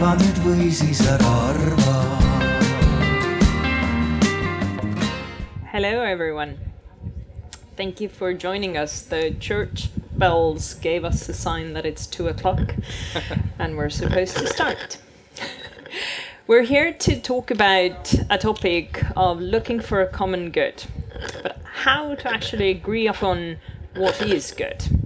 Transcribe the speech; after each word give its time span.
arva 0.00 0.16
nüüd 0.16 0.38
või 0.40 0.70
siis 0.72 1.00
ära 1.04 1.30
arva. 1.50 1.94
Hello, 5.72 6.00
everyone. 6.00 6.56
Thank 7.76 8.00
you 8.00 8.08
for 8.08 8.32
joining 8.32 8.78
us. 8.78 9.02
The 9.02 9.34
church 9.38 9.90
bells 10.16 10.72
gave 10.72 11.04
us 11.04 11.28
a 11.28 11.34
sign 11.34 11.74
that 11.74 11.84
it's 11.84 12.06
two 12.06 12.28
o'clock 12.28 12.76
and 13.58 13.76
we're 13.76 13.90
supposed 13.90 14.38
to 14.38 14.46
start. 14.46 14.96
we're 16.46 16.62
here 16.62 16.94
to 16.94 17.20
talk 17.20 17.50
about 17.50 18.14
a 18.30 18.38
topic 18.38 19.04
of 19.16 19.38
looking 19.38 19.80
for 19.80 20.00
a 20.00 20.06
common 20.06 20.50
good, 20.50 20.82
but 21.42 21.58
how 21.84 22.14
to 22.14 22.32
actually 22.32 22.70
agree 22.70 23.06
upon 23.06 23.58
what 23.94 24.22
is 24.22 24.50
good. 24.52 24.99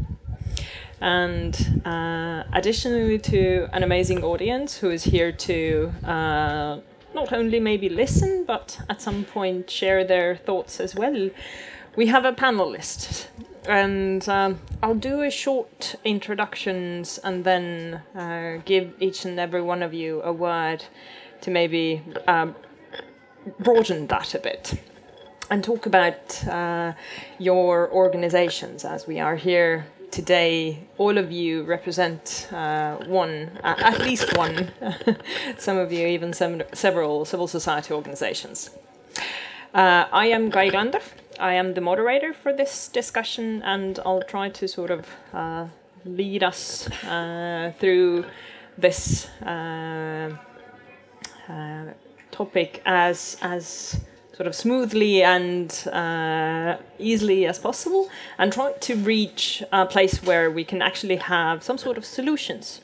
And 1.05 1.83
uh, 1.85 2.45
additionally 2.55 3.19
to 3.19 3.69
an 3.75 3.83
amazing 3.83 4.25
audience 4.25 4.79
who 4.79 4.89
is 4.89 5.05
here 5.05 5.33
to 5.33 5.93
uh, 6.03 6.79
not 7.15 7.31
only 7.31 7.61
maybe 7.61 7.91
listen, 7.91 8.45
but 8.47 8.81
at 8.89 9.03
some 9.03 9.25
point 9.25 9.69
share 9.69 10.03
their 10.03 10.35
thoughts 10.35 10.81
as 10.81 10.95
well. 10.95 11.29
We 11.95 12.07
have 12.07 12.25
a 12.25 12.33
panelist, 12.33 13.27
and 13.69 14.27
um, 14.31 14.61
I'll 14.83 14.95
do 14.95 15.21
a 15.21 15.31
short 15.31 15.95
introductions 16.07 17.19
and 17.23 17.45
then 17.45 18.01
uh, 18.17 18.63
give 18.65 18.95
each 18.99 19.27
and 19.27 19.39
every 19.39 19.61
one 19.61 19.83
of 19.83 19.93
you 19.93 20.23
a 20.23 20.33
word 20.33 20.87
to 21.43 21.51
maybe 21.51 22.01
um, 22.27 22.55
broaden 23.59 24.07
that 24.07 24.35
a 24.35 24.39
bit 24.39 24.81
and 25.51 25.63
talk 25.63 25.85
about 25.85 26.47
uh, 26.49 26.95
your 27.39 27.93
organizations 27.93 28.85
as 28.85 29.07
we 29.07 29.21
are 29.21 29.37
here 29.37 29.85
today 30.15 30.79
all 30.97 31.19
of 31.19 31.33
you 31.33 31.65
represent 31.65 32.49
uh, 32.53 32.95
one, 33.07 33.51
uh, 33.65 33.75
at 33.79 33.99
least 33.99 34.37
one, 34.37 34.71
some 35.59 35.77
of 35.77 35.93
you 35.93 36.07
even 36.07 36.33
some, 36.33 36.63
several 36.73 37.25
civil 37.25 37.49
society 37.49 37.93
organizations. 37.93 38.71
Uh, 39.75 40.05
I 40.13 40.27
am 40.27 40.53
Kai 40.53 40.71
Glander. 40.71 41.03
I 41.41 41.55
am 41.55 41.75
the 41.75 41.81
moderator 41.81 42.33
for 42.33 42.53
this 42.53 42.87
discussion, 42.87 43.61
and 43.65 43.99
I'll 44.07 44.23
try 44.23 44.51
to 44.51 44.69
sort 44.69 44.93
of 44.93 45.09
uh, 45.33 45.67
lead 46.05 46.45
us 46.45 46.89
uh, 47.03 47.73
through 47.81 48.25
this 48.79 49.27
uh, 49.43 50.31
topic 52.31 52.83
as 52.87 53.37
as 53.43 54.01
sort 54.37 54.47
of 54.47 54.55
smoothly 54.55 55.23
and 55.23 55.87
uh, 55.93 56.77
easily 56.99 57.47
as 57.47 57.59
possible 57.59 58.11
and 58.39 58.53
try 58.53 58.73
to 58.73 58.97
reach 58.97 59.63
a 59.73 59.87
place 59.87 60.23
where 60.23 60.51
we 60.51 60.65
can 60.65 60.83
actually 60.83 61.17
have 61.17 61.63
some 61.63 61.79
sort 61.79 61.97
of 61.97 62.05
solutions 62.05 62.81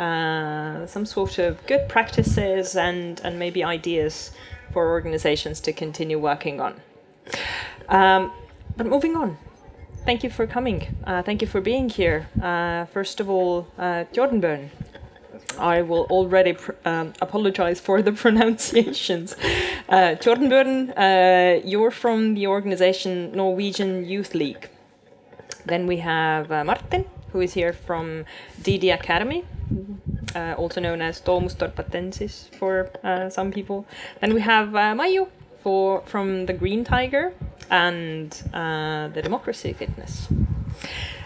uh, 0.00 0.86
some 0.86 1.04
sort 1.04 1.38
of 1.38 1.64
good 1.66 1.86
practices 1.88 2.74
and, 2.74 3.20
and 3.22 3.38
maybe 3.38 3.62
ideas 3.62 4.30
for 4.72 4.90
organizations 4.90 5.60
to 5.60 5.72
continue 5.72 6.18
working 6.18 6.58
on. 6.58 6.80
Um, 7.88 8.32
but 8.76 8.86
moving 8.86 9.14
on. 9.14 9.36
Thank 10.06 10.24
you 10.24 10.30
for 10.30 10.46
coming. 10.46 10.96
Uh, 11.04 11.22
thank 11.22 11.42
you 11.42 11.46
for 11.46 11.60
being 11.60 11.90
here. 11.90 12.28
Uh, 12.42 12.86
first 12.86 13.20
of 13.20 13.28
all 13.28 13.66
uh, 13.78 14.04
jordan 14.12 14.40
byrne 14.40 14.70
I 15.58 15.82
will 15.82 16.06
already 16.10 16.56
um, 16.84 17.12
apologize 17.20 17.80
for 17.80 18.02
the 18.02 18.12
pronunciations. 18.24 19.36
Uh, 19.88 20.14
Jordan 20.14 20.52
uh, 20.52 21.60
you're 21.64 21.90
from 21.90 22.34
the 22.34 22.46
organization 22.46 23.32
Norwegian 23.32 24.04
Youth 24.04 24.34
League. 24.34 24.68
Then 25.66 25.86
we 25.86 25.98
have 25.98 26.50
uh, 26.50 26.64
Martin, 26.64 27.04
who 27.32 27.40
is 27.40 27.54
here 27.54 27.72
from 27.72 28.24
DD 28.62 28.92
Academy, 28.92 29.44
uh, 30.34 30.54
also 30.56 30.80
known 30.80 31.02
as 31.02 31.20
Domus 31.20 31.54
Dorpatensis 31.54 32.54
for 32.56 32.90
uh, 33.04 33.28
some 33.30 33.50
people. 33.52 33.86
Then 34.20 34.34
we 34.34 34.40
have 34.40 34.74
uh, 34.74 34.94
Mayu 34.94 35.28
for, 35.62 36.02
from 36.06 36.46
the 36.46 36.52
Green 36.52 36.84
Tiger 36.84 37.32
and 37.70 38.32
uh, 38.52 39.08
the 39.08 39.22
Democracy 39.22 39.72
Fitness. 39.72 40.28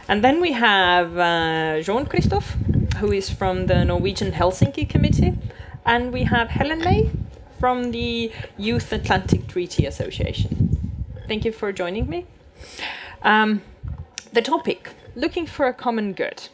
And 0.08 0.22
then 0.22 0.40
we 0.40 0.52
have 0.52 1.16
uh, 1.16 1.80
Jean 1.80 2.04
Christophe, 2.06 2.56
who 2.96 3.12
is 3.12 3.30
from 3.30 3.66
the 3.66 3.84
Norwegian 3.84 4.32
Helsinki 4.32 4.88
Committee. 4.88 5.34
And 5.84 6.12
we 6.12 6.24
have 6.24 6.48
Helen 6.48 6.80
May 6.80 7.10
from 7.58 7.90
the 7.90 8.32
Youth 8.56 8.92
Atlantic 8.92 9.46
Treaty 9.46 9.86
Association. 9.86 10.94
Thank 11.26 11.44
you 11.44 11.52
for 11.52 11.72
joining 11.72 12.08
me. 12.08 12.26
Um, 13.22 13.62
the 14.32 14.42
topic 14.42 14.90
looking 15.14 15.46
for 15.46 15.66
a 15.66 15.72
common 15.72 16.12
good. 16.12 16.48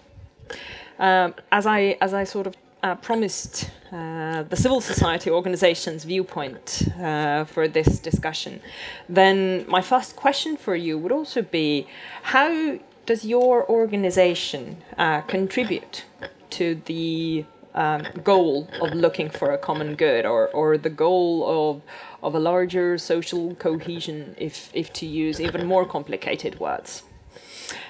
Um, 0.99 1.35
as, 1.51 1.67
I, 1.67 1.97
as 2.01 2.13
I 2.13 2.25
sort 2.25 2.47
of 2.47 2.55
uh, 2.83 2.95
promised 2.97 3.71
uh, 3.93 4.43
the 4.45 4.57
civil 4.57 4.81
society 4.81 5.31
organization's 5.31 6.05
viewpoint 6.05 6.89
uh, 6.99 7.45
for 7.45 7.69
this 7.69 7.99
discussion, 7.99 8.61
then 9.09 9.65
my 9.69 9.81
first 9.81 10.17
question 10.17 10.57
for 10.57 10.77
you 10.77 10.99
would 10.99 11.13
also 11.13 11.43
be 11.43 11.87
how 12.23 12.79
does 13.07 13.25
your 13.25 13.69
organization 13.69 14.77
uh, 14.97 15.21
contribute 15.23 16.05
to 16.51 16.81
the 16.87 17.45
um, 17.75 18.03
goal 18.25 18.69
of 18.81 18.93
looking 18.95 19.31
for 19.31 19.53
a 19.53 19.59
common 19.59 19.95
good 19.95 20.27
or, 20.27 20.49
or 20.49 20.77
the 20.77 20.91
goal 20.91 21.45
of, 21.47 21.83
of 22.23 22.35
a 22.35 22.39
larger 22.39 22.99
social 22.99 23.55
cohesion, 23.55 24.35
if, 24.39 24.71
if 24.75 24.93
to 24.95 25.07
use 25.07 25.41
even 25.41 25.67
more 25.67 25.87
complicated 25.87 26.59
words? 26.59 27.05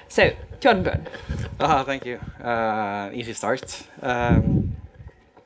So, 0.07 0.31
John 0.59 0.83
Byrne. 0.83 1.07
Ah, 1.59 1.83
thank 1.83 2.05
you. 2.05 2.17
Uh, 2.43 3.09
easy 3.13 3.33
start. 3.33 3.83
Um, 4.01 4.75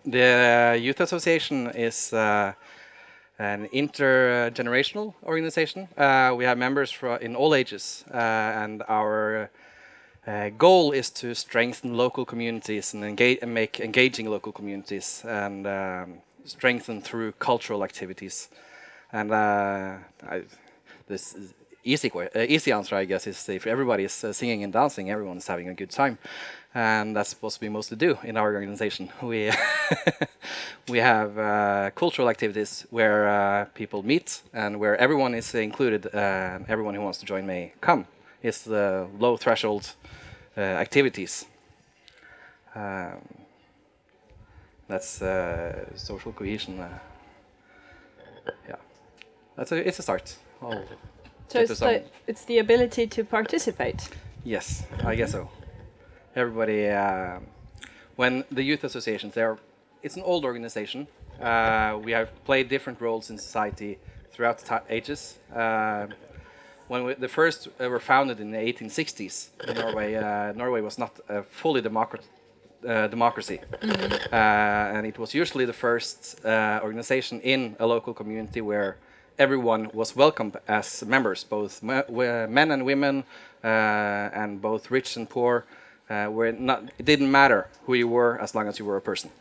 the 0.06 0.78
Youth 0.82 1.00
Association 1.00 1.68
is 1.70 2.12
uh, 2.14 2.54
an 3.40 3.68
intergenerational 3.70 5.14
organization. 5.24 5.88
Uh, 5.98 6.34
we 6.36 6.46
have 6.46 6.58
members 6.58 6.96
in 7.22 7.36
all 7.36 7.54
ages, 7.54 8.06
uh, 8.14 8.18
and 8.18 8.84
our 8.88 9.50
goal 10.58 10.92
is 10.92 11.10
to 11.12 11.36
strengthen 11.36 11.96
local 11.96 12.26
communities 12.26 12.94
and, 12.94 13.04
engage, 13.04 13.40
and 13.42 13.54
make 13.54 13.80
engaging 13.80 14.30
local 14.30 14.52
communities 14.52 15.24
and 15.28 15.68
um, 15.68 16.14
strengthen 16.46 17.02
through 17.02 17.32
cultural 17.34 17.84
activities. 17.84 18.50
And 19.12 19.32
uh, 19.32 19.98
I, 20.28 20.44
this 21.08 21.36
easy 21.84 22.12
uh, 22.12 22.28
easy 22.48 22.72
answer, 22.72 22.96
I 22.96 23.06
guess, 23.06 23.28
is 23.28 23.48
if 23.50 23.68
everybody 23.68 24.06
is 24.06 24.24
uh, 24.24 24.34
singing 24.34 24.64
and 24.64 24.74
dancing, 24.74 25.12
everyone 25.12 25.38
is 25.38 25.48
having 25.48 25.70
a 25.70 25.74
good 25.74 25.92
time, 25.92 26.18
and 26.74 27.16
that's 27.16 27.30
supposed 27.30 27.56
to 27.56 27.62
be 27.62 27.70
mostly 27.70 27.98
do 27.98 28.18
in 28.24 28.38
our 28.38 28.54
organization. 28.54 29.12
We 29.22 29.52
we 30.90 30.98
have 31.00 31.38
uh, 31.38 31.92
cultural 31.96 32.30
activities 32.30 32.86
where 32.90 33.30
uh, 33.30 33.66
people 33.76 34.02
meet 34.04 34.42
and 34.54 34.80
where 34.80 34.98
everyone 34.98 35.36
is 35.36 35.54
included. 35.54 36.08
everyone 36.68 36.96
who 36.96 37.02
wants 37.02 37.20
to 37.20 37.26
join 37.26 37.46
may 37.46 37.74
come. 37.80 38.06
It's 38.46 38.62
the 38.62 39.08
low 39.20 39.38
threshold 39.38 39.96
uh, 40.56 40.62
activities. 40.62 41.46
Um, 42.76 43.18
that's 44.88 45.20
uh, 45.20 45.96
social 45.96 46.32
cohesion. 46.32 46.80
Uh, 46.80 47.00
yeah, 48.70 48.76
that's 49.56 49.72
a, 49.72 49.88
it's 49.88 49.98
a 49.98 50.04
start. 50.04 50.36
I'll 50.62 50.84
so 51.48 51.60
it's 51.60 51.80
the, 51.80 52.04
it's 52.28 52.46
the 52.46 52.60
ability 52.60 53.08
to 53.08 53.24
participate. 53.24 54.10
Yes, 54.44 54.84
I 55.04 55.16
guess 55.16 55.32
so. 55.32 55.50
Everybody, 56.36 56.88
uh, 56.90 57.40
when 58.16 58.44
the 58.52 58.62
youth 58.62 58.84
associations, 58.84 59.34
they're, 59.34 59.58
it's 60.04 60.18
an 60.18 60.24
old 60.24 60.46
organization. 60.46 61.08
Uh, 61.42 62.00
we 62.04 62.12
have 62.12 62.30
played 62.46 62.70
different 62.70 63.02
roles 63.02 63.32
in 63.32 63.40
society 63.40 63.98
throughout 64.32 64.60
the 64.60 64.84
ages. 64.90 65.40
Uh, 66.86 66.94
when 66.94 67.04
we, 67.06 67.14
the 67.14 67.28
first 67.28 67.68
uh, 67.80 67.90
were 67.90 68.00
founded 68.00 68.40
in 68.40 68.52
the 68.52 68.58
1860s 68.58 69.50
Norway, 69.76 70.16
uh, 70.16 70.52
Norway 70.54 70.82
was 70.82 70.98
not 70.98 71.20
a 71.30 71.44
fully 71.44 71.82
democrat, 71.82 72.24
uh, 72.88 73.08
democracy, 73.08 73.60
mm 73.82 73.90
-hmm. 73.90 74.98
and 74.98 75.06
it 75.06 75.18
was 75.18 75.34
usually 75.34 75.66
the 75.66 75.74
first 75.74 76.40
uh, 76.46 76.84
organization 76.84 77.42
in 77.42 77.76
a 77.80 77.86
local 77.86 78.14
community 78.14 78.62
where 78.62 78.96
everyone 79.38 79.90
was 79.94 80.16
welcomed 80.16 80.56
as 80.68 81.04
members, 81.06 81.46
both 81.50 81.82
men 82.50 82.72
and 82.72 82.84
women, 82.84 83.24
uh, 83.64 84.42
and 84.42 84.62
both 84.62 84.92
rich 84.92 85.18
and 85.18 85.28
poor. 85.28 85.64
were 86.10 86.54
not, 86.58 86.80
it 87.00 87.06
didn't 87.06 87.32
matter 87.32 87.66
who 87.88 87.96
you 87.96 88.10
were 88.12 88.42
as 88.42 88.54
long 88.54 88.68
as 88.68 88.80
you 88.80 88.88
were 88.88 88.98
a 88.98 89.02
person 89.02 89.32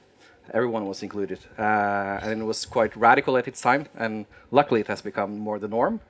everyone 0.52 0.86
was 0.86 1.02
included. 1.02 1.38
Uh, 1.58 2.28
and 2.30 2.40
it 2.40 2.46
was 2.46 2.66
quite 2.66 2.92
radical 2.96 3.36
at 3.36 3.46
its 3.46 3.60
time, 3.60 3.84
and 3.96 4.26
luckily 4.50 4.80
it 4.80 4.88
has 4.88 5.02
become 5.02 5.38
more 5.38 5.58
the 5.58 5.68
norm. 5.68 6.00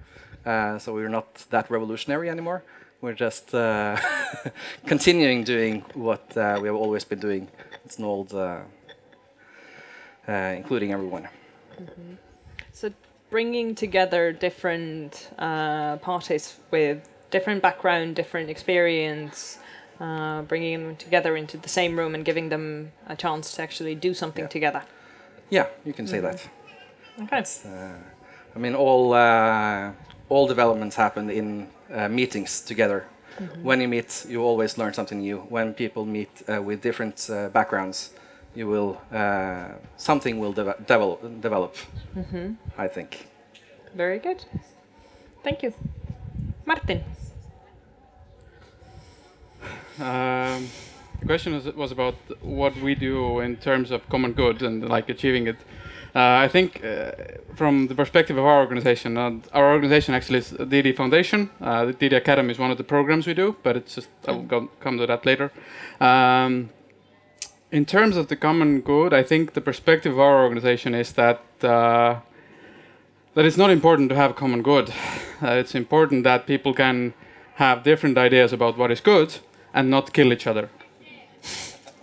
Uh, 0.46 0.78
so 0.78 0.92
we're 0.92 1.08
not 1.08 1.34
that 1.50 1.70
revolutionary 1.70 2.28
anymore. 2.28 2.62
We're 3.00 3.14
just 3.14 3.54
uh, 3.54 3.96
continuing 4.86 5.44
doing 5.44 5.84
what 5.94 6.36
uh, 6.36 6.58
we 6.60 6.68
have 6.68 6.76
always 6.76 7.04
been 7.04 7.20
doing. 7.20 7.48
It's 7.84 7.98
an 7.98 8.04
old, 8.04 8.32
uh, 8.32 8.60
uh, 10.28 10.32
including 10.32 10.92
everyone. 10.92 11.28
Mm 11.78 11.86
-hmm. 11.86 12.16
So 12.72 12.88
bringing 13.30 13.74
together 13.74 14.32
different 14.32 15.30
parties 16.00 16.60
with 16.70 16.98
different 17.30 17.62
background, 17.62 18.16
different 18.16 18.48
experience, 18.50 19.58
uh, 20.00 20.42
bringing 20.42 20.80
them 20.80 20.96
together 20.96 21.36
into 21.36 21.58
the 21.58 21.68
same 21.68 21.96
room 21.96 22.14
and 22.14 22.24
giving 22.24 22.48
them 22.50 22.92
a 23.06 23.16
chance 23.16 23.56
to 23.56 23.62
actually 23.62 23.94
do 23.94 24.14
something 24.14 24.44
Yeah. 24.44 24.52
together. 24.52 24.82
Yeah, 25.50 25.66
you 25.84 25.92
can 25.92 26.06
say 26.06 26.20
that. 26.20 26.48
Okay. 27.22 27.44
I 28.56 28.58
mean, 28.58 28.74
all 28.74 29.12
uh, 29.12 29.92
all 30.34 30.46
developments 30.48 30.96
happen 30.96 31.30
in 31.30 31.68
uh, 31.92 32.08
meetings 32.08 32.60
together. 32.60 33.04
When 33.62 33.80
you 33.80 33.88
meet, 33.88 34.26
you 34.28 34.42
always 34.42 34.78
learn 34.78 34.92
something 34.94 35.20
new. 35.20 35.38
When 35.48 35.74
people 35.74 36.04
meet 36.04 36.30
uh, 36.48 36.62
with 36.62 36.80
different 36.82 37.28
uh, 37.30 37.48
backgrounds, 37.48 38.10
you 38.54 38.68
will 38.68 39.00
uh, 39.12 39.68
something 39.96 40.38
will 40.38 40.52
deve- 40.52 40.86
develop. 40.86 41.20
Develop, 41.40 41.74
I 42.78 42.88
think. 42.88 43.26
Very 43.96 44.18
good. 44.18 44.44
Thank 45.42 45.62
you. 45.64 45.72
Martin. 46.64 47.00
Um, 49.98 50.68
the 51.20 51.26
question 51.26 51.54
was, 51.54 51.66
was 51.74 51.92
about 51.92 52.14
what 52.40 52.76
we 52.76 52.94
do 52.94 53.40
in 53.40 53.56
terms 53.56 53.90
of 53.90 54.08
common 54.08 54.32
good 54.32 54.62
and 54.62 54.88
like 54.88 55.08
achieving 55.08 55.46
it. 55.48 55.56
Uh, 56.14 56.44
I 56.44 56.48
think 56.48 56.84
uh, 56.84 57.10
from 57.56 57.88
the 57.88 57.94
perspective 57.94 58.38
of 58.38 58.44
our 58.44 58.60
organization, 58.60 59.16
uh, 59.16 59.32
our 59.52 59.72
organization 59.72 60.14
actually 60.14 60.38
is 60.38 60.50
the 60.50 60.64
DD 60.64 60.94
Foundation. 60.94 61.50
Uh, 61.60 61.86
the 61.86 61.92
DD 61.92 62.16
Academy 62.16 62.52
is 62.52 62.58
one 62.58 62.70
of 62.70 62.78
the 62.78 62.84
programs 62.84 63.26
we 63.26 63.34
do, 63.34 63.56
but 63.64 63.76
it's 63.76 63.96
just 63.96 64.08
I 64.28 64.30
will 64.30 64.42
go, 64.42 64.68
come 64.78 64.96
to 64.98 65.06
that 65.06 65.26
later. 65.26 65.50
Um, 66.00 66.70
in 67.72 67.84
terms 67.84 68.16
of 68.16 68.28
the 68.28 68.36
common 68.36 68.80
good, 68.80 69.12
I 69.12 69.24
think 69.24 69.54
the 69.54 69.60
perspective 69.60 70.12
of 70.12 70.20
our 70.20 70.44
organization 70.44 70.94
is 70.94 71.12
that 71.14 71.40
uh, 71.62 72.20
that 73.34 73.44
it's 73.44 73.56
not 73.56 73.70
important 73.70 74.08
to 74.10 74.14
have 74.14 74.36
common 74.36 74.62
good. 74.62 74.90
Uh, 75.42 75.58
it's 75.62 75.74
important 75.74 76.22
that 76.22 76.46
people 76.46 76.72
can 76.72 77.12
have 77.54 77.82
different 77.82 78.16
ideas 78.16 78.52
about 78.52 78.78
what 78.78 78.90
is 78.92 79.00
good 79.00 79.40
and 79.72 79.90
not 79.90 80.12
kill 80.12 80.32
each 80.32 80.46
other. 80.46 80.70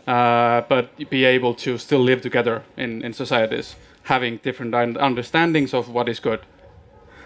Uh, 0.06 0.62
but 0.68 0.98
be 1.10 1.24
able 1.24 1.54
to 1.54 1.78
still 1.78 2.00
live 2.00 2.22
together 2.22 2.64
in, 2.75 3.02
in 3.04 3.14
societies, 3.14 3.75
having 4.03 4.38
different 4.38 4.74
un- 4.74 4.98
understandings 4.98 5.74
of 5.74 5.89
what 5.89 6.09
is 6.09 6.19
good. 6.19 6.42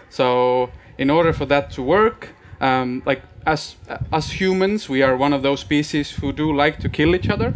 So, 0.08 0.70
in 0.98 1.10
order 1.10 1.32
for 1.32 1.46
that 1.46 1.70
to 1.72 1.82
work, 1.82 2.30
um, 2.60 3.02
like 3.04 3.22
as 3.44 3.76
as 4.12 4.40
humans, 4.40 4.88
we 4.88 5.02
are 5.02 5.16
one 5.16 5.32
of 5.32 5.42
those 5.42 5.60
species 5.60 6.10
who 6.12 6.32
do 6.32 6.52
like 6.52 6.78
to 6.80 6.88
kill 6.88 7.14
each 7.14 7.28
other. 7.28 7.54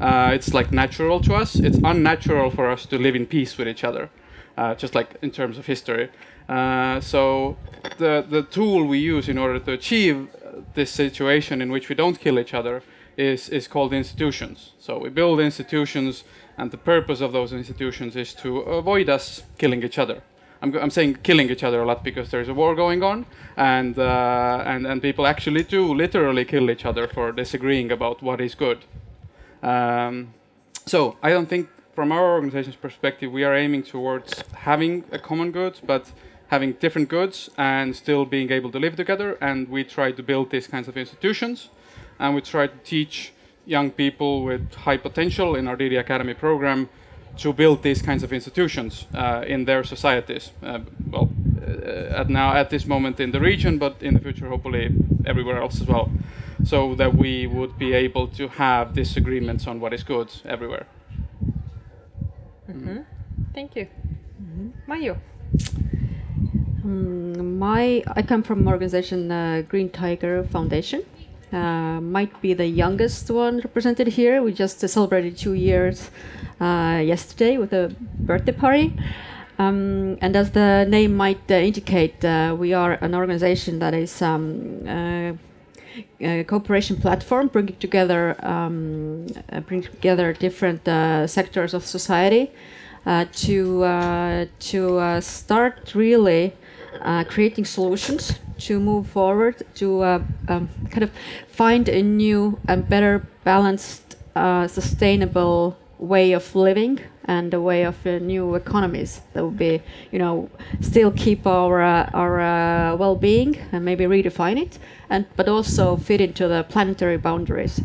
Uh, 0.00 0.30
it's 0.34 0.52
like 0.52 0.72
natural 0.72 1.20
to 1.20 1.34
us. 1.34 1.54
It's 1.56 1.78
unnatural 1.82 2.50
for 2.50 2.70
us 2.70 2.86
to 2.86 2.98
live 2.98 3.14
in 3.14 3.26
peace 3.26 3.56
with 3.56 3.68
each 3.68 3.84
other, 3.84 4.10
uh, 4.56 4.74
just 4.74 4.94
like 4.94 5.16
in 5.22 5.30
terms 5.30 5.58
of 5.58 5.66
history. 5.66 6.10
Uh, 6.48 7.00
so, 7.00 7.56
the 7.98 8.24
the 8.28 8.42
tool 8.42 8.84
we 8.86 8.98
use 8.98 9.28
in 9.28 9.38
order 9.38 9.58
to 9.58 9.72
achieve 9.72 10.28
uh, 10.34 10.60
this 10.74 10.90
situation 10.90 11.62
in 11.62 11.70
which 11.70 11.88
we 11.88 11.94
don't 11.94 12.18
kill 12.18 12.38
each 12.38 12.54
other 12.54 12.82
is 13.16 13.48
is 13.48 13.68
called 13.68 13.92
institutions. 13.92 14.72
So 14.78 14.98
we 14.98 15.08
build 15.10 15.40
institutions, 15.40 16.24
and 16.56 16.70
the 16.70 16.76
purpose 16.76 17.20
of 17.20 17.32
those 17.32 17.52
institutions 17.52 18.16
is 18.16 18.34
to 18.34 18.58
avoid 18.60 19.08
us 19.08 19.42
killing 19.58 19.82
each 19.82 19.98
other. 19.98 20.22
I'm, 20.62 20.76
I'm 20.76 20.90
saying 20.90 21.18
killing 21.22 21.50
each 21.50 21.64
other 21.64 21.82
a 21.82 21.86
lot 21.86 22.04
because 22.04 22.30
there's 22.30 22.48
a 22.48 22.54
war 22.54 22.74
going 22.76 23.02
on, 23.02 23.26
and 23.56 23.98
uh, 23.98 24.62
and 24.64 24.86
and 24.86 25.02
people 25.02 25.26
actually 25.26 25.64
do 25.64 25.92
literally 25.92 26.44
kill 26.44 26.70
each 26.70 26.84
other 26.84 27.08
for 27.08 27.32
disagreeing 27.32 27.90
about 27.90 28.22
what 28.22 28.40
is 28.40 28.54
good. 28.54 28.84
Um, 29.62 30.34
so 30.86 31.16
I 31.22 31.30
don't 31.30 31.48
think, 31.48 31.68
from 31.94 32.12
our 32.12 32.32
organization's 32.32 32.76
perspective, 32.76 33.32
we 33.32 33.44
are 33.44 33.56
aiming 33.56 33.82
towards 33.84 34.44
having 34.54 35.04
a 35.10 35.18
common 35.18 35.50
good, 35.50 35.80
but 35.84 36.12
having 36.48 36.74
different 36.74 37.08
goods 37.08 37.50
and 37.56 37.96
still 37.96 38.24
being 38.24 38.52
able 38.52 38.70
to 38.70 38.78
live 38.78 38.94
together. 38.94 39.38
And 39.40 39.68
we 39.68 39.84
try 39.84 40.12
to 40.12 40.22
build 40.22 40.50
these 40.50 40.68
kinds 40.68 40.86
of 40.88 40.96
institutions, 40.96 41.70
and 42.18 42.34
we 42.34 42.40
try 42.40 42.66
to 42.68 42.76
teach 42.84 43.32
young 43.66 43.90
people 43.90 44.44
with 44.44 44.74
high 44.74 44.96
potential 44.96 45.54
in 45.56 45.68
our 45.68 45.76
DD 45.76 45.98
Academy 45.98 46.34
program 46.34 46.88
to 47.38 47.52
build 47.52 47.82
these 47.82 48.02
kinds 48.02 48.22
of 48.22 48.32
institutions 48.32 49.06
uh, 49.14 49.44
in 49.46 49.64
their 49.64 49.84
societies. 49.84 50.52
Uh, 50.62 50.80
well, 51.10 51.30
uh, 51.60 52.20
at 52.20 52.28
now 52.28 52.54
at 52.54 52.70
this 52.70 52.86
moment 52.86 53.20
in 53.20 53.30
the 53.30 53.40
region, 53.40 53.78
but 53.78 54.02
in 54.02 54.14
the 54.14 54.20
future, 54.20 54.48
hopefully 54.48 54.90
everywhere 55.24 55.60
else 55.62 55.80
as 55.80 55.86
well, 55.86 56.10
so 56.64 56.94
that 56.94 57.14
we 57.14 57.46
would 57.46 57.78
be 57.78 57.92
able 57.94 58.28
to 58.28 58.48
have 58.48 58.92
disagreements 58.92 59.66
on 59.66 59.80
what 59.80 59.92
is 59.92 60.02
good 60.02 60.28
everywhere. 60.44 60.86
Thank 63.54 63.76
you. 63.76 63.86
Mayu. 64.88 65.16
Mm, 66.84 67.58
my 67.58 68.02
I 68.16 68.22
come 68.22 68.42
from 68.42 68.66
organization 68.66 69.30
uh, 69.30 69.62
Green 69.68 69.90
Tiger 69.90 70.42
Foundation. 70.44 71.04
Uh, 71.52 72.00
might 72.00 72.40
be 72.40 72.54
the 72.54 72.66
youngest 72.66 73.30
one 73.30 73.58
represented 73.58 74.06
here. 74.06 74.42
We 74.42 74.54
just 74.54 74.80
celebrated 74.80 75.36
two 75.36 75.52
years 75.52 76.10
uh, 76.62 77.02
yesterday 77.04 77.58
with 77.58 77.74
a 77.74 77.94
birthday 78.20 78.52
party. 78.52 78.94
Um, 79.58 80.16
and 80.22 80.34
as 80.34 80.52
the 80.52 80.86
name 80.88 81.14
might 81.14 81.50
uh, 81.50 81.54
indicate, 81.54 82.24
we 82.56 82.72
are 82.72 82.92
an 83.02 83.14
organization 83.14 83.80
that 83.80 83.92
is 83.92 84.22
um, 84.22 84.88
a 86.22 86.44
cooperation 86.44 86.96
platform 86.96 87.48
bringing 87.48 87.76
together 87.76 88.34
um, 88.42 89.26
uh, 89.50 89.60
bring 89.60 89.82
together 89.82 90.32
different 90.32 90.88
uh, 90.88 91.26
sectors 91.26 91.74
of 91.74 91.84
society 91.84 92.50
to 93.32 94.48
to 94.58 95.20
start 95.20 95.94
really 95.94 96.54
creating 97.28 97.66
solutions 97.66 98.38
to 98.66 98.78
move 98.78 99.06
forward 99.06 99.62
to 99.74 100.02
uh, 100.02 100.22
um, 100.48 100.68
kind 100.90 101.02
of 101.02 101.10
find 101.48 101.88
a 101.88 102.02
new 102.02 102.58
and 102.68 102.88
better 102.88 103.26
balanced 103.44 104.16
uh, 104.36 104.66
sustainable 104.68 105.76
way 105.98 106.32
of 106.32 106.54
living 106.54 106.98
and 107.24 107.54
a 107.54 107.60
way 107.60 107.84
of 107.84 108.04
uh, 108.06 108.18
new 108.18 108.54
economies 108.54 109.20
that 109.32 109.44
would 109.44 109.56
be 109.56 109.80
you 110.10 110.18
know 110.18 110.50
still 110.80 111.10
keep 111.12 111.46
our 111.46 111.80
uh, 111.80 112.10
our 112.12 112.40
uh, 112.40 112.96
well-being 112.96 113.56
and 113.72 113.84
maybe 113.84 114.04
redefine 114.04 114.60
it 114.60 114.78
and 115.08 115.26
but 115.36 115.48
also 115.48 115.96
fit 115.96 116.20
into 116.20 116.48
the 116.48 116.64
planetary 116.64 117.16
boundaries. 117.16 117.80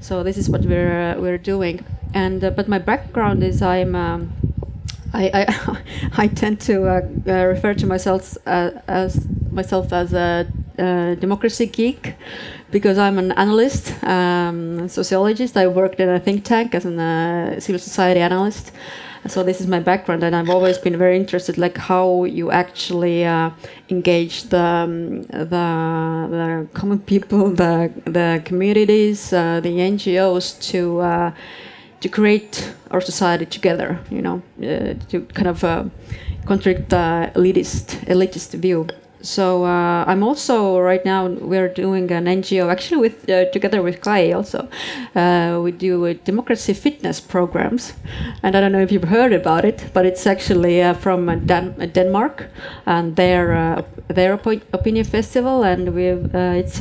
So 0.00 0.22
this 0.22 0.36
is 0.36 0.48
what 0.48 0.62
we're 0.62 1.12
uh, 1.12 1.20
we're 1.20 1.38
doing. 1.38 1.84
And 2.14 2.40
but 2.40 2.68
my 2.68 2.78
background 2.78 3.42
is 3.42 3.60
i'm 3.60 3.94
um, 3.94 4.32
I, 5.12 5.30
I, 5.34 5.78
I 6.24 6.28
tend 6.28 6.60
to 6.62 6.86
uh, 6.86 7.08
uh, 7.26 7.44
refer 7.46 7.74
to 7.74 7.86
myself 7.86 8.36
uh, 8.46 8.70
as 8.86 9.26
myself 9.50 9.92
as 9.92 10.12
a 10.12 10.46
democracy 11.20 11.66
geek 11.66 12.14
because 12.70 12.98
I'm 12.98 13.18
an 13.18 13.32
analyst, 13.32 13.92
um, 14.04 14.88
sociologist. 14.88 15.56
I 15.56 15.66
worked 15.66 16.00
in 16.00 16.08
a 16.08 16.20
think 16.20 16.44
tank 16.44 16.74
as 16.74 16.84
a 16.84 17.02
uh, 17.02 17.60
civil 17.60 17.78
society 17.80 18.20
analyst. 18.20 18.72
So 19.26 19.42
this 19.42 19.60
is 19.60 19.66
my 19.66 19.80
background, 19.80 20.22
and 20.22 20.34
I've 20.34 20.48
always 20.48 20.78
been 20.78 20.96
very 20.96 21.16
interested, 21.16 21.58
like 21.58 21.76
how 21.76 22.24
you 22.24 22.52
actually 22.52 23.26
uh, 23.26 23.50
engage 23.90 24.44
the, 24.44 24.62
um, 24.62 25.22
the 25.22 26.28
the 26.30 26.68
common 26.72 27.00
people, 27.00 27.50
the 27.50 27.90
the 28.04 28.40
communities, 28.44 29.32
uh, 29.32 29.60
the 29.60 29.70
NGOs 29.70 30.62
to 30.70 31.32
to 32.00 32.08
create 32.08 32.72
our 32.90 33.00
society 33.00 33.46
together, 33.46 33.98
you 34.10 34.22
know, 34.22 34.42
uh, 34.62 34.94
to 35.08 35.20
kind 35.34 35.48
of 35.48 35.64
uh, 35.64 35.84
contradict 36.46 36.90
the 36.90 37.30
elitist, 37.34 38.04
elitist 38.06 38.54
view. 38.54 38.86
So 39.20 39.64
uh, 39.64 40.04
I'm 40.06 40.22
also 40.22 40.78
right 40.78 41.04
now 41.04 41.26
we're 41.26 41.68
doing 41.68 42.12
an 42.12 42.26
NGO 42.26 42.70
actually 42.70 43.00
with 43.00 43.28
uh, 43.28 43.50
together 43.50 43.82
with 43.82 44.00
Kai 44.00 44.30
also. 44.30 44.68
Uh, 45.16 45.58
we 45.60 45.72
do 45.72 46.06
uh, 46.06 46.14
democracy 46.24 46.72
fitness 46.72 47.20
programs, 47.20 47.94
and 48.44 48.56
I 48.56 48.60
don't 48.60 48.70
know 48.70 48.80
if 48.80 48.92
you've 48.92 49.08
heard 49.10 49.32
about 49.32 49.64
it, 49.64 49.90
but 49.92 50.06
it's 50.06 50.24
actually 50.24 50.80
uh, 50.82 50.94
from 50.94 51.44
Dan- 51.46 51.74
Denmark 51.92 52.46
and 52.86 53.16
their 53.16 53.84
their 54.06 54.36
opi- 54.38 54.62
opinion 54.72 55.04
festival, 55.04 55.64
and 55.64 55.88
uh, 55.88 56.38
it's. 56.56 56.80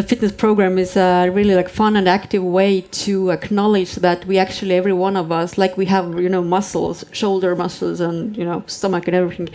The 0.00 0.08
fitness 0.08 0.32
program 0.32 0.78
is 0.78 0.96
a 0.96 1.28
really 1.28 1.54
like 1.54 1.68
fun 1.68 1.94
and 1.94 2.08
active 2.08 2.42
way 2.42 2.80
to 3.04 3.30
acknowledge 3.32 3.96
that 3.96 4.24
we 4.24 4.38
actually 4.38 4.74
every 4.74 4.94
one 4.94 5.14
of 5.14 5.30
us 5.30 5.58
like 5.58 5.76
we 5.76 5.84
have 5.94 6.18
you 6.18 6.30
know 6.30 6.42
muscles 6.42 7.04
shoulder 7.12 7.54
muscles 7.54 8.00
and 8.00 8.34
you 8.34 8.46
know 8.46 8.64
stomach 8.66 9.08
and 9.08 9.14
everything 9.14 9.50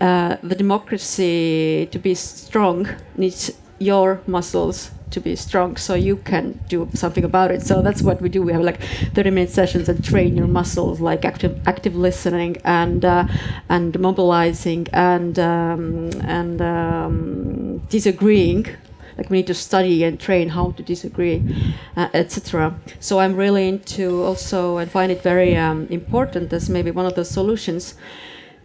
uh, 0.00 0.36
the 0.42 0.56
democracy 0.56 1.88
to 1.92 2.00
be 2.00 2.12
strong 2.12 2.88
needs 3.16 3.52
your 3.78 4.20
muscles 4.26 4.90
to 5.12 5.20
be 5.20 5.36
strong 5.36 5.76
so 5.76 5.94
you 5.94 6.16
can 6.16 6.58
do 6.68 6.88
something 6.92 7.22
about 7.22 7.52
it. 7.52 7.62
So 7.62 7.82
that's 7.82 8.02
what 8.02 8.20
we 8.20 8.28
do. 8.28 8.42
We 8.42 8.52
have 8.52 8.62
like 8.62 8.80
30 9.14 9.30
minute 9.30 9.50
sessions 9.50 9.86
that 9.86 10.02
train 10.02 10.36
your 10.36 10.48
muscles 10.48 11.00
like 11.00 11.24
active 11.24 11.54
active 11.68 11.94
listening 11.94 12.56
and 12.64 13.04
uh, 13.04 13.26
and 13.68 13.96
mobilizing 14.00 14.88
and 14.92 15.38
um, 15.38 16.10
and 16.24 16.60
um, 16.60 17.78
disagreeing 17.88 18.66
like 19.16 19.30
we 19.30 19.38
need 19.38 19.46
to 19.46 19.54
study 19.54 20.04
and 20.04 20.18
train 20.18 20.48
how 20.48 20.72
to 20.72 20.82
disagree, 20.82 21.42
uh, 21.96 22.08
etc. 22.14 22.74
So 23.00 23.20
I'm 23.20 23.36
really 23.36 23.68
into 23.68 24.22
also 24.22 24.78
and 24.78 24.90
find 24.90 25.12
it 25.12 25.22
very 25.22 25.56
um, 25.56 25.86
important 25.90 26.52
as 26.52 26.68
maybe 26.68 26.90
one 26.90 27.06
of 27.06 27.14
the 27.14 27.24
solutions 27.24 27.94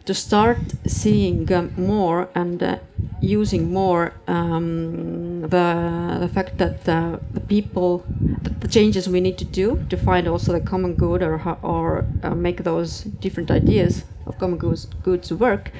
to 0.05 0.13
start 0.13 0.57
seeing 0.85 1.51
um, 1.53 1.71
more 1.77 2.29
and 2.35 2.61
uh, 2.63 2.77
using 3.21 3.71
more 3.71 4.13
um, 4.27 5.41
the 5.41 6.17
the 6.19 6.27
fact 6.27 6.57
that 6.57 6.87
uh, 6.87 7.17
the 7.33 7.41
people 7.41 8.03
the, 8.41 8.67
changes 8.69 9.09
we 9.09 9.19
need 9.19 9.35
to 9.35 9.45
do 9.45 9.83
to 9.89 9.97
find 9.97 10.27
also 10.27 10.53
the 10.53 10.59
common 10.59 10.93
good 10.93 11.23
or 11.23 11.41
or 11.63 12.05
uh, 12.23 12.35
make 12.35 12.63
those 12.63 13.01
different 13.19 13.49
ideas 13.49 14.03
of 14.27 14.37
common 14.37 14.59
goods 14.59 14.85
goods 15.03 15.33
work 15.33 15.71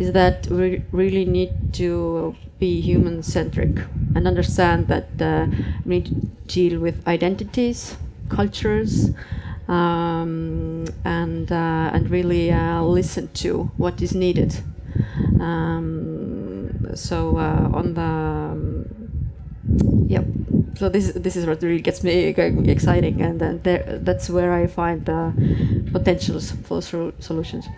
is 0.00 0.12
that 0.12 0.48
we 0.48 0.82
really 0.90 1.24
need 1.24 1.52
to 1.72 2.34
be 2.58 2.80
human 2.80 3.22
centric 3.22 3.78
and 4.16 4.26
understand 4.26 4.88
that 4.88 5.08
uh, 5.20 5.46
we 5.84 6.00
need 6.00 6.06
to 6.06 6.14
deal 6.48 6.80
with 6.80 7.06
identities 7.06 7.96
cultures 8.28 9.10
um, 9.72 10.84
and 11.04 11.50
uh, 11.50 11.90
and 11.94 12.10
really 12.10 12.52
uh, 12.52 12.82
listen 12.82 13.28
to 13.42 13.70
what 13.78 14.02
is 14.02 14.14
needed. 14.14 14.54
Um, 15.40 16.94
so 16.94 17.38
uh, 17.38 17.70
on 17.72 17.94
the 17.94 18.02
um, 18.02 18.86
yep. 20.08 20.26
So 20.74 20.88
this 20.88 21.12
this 21.12 21.36
is 21.36 21.46
what 21.46 21.62
really 21.62 21.80
gets 21.80 22.02
me 22.02 22.34
exciting, 22.76 23.22
and 23.22 23.40
then 23.40 23.60
there 23.62 23.98
that's 24.02 24.28
where 24.28 24.52
I 24.52 24.66
find 24.66 25.06
the 25.06 25.32
potentials 25.92 26.52
for 26.64 26.82
solutions. 26.82 27.68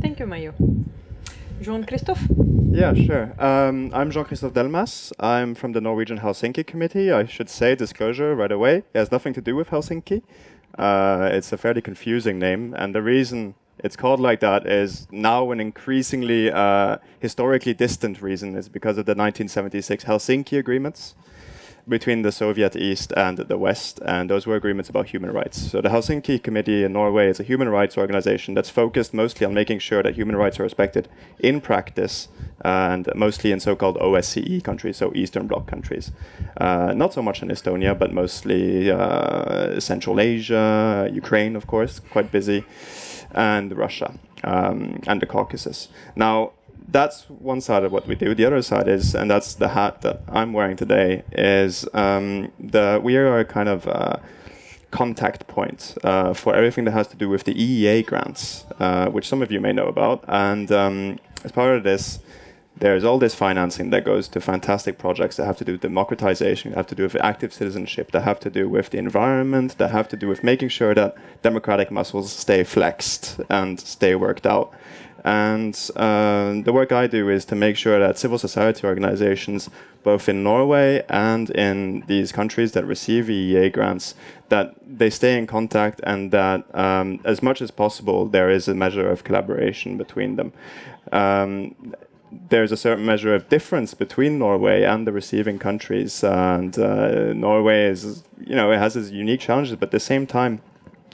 Thank 0.00 0.20
you, 0.20 0.26
Mayu. 0.26 0.52
Jean 1.60 1.84
Christophe. 1.84 2.26
Yeah, 2.74 2.92
sure. 2.92 3.32
Um, 3.38 3.92
I'm 3.94 4.10
Jean-Christophe 4.10 4.52
Delmas. 4.52 5.12
I'm 5.20 5.54
from 5.54 5.72
the 5.72 5.80
Norwegian 5.80 6.18
Helsinki 6.18 6.66
Committee. 6.66 7.12
I 7.12 7.24
should 7.24 7.48
say 7.48 7.76
disclosure 7.76 8.34
right 8.34 8.50
away. 8.50 8.78
It 8.92 8.98
has 8.98 9.12
nothing 9.12 9.32
to 9.34 9.40
do 9.40 9.54
with 9.54 9.68
Helsinki. 9.68 10.22
Uh, 10.78 11.28
it's 11.32 11.52
a 11.52 11.58
fairly 11.58 11.80
confusing 11.80 12.38
name, 12.38 12.74
and 12.76 12.94
the 12.94 13.02
reason 13.02 13.54
it's 13.78 13.96
called 13.96 14.20
like 14.20 14.40
that 14.40 14.66
is 14.66 15.06
now 15.10 15.50
an 15.50 15.60
increasingly 15.60 16.50
uh, 16.50 16.98
historically 17.20 17.74
distant 17.74 18.22
reason 18.22 18.56
is 18.56 18.68
because 18.68 18.98
of 18.98 19.06
the 19.06 19.10
1976 19.10 20.04
Helsinki 20.04 20.58
agreements 20.58 21.14
between 21.86 22.22
the 22.22 22.32
Soviet 22.32 22.76
East 22.76 23.12
and 23.16 23.38
the 23.38 23.58
West, 23.58 24.00
and 24.04 24.30
those 24.30 24.46
were 24.46 24.56
agreements 24.56 24.88
about 24.88 25.08
human 25.08 25.30
rights. 25.30 25.70
So 25.70 25.80
the 25.80 25.90
Helsinki 25.90 26.42
Committee 26.42 26.84
in 26.84 26.92
Norway 26.92 27.28
is 27.28 27.40
a 27.40 27.42
human 27.42 27.68
rights 27.68 27.98
organization 27.98 28.54
that's 28.54 28.70
focused 28.70 29.12
mostly 29.12 29.46
on 29.46 29.54
making 29.54 29.80
sure 29.80 30.02
that 30.02 30.14
human 30.14 30.36
rights 30.36 30.58
are 30.58 30.62
respected 30.62 31.08
in 31.38 31.60
practice, 31.60 32.28
and 32.62 33.08
mostly 33.14 33.52
in 33.52 33.60
so-called 33.60 33.96
OSCE 33.98 34.62
countries, 34.64 34.96
so 34.96 35.12
Eastern 35.14 35.46
Bloc 35.46 35.66
countries. 35.66 36.10
Uh, 36.56 36.92
not 36.94 37.12
so 37.12 37.22
much 37.22 37.42
in 37.42 37.48
Estonia, 37.48 37.98
but 37.98 38.12
mostly 38.12 38.90
uh, 38.90 39.78
Central 39.78 40.20
Asia, 40.20 41.08
Ukraine, 41.12 41.56
of 41.56 41.66
course, 41.66 42.00
quite 42.00 42.32
busy, 42.32 42.64
and 43.32 43.76
Russia 43.76 44.14
um, 44.44 45.00
and 45.06 45.20
the 45.20 45.26
Caucasus. 45.26 45.88
Now 46.16 46.52
that's 46.88 47.28
one 47.28 47.60
side 47.60 47.84
of 47.84 47.92
what 47.92 48.06
we 48.06 48.14
do. 48.14 48.34
The 48.34 48.44
other 48.44 48.62
side 48.62 48.88
is, 48.88 49.14
and 49.14 49.30
that's 49.30 49.54
the 49.54 49.68
hat 49.68 50.02
that 50.02 50.22
I'm 50.28 50.52
wearing 50.52 50.76
today, 50.76 51.24
is 51.32 51.86
um, 51.94 52.52
the 52.60 53.00
we 53.02 53.16
are 53.16 53.38
a 53.38 53.44
kind 53.44 53.68
of 53.68 53.86
uh, 53.86 54.16
contact 54.90 55.46
point 55.48 55.96
uh, 56.04 56.32
for 56.34 56.54
everything 56.54 56.84
that 56.84 56.92
has 56.92 57.08
to 57.08 57.16
do 57.16 57.28
with 57.28 57.44
the 57.44 57.54
EEA 57.54 58.06
grants, 58.06 58.64
uh, 58.78 59.08
which 59.08 59.26
some 59.26 59.42
of 59.42 59.50
you 59.50 59.60
may 59.60 59.72
know 59.72 59.86
about. 59.86 60.24
And 60.28 60.70
um, 60.70 61.18
as 61.42 61.52
part 61.52 61.76
of 61.76 61.82
this, 61.82 62.20
there's 62.76 63.04
all 63.04 63.18
this 63.18 63.34
financing 63.34 63.90
that 63.90 64.04
goes 64.04 64.26
to 64.28 64.40
fantastic 64.40 64.98
projects 64.98 65.36
that 65.36 65.46
have 65.46 65.56
to 65.58 65.64
do 65.64 65.72
with 65.72 65.80
democratization, 65.80 66.72
that 66.72 66.76
have 66.76 66.86
to 66.88 66.94
do 66.94 67.04
with 67.04 67.16
active 67.16 67.52
citizenship, 67.52 68.10
that 68.12 68.22
have 68.22 68.40
to 68.40 68.50
do 68.50 68.68
with 68.68 68.90
the 68.90 68.98
environment, 68.98 69.78
that 69.78 69.90
have 69.90 70.08
to 70.08 70.16
do 70.16 70.26
with 70.28 70.42
making 70.42 70.68
sure 70.68 70.94
that 70.94 71.16
democratic 71.42 71.90
muscles 71.90 72.32
stay 72.32 72.64
flexed 72.64 73.40
and 73.48 73.78
stay 73.78 74.14
worked 74.14 74.46
out. 74.46 74.72
And 75.24 75.74
uh, 75.96 76.60
the 76.62 76.72
work 76.72 76.92
I 76.92 77.06
do 77.06 77.30
is 77.30 77.46
to 77.46 77.54
make 77.54 77.76
sure 77.78 77.98
that 77.98 78.18
civil 78.18 78.38
society 78.38 78.86
organizations, 78.86 79.70
both 80.02 80.28
in 80.28 80.42
Norway 80.42 81.02
and 81.08 81.48
in 81.50 82.04
these 82.06 82.30
countries 82.30 82.72
that 82.72 82.84
receive 82.84 83.26
EEA 83.26 83.72
grants, 83.72 84.14
that 84.50 84.74
they 84.86 85.08
stay 85.08 85.38
in 85.38 85.46
contact 85.46 86.00
and 86.04 86.30
that 86.30 86.62
um, 86.74 87.20
as 87.24 87.42
much 87.42 87.62
as 87.62 87.70
possible 87.70 88.26
there 88.26 88.50
is 88.50 88.68
a 88.68 88.74
measure 88.74 89.08
of 89.08 89.24
collaboration 89.24 89.96
between 89.96 90.36
them. 90.36 90.52
Um, 91.10 91.94
there's 92.48 92.72
a 92.72 92.76
certain 92.76 93.06
measure 93.06 93.34
of 93.34 93.48
difference 93.48 93.94
between 93.94 94.38
Norway 94.38 94.82
and 94.82 95.06
the 95.06 95.12
receiving 95.12 95.58
countries, 95.58 96.22
and 96.24 96.76
uh, 96.78 97.32
Norway 97.32 97.86
is, 97.86 98.24
you 98.40 98.56
know, 98.56 98.72
it 98.72 98.78
has 98.78 98.96
its 98.96 99.10
unique 99.10 99.40
challenges, 99.40 99.76
but 99.76 99.88
at 99.88 99.92
the 99.92 100.00
same 100.00 100.26
time, 100.26 100.60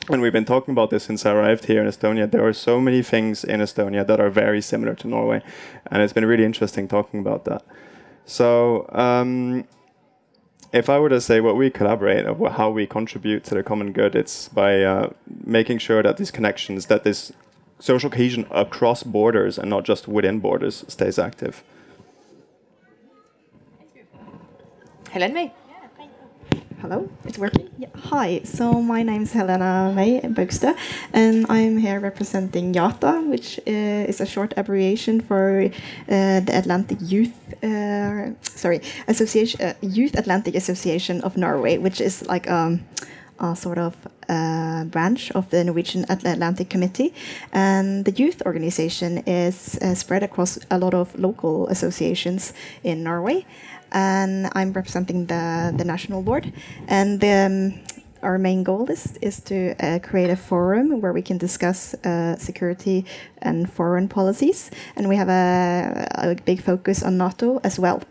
and 0.08 0.22
we've 0.22 0.32
been 0.32 0.44
talking 0.44 0.72
about 0.72 0.90
this 0.90 1.04
since 1.04 1.26
I 1.26 1.32
arrived 1.32 1.66
here 1.66 1.82
in 1.82 1.88
Estonia. 1.88 2.30
There 2.30 2.46
are 2.46 2.52
so 2.52 2.80
many 2.80 3.02
things 3.02 3.44
in 3.44 3.60
Estonia 3.60 4.06
that 4.06 4.20
are 4.20 4.30
very 4.30 4.60
similar 4.60 4.94
to 4.94 5.08
Norway, 5.08 5.42
and 5.90 6.02
it's 6.02 6.12
been 6.12 6.24
really 6.24 6.44
interesting 6.44 6.88
talking 6.88 7.20
about 7.20 7.44
that. 7.44 7.62
So, 8.24 8.88
um, 8.92 9.66
if 10.72 10.88
I 10.88 10.98
were 10.98 11.08
to 11.08 11.20
say 11.20 11.40
what 11.40 11.56
we 11.56 11.68
collaborate 11.70 12.26
or 12.26 12.50
how 12.50 12.70
we 12.70 12.86
contribute 12.86 13.44
to 13.44 13.54
the 13.54 13.62
common 13.62 13.92
good, 13.92 14.14
it's 14.14 14.48
by 14.48 14.82
uh, 14.82 15.10
making 15.44 15.78
sure 15.78 16.02
that 16.02 16.16
these 16.16 16.30
connections, 16.30 16.86
that 16.86 17.02
this 17.04 17.32
social 17.80 18.10
cohesion 18.10 18.46
across 18.50 19.02
borders 19.02 19.58
and 19.58 19.68
not 19.68 19.84
just 19.84 20.06
within 20.06 20.38
borders, 20.38 20.84
stays 20.86 21.18
active. 21.18 21.64
Helen 25.10 25.34
May. 25.34 25.52
Hello, 26.80 27.10
it's 27.26 27.36
working. 27.36 27.68
Yeah. 27.76 27.88
Hi, 27.94 28.40
so 28.42 28.80
my 28.80 29.02
name 29.02 29.24
is 29.24 29.32
Helena 29.32 29.92
May 29.94 30.18
Bøgstø, 30.20 30.74
and 31.12 31.44
I'm 31.50 31.76
here 31.76 32.00
representing 32.00 32.72
YATA, 32.72 33.28
which 33.28 33.60
uh, 33.66 34.08
is 34.08 34.18
a 34.18 34.24
short 34.24 34.54
abbreviation 34.56 35.20
for 35.20 35.64
uh, 35.64 36.40
the 36.40 36.52
Atlantic 36.56 36.96
Youth, 37.02 37.36
uh, 37.62 38.30
sorry, 38.40 38.80
Association, 39.08 39.60
uh, 39.60 39.74
Youth 39.82 40.16
Atlantic 40.16 40.54
Association 40.54 41.20
of 41.20 41.36
Norway, 41.36 41.76
which 41.76 42.00
is 42.00 42.26
like 42.26 42.50
um, 42.50 42.80
a 43.40 43.54
sort 43.54 43.78
of 43.78 43.94
uh, 44.28 44.84
branch 44.84 45.30
of 45.32 45.50
the 45.50 45.64
Norwegian 45.64 46.04
Atlantic 46.08 46.70
Committee. 46.70 47.12
And 47.52 48.04
the 48.04 48.12
youth 48.12 48.42
organization 48.46 49.18
is 49.26 49.78
uh, 49.82 49.94
spread 49.94 50.22
across 50.22 50.58
a 50.70 50.78
lot 50.78 50.94
of 50.94 51.18
local 51.18 51.66
associations 51.68 52.52
in 52.84 53.02
Norway. 53.02 53.44
And 53.92 54.48
I'm 54.52 54.72
representing 54.72 55.26
the, 55.26 55.74
the 55.76 55.84
national 55.84 56.22
board. 56.22 56.52
And 56.88 57.22
um, 57.24 57.80
our 58.22 58.38
main 58.38 58.62
goal 58.62 58.90
is, 58.90 59.16
is 59.22 59.40
to 59.40 59.74
uh, 59.80 59.98
create 60.00 60.30
a 60.30 60.36
forum 60.36 61.00
where 61.00 61.12
we 61.12 61.22
can 61.22 61.38
discuss 61.38 61.94
uh, 62.04 62.36
security 62.36 63.04
and 63.38 63.70
foreign 63.70 64.08
policies. 64.08 64.70
And 64.96 65.08
we 65.08 65.16
have 65.16 65.28
a, 65.28 66.06
a 66.14 66.34
big 66.34 66.62
focus 66.62 67.02
on 67.02 67.18
NATO 67.18 67.60
as 67.64 67.78
well. 67.78 68.02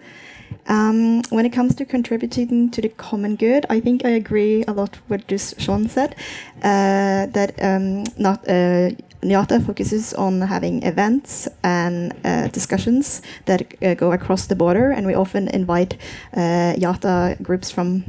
Um, 0.67 1.21
when 1.29 1.45
it 1.45 1.51
comes 1.51 1.75
to 1.75 1.85
contributing 1.85 2.69
to 2.71 2.81
the 2.81 2.89
common 2.89 3.35
good, 3.35 3.65
I 3.69 3.79
think 3.79 4.05
I 4.05 4.09
agree 4.09 4.63
a 4.67 4.73
lot 4.73 4.97
with 5.07 5.23
what 5.29 5.39
Sean 5.59 5.87
said 5.87 6.15
uh, 6.63 7.27
that 7.27 7.53
um, 7.61 8.05
not 8.17 8.47
NIATA 9.21 9.65
focuses 9.65 10.13
on 10.13 10.41
having 10.41 10.83
events 10.83 11.47
and 11.63 12.13
uh, 12.23 12.47
discussions 12.47 13.21
that 13.45 13.73
uh, 13.83 13.93
go 13.93 14.11
across 14.11 14.47
the 14.47 14.55
border, 14.55 14.91
and 14.91 15.05
we 15.05 15.13
often 15.13 15.47
invite 15.49 15.95
uh, 16.33 16.73
YATA 16.77 17.41
groups 17.41 17.69
from 17.71 18.05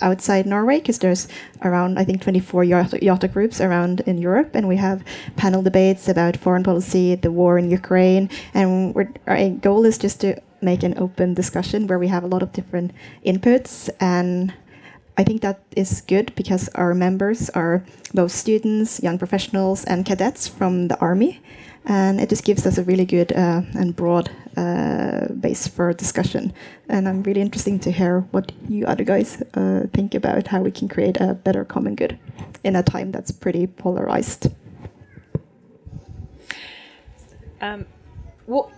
outside 0.00 0.46
Norway 0.46 0.78
because 0.78 0.98
there's 0.98 1.28
around 1.62 1.98
I 1.98 2.04
think 2.04 2.22
24 2.22 2.64
YATA, 2.64 3.00
YATA 3.02 3.32
groups 3.32 3.60
around 3.60 4.00
in 4.00 4.18
Europe, 4.18 4.54
and 4.54 4.66
we 4.66 4.76
have 4.76 5.04
panel 5.36 5.62
debates 5.62 6.08
about 6.08 6.36
foreign 6.36 6.62
policy, 6.62 7.14
the 7.14 7.30
war 7.30 7.58
in 7.58 7.70
Ukraine, 7.70 8.30
and 8.54 8.94
our 9.26 9.50
goal 9.50 9.84
is 9.84 9.98
just 9.98 10.20
to 10.22 10.40
make 10.62 10.82
an 10.82 10.94
open 10.96 11.34
discussion 11.34 11.86
where 11.86 11.98
we 11.98 12.08
have 12.08 12.24
a 12.24 12.26
lot 12.26 12.42
of 12.42 12.52
different 12.52 12.92
inputs 13.24 13.90
and 14.00 14.54
I 15.16 15.22
think 15.22 15.42
that 15.42 15.60
is 15.76 16.00
good 16.00 16.34
because 16.34 16.68
our 16.74 16.92
members 16.94 17.48
are 17.50 17.84
both 18.12 18.32
students, 18.32 19.00
young 19.02 19.18
professionals, 19.18 19.84
and 19.84 20.04
cadets 20.04 20.48
from 20.48 20.88
the 20.88 20.98
army, 20.98 21.40
and 21.84 22.20
it 22.20 22.28
just 22.28 22.44
gives 22.44 22.66
us 22.66 22.78
a 22.78 22.82
really 22.82 23.04
good 23.04 23.32
uh, 23.32 23.62
and 23.74 23.94
broad 23.94 24.30
uh, 24.56 25.28
base 25.40 25.68
for 25.68 25.92
discussion. 25.92 26.52
And 26.88 27.08
I'm 27.08 27.22
really 27.22 27.42
interested 27.42 27.80
to 27.82 27.92
hear 27.92 28.20
what 28.32 28.50
you 28.68 28.86
other 28.86 29.04
guys 29.04 29.40
uh, 29.54 29.86
think 29.92 30.14
about 30.14 30.48
how 30.48 30.62
we 30.62 30.72
can 30.72 30.88
create 30.88 31.20
a 31.20 31.34
better 31.34 31.64
common 31.64 31.94
good 31.94 32.18
in 32.64 32.74
a 32.74 32.82
time 32.82 33.12
that's 33.12 33.30
pretty 33.30 33.68
polarized. 33.68 34.48
Um, 37.60 37.86
what 38.46 38.70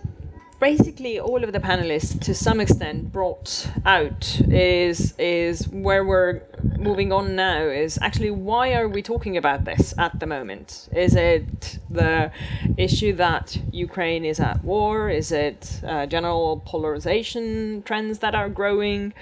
basically 0.59 1.19
all 1.19 1.43
of 1.43 1.53
the 1.53 1.59
panelists 1.59 2.19
to 2.19 2.33
some 2.33 2.59
extent 2.59 3.11
brought 3.11 3.69
out 3.85 4.41
is 4.49 5.13
is 5.19 5.67
where 5.67 6.03
we're 6.03 6.41
moving 6.77 7.11
on 7.11 7.35
now 7.35 7.61
is 7.61 7.99
actually 8.01 8.31
why 8.31 8.73
are 8.73 8.87
we 8.87 9.01
talking 9.01 9.37
about 9.37 9.65
this 9.65 9.93
at 9.97 10.19
the 10.19 10.25
moment? 10.25 10.89
Is 10.95 11.15
it 11.15 11.79
the 11.89 12.31
issue 12.77 13.13
that 13.13 13.57
ukraine 13.71 14.25
is 14.25 14.39
at 14.39 14.63
war? 14.63 15.09
Is 15.09 15.31
it 15.31 15.81
uh, 15.85 16.05
general 16.07 16.61
polarization 16.65 17.83
trends 17.83 18.19
that 18.19 18.33
are 18.33 18.49
growing? 18.49 19.13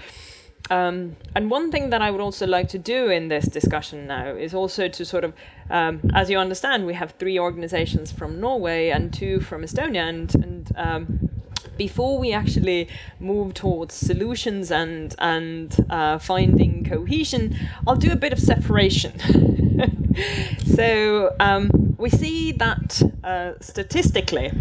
Um, 0.70 1.16
and 1.36 1.52
one 1.52 1.72
thing 1.72 1.92
that 1.92 2.02
I 2.02 2.10
would 2.10 2.22
also 2.22 2.48
like 2.48 2.70
to 2.70 2.80
do 2.80 3.10
in 3.10 3.28
this 3.28 3.46
discussion 3.46 4.08
now 4.08 4.30
is 4.30 4.54
also 4.54 4.88
to 4.88 5.06
sort 5.06 5.24
of, 5.24 5.34
um, 5.70 6.02
as 6.14 6.30
you 6.30 6.40
understand, 6.40 6.88
we 6.88 6.96
have 6.96 7.12
three 7.20 7.38
organizations 7.38 8.12
from 8.12 8.40
Norway 8.40 8.90
and 8.90 9.14
two 9.14 9.42
from 9.42 9.62
Estonia, 9.62 10.10
and, 10.10 10.34
and 10.36 10.72
um, 10.76 11.25
before 11.78 12.18
we 12.18 12.34
actually 12.34 12.88
move 13.20 13.54
towards 13.54 13.94
solutions 13.94 14.72
and 14.72 15.16
and 15.20 15.86
uh, 15.90 16.18
finding 16.20 16.84
cohesion, 16.84 17.56
I'll 17.88 17.96
do 17.96 18.12
a 18.12 18.16
bit 18.16 18.34
of 18.34 18.40
separation. 18.40 19.14
so 20.76 21.36
um, 21.40 21.96
we 21.98 22.10
see 22.10 22.52
that 22.54 23.02
uh, 23.24 23.54
statistically. 23.60 24.52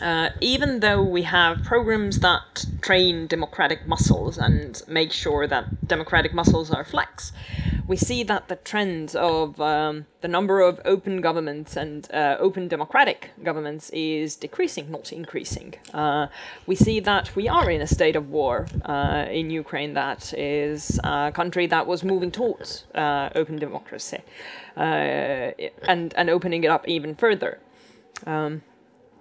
Uh, 0.00 0.30
even 0.40 0.80
though 0.80 1.02
we 1.02 1.22
have 1.22 1.62
programs 1.62 2.20
that 2.20 2.64
train 2.80 3.26
democratic 3.26 3.86
muscles 3.86 4.38
and 4.38 4.82
make 4.88 5.12
sure 5.12 5.46
that 5.46 5.86
democratic 5.86 6.32
muscles 6.32 6.70
are 6.70 6.84
flex, 6.84 7.32
we 7.86 7.96
see 7.96 8.22
that 8.22 8.48
the 8.48 8.56
trends 8.56 9.14
of 9.14 9.60
um, 9.60 10.06
the 10.22 10.28
number 10.28 10.60
of 10.60 10.80
open 10.84 11.20
governments 11.20 11.76
and 11.76 12.10
uh, 12.14 12.36
open 12.38 12.68
democratic 12.68 13.30
governments 13.42 13.90
is 13.90 14.36
decreasing, 14.36 14.90
not 14.90 15.12
increasing. 15.12 15.74
Uh, 15.92 16.28
we 16.66 16.74
see 16.74 17.00
that 17.00 17.34
we 17.36 17.48
are 17.48 17.70
in 17.70 17.80
a 17.80 17.86
state 17.86 18.16
of 18.16 18.30
war 18.30 18.68
uh, 18.84 19.26
in 19.28 19.50
Ukraine 19.50 19.94
that 19.94 20.32
is 20.38 20.98
a 21.04 21.32
country 21.34 21.66
that 21.66 21.86
was 21.86 22.02
moving 22.02 22.30
towards 22.30 22.84
uh, 22.94 23.28
open 23.34 23.56
democracy 23.56 24.20
and, 24.76 26.14
and 26.14 26.30
opening 26.30 26.64
it 26.64 26.68
up 26.68 26.88
even 26.88 27.14
further. 27.14 27.58
Um, 28.26 28.62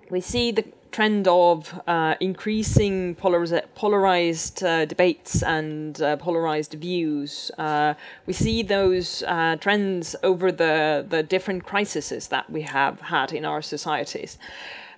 we 0.09 0.21
see 0.21 0.51
the 0.51 0.65
trend 0.91 1.27
of 1.27 1.79
uh, 1.87 2.15
increasing 2.19 3.15
polariz- 3.15 3.63
polarized 3.75 4.63
uh, 4.63 4.85
debates 4.85 5.43
and 5.43 6.01
uh, 6.01 6.17
polarized 6.17 6.73
views. 6.73 7.51
Uh, 7.57 7.93
we 8.25 8.33
see 8.33 8.63
those 8.63 9.23
uh, 9.27 9.55
trends 9.57 10.15
over 10.23 10.51
the, 10.51 11.05
the 11.07 11.21
different 11.21 11.63
crises 11.63 12.27
that 12.29 12.49
we 12.49 12.63
have 12.63 12.99
had 13.01 13.31
in 13.31 13.45
our 13.45 13.61
societies. 13.61 14.37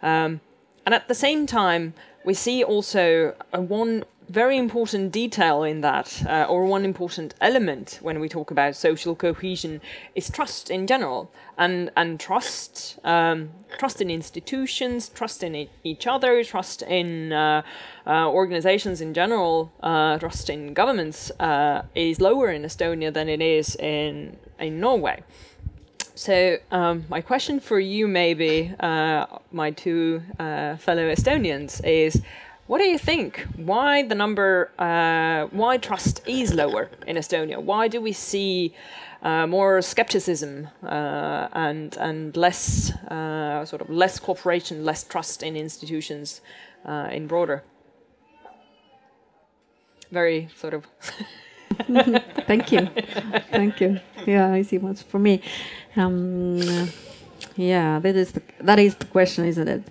Um, 0.01 0.39
and 0.85 0.95
at 0.95 1.07
the 1.07 1.15
same 1.15 1.45
time, 1.45 1.93
we 2.23 2.33
see 2.33 2.63
also 2.63 3.35
one 3.51 4.03
very 4.31 4.57
important 4.57 5.11
detail 5.11 5.63
in 5.63 5.81
that, 5.81 6.23
uh, 6.25 6.45
or 6.49 6.65
one 6.65 6.85
important 6.85 7.35
element 7.41 7.99
when 8.01 8.19
we 8.19 8.29
talk 8.29 8.49
about 8.49 8.75
social 8.75 9.15
cohesion, 9.15 9.81
is 10.15 10.29
trust 10.29 10.71
in 10.71 10.87
general, 10.87 11.29
and 11.57 11.91
and 11.97 12.19
trust, 12.19 12.97
um, 13.03 13.49
trust 13.77 14.01
in 14.01 14.09
institutions, 14.09 15.09
trust 15.09 15.43
in 15.43 15.55
e- 15.55 15.69
each 15.83 16.07
other, 16.07 16.43
trust 16.43 16.81
in 16.83 17.33
uh, 17.33 17.61
uh, 18.07 18.29
organizations 18.29 19.01
in 19.01 19.13
general, 19.13 19.71
uh, 19.83 20.17
trust 20.17 20.49
in 20.49 20.73
governments 20.73 21.31
uh, 21.39 21.83
is 21.93 22.21
lower 22.21 22.49
in 22.51 22.63
Estonia 22.63 23.11
than 23.13 23.27
it 23.27 23.41
is 23.41 23.75
in 23.75 24.37
in 24.59 24.79
Norway. 24.79 25.23
So 26.15 26.57
um, 26.71 27.05
my 27.09 27.21
question 27.21 27.59
for 27.59 27.79
you, 27.79 28.07
maybe 28.07 28.73
uh, 28.79 29.25
my 29.51 29.71
two 29.71 30.21
fellow 30.37 31.09
Estonians, 31.15 31.83
is 31.83 32.21
what 32.71 32.77
do 32.77 32.85
you 32.85 32.97
think? 32.97 33.45
Why 33.57 34.01
the 34.01 34.15
number? 34.15 34.71
Uh, 34.79 35.47
why 35.51 35.75
trust 35.75 36.21
is 36.25 36.53
lower 36.53 36.89
in 37.05 37.17
Estonia? 37.17 37.61
Why 37.61 37.89
do 37.89 37.99
we 37.99 38.13
see 38.13 38.73
uh, 39.21 39.45
more 39.45 39.81
skepticism 39.81 40.69
uh, 40.81 41.49
and 41.51 41.97
and 41.97 42.37
less 42.37 42.93
uh, 43.11 43.65
sort 43.65 43.81
of 43.81 43.89
less 43.89 44.19
cooperation, 44.19 44.85
less 44.85 45.03
trust 45.03 45.43
in 45.43 45.57
institutions 45.57 46.39
uh, 46.85 47.09
in 47.11 47.27
broader? 47.27 47.61
Very 50.09 50.47
sort 50.55 50.73
of. 50.73 50.87
Thank 52.47 52.71
you. 52.71 52.87
Thank 53.51 53.81
you. 53.81 53.99
Yeah, 54.25 54.55
easy 54.55 54.77
ones 54.77 55.01
for 55.01 55.19
me. 55.19 55.41
Um, 55.97 56.87
yeah, 57.55 57.99
that 57.99 58.15
is 58.15 58.31
the, 58.31 58.41
that 58.61 58.79
is 58.79 58.95
the 58.95 59.05
question, 59.05 59.45
isn't 59.45 59.67
it? 59.67 59.83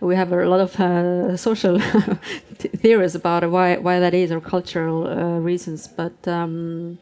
We 0.00 0.16
have 0.16 0.32
a 0.32 0.44
lot 0.48 0.60
of 0.60 0.78
uh, 0.78 1.36
social 1.36 1.78
theories 2.58 3.14
about 3.14 3.50
why 3.50 3.76
why 3.78 4.00
that 4.00 4.14
is 4.14 4.30
or 4.30 4.40
cultural 4.40 5.06
uh, 5.06 5.38
reasons, 5.38 5.88
but 5.88 6.16
um, 6.28 6.98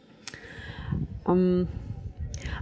um, 1.25 1.67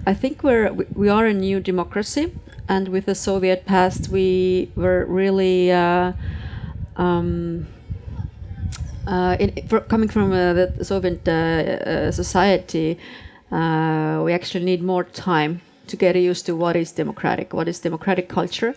I 0.08 0.14
think 0.14 0.44
we're 0.44 0.72
we 0.96 1.10
are 1.10 1.28
a 1.28 1.34
new 1.34 1.60
democracy, 1.60 2.34
and 2.68 2.88
with 2.90 3.06
the 3.06 3.16
Soviet 3.16 3.66
past, 3.66 4.10
we 4.10 4.72
were 4.76 5.06
really. 5.06 5.72
Uh, 5.72 6.14
um, 6.96 7.68
uh, 9.06 9.36
in, 9.38 9.68
for, 9.68 9.82
coming 9.82 10.08
from 10.08 10.32
uh, 10.32 10.54
the 10.54 10.86
Soviet 10.86 11.28
uh, 11.28 12.10
society, 12.12 12.98
we 13.52 14.32
actually 14.34 14.64
need 14.64 14.82
more 14.82 15.04
time 15.04 15.60
to 15.88 15.96
get 15.96 16.16
used 16.16 16.46
to 16.46 16.56
what 16.56 16.76
is 16.76 16.92
democratic, 16.92 17.54
what 17.54 17.68
is 17.68 17.80
democratic 17.80 18.30
culture. 18.30 18.76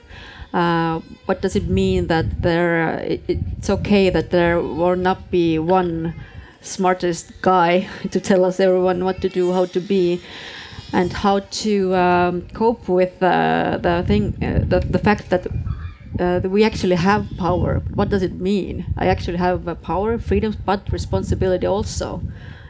Uh, 0.52 1.00
what 1.26 1.42
does 1.42 1.56
it 1.56 1.68
mean 1.68 2.06
that 2.06 2.42
there? 2.42 2.98
It, 3.00 3.22
it's 3.28 3.70
okay 3.70 4.10
that 4.10 4.30
there 4.30 4.60
will 4.60 4.96
not 4.96 5.30
be 5.30 5.58
one 5.58 6.14
smartest 6.60 7.40
guy 7.42 7.88
to 8.10 8.20
tell 8.20 8.44
us 8.44 8.60
everyone 8.60 9.04
what 9.04 9.20
to 9.22 9.28
do, 9.28 9.52
how 9.52 9.66
to 9.66 9.80
be, 9.80 10.20
and 10.92 11.12
how 11.12 11.40
to 11.40 11.94
um, 11.94 12.42
cope 12.54 12.88
with 12.88 13.22
uh, 13.22 13.78
the 13.80 14.04
thing, 14.06 14.34
uh, 14.42 14.64
the, 14.66 14.80
the 14.80 14.98
fact 14.98 15.30
that. 15.30 15.46
Uh, 16.18 16.38
that 16.38 16.48
we 16.48 16.64
actually 16.64 16.96
have 16.96 17.26
power. 17.36 17.82
What 17.92 18.08
does 18.08 18.22
it 18.22 18.40
mean? 18.40 18.86
I 18.96 19.08
actually 19.08 19.36
have 19.36 19.66
power, 19.82 20.18
freedoms, 20.18 20.56
but 20.56 20.90
responsibility 20.90 21.66
also 21.66 22.22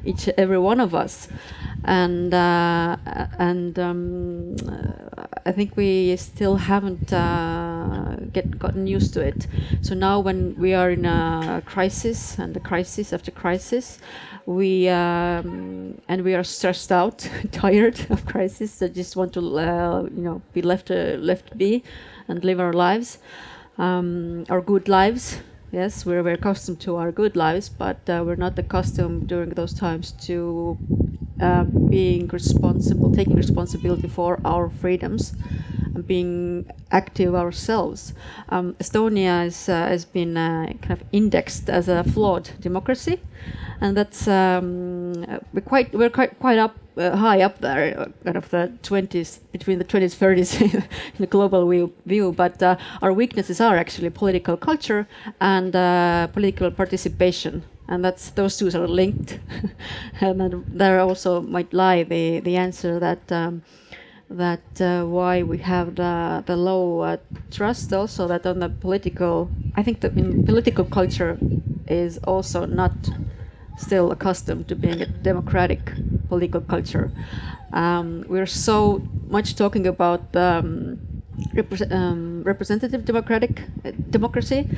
each 0.07 0.29
every 0.39 0.59
one 0.59 0.81
of 0.81 0.95
us 0.95 1.29
and 1.87 2.35
uh, 2.35 2.97
and 3.39 3.79
um, 3.79 4.57
I 5.47 5.53
think 5.53 5.77
we 5.77 6.17
still 6.17 6.57
haven't 6.57 7.13
uh, 7.13 8.17
get 8.33 8.59
gotten 8.59 8.87
used 8.89 9.15
to 9.15 9.21
it. 9.21 9.47
So 9.83 9.95
now 9.95 10.19
when 10.19 10.57
we 10.57 10.75
are 10.75 10.91
in 10.91 11.07
a 11.07 11.63
crisis 11.65 12.39
and 12.39 12.55
the 12.55 12.61
crisis 12.61 13.13
after 13.13 13.31
crisis, 13.31 13.99
we 14.47 14.89
um, 14.89 16.01
and 16.09 16.25
we 16.25 16.35
are 16.35 16.45
stressed 16.45 16.91
out, 16.91 17.29
tired 17.53 18.05
of 18.11 18.27
crisis, 18.27 18.81
that 18.81 18.93
just 18.93 19.15
want 19.15 19.33
to 19.35 19.59
uh, 19.59 20.03
you 20.03 20.23
know 20.23 20.43
be 20.53 20.63
left 20.63 20.91
uh, 20.91 21.17
left 21.19 21.57
be 21.57 21.85
and 22.27 22.45
live 22.45 22.59
our 22.59 22.73
lives, 22.73 23.19
um, 23.79 24.45
our 24.51 24.61
good 24.61 24.89
lives 24.89 25.39
Yes, 25.73 26.07
we're 26.07 26.23
very 26.23 26.37
accustomed 26.37 26.81
to 26.81 26.97
our 26.97 27.11
good 27.11 27.35
lives, 27.35 27.69
but 27.69 27.99
uh, 28.09 28.23
we're 28.25 28.37
not 28.37 28.59
accustomed 28.59 29.27
during 29.27 29.51
those 29.51 29.75
times 29.75 30.13
to 30.27 30.79
uh, 31.41 31.65
being 31.65 32.29
responsible, 32.29 33.13
taking 33.15 33.37
responsibility 33.37 34.09
for 34.09 34.41
our 34.45 34.71
freedoms, 34.71 35.35
and 35.95 36.07
being 36.07 36.65
active 36.91 37.35
ourselves. 37.35 38.15
Um, 38.49 38.75
Estonia 38.75 39.47
is, 39.47 39.69
uh, 39.69 39.87
has 39.89 40.05
been 40.05 40.37
uh, 40.37 40.73
kind 40.83 40.93
of 40.93 41.03
indexed 41.13 41.69
as 41.69 41.89
a 41.89 42.05
flawed 42.05 42.51
democracy, 42.61 43.21
and 43.81 43.97
that's 43.97 44.27
um, 44.29 45.13
we're 45.53 45.61
quite 45.65 45.93
we're 45.93 46.11
quite 46.11 46.39
quite 46.39 46.59
up 46.59 46.77
uh, 46.97 47.15
high 47.17 47.43
up 47.43 47.59
there, 47.59 48.11
kind 48.25 48.37
of 48.37 48.49
the 48.49 48.73
20s, 48.83 49.41
between 49.53 49.79
the 49.79 49.85
20s, 49.85 50.17
30s 50.17 50.61
in 50.75 50.85
the 51.19 51.27
global 51.27 51.69
view. 51.69 51.93
view. 52.07 52.33
But 52.33 52.63
uh, 52.63 52.77
our 53.03 53.13
weaknesses 53.13 53.61
are 53.61 53.77
actually 53.77 54.09
political 54.09 54.57
culture 54.57 55.07
and 55.41 55.73
political 56.33 56.71
participation. 56.71 57.65
And 57.89 58.05
that's 58.05 58.31
those 58.31 58.57
two 58.57 58.67
are 58.79 58.89
linked, 58.89 59.39
and 60.21 60.65
there 60.67 61.01
also 61.01 61.41
might 61.41 61.73
lie 61.73 62.03
the 62.03 62.41
the 62.41 62.57
answer 62.57 62.99
that 62.99 63.31
um, 63.31 63.63
that 64.29 64.81
uh, 64.81 65.05
why 65.05 65.43
we 65.43 65.59
have 65.59 65.95
the 65.95 66.43
the 66.47 66.57
low 66.57 67.01
uh, 67.01 67.17
trust 67.51 67.93
also 67.93 68.27
that 68.27 68.45
on 68.47 68.59
the 68.59 68.69
political 68.69 69.49
I 69.77 69.83
think 69.83 70.01
the 70.01 70.11
political 70.11 70.85
culture 70.85 71.39
is 71.87 72.19
also 72.25 72.67
not 72.67 72.93
still 73.77 74.11
accustomed 74.11 74.67
to 74.69 74.75
being 74.75 75.03
a 75.03 75.07
democratic 75.07 75.93
political 76.29 76.61
culture. 76.61 77.11
Um, 77.73 78.25
we're 78.29 78.47
so 78.47 79.03
much 79.29 79.55
talking 79.55 79.87
about 79.87 80.35
um, 80.35 80.99
repre 81.55 81.91
um, 81.93 82.43
representative 82.45 83.05
democratic 83.05 83.63
uh, 83.85 83.93
democracy, 84.11 84.69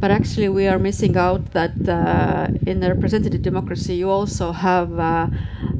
but 0.00 0.10
actually 0.10 0.48
we 0.48 0.66
are 0.66 0.78
missing 0.78 1.16
out 1.16 1.52
that 1.52 1.74
uh, 1.88 2.48
in 2.66 2.82
a 2.82 2.88
representative 2.88 3.42
democracy 3.42 3.94
you 3.94 4.10
also 4.10 4.52
have 4.52 4.98
uh, 4.98 5.26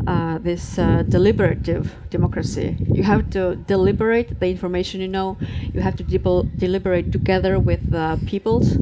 uh 0.07 0.39
this 0.39 0.79
uh, 0.79 1.03
deliberative 1.09 1.95
democracy. 2.11 2.77
You 2.93 3.03
have 3.03 3.31
to 3.31 3.57
deliberate 3.67 4.41
the 4.41 4.49
information 4.49 5.01
you 5.01 5.09
know. 5.09 5.37
You 5.73 5.81
have 5.81 5.97
to 5.97 6.05
deliberate 6.65 7.13
together 7.13 7.59
with 7.59 7.91
the 7.91 8.19
peoples, 8.27 8.73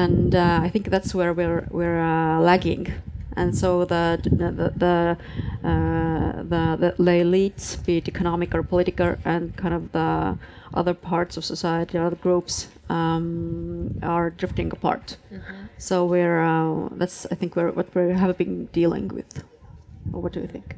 and 0.00 0.34
I 0.34 0.68
think 0.68 0.90
that's 0.90 1.14
where 1.14 1.32
we're 1.32 1.66
we're 1.70 2.40
lagging 2.40 2.92
and 3.36 3.56
so 3.56 3.84
the 3.84 4.20
the 4.22 4.72
the, 4.76 5.16
uh, 5.68 6.42
the, 6.42 6.76
the, 6.78 6.94
the 7.02 7.12
elites, 7.24 7.82
be 7.84 7.98
it 7.98 8.08
economic 8.08 8.54
or 8.54 8.62
political, 8.62 9.16
and 9.24 9.56
kind 9.56 9.74
of 9.74 9.92
the 9.92 10.36
other 10.74 10.94
parts 10.94 11.36
of 11.36 11.44
society, 11.44 11.98
other 11.98 12.16
groups, 12.16 12.68
um, 12.88 13.98
are 14.02 14.30
drifting 14.30 14.72
apart. 14.72 15.16
So 15.78 16.04
we're 16.04 16.42
uh, 16.42 16.88
that's 16.92 17.26
I 17.30 17.34
think 17.34 17.56
we're, 17.56 17.72
what 17.72 17.94
we 17.94 18.12
have 18.12 18.36
been 18.38 18.66
dealing 18.66 19.08
with. 19.08 19.44
What 20.10 20.32
do 20.32 20.40
you 20.40 20.46
think? 20.46 20.76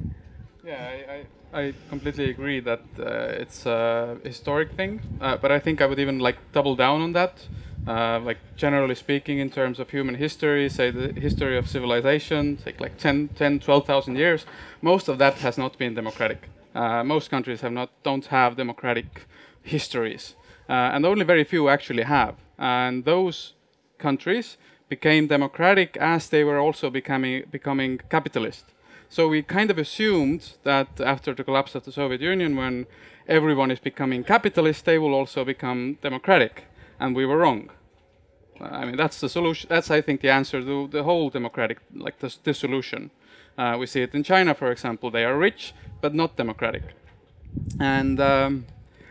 Yeah, 0.64 0.80
I, 0.80 1.26
I, 1.54 1.61
I 1.61 1.74
completely 1.90 2.30
agree 2.30 2.61
that 2.61 2.83
uh, 2.98 3.42
it's 3.42 3.66
a 3.66 4.16
historic 4.24 4.72
thing, 4.72 5.00
uh, 5.20 5.37
but 5.37 5.52
I 5.52 5.59
think 5.59 5.83
I 5.83 5.87
would 5.87 5.98
even 5.98 6.18
like 6.18 6.38
double 6.52 6.74
down 6.74 7.02
on 7.02 7.12
that. 7.12 7.46
Uh, 7.87 8.18
like 8.20 8.38
generally 8.57 8.94
speaking, 8.94 9.38
in 9.38 9.50
terms 9.50 9.78
of 9.78 9.90
human 9.90 10.14
history, 10.14 10.70
say 10.70 10.90
the 10.90 11.12
history 11.20 11.59
of 11.59 11.68
civilization, 11.68 12.57
take 12.57 12.80
like 12.80 12.96
10, 12.96 13.28
10 13.37 13.61
12,000 13.61 14.16
years, 14.16 14.46
most 14.80 15.09
of 15.09 15.18
that 15.18 15.35
has 15.35 15.59
not 15.59 15.76
been 15.76 15.94
democratic. 15.94 16.48
Uh, 16.74 17.04
most 17.04 17.30
countries 17.30 17.61
have 17.61 17.72
not, 17.72 17.90
don't 18.02 18.26
have 18.26 18.57
democratic 18.57 19.26
histories, 19.64 20.37
uh, 20.68 20.92
and 20.94 21.05
only 21.05 21.24
very 21.24 21.44
few 21.44 21.68
actually 21.68 22.05
have. 22.05 22.35
And 22.59 23.05
those 23.05 23.55
countries 23.98 24.57
became 24.88 25.27
democratic 25.27 25.96
as 25.96 26.29
they 26.29 26.44
were 26.44 26.59
also 26.59 26.90
becoming 26.90 27.44
becoming 27.50 28.00
capitalist. 28.09 28.64
So 29.09 29.29
we 29.29 29.42
kind 29.42 29.70
of 29.70 29.79
assumed 29.79 30.57
that 30.62 31.00
after 31.00 31.35
the 31.35 31.44
collapse 31.44 31.74
of 31.74 31.85
the 31.85 31.92
Soviet 31.92 32.20
Union, 32.20 32.57
when 32.57 32.87
everyone 33.29 33.70
is 33.70 33.81
becoming 33.81 34.24
capitalist, 34.24 34.85
they 34.85 34.98
will 34.98 35.14
also 35.14 35.44
become 35.44 35.98
democratic, 36.03 36.64
and 37.00 37.16
we 37.16 37.27
were 37.27 37.38
wrong. 37.38 37.70
I 38.61 38.85
mean, 38.85 38.96
that's 38.96 39.20
the 39.20 39.29
solution. 39.29 39.68
That's, 39.68 39.90
I 39.90 40.00
think, 40.00 40.20
the 40.20 40.31
answer 40.31 40.61
to 40.62 40.88
the 40.88 41.03
whole 41.03 41.31
democratic, 41.31 41.79
like 41.94 42.18
the, 42.18 42.35
the 42.44 42.55
solution. 42.55 43.11
Uh, 43.59 43.77
we 43.79 43.87
see 43.87 44.03
it 44.03 44.14
in 44.14 44.22
China, 44.22 44.55
for 44.55 44.70
example. 44.70 45.11
They 45.11 45.24
are 45.24 45.37
rich, 45.37 45.74
but 46.00 46.14
not 46.14 46.37
democratic. 46.37 46.83
And 47.81 48.20
um, 48.20 48.66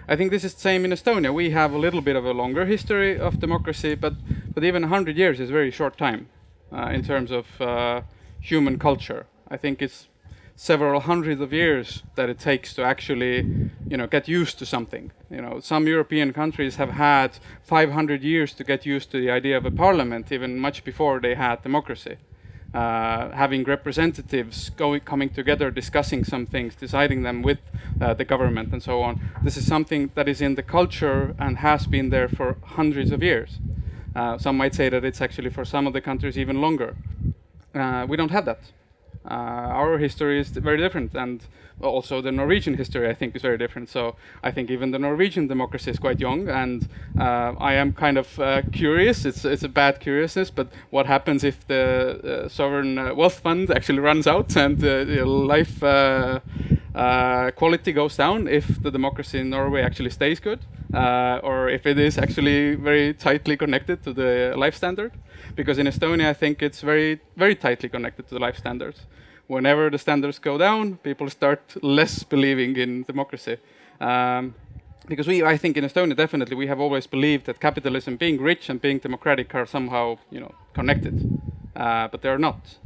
I 0.08 0.16
think 0.18 0.32
this 0.32 0.44
is 0.44 0.54
the 0.54 0.60
same 0.60 0.84
in 0.84 0.92
Estonia. 0.92 1.34
We 1.34 1.52
have 1.52 1.72
a 1.72 1.78
little 1.78 2.02
bit 2.02 2.16
of 2.16 2.26
a 2.26 2.34
longer 2.34 2.66
history 2.66 3.18
of 3.18 3.40
democracy, 3.40 3.96
but, 3.96 4.14
but 4.54 4.64
even 4.64 4.82
100 4.82 5.16
years 5.16 5.40
is 5.40 5.50
very 5.50 5.72
short 5.72 5.98
time 5.98 6.28
uh, 6.74 6.88
in 6.88 7.04
terms 7.04 7.32
of 7.32 7.62
uh, 7.62 8.02
human 8.42 8.78
culture. 8.78 9.26
I 9.48 9.56
think 9.56 9.82
it's 9.82 10.08
several 10.56 11.00
hundreds 11.00 11.42
of 11.42 11.54
years 11.54 12.04
that 12.16 12.30
it 12.30 12.38
takes 12.38 12.74
to 12.74 12.84
actually, 12.84 13.70
you 13.88 13.98
know, 13.98 14.08
get 14.08 14.28
used 14.28 14.60
to 14.60 14.66
something. 14.66 15.12
You 15.30 15.42
know, 15.42 15.60
some 15.62 15.88
European 15.88 16.34
countries 16.34 16.76
have 16.76 16.92
had 16.92 17.40
500 17.64 18.24
years 18.24 18.54
to 18.56 18.64
get 18.64 18.86
used 18.86 19.10
to 19.12 19.20
the 19.20 19.32
idea 19.32 19.58
of 19.58 19.66
a 19.66 19.72
parliament, 19.72 20.32
even 20.32 20.60
much 20.60 20.84
before 20.84 21.20
they 21.20 21.36
had 21.36 21.64
democracy. 21.64 22.18
Uh, 22.74 23.30
having 23.32 23.64
representatives 23.64 24.72
going, 24.72 25.00
coming 25.02 25.30
together, 25.30 25.70
discussing 25.70 26.24
some 26.24 26.48
things, 26.48 26.74
deciding 26.74 27.22
them 27.22 27.44
with 27.44 27.60
uh, 28.02 28.16
the 28.16 28.26
government, 28.26 28.74
and 28.74 28.82
so 28.82 29.04
on. 29.04 29.22
This 29.44 29.58
is 29.58 29.68
something 29.68 30.10
that 30.16 30.28
is 30.28 30.42
in 30.42 30.56
the 30.56 30.64
culture 30.64 31.36
and 31.38 31.60
has 31.60 31.86
been 31.86 32.10
there 32.10 32.28
for 32.28 32.58
hundreds 32.64 33.12
of 33.12 33.22
years. 33.22 33.60
Uh, 34.16 34.40
some 34.40 34.58
might 34.58 34.74
say 34.74 34.90
that 34.90 35.06
it's 35.06 35.22
actually 35.22 35.52
for 35.52 35.66
some 35.66 35.86
of 35.86 35.94
the 35.94 36.02
countries 36.02 36.36
even 36.36 36.62
longer. 36.62 36.96
Uh, 37.76 38.08
we 38.10 38.18
don't 38.18 38.32
have 38.32 38.46
that. 38.46 38.60
Uh, 39.26 39.34
our 39.34 39.98
history 39.98 40.40
is 40.40 40.50
very 40.50 40.78
different, 40.78 41.16
and 41.16 41.46
also 41.82 42.22
the 42.22 42.32
Norwegian 42.32 42.76
history, 42.76 43.10
I 43.10 43.14
think, 43.14 43.36
is 43.36 43.42
very 43.42 43.58
different. 43.58 43.90
So 43.90 44.16
I 44.44 44.52
think 44.52 44.70
even 44.70 44.92
the 44.92 45.00
Norwegian 45.00 45.48
democracy 45.48 45.92
is 45.92 46.00
quite 46.00 46.20
young, 46.20 46.50
and 46.50 46.88
uh, 47.20 47.54
I 47.60 47.74
am 47.74 47.94
kind 47.94 48.18
of 48.18 48.40
uh, 48.40 48.62
curious. 48.72 49.26
It's 49.26 49.46
it's 49.46 49.64
a 49.64 49.70
bad 49.70 50.00
curiousness, 50.00 50.52
but 50.52 50.68
what 50.92 51.06
happens 51.06 51.44
if 51.44 51.66
the 51.68 52.48
sovereign 52.50 53.16
wealth 53.16 53.40
fund 53.40 53.70
actually 53.72 54.00
runs 54.00 54.28
out 54.28 54.56
and 54.56 54.82
life 55.48 55.82
uh, 56.96 57.52
quality 57.52 57.92
goes 57.92 58.16
down? 58.16 58.48
If 58.48 58.82
the 58.82 58.92
democracy 58.92 59.40
in 59.40 59.50
Norway 59.50 59.82
actually 59.82 60.12
stays 60.12 60.40
good, 60.40 60.60
or 60.94 61.70
if 61.70 61.86
it 61.86 61.98
is 62.00 62.18
actually 62.18 62.76
very 62.76 63.14
tightly 63.14 63.58
connected 63.58 64.04
to 64.04 64.14
the 64.14 64.54
life 64.56 64.76
standard? 64.76 65.12
because 65.56 65.78
in 65.78 65.88
Estonia, 65.88 66.30
I 66.30 66.34
think 66.34 66.62
it's 66.62 66.82
very, 66.82 67.20
very 67.36 67.56
tightly 67.56 67.90
connected 67.90 68.28
to 68.28 68.36
the 68.36 68.40
life 68.40 68.58
standards. 68.58 69.02
Whenever 69.48 69.90
the 69.90 69.98
standards 69.98 70.40
go 70.40 70.58
down, 70.58 70.98
people 70.98 71.30
start 71.30 71.62
less 71.82 72.24
believing 72.24 72.76
in 72.78 73.04
democracy. 73.04 73.58
Um, 74.00 74.56
because 75.08 75.28
we, 75.28 75.44
I 75.44 75.58
think 75.58 75.76
in 75.78 75.84
Estonia, 75.84 76.16
definitely, 76.16 76.56
we 76.56 76.68
have 76.68 76.80
always 76.80 77.08
believed 77.08 77.46
that 77.48 77.60
capitalism, 77.60 78.16
being 78.16 78.42
rich 78.42 78.70
and 78.70 78.82
being 78.82 79.00
democratic, 79.00 79.54
are 79.54 79.66
somehow, 79.66 80.18
you 80.32 80.40
know, 80.40 80.54
connected, 80.74 81.40
uh, 81.76 82.08
but 82.08 82.22
they 82.22 82.30
are 82.30 82.38
not. 82.38 82.78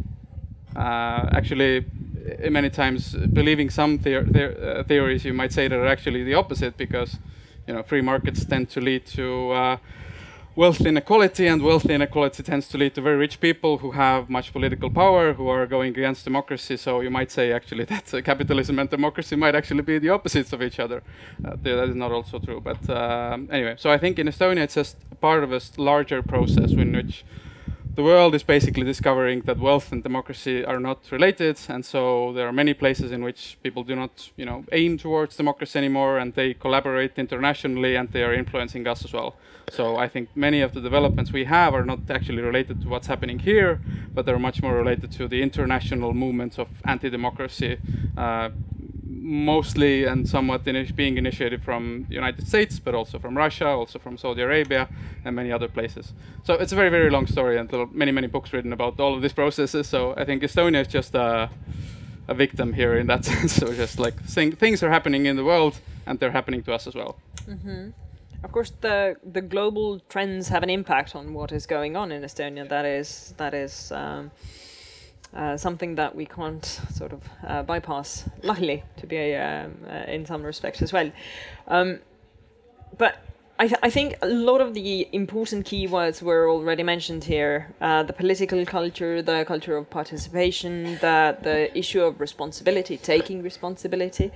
Uh, 0.75 1.29
actually, 1.31 1.85
many 2.49 2.69
times, 2.69 3.13
believing 3.13 3.69
some 3.69 3.99
theor 3.99 4.25
theor 4.25 4.79
uh, 4.79 4.83
theories, 4.83 5.25
you 5.25 5.33
might 5.33 5.53
say 5.53 5.67
that 5.67 5.77
are 5.77 5.87
actually 5.87 6.23
the 6.23 6.33
opposite, 6.33 6.77
because, 6.77 7.17
you 7.67 7.73
know, 7.73 7.83
free 7.83 8.01
markets 8.01 8.45
tend 8.45 8.69
to 8.69 8.81
lead 8.81 9.05
to 9.05 9.51
uh, 9.51 9.77
wealth 10.57 10.81
inequality, 10.81 11.45
and 11.47 11.61
wealth 11.61 11.85
inequality 11.85 12.41
tends 12.43 12.67
to 12.67 12.77
lead 12.77 12.95
to 12.95 13.01
very 13.01 13.15
rich 13.15 13.39
people 13.39 13.77
who 13.77 13.91
have 13.91 14.27
much 14.29 14.51
political 14.51 14.89
power, 14.89 15.33
who 15.33 15.47
are 15.47 15.67
going 15.67 15.89
against 15.89 16.25
democracy. 16.25 16.75
So 16.77 17.01
you 17.01 17.11
might 17.11 17.31
say 17.31 17.51
actually 17.51 17.85
that 17.93 18.13
uh, 18.13 18.21
capitalism 18.21 18.79
and 18.79 18.89
democracy 18.89 19.35
might 19.35 19.55
actually 19.55 19.83
be 19.83 19.99
the 19.99 20.09
opposites 20.09 20.51
of 20.53 20.61
each 20.61 20.79
other. 20.79 21.03
Uh, 21.45 21.55
that 21.61 21.89
is 21.89 21.95
not 21.95 22.11
also 22.11 22.39
true. 22.39 22.59
But 22.59 22.89
um, 22.89 23.47
anyway, 23.51 23.75
so 23.77 23.91
I 23.91 23.97
think 23.99 24.17
in 24.19 24.27
Estonia 24.27 24.63
it's 24.63 24.73
just 24.75 24.97
part 25.21 25.43
of 25.43 25.53
a 25.53 25.61
larger 25.77 26.21
process 26.23 26.71
in 26.71 26.91
which 26.91 27.23
the 27.97 28.03
world 28.03 28.35
is 28.35 28.43
basically 28.43 28.83
discovering 28.83 29.41
that 29.41 29.57
wealth 29.57 29.91
and 29.91 30.03
democracy 30.03 30.63
are 30.63 30.79
not 30.79 30.99
related, 31.11 31.59
and 31.67 31.83
so 31.83 32.31
there 32.33 32.47
are 32.47 32.53
many 32.53 32.75
places 32.75 33.11
in 33.11 33.23
which 33.23 33.57
people 33.63 33.83
do 33.83 33.95
not, 33.95 34.29
you 34.37 34.45
know, 34.45 34.63
aim 34.71 34.99
towards 34.99 35.35
democracy 35.35 35.79
anymore, 35.79 36.19
and 36.19 36.35
they 36.35 36.53
collaborate 36.53 37.17
internationally, 37.17 37.95
and 37.95 38.11
they 38.11 38.23
are 38.23 38.35
influencing 38.35 38.87
us 38.87 39.03
as 39.03 39.13
well. 39.13 39.35
So 39.71 39.97
I 39.97 40.07
think 40.07 40.29
many 40.35 40.61
of 40.61 40.75
the 40.75 40.79
developments 40.79 41.33
we 41.33 41.45
have 41.45 41.73
are 41.73 41.83
not 41.83 42.01
actually 42.11 42.43
related 42.43 42.81
to 42.83 42.87
what's 42.87 43.07
happening 43.07 43.39
here, 43.39 43.81
but 44.13 44.27
they're 44.27 44.37
much 44.37 44.61
more 44.61 44.75
related 44.75 45.11
to 45.13 45.27
the 45.27 45.41
international 45.41 46.13
movements 46.13 46.59
of 46.59 46.67
anti-democracy. 46.85 47.79
Uh, 48.15 48.49
mostly 49.27 50.05
and 50.05 50.27
somewhat 50.27 50.63
ini 50.63 50.95
being 50.95 51.17
initiated 51.17 51.61
from 51.61 52.05
the 52.07 52.15
United 52.15 52.47
States, 52.47 52.79
but 52.79 52.95
also 52.95 53.19
from 53.19 53.37
Russia, 53.37 53.67
also 53.67 53.99
from 53.99 54.17
Saudi 54.17 54.41
Arabia, 54.41 54.87
and 55.25 55.35
many 55.35 55.51
other 55.51 55.67
places. 55.67 56.13
So 56.43 56.53
it's 56.53 56.71
a 56.71 56.75
very, 56.75 56.89
very 56.89 57.09
long 57.09 57.27
story, 57.27 57.57
and 57.57 57.67
there 57.69 57.81
are 57.81 57.89
many, 57.91 58.11
many 58.11 58.27
books 58.27 58.53
written 58.53 58.71
about 58.71 58.99
all 58.99 59.13
of 59.13 59.21
these 59.21 59.33
processes. 59.33 59.87
So 59.87 60.13
I 60.15 60.23
think 60.23 60.43
Estonia 60.43 60.81
is 60.81 60.87
just 60.87 61.13
a, 61.13 61.49
a 62.29 62.33
victim 62.33 62.71
here 62.73 62.97
in 62.97 63.07
that 63.07 63.25
sense. 63.29 63.53
so 63.53 63.73
just 63.73 63.99
like 63.99 64.15
thing, 64.23 64.55
things 64.55 64.81
are 64.81 64.89
happening 64.89 65.25
in 65.25 65.35
the 65.35 65.43
world, 65.43 65.79
and 66.05 66.19
they're 66.19 66.31
happening 66.31 66.63
to 66.63 66.73
us 66.73 66.87
as 66.87 66.95
well. 66.95 67.17
Mm-hmm. 67.49 67.89
Of 68.43 68.51
course, 68.51 68.71
the 68.81 69.15
the 69.33 69.41
global 69.41 69.99
trends 70.09 70.47
have 70.49 70.63
an 70.63 70.69
impact 70.69 71.15
on 71.15 71.33
what 71.33 71.51
is 71.51 71.65
going 71.65 71.97
on 71.97 72.11
in 72.11 72.21
Estonia. 72.21 72.69
That 72.69 72.85
is 72.85 73.33
that 73.37 73.53
is. 73.53 73.91
Um, 73.91 74.31
uh, 75.35 75.57
something 75.57 75.95
that 75.95 76.15
we 76.15 76.25
can't 76.25 76.65
sort 76.93 77.13
of 77.13 77.21
uh, 77.45 77.63
bypass, 77.63 78.29
luckily, 78.43 78.83
to 78.97 79.07
be 79.07 79.35
um, 79.35 79.77
uh, 79.89 80.11
in 80.11 80.25
some 80.25 80.43
respects 80.43 80.81
as 80.81 80.93
well. 80.93 81.11
Um, 81.67 81.99
but 82.97 83.17
I, 83.59 83.67
th- 83.67 83.79
I, 83.81 83.89
think 83.89 84.15
a 84.21 84.27
lot 84.27 84.61
of 84.61 84.73
the 84.73 85.07
important 85.11 85.65
keywords 85.65 86.21
were 86.21 86.49
already 86.49 86.83
mentioned 86.83 87.23
here 87.23 87.73
uh, 87.81 88.03
the 88.03 88.13
political 88.13 88.63
culture, 88.65 89.21
the 89.21 89.45
culture 89.45 89.75
of 89.75 89.89
participation, 89.89 90.99
the, 91.01 91.37
the 91.41 91.77
issue 91.77 92.03
of 92.03 92.19
responsibility, 92.19 92.97
taking 92.97 93.41
responsibility. 93.41 94.31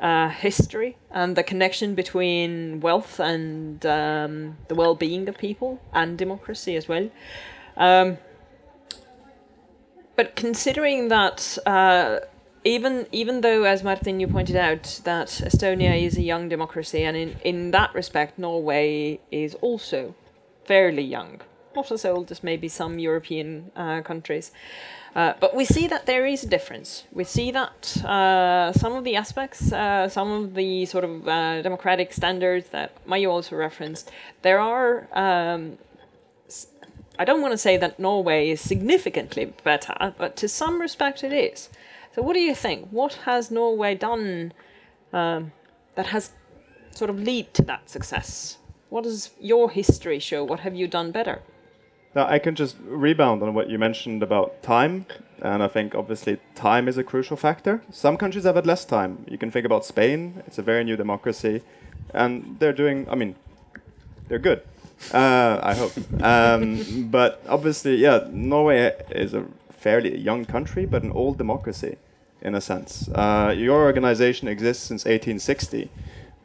Uh, 0.00 0.28
history 0.28 0.96
and 1.10 1.34
the 1.34 1.42
connection 1.42 1.96
between 1.96 2.78
wealth 2.78 3.18
and 3.18 3.84
um, 3.84 4.56
the 4.68 4.74
well-being 4.76 5.28
of 5.28 5.36
people 5.36 5.80
and 5.92 6.16
democracy 6.16 6.76
as 6.76 6.86
well. 6.86 7.10
Um, 7.76 8.18
but 10.18 10.34
considering 10.34 11.06
that, 11.10 11.56
uh, 11.64 12.18
even 12.64 13.06
even 13.12 13.40
though, 13.40 13.62
as 13.62 13.84
Martin 13.84 14.18
you 14.18 14.26
pointed 14.26 14.56
out, 14.56 15.00
that 15.04 15.28
Estonia 15.28 15.94
is 16.06 16.18
a 16.18 16.22
young 16.22 16.48
democracy, 16.48 17.04
and 17.04 17.16
in 17.16 17.36
in 17.44 17.70
that 17.70 17.94
respect, 17.94 18.36
Norway 18.36 19.20
is 19.30 19.54
also 19.60 20.16
fairly 20.64 21.04
young, 21.04 21.40
not 21.76 21.92
as 21.92 22.04
old 22.04 22.32
as 22.32 22.42
maybe 22.42 22.68
some 22.68 22.98
European 22.98 23.70
uh, 23.76 24.02
countries. 24.02 24.50
Uh, 25.14 25.34
but 25.40 25.54
we 25.54 25.64
see 25.64 25.86
that 25.86 26.06
there 26.06 26.26
is 26.26 26.44
a 26.44 26.48
difference. 26.48 27.04
We 27.12 27.24
see 27.24 27.52
that 27.52 28.04
uh, 28.04 28.72
some 28.72 28.94
of 28.98 29.04
the 29.04 29.14
aspects, 29.16 29.72
uh, 29.72 30.08
some 30.08 30.30
of 30.30 30.54
the 30.54 30.84
sort 30.86 31.04
of 31.04 31.28
uh, 31.28 31.62
democratic 31.62 32.12
standards 32.12 32.68
that 32.70 32.90
Mayu 33.06 33.30
also 33.30 33.56
referenced, 33.56 34.10
there 34.42 34.58
are 34.58 35.06
um, 35.12 35.78
I 37.18 37.24
don't 37.24 37.42
want 37.42 37.52
to 37.52 37.58
say 37.58 37.76
that 37.76 37.98
Norway 37.98 38.50
is 38.50 38.60
significantly 38.60 39.52
better, 39.64 40.14
but 40.16 40.36
to 40.36 40.48
some 40.48 40.80
respect 40.80 41.24
it 41.24 41.32
is. 41.32 41.68
So, 42.14 42.22
what 42.22 42.34
do 42.34 42.40
you 42.40 42.54
think? 42.54 42.88
What 42.90 43.14
has 43.24 43.50
Norway 43.50 43.94
done 43.94 44.52
um, 45.12 45.52
that 45.96 46.06
has 46.06 46.32
sort 46.92 47.10
of 47.10 47.20
lead 47.20 47.52
to 47.54 47.62
that 47.62 47.90
success? 47.90 48.58
What 48.88 49.04
does 49.04 49.30
your 49.40 49.70
history 49.70 50.18
show? 50.18 50.44
What 50.44 50.60
have 50.60 50.74
you 50.74 50.86
done 50.86 51.10
better? 51.10 51.42
Now, 52.14 52.26
I 52.26 52.38
can 52.38 52.54
just 52.54 52.76
rebound 52.84 53.42
on 53.42 53.52
what 53.52 53.68
you 53.68 53.78
mentioned 53.78 54.22
about 54.22 54.62
time, 54.62 55.06
and 55.42 55.62
I 55.62 55.68
think 55.68 55.94
obviously 55.94 56.38
time 56.54 56.88
is 56.88 56.96
a 56.96 57.04
crucial 57.04 57.36
factor. 57.36 57.82
Some 57.90 58.16
countries 58.16 58.44
have 58.44 58.54
had 58.54 58.66
less 58.66 58.84
time. 58.84 59.26
You 59.28 59.38
can 59.38 59.50
think 59.50 59.66
about 59.66 59.84
Spain; 59.84 60.42
it's 60.46 60.58
a 60.58 60.62
very 60.62 60.84
new 60.84 60.96
democracy, 60.96 61.62
and 62.14 62.56
they're 62.60 62.72
doing. 62.72 63.08
I 63.10 63.16
mean, 63.16 63.34
they're 64.28 64.38
good. 64.38 64.62
Uh, 65.12 65.60
I 65.62 65.74
hope. 65.74 65.92
Um, 66.22 67.08
but 67.10 67.42
obviously, 67.48 67.96
yeah, 67.96 68.26
Norway 68.30 68.94
is 69.10 69.34
a 69.34 69.44
fairly 69.70 70.18
young 70.18 70.44
country, 70.44 70.86
but 70.86 71.02
an 71.02 71.12
old 71.12 71.38
democracy, 71.38 71.96
in 72.42 72.54
a 72.54 72.60
sense. 72.60 73.08
Uh, 73.14 73.54
your 73.56 73.82
organization 73.82 74.48
exists 74.48 74.84
since 74.84 75.04
1860 75.04 75.90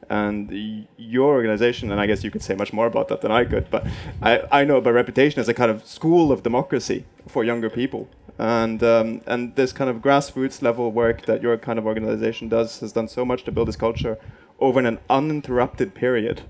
and 0.10 0.86
your 0.98 1.34
organization, 1.34 1.92
and 1.92 2.00
I 2.00 2.06
guess 2.06 2.24
you 2.24 2.32
could 2.32 2.44
say 2.44 2.56
much 2.56 2.74
more 2.74 2.88
about 2.88 3.08
that 3.08 3.22
than 3.22 3.32
I 3.32 3.46
could, 3.46 3.70
but 3.70 3.86
I, 4.22 4.44
I 4.52 4.64
know 4.64 4.82
by 4.82 4.92
reputation 4.92 5.40
as 5.40 5.50
a 5.50 5.54
kind 5.54 5.72
of 5.72 5.86
school 5.86 6.32
of 6.32 6.44
democracy 6.44 7.06
for 7.28 7.44
younger 7.44 7.70
people. 7.70 8.08
And 8.38 8.84
um, 8.84 9.22
and 9.28 9.56
this 9.56 9.72
kind 9.72 9.90
of 9.90 9.98
grassroots 9.98 10.62
level 10.62 10.92
work 10.92 11.26
that 11.28 11.42
your 11.44 11.56
kind 11.58 11.78
of 11.78 11.86
organization 11.86 12.50
does 12.50 12.80
has 12.80 12.92
done 12.92 13.08
so 13.08 13.24
much 13.24 13.44
to 13.44 13.52
build 13.52 13.68
this 13.68 13.76
culture 13.76 14.18
over 14.60 14.80
an 14.80 15.00
uninterrupted 15.10 15.94
period, 15.94 16.42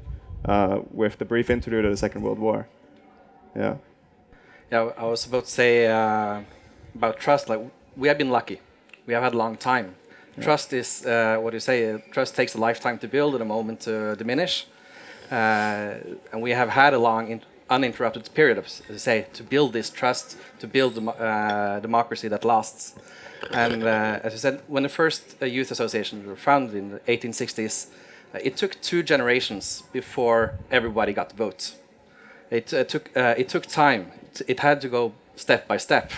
uh, 0.45 0.79
with 0.91 1.17
the 1.17 1.25
brief 1.25 1.49
interlude 1.49 1.85
of 1.85 1.91
the 1.91 1.97
Second 1.97 2.21
World 2.21 2.39
War. 2.39 2.67
Yeah. 3.55 3.75
Yeah, 4.71 4.89
I 4.97 5.03
was 5.05 5.25
about 5.25 5.45
to 5.45 5.51
say 5.51 5.87
uh, 5.87 6.41
about 6.95 7.19
trust. 7.19 7.49
Like 7.49 7.61
we 7.95 8.07
have 8.07 8.17
been 8.17 8.31
lucky. 8.31 8.59
We 9.05 9.13
have 9.13 9.23
had 9.23 9.33
a 9.33 9.37
long 9.37 9.57
time. 9.57 9.95
Trust 10.41 10.73
is 10.73 11.05
uh, 11.05 11.37
what 11.37 11.51
do 11.51 11.57
you 11.57 11.59
say? 11.59 11.91
Uh, 11.91 11.99
trust 12.11 12.35
takes 12.35 12.55
a 12.55 12.57
lifetime 12.57 12.97
to 12.99 13.07
build 13.07 13.35
and 13.35 13.41
a 13.43 13.45
moment 13.45 13.81
to 13.81 14.15
diminish. 14.15 14.65
Uh, 15.31 15.95
and 16.31 16.41
we 16.41 16.51
have 16.51 16.69
had 16.69 16.93
a 16.93 16.97
long, 16.99 17.27
in- 17.27 17.41
uninterrupted 17.69 18.29
period 18.33 18.57
of, 18.57 18.67
say, 18.67 19.27
to 19.33 19.43
build 19.43 19.73
this 19.73 19.89
trust, 19.89 20.37
to 20.59 20.67
build 20.67 20.97
uh, 20.97 21.79
democracy 21.79 22.27
that 22.27 22.43
lasts. 22.43 22.95
And 23.51 23.83
uh, 23.83 24.19
as 24.23 24.33
I 24.33 24.37
said, 24.37 24.61
when 24.67 24.83
the 24.83 24.89
first 24.89 25.35
uh, 25.41 25.45
youth 25.45 25.71
associations 25.71 26.25
were 26.25 26.35
founded 26.35 26.75
in 26.75 26.89
the 26.91 26.99
1860s, 27.01 27.87
uh, 27.87 27.89
it 28.41 28.57
took 28.57 28.81
two 28.81 29.03
generations 29.03 29.83
before 29.91 30.53
everybody 30.71 31.13
got 31.13 31.29
to 31.29 31.35
vote. 31.35 31.75
It 32.49 32.73
uh, 32.73 32.83
took 32.83 33.15
uh, 33.15 33.35
it 33.37 33.49
took 33.49 33.65
time. 33.65 34.11
It, 34.47 34.59
had 34.59 34.81
to 34.81 34.89
go 34.89 35.13
step 35.35 35.67
by 35.67 35.77
step. 35.77 36.11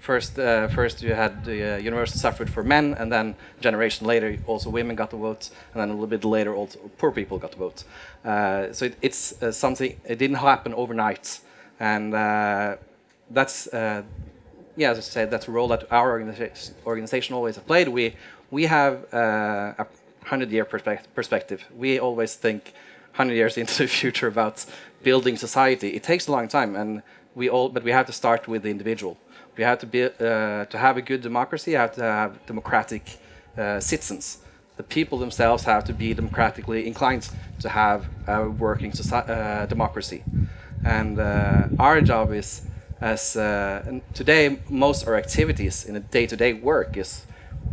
First, 0.00 0.38
uh, 0.38 0.68
first 0.68 1.02
you 1.02 1.12
had 1.14 1.44
the 1.44 1.74
uh, 1.74 1.76
universal 1.76 2.18
suffrage 2.18 2.48
for 2.48 2.62
men, 2.62 2.94
and 2.94 3.12
then 3.12 3.34
a 3.58 3.60
generation 3.60 4.06
later, 4.06 4.38
also 4.46 4.70
women 4.70 4.96
got 4.96 5.10
the 5.10 5.16
vote, 5.16 5.50
and 5.72 5.80
then 5.80 5.88
a 5.88 5.92
little 5.92 6.06
bit 6.06 6.24
later, 6.24 6.54
also 6.54 6.78
poor 6.98 7.10
people 7.10 7.38
got 7.38 7.50
the 7.50 7.58
vote. 7.58 7.84
Uh, 8.24 8.72
so 8.72 8.86
it, 8.86 8.96
it's 9.02 9.42
uh, 9.42 9.52
something. 9.52 10.00
It 10.04 10.18
didn't 10.18 10.36
happen 10.36 10.72
overnight, 10.74 11.40
and 11.78 12.14
uh, 12.14 12.76
that's 13.30 13.66
uh, 13.66 14.02
yeah, 14.76 14.92
as 14.92 14.98
I 14.98 15.00
said, 15.00 15.30
that's 15.30 15.48
a 15.48 15.50
role 15.50 15.68
that 15.68 15.90
our 15.92 16.10
organization, 16.10 16.74
organization 16.86 17.34
always 17.34 17.56
have 17.56 17.66
played. 17.66 17.88
We 17.88 18.14
we 18.50 18.64
have 18.66 19.12
uh, 19.12 19.74
a 19.78 19.86
hundred 20.28 20.50
year 20.50 20.64
perspec- 20.64 21.06
perspective. 21.14 21.64
We 21.76 21.98
always 21.98 22.34
think 22.34 22.72
hundred 23.12 23.34
years 23.34 23.56
into 23.56 23.74
the 23.82 23.88
future 24.00 24.28
about 24.28 24.64
building 25.02 25.36
society. 25.36 25.88
It 25.96 26.02
takes 26.02 26.28
a 26.28 26.32
long 26.32 26.48
time, 26.48 26.76
and 26.76 27.02
we 27.34 27.48
all 27.48 27.68
but 27.68 27.82
we 27.84 27.92
have 27.92 28.06
to 28.06 28.12
start 28.12 28.48
with 28.48 28.62
the 28.62 28.70
individual. 28.70 29.16
We 29.56 29.64
have 29.64 29.78
to 29.80 29.86
be 29.86 30.04
uh, 30.04 30.10
to 30.72 30.78
have 30.78 30.96
a 30.96 31.02
good 31.02 31.22
democracy. 31.22 31.72
Have 31.72 31.94
to 31.94 32.02
have 32.02 32.30
democratic 32.46 33.02
uh, 33.56 33.80
citizens. 33.80 34.38
The 34.76 34.84
people 34.84 35.18
themselves 35.18 35.64
have 35.64 35.84
to 35.84 35.92
be 35.92 36.14
democratically 36.14 36.86
inclined 36.86 37.28
to 37.60 37.68
have 37.68 38.06
a 38.28 38.48
working 38.48 38.92
uh, 39.12 39.66
democracy, 39.66 40.22
and 40.84 41.18
uh, 41.18 41.68
our 41.78 42.00
job 42.00 42.32
is 42.32 42.62
as 43.00 43.36
uh, 43.36 44.00
today 44.14 44.58
most 44.68 45.06
our 45.06 45.16
activities 45.16 45.84
in 45.84 45.96
a 45.96 46.00
day-to-day 46.00 46.52
work 46.54 46.96
is 46.96 47.26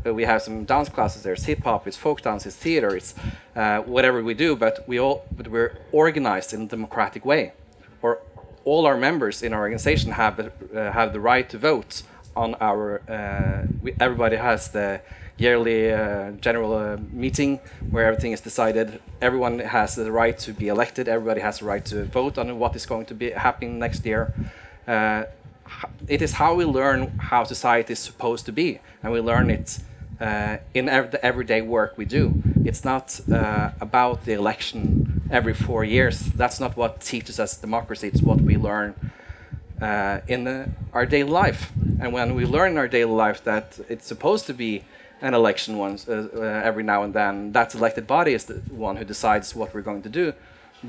we 0.03 0.23
have 0.23 0.41
some 0.41 0.65
dance 0.65 0.89
classes 0.89 1.23
there's 1.23 1.45
hip 1.45 1.63
hop 1.63 1.87
it's 1.87 1.97
folk 1.97 2.21
dance 2.21 2.45
it's 2.45 2.55
theater 2.55 2.95
it's 2.95 3.15
uh, 3.55 3.79
whatever 3.79 4.21
we 4.21 4.35
do 4.35 4.55
but 4.55 4.87
we 4.87 4.99
all 4.99 5.25
but 5.35 5.47
we're 5.47 5.77
organized 5.91 6.53
in 6.53 6.61
a 6.63 6.67
democratic 6.67 7.25
way. 7.25 7.53
Or 8.01 8.19
all 8.63 8.85
our 8.85 8.97
members 8.97 9.43
in 9.43 9.53
our 9.53 9.61
organization 9.61 10.11
have 10.11 10.39
uh, 10.39 10.91
have 10.91 11.13
the 11.13 11.19
right 11.19 11.47
to 11.49 11.57
vote 11.57 12.03
on 12.35 12.55
our 12.55 13.01
uh, 13.09 13.67
we, 13.81 13.93
everybody 13.99 14.35
has 14.35 14.69
the 14.69 15.01
yearly 15.37 15.91
uh, 15.91 16.31
general 16.39 16.73
uh, 16.73 16.97
meeting 17.11 17.59
where 17.91 18.05
everything 18.05 18.31
is 18.31 18.41
decided. 18.41 19.01
Everyone 19.21 19.59
has 19.59 19.95
the 19.95 20.11
right 20.11 20.37
to 20.39 20.53
be 20.53 20.67
elected. 20.69 21.07
Everybody 21.07 21.41
has 21.41 21.59
the 21.59 21.65
right 21.65 21.85
to 21.85 22.05
vote 22.05 22.37
on 22.37 22.57
what 22.57 22.75
is 22.75 22.85
going 22.85 23.05
to 23.07 23.13
be 23.13 23.31
happening 23.31 23.79
next 23.79 24.05
year. 24.05 24.33
Uh, 24.87 25.23
it 26.07 26.21
is 26.21 26.33
how 26.33 26.53
we 26.53 26.65
learn 26.65 27.07
how 27.17 27.43
society 27.43 27.93
is 27.93 27.99
supposed 27.99 28.45
to 28.45 28.51
be, 28.51 28.79
and 29.03 29.11
we 29.11 29.19
learn 29.19 29.49
it 29.49 29.79
uh, 30.19 30.57
in 30.73 30.89
ev- 30.89 31.11
the 31.11 31.23
everyday 31.25 31.61
work 31.61 31.97
we 31.97 32.05
do. 32.05 32.41
It's 32.63 32.85
not 32.85 33.19
uh, 33.31 33.71
about 33.81 34.25
the 34.25 34.33
election 34.33 35.21
every 35.31 35.53
four 35.53 35.83
years. 35.83 36.19
That's 36.19 36.59
not 36.59 36.77
what 36.77 37.01
teaches 37.01 37.39
us 37.39 37.57
democracy. 37.57 38.07
It's 38.07 38.21
what 38.21 38.41
we 38.41 38.57
learn 38.57 38.95
uh, 39.81 40.21
in 40.27 40.43
the, 40.43 40.69
our 40.93 41.05
daily 41.05 41.29
life. 41.29 41.71
And 41.99 42.13
when 42.13 42.35
we 42.35 42.45
learn 42.45 42.73
in 42.73 42.77
our 42.77 42.87
daily 42.87 43.11
life 43.11 43.43
that 43.43 43.79
it's 43.89 44.05
supposed 44.05 44.45
to 44.47 44.53
be 44.53 44.83
an 45.21 45.33
election 45.33 45.77
once 45.77 46.07
uh, 46.07 46.27
uh, 46.33 46.39
every 46.41 46.83
now 46.83 47.03
and 47.03 47.13
then, 47.13 47.51
that 47.53 47.73
elected 47.73 48.05
body 48.07 48.33
is 48.33 48.45
the 48.45 48.55
one 48.71 48.97
who 48.97 49.05
decides 49.05 49.55
what 49.55 49.73
we're 49.73 49.81
going 49.81 50.03
to 50.03 50.09
do. 50.09 50.33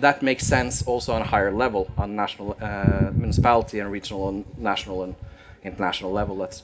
That 0.00 0.22
makes 0.22 0.44
sense 0.46 0.82
also 0.82 1.12
on 1.12 1.22
a 1.22 1.24
higher 1.24 1.52
level, 1.52 1.88
on 1.96 2.16
national, 2.16 2.56
uh, 2.60 3.10
municipality 3.14 3.78
and 3.80 3.90
regional 3.90 4.28
and 4.28 4.44
national 4.58 5.02
and 5.04 5.14
international 5.62 6.12
level. 6.12 6.36
That's 6.36 6.62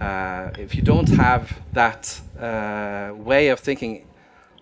uh, 0.00 0.50
if 0.58 0.74
you 0.74 0.82
don't 0.82 1.08
have 1.10 1.58
that 1.72 2.20
uh, 2.40 3.12
way 3.14 3.48
of 3.48 3.60
thinking 3.60 4.06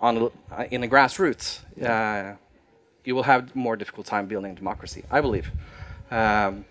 on 0.00 0.16
a- 0.16 0.54
uh, 0.54 0.64
in 0.70 0.80
the 0.80 0.88
grassroots, 0.88 1.60
uh, 1.82 2.36
you 3.04 3.14
will 3.14 3.22
have 3.24 3.54
more 3.54 3.76
difficult 3.76 4.06
time 4.06 4.26
building 4.26 4.54
democracy. 4.54 5.04
I 5.10 5.20
believe. 5.20 5.50
Um, 6.10 6.64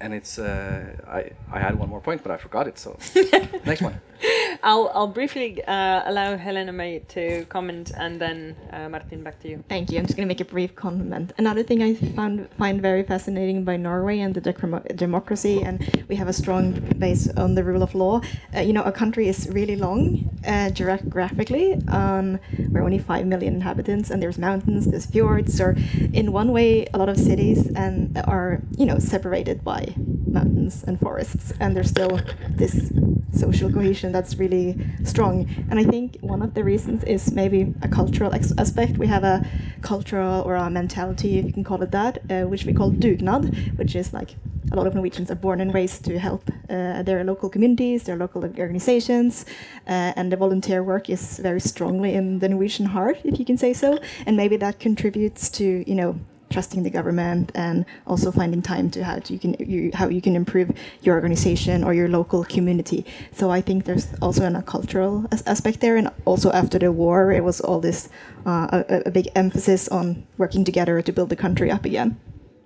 and 0.00 0.12
it's 0.14 0.38
uh, 0.38 0.96
I, 1.08 1.30
I 1.52 1.58
had 1.60 1.78
one 1.78 1.88
more 1.88 2.00
point, 2.00 2.22
but 2.22 2.30
I 2.32 2.36
forgot 2.36 2.66
it. 2.68 2.78
So 2.78 2.98
next 3.64 3.82
one. 3.82 4.00
I'll, 4.62 4.90
I'll 4.94 5.08
briefly 5.08 5.62
uh, 5.64 6.02
allow 6.06 6.36
Helena 6.36 6.72
May 6.72 7.00
to 7.00 7.44
comment 7.46 7.92
and 7.96 8.20
then 8.20 8.56
uh, 8.72 8.88
Martin, 8.88 9.22
back 9.22 9.40
to 9.40 9.48
you. 9.48 9.64
Thank 9.68 9.90
you. 9.90 9.98
I'm 9.98 10.06
just 10.06 10.16
going 10.16 10.26
to 10.26 10.32
make 10.32 10.40
a 10.40 10.44
brief 10.44 10.74
comment. 10.74 11.32
Another 11.38 11.62
thing 11.62 11.82
I 11.82 11.94
found 11.94 12.48
find 12.58 12.80
very 12.80 13.02
fascinating 13.02 13.64
by 13.64 13.76
Norway 13.76 14.20
and 14.20 14.34
the 14.34 14.40
decomo- 14.40 14.96
democracy, 14.96 15.62
and 15.62 16.04
we 16.08 16.16
have 16.16 16.28
a 16.28 16.32
strong 16.32 16.72
base 16.98 17.28
on 17.36 17.54
the 17.54 17.64
rule 17.64 17.82
of 17.82 17.94
law. 17.94 18.20
Uh, 18.54 18.60
you 18.60 18.72
know, 18.72 18.82
a 18.82 18.92
country 18.92 19.28
is 19.28 19.48
really 19.50 19.76
long 19.76 20.30
uh, 20.46 20.70
geographically. 20.70 21.74
Um, 21.88 22.38
we're 22.70 22.82
only 22.82 22.98
five 22.98 23.26
million 23.26 23.54
inhabitants, 23.54 24.10
and 24.10 24.22
there's 24.22 24.38
mountains, 24.38 24.86
there's 24.86 25.06
fjords. 25.06 25.60
Or 25.60 25.76
in 26.12 26.32
one 26.32 26.52
way, 26.52 26.86
a 26.94 26.98
lot 26.98 27.08
of 27.08 27.18
cities 27.18 27.70
and 27.74 28.16
are 28.26 28.60
you 28.76 28.86
know 28.86 28.98
separated 28.98 29.64
by 29.64 29.94
mountains 30.26 30.84
and 30.84 30.98
forests, 30.98 31.52
and 31.60 31.76
there's 31.76 31.90
still 31.90 32.20
this 32.48 32.92
social 33.34 33.70
cohesion 33.70 34.12
that's 34.12 34.36
really 34.36 34.76
strong. 35.04 35.48
And 35.70 35.78
I 35.78 35.84
think 35.84 36.18
one 36.20 36.42
of 36.42 36.54
the 36.54 36.64
reasons 36.64 37.04
is 37.04 37.32
maybe 37.32 37.74
a 37.82 37.88
cultural 37.88 38.32
aspect. 38.34 38.98
We 38.98 39.06
have 39.06 39.24
a 39.24 39.44
cultural 39.82 40.42
or 40.42 40.54
a 40.54 40.70
mentality, 40.70 41.38
if 41.38 41.46
you 41.46 41.52
can 41.52 41.64
call 41.64 41.82
it 41.82 41.90
that, 41.90 42.18
uh, 42.30 42.48
which 42.48 42.64
we 42.64 42.72
call 42.72 42.90
dugnad, 42.90 43.76
which 43.78 43.94
is 43.94 44.12
like 44.12 44.36
a 44.72 44.76
lot 44.76 44.86
of 44.86 44.94
Norwegians 44.94 45.30
are 45.30 45.36
born 45.36 45.60
and 45.60 45.74
raised 45.74 46.04
to 46.06 46.18
help 46.18 46.50
uh, 46.70 47.02
their 47.02 47.22
local 47.24 47.48
communities, 47.48 48.04
their 48.04 48.16
local 48.16 48.44
organizations, 48.44 49.44
uh, 49.86 50.12
and 50.16 50.32
the 50.32 50.36
volunteer 50.36 50.82
work 50.82 51.10
is 51.10 51.38
very 51.38 51.60
strongly 51.60 52.14
in 52.14 52.38
the 52.38 52.48
Norwegian 52.48 52.86
heart, 52.86 53.18
if 53.24 53.38
you 53.38 53.44
can 53.44 53.58
say 53.58 53.72
so. 53.72 53.98
And 54.26 54.36
maybe 54.36 54.56
that 54.56 54.80
contributes 54.80 55.50
to, 55.50 55.88
you 55.88 55.94
know, 55.94 56.18
trusting 56.54 56.82
the 56.84 56.90
government 56.98 57.46
and 57.54 57.84
also 58.06 58.28
finding 58.40 58.62
time 58.62 58.86
to 58.94 58.98
how 59.08 59.16
you 59.32 59.38
can 59.44 59.52
you, 59.72 59.90
how 60.00 60.08
you 60.16 60.22
can 60.26 60.34
improve 60.42 60.68
your 61.06 61.14
organization 61.20 61.76
or 61.86 61.92
your 62.00 62.08
local 62.18 62.40
community. 62.56 63.00
So 63.38 63.44
I 63.58 63.60
think 63.66 63.84
there's 63.84 64.06
also 64.20 64.42
an, 64.50 64.56
a 64.56 64.62
cultural 64.62 65.14
as- 65.34 65.42
aspect 65.54 65.80
there, 65.80 65.96
and 66.00 66.08
also 66.24 66.48
after 66.52 66.78
the 66.78 66.90
war, 67.02 67.32
it 67.38 67.42
was 67.44 67.60
all 67.60 67.80
this 67.80 68.08
uh, 68.46 68.66
a, 68.88 69.02
a 69.06 69.10
big 69.10 69.28
emphasis 69.34 69.88
on 69.88 70.06
working 70.38 70.64
together 70.64 71.02
to 71.02 71.12
build 71.12 71.28
the 71.28 71.36
country 71.46 71.70
up 71.76 71.84
again. 71.84 72.10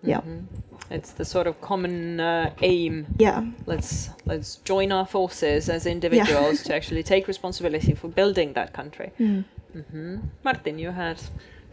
Yeah, 0.03 0.21
It's 0.91 1.13
the 1.21 1.25
sort 1.25 1.47
of 1.47 1.55
common 1.61 2.21
uh, 2.21 2.51
aim. 2.63 3.07
yeah, 3.19 3.43
Let's 3.67 4.11
let's 4.27 4.51
join 4.71 4.93
our 4.93 5.07
forces 5.07 5.69
as 5.69 5.87
individuals 5.87 6.63
to 6.67 6.75
actually 6.75 7.03
take 7.03 7.29
responsibility 7.29 7.95
for 7.95 8.09
building 8.09 8.55
that 8.55 8.73
country. 8.73 9.11
hmm 9.73 10.17
Martin, 10.45 10.79
you 10.79 10.93
had 10.93 11.19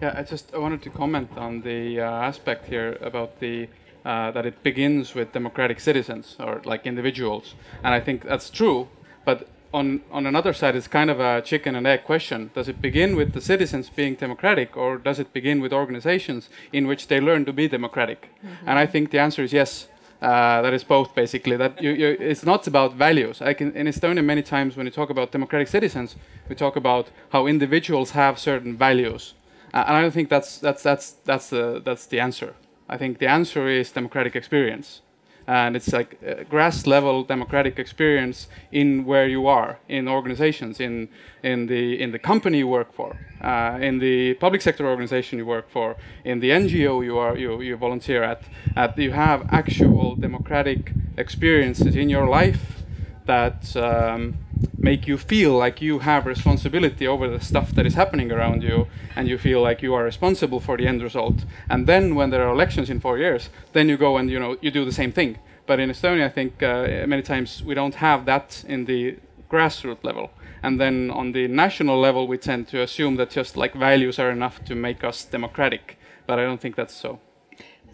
Yeah, 0.01 0.13
I 0.17 0.23
just 0.23 0.53
I 0.53 0.57
wanted 0.57 0.81
to 0.83 0.89
comment 0.89 1.29
on 1.37 1.61
the 1.61 2.01
uh, 2.01 2.03
aspect 2.03 2.67
here 2.67 2.97
about 3.01 3.39
the 3.39 3.69
uh, 4.03 4.31
that 4.31 4.45
it 4.45 4.61
begins 4.61 5.15
with 5.15 5.31
democratic 5.31 5.79
citizens 5.79 6.35
or 6.39 6.61
like 6.65 6.85
individuals, 6.85 7.55
and 7.83 7.93
I 7.93 8.01
think 8.01 8.23
that's 8.23 8.49
true. 8.49 8.89
But 9.23 9.47
on 9.73 10.01
on 10.11 10.25
another 10.25 10.53
side, 10.53 10.75
it's 10.75 10.87
kind 10.89 11.09
of 11.09 11.19
a 11.21 11.41
chicken 11.41 11.75
and 11.75 11.87
egg 11.87 12.03
question. 12.03 12.51
Does 12.53 12.67
it 12.67 12.81
begin 12.81 13.15
with 13.15 13.31
the 13.31 13.41
citizens 13.41 13.89
being 13.89 14.15
democratic, 14.15 14.75
or 14.75 14.97
does 14.97 15.17
it 15.17 15.31
begin 15.31 15.61
with 15.61 15.71
organizations 15.71 16.49
in 16.73 16.87
which 16.87 17.07
they 17.07 17.21
learn 17.21 17.45
to 17.45 17.53
be 17.53 17.67
democratic? 17.69 18.29
And 18.65 18.77
I 18.79 18.85
think 18.85 19.11
the 19.11 19.19
answer 19.19 19.43
is 19.43 19.53
yes. 19.53 19.87
Uh, 20.21 20.61
that 20.61 20.73
is 20.73 20.83
both 20.83 21.13
basically 21.13 21.57
that 21.57 21.81
you, 21.83 21.91
you, 21.91 22.17
it's 22.19 22.45
not 22.45 22.65
about 22.67 22.95
values. 22.95 23.41
I 23.41 23.53
can, 23.53 23.73
in 23.75 23.85
Estonia, 23.85 24.23
many 24.23 24.41
times 24.41 24.75
when 24.75 24.85
you 24.87 24.91
talk 24.91 25.09
about 25.09 25.31
democratic 25.31 25.67
citizens, 25.67 26.15
we 26.49 26.55
talk 26.55 26.75
about 26.77 27.09
how 27.31 27.47
individuals 27.47 28.11
have 28.11 28.39
certain 28.39 28.77
values, 28.77 29.33
and 29.83 29.97
I 29.97 30.01
don't 30.01 30.11
think 30.11 30.29
that's 30.29 30.57
that's 30.57 30.83
that's 30.83 31.11
that's 31.25 31.49
the 31.49 31.81
that's 31.83 32.05
the 32.05 32.19
answer. 32.19 32.55
I 32.87 32.97
think 32.97 33.17
the 33.19 33.27
answer 33.27 33.67
is 33.67 33.91
democratic 33.91 34.35
experience 34.35 35.01
and 35.47 35.75
it's 35.75 35.93
like 35.93 36.19
grass 36.49 36.87
level 36.87 37.23
democratic 37.23 37.77
experience 37.77 38.47
in 38.71 39.05
where 39.05 39.27
you 39.27 39.45
are 39.47 39.77
in 39.87 40.07
organizations 40.07 40.79
in 40.79 41.07
in 41.43 41.67
the 41.67 42.01
in 42.01 42.11
the 42.11 42.19
company 42.19 42.59
you 42.59 42.67
work 42.67 42.91
for 42.93 43.15
uh, 43.41 43.77
in 43.79 43.99
the 43.99 44.33
public 44.35 44.61
sector 44.61 44.87
organization 44.87 45.37
you 45.37 45.45
work 45.45 45.69
for 45.69 45.95
in 46.23 46.39
the 46.39 46.49
NGO 46.49 47.03
you 47.03 47.17
are 47.17 47.37
you, 47.37 47.61
you 47.61 47.75
volunteer 47.75 48.23
at 48.23 48.43
at 48.75 48.97
you 48.97 49.11
have 49.11 49.47
actual 49.51 50.15
democratic 50.15 50.93
experiences 51.17 51.95
in 51.95 52.09
your 52.09 52.27
life 52.27 52.83
that 53.25 53.75
um, 53.75 54.37
make 54.85 55.07
you 55.07 55.17
feel 55.17 55.53
like 55.63 55.81
you 55.81 55.95
have 55.99 56.27
responsibility 56.27 57.07
over 57.07 57.27
the 57.27 57.43
stuff 57.51 57.71
that 57.75 57.87
is 57.87 57.95
happening 57.95 58.31
around 58.31 58.61
you 58.61 58.87
and 59.15 59.27
you 59.27 59.37
feel 59.47 59.59
like 59.67 59.81
you 59.81 59.95
are 59.95 60.03
responsible 60.03 60.59
for 60.59 60.77
the 60.77 60.85
end 60.85 61.01
result. 61.01 61.37
And 61.71 61.87
then 61.87 62.13
when 62.17 62.29
there 62.29 62.43
are 62.47 62.53
elections 62.53 62.87
in 62.93 62.99
four 62.99 63.17
years 63.17 63.49
then 63.73 63.89
you 63.89 63.97
go 63.97 64.17
and 64.17 64.29
you 64.29 64.39
know 64.39 64.51
you 64.61 64.69
do 64.69 64.85
the 64.85 64.97
same 65.01 65.11
thing. 65.11 65.31
But 65.67 65.79
in 65.79 65.89
estonia 65.89 66.25
i 66.25 66.33
think 66.37 66.51
uh, 66.61 67.07
many 67.13 67.23
times 67.23 67.49
we 67.67 67.73
don't 67.79 67.95
have 67.95 68.19
that 68.31 68.47
in 68.73 68.85
the 68.85 69.17
grassroots 69.51 70.03
level. 70.03 70.29
And 70.65 70.79
then 70.79 70.97
on 71.21 71.31
the 71.37 71.47
national 71.47 71.97
level 72.07 72.27
we 72.31 72.37
tend 72.37 72.61
to 72.73 72.77
assume 72.87 73.13
that 73.19 73.29
just 73.39 73.57
like 73.57 73.73
values 73.89 74.19
are 74.19 74.31
enough 74.37 74.57
to 74.65 74.73
make 74.87 75.03
us 75.09 75.17
democratic. 75.37 75.97
But 76.27 76.35
i 76.39 76.43
don't 76.47 76.61
think 76.63 76.75
that's 76.75 76.97
so. 77.05 77.19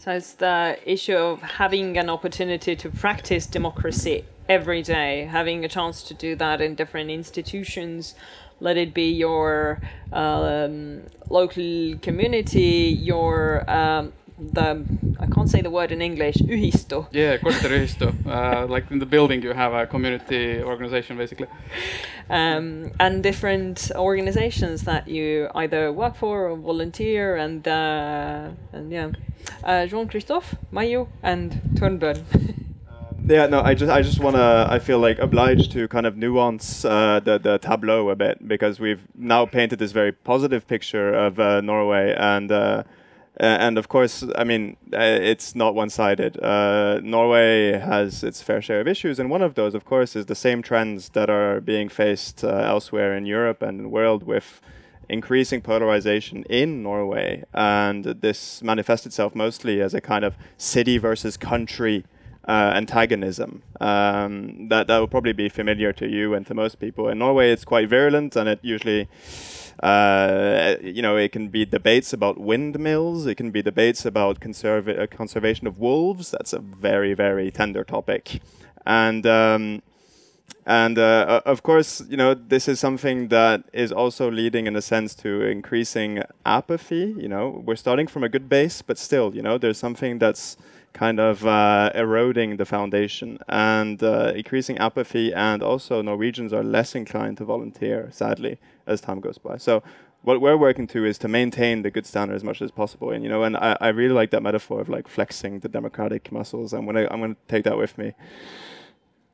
So 0.03 0.11
it's 0.19 0.33
the 0.33 0.57
issue 0.95 1.19
of 1.29 1.41
having 1.61 1.97
an 2.03 2.09
opportunity 2.09 2.75
to 2.75 2.87
practice 2.89 3.45
democracy 3.45 4.25
every 4.51 4.81
day, 4.81 5.25
having 5.31 5.63
a 5.63 5.69
chance 5.69 6.03
to 6.03 6.13
do 6.13 6.35
that 6.35 6.59
in 6.61 6.75
different 6.75 7.09
institutions. 7.09 8.15
Let 8.59 8.77
it 8.77 8.93
be 8.93 9.09
your 9.25 9.79
um, 10.11 11.03
local 11.29 11.97
community, 12.01 12.95
your 13.11 13.63
um, 13.79 14.13
the 14.53 14.83
I 15.19 15.27
can't 15.27 15.49
say 15.49 15.61
the 15.61 15.69
word 15.69 15.91
in 15.91 16.01
English, 16.01 16.37
ühistu. 16.55 17.05
yeah 17.11 17.37
korteriühistu 17.37 18.07
uh, 18.25 18.65
like 18.73 18.85
in 18.91 18.99
the 18.99 19.05
building 19.05 19.43
you 19.43 19.53
have 19.53 19.73
a 19.73 19.85
community 19.85 20.63
organization 20.63 21.17
basically 21.17 21.47
um, 22.29 22.91
and 22.99 23.23
different 23.23 23.91
organizations 23.95 24.83
that 24.83 25.07
you 25.07 25.47
either 25.55 25.91
work 25.93 26.15
for 26.15 26.49
or 26.49 26.55
volunteer 26.57 27.35
and 27.35 27.67
uh, 27.67 28.73
and 28.73 28.91
yeah 28.91 29.11
uh, 29.63 29.85
Jean 29.85 30.07
Christophe 30.07 30.55
Mayu 30.71 31.07
and 31.23 31.61
Turnbøn 31.75 32.17
Yeah, 33.23 33.45
no, 33.45 33.61
I 33.61 33.75
just 33.75 33.91
I 33.91 34.01
just 34.01 34.19
want 34.19 34.35
to 34.35 34.67
I 34.69 34.79
feel 34.79 34.97
like 34.97 35.19
obliged 35.19 35.71
to 35.73 35.87
kind 35.87 36.07
of 36.07 36.17
nuance 36.17 36.83
uh, 36.83 37.19
the 37.23 37.37
the 37.37 37.59
tableau 37.59 38.09
a 38.09 38.15
bit 38.15 38.47
because 38.47 38.79
we've 38.79 39.03
now 39.15 39.45
painted 39.45 39.77
this 39.77 39.91
very 39.91 40.11
positive 40.11 40.67
picture 40.67 41.13
of 41.13 41.39
uh, 41.39 41.61
Norway 41.61 42.15
and 42.17 42.51
uh, 42.51 42.83
and 43.39 43.77
of 43.77 43.89
course 43.89 44.23
I 44.35 44.43
mean 44.43 44.75
uh, 44.91 44.97
it's 44.99 45.55
not 45.55 45.75
one-sided. 45.75 46.41
Uh, 46.43 46.99
Norway 47.03 47.73
has 47.77 48.23
its 48.23 48.41
fair 48.41 48.59
share 48.59 48.81
of 48.81 48.87
issues 48.87 49.19
and 49.19 49.29
one 49.29 49.43
of 49.43 49.53
those 49.53 49.75
of 49.75 49.85
course 49.85 50.15
is 50.15 50.25
the 50.25 50.35
same 50.35 50.63
trends 50.63 51.09
that 51.09 51.29
are 51.29 51.61
being 51.61 51.89
faced 51.89 52.43
uh, 52.43 52.47
elsewhere 52.47 53.15
in 53.15 53.27
Europe 53.27 53.61
and 53.61 53.85
the 53.85 53.89
world 53.89 54.23
with 54.23 54.61
increasing 55.09 55.61
polarization 55.61 56.43
in 56.49 56.81
Norway 56.81 57.43
and 57.53 58.03
this 58.03 58.63
manifests 58.63 59.05
itself 59.05 59.35
mostly 59.35 59.79
as 59.79 59.93
a 59.93 60.01
kind 60.01 60.25
of 60.25 60.35
city 60.57 60.97
versus 60.97 61.37
country 61.37 62.03
uh, 62.47 62.73
antagonism. 62.75 63.63
Um, 63.79 64.67
that 64.69 64.87
that 64.87 64.97
will 64.97 65.07
probably 65.07 65.33
be 65.33 65.49
familiar 65.49 65.93
to 65.93 66.07
you 66.07 66.33
and 66.33 66.45
to 66.47 66.53
most 66.53 66.79
people. 66.79 67.07
In 67.07 67.19
Norway, 67.19 67.51
it's 67.51 67.65
quite 67.65 67.89
virulent, 67.89 68.35
and 68.35 68.49
it 68.49 68.59
usually, 68.61 69.07
uh, 69.81 70.75
you 70.81 71.01
know, 71.01 71.17
it 71.17 71.31
can 71.31 71.49
be 71.49 71.65
debates 71.65 72.13
about 72.13 72.39
windmills. 72.39 73.25
It 73.25 73.35
can 73.35 73.51
be 73.51 73.61
debates 73.61 74.05
about 74.05 74.39
conserva- 74.39 74.99
uh, 74.99 75.07
conservation 75.07 75.67
of 75.67 75.79
wolves. 75.79 76.31
That's 76.31 76.53
a 76.53 76.59
very 76.59 77.13
very 77.13 77.51
tender 77.51 77.83
topic, 77.83 78.41
and. 78.85 79.25
Um, 79.25 79.81
and 80.63 80.99
uh, 80.99 81.41
of 81.45 81.63
course, 81.63 82.03
you 82.07 82.15
know, 82.15 82.35
this 82.35 82.67
is 82.67 82.79
something 82.79 83.29
that 83.29 83.63
is 83.73 83.91
also 83.91 84.29
leading, 84.29 84.67
in 84.67 84.75
a 84.75 84.81
sense, 84.81 85.15
to 85.15 85.41
increasing 85.41 86.21
apathy. 86.45 87.15
You 87.17 87.27
know, 87.29 87.63
we're 87.65 87.75
starting 87.75 88.05
from 88.05 88.23
a 88.23 88.29
good 88.29 88.47
base, 88.47 88.83
but 88.83 88.99
still, 88.99 89.35
you 89.35 89.41
know, 89.41 89.57
there's 89.57 89.79
something 89.79 90.19
that's 90.19 90.57
kind 90.93 91.19
of 91.19 91.45
uh, 91.45 91.91
eroding 91.95 92.57
the 92.57 92.65
foundation 92.65 93.39
and 93.47 94.03
uh, 94.03 94.33
increasing 94.35 94.77
apathy. 94.77 95.33
And 95.33 95.63
also, 95.63 96.01
Norwegians 96.01 96.53
are 96.53 96.63
less 96.63 96.95
inclined 96.95 97.37
to 97.37 97.45
volunteer, 97.45 98.09
sadly, 98.11 98.59
as 98.85 99.01
time 99.01 99.19
goes 99.19 99.37
by. 99.37 99.57
So, 99.57 99.83
what 100.23 100.39
we're 100.39 100.57
working 100.57 100.85
to 100.87 101.03
is 101.05 101.17
to 101.19 101.27
maintain 101.27 101.81
the 101.81 101.89
good 101.89 102.05
standard 102.05 102.35
as 102.35 102.43
much 102.43 102.61
as 102.61 102.71
possible. 102.71 103.09
And 103.09 103.23
you 103.23 103.29
know, 103.29 103.43
and 103.43 103.57
I, 103.57 103.75
I 103.81 103.87
really 103.89 104.13
like 104.13 104.29
that 104.31 104.43
metaphor 104.43 104.79
of 104.81 104.89
like 104.89 105.07
flexing 105.07 105.59
the 105.59 105.69
democratic 105.69 106.31
muscles. 106.31 106.73
I'm 106.73 106.85
gonna 106.85 107.07
I'm 107.09 107.21
gonna 107.21 107.35
take 107.47 107.63
that 107.63 107.77
with 107.77 107.97
me. 107.97 108.13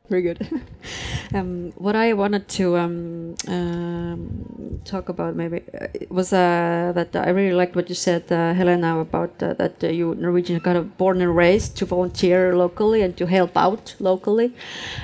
Very 0.09 0.21
good. 0.21 0.61
um, 1.33 1.73
what 1.75 1.95
I 1.95 2.13
wanted 2.13 2.47
to 2.49 2.77
um, 2.77 3.35
um, 3.49 4.79
talk 4.85 5.09
about 5.09 5.35
maybe 5.35 5.63
uh, 5.73 5.87
was 6.09 6.31
uh, 6.31 6.93
that 6.95 7.13
I 7.13 7.29
really 7.31 7.53
liked 7.53 7.75
what 7.75 7.89
you 7.89 7.95
said, 7.95 8.31
uh, 8.31 8.53
Helena, 8.53 8.99
about 8.99 9.43
uh, 9.43 9.53
that 9.55 9.83
uh, 9.83 9.87
you 9.87 10.15
Norwegian 10.15 10.61
kind 10.61 10.77
of 10.77 10.97
born 10.97 11.21
and 11.21 11.35
raised 11.35 11.75
to 11.77 11.85
volunteer 11.85 12.55
locally 12.55 13.01
and 13.01 13.17
to 13.17 13.25
help 13.25 13.57
out 13.57 13.95
locally. 13.99 14.53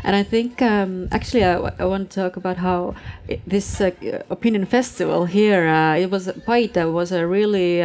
And 0.06 0.16
I 0.16 0.24
think 0.24 0.62
um, 0.62 1.10
actually 1.12 1.44
I, 1.44 1.84
want 1.84 2.10
to 2.12 2.22
talk 2.22 2.38
about 2.38 2.58
how 2.58 2.96
i 3.30 3.42
this 3.46 3.82
uh, 3.82 3.92
opinion 4.30 4.66
festival 4.66 5.26
here, 5.26 5.68
it 5.98 6.10
was 6.10 6.32
Paide 6.46 6.86
was 6.86 7.12
a 7.12 7.28
really 7.28 7.82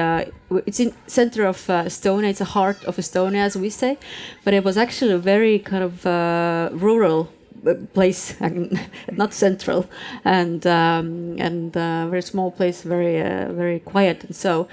it's 0.51 0.81
in 0.81 0.95
center 1.07 1.45
of 1.45 1.69
uh, 1.69 1.85
Estonia. 1.85 2.31
It's 2.31 2.39
the 2.39 2.47
heart 2.47 2.83
of 2.85 2.97
Estonia, 2.97 3.45
as 3.45 3.57
we 3.57 3.71
say, 3.71 3.99
but 4.45 4.55
it 4.55 4.65
was 4.65 4.77
actually 4.77 5.13
a 5.13 5.19
very 5.19 5.59
kind 5.59 5.85
of 5.85 6.07
uh, 6.07 6.71
rural 6.73 7.31
uh, 7.67 7.75
place, 7.93 8.35
not 9.13 9.35
central, 9.35 9.87
and 10.25 10.67
um, 10.67 11.37
and 11.39 11.77
uh, 11.77 12.09
very 12.09 12.23
small 12.23 12.51
place, 12.51 12.83
very 12.83 13.21
uh, 13.21 13.53
very 13.53 13.81
quiet, 13.81 14.25
and 14.25 14.35
so. 14.35 14.69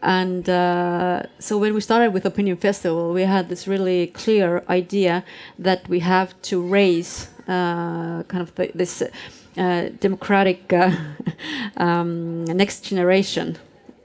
And 0.00 0.48
uh, 0.48 1.24
so 1.40 1.58
when 1.58 1.74
we 1.74 1.80
started 1.80 2.12
with 2.12 2.24
Opinion 2.24 2.56
Festival, 2.56 3.12
we 3.12 3.22
had 3.22 3.48
this 3.48 3.66
really 3.66 4.06
clear 4.06 4.62
idea 4.68 5.24
that 5.58 5.88
we 5.88 5.98
have 5.98 6.40
to 6.42 6.62
raise 6.62 7.30
kind 7.48 8.40
of 8.40 8.54
the, 8.54 8.70
this 8.76 9.02
democratic 9.56 10.72
um, 11.78 12.44
next 12.44 12.82
generation 12.82 13.58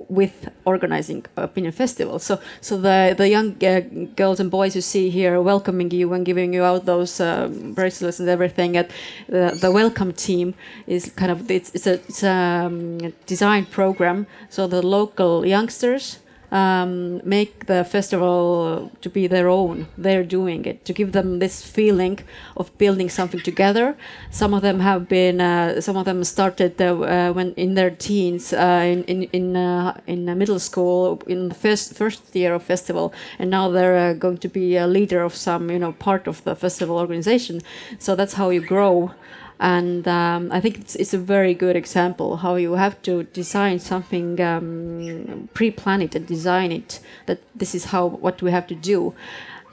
with 0.09 0.49
organizing 0.65 1.25
opinion 1.37 1.73
festivals. 1.73 2.23
So, 2.23 2.39
so 2.61 2.77
the 2.77 3.13
the 3.17 3.29
young 3.29 3.63
uh, 3.63 3.81
girls 4.15 4.39
and 4.39 4.49
boys 4.51 4.75
you 4.75 4.81
see 4.81 5.09
here 5.09 5.41
welcoming 5.41 5.91
you 5.91 6.13
and 6.13 6.25
giving 6.25 6.53
you 6.53 6.63
out 6.63 6.85
those 6.85 7.19
um, 7.19 7.73
bracelets 7.73 8.19
and 8.19 8.29
everything. 8.29 8.77
At 8.77 8.91
the, 9.27 9.57
the 9.59 9.71
welcome 9.71 10.13
team 10.13 10.53
is 10.87 11.11
kind 11.15 11.31
of 11.31 11.49
it's, 11.49 11.71
it's 11.75 11.87
a 11.87 11.93
it's 11.93 12.23
a 12.23 12.29
um, 12.29 13.13
design 13.25 13.65
program. 13.65 14.27
So 14.49 14.67
the 14.67 14.81
local 14.81 15.45
youngsters 15.45 16.19
um, 16.53 17.19
make 17.27 17.65
the 17.65 17.83
festival 17.83 18.91
to 19.01 19.09
be 19.09 19.25
their 19.27 19.49
own. 19.49 19.87
They're 19.97 20.23
doing 20.23 20.65
it 20.65 20.85
to 20.85 20.93
give 20.93 21.11
them 21.11 21.39
this 21.39 21.65
feeling 21.65 22.19
of 22.55 22.77
building 22.77 23.09
something 23.09 23.41
together. 23.41 23.97
Some 24.29 24.53
of 24.53 24.61
them 24.61 24.79
have 24.79 25.09
been, 25.09 25.41
uh, 25.41 25.81
some 25.81 25.97
of 25.97 26.05
them 26.05 26.23
started 26.23 26.79
uh, 26.79 27.33
when 27.33 27.53
in 27.55 27.73
their 27.73 27.89
teens, 27.89 28.53
uh, 28.53 28.83
in 28.85 29.03
in 29.05 29.23
in, 29.33 29.55
uh, 29.55 29.99
in 30.05 30.25
middle 30.37 30.59
school, 30.59 31.21
in 31.27 31.49
the 31.49 31.55
first 31.55 31.95
first 31.95 32.35
year 32.35 32.53
of 32.53 32.63
festival, 32.63 33.13
and 33.39 33.49
now 33.49 33.69
they're 33.69 34.11
uh, 34.11 34.13
going 34.13 34.37
to 34.37 34.47
be 34.47 34.77
a 34.77 34.87
leader 34.87 35.23
of 35.23 35.35
some, 35.35 35.71
you 35.71 35.79
know, 35.79 35.93
part 35.93 36.27
of 36.27 36.43
the 36.43 36.55
festival 36.55 36.97
organization. 36.97 37.61
So 37.97 38.15
that's 38.15 38.33
how 38.33 38.51
you 38.51 38.61
grow 38.61 39.11
and 39.59 40.07
um, 40.07 40.51
I 40.51 40.59
think 40.59 40.79
it's, 40.79 40.95
it's 40.95 41.13
a 41.13 41.17
very 41.17 41.53
good 41.53 41.75
example 41.75 42.37
how 42.37 42.55
you 42.55 42.73
have 42.73 43.01
to 43.03 43.23
design 43.23 43.79
something, 43.79 44.39
um, 44.41 45.49
pre-plan 45.53 46.01
it 46.01 46.15
and 46.15 46.25
design 46.27 46.71
it. 46.71 46.99
That 47.27 47.39
this 47.55 47.75
is 47.75 47.85
how 47.85 48.07
what 48.07 48.41
we 48.41 48.51
have 48.51 48.67
to 48.67 48.75
do, 48.75 49.13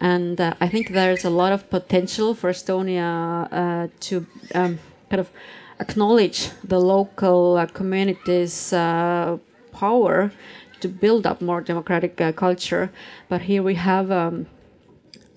and 0.00 0.40
uh, 0.40 0.54
I 0.60 0.68
think 0.68 0.90
there's 0.92 1.24
a 1.24 1.30
lot 1.30 1.52
of 1.52 1.68
potential 1.70 2.34
for 2.34 2.50
Estonia 2.50 3.48
uh, 3.50 3.88
to 4.00 4.26
um, 4.54 4.78
kind 5.08 5.20
of 5.20 5.30
acknowledge 5.78 6.50
the 6.62 6.78
local 6.78 7.56
uh, 7.56 7.66
communities' 7.66 8.72
uh, 8.72 9.38
power 9.72 10.30
to 10.80 10.88
build 10.88 11.26
up 11.26 11.40
more 11.40 11.60
democratic 11.60 12.20
uh, 12.20 12.32
culture. 12.32 12.90
But 13.28 13.42
here 13.42 13.62
we 13.62 13.74
have. 13.74 14.10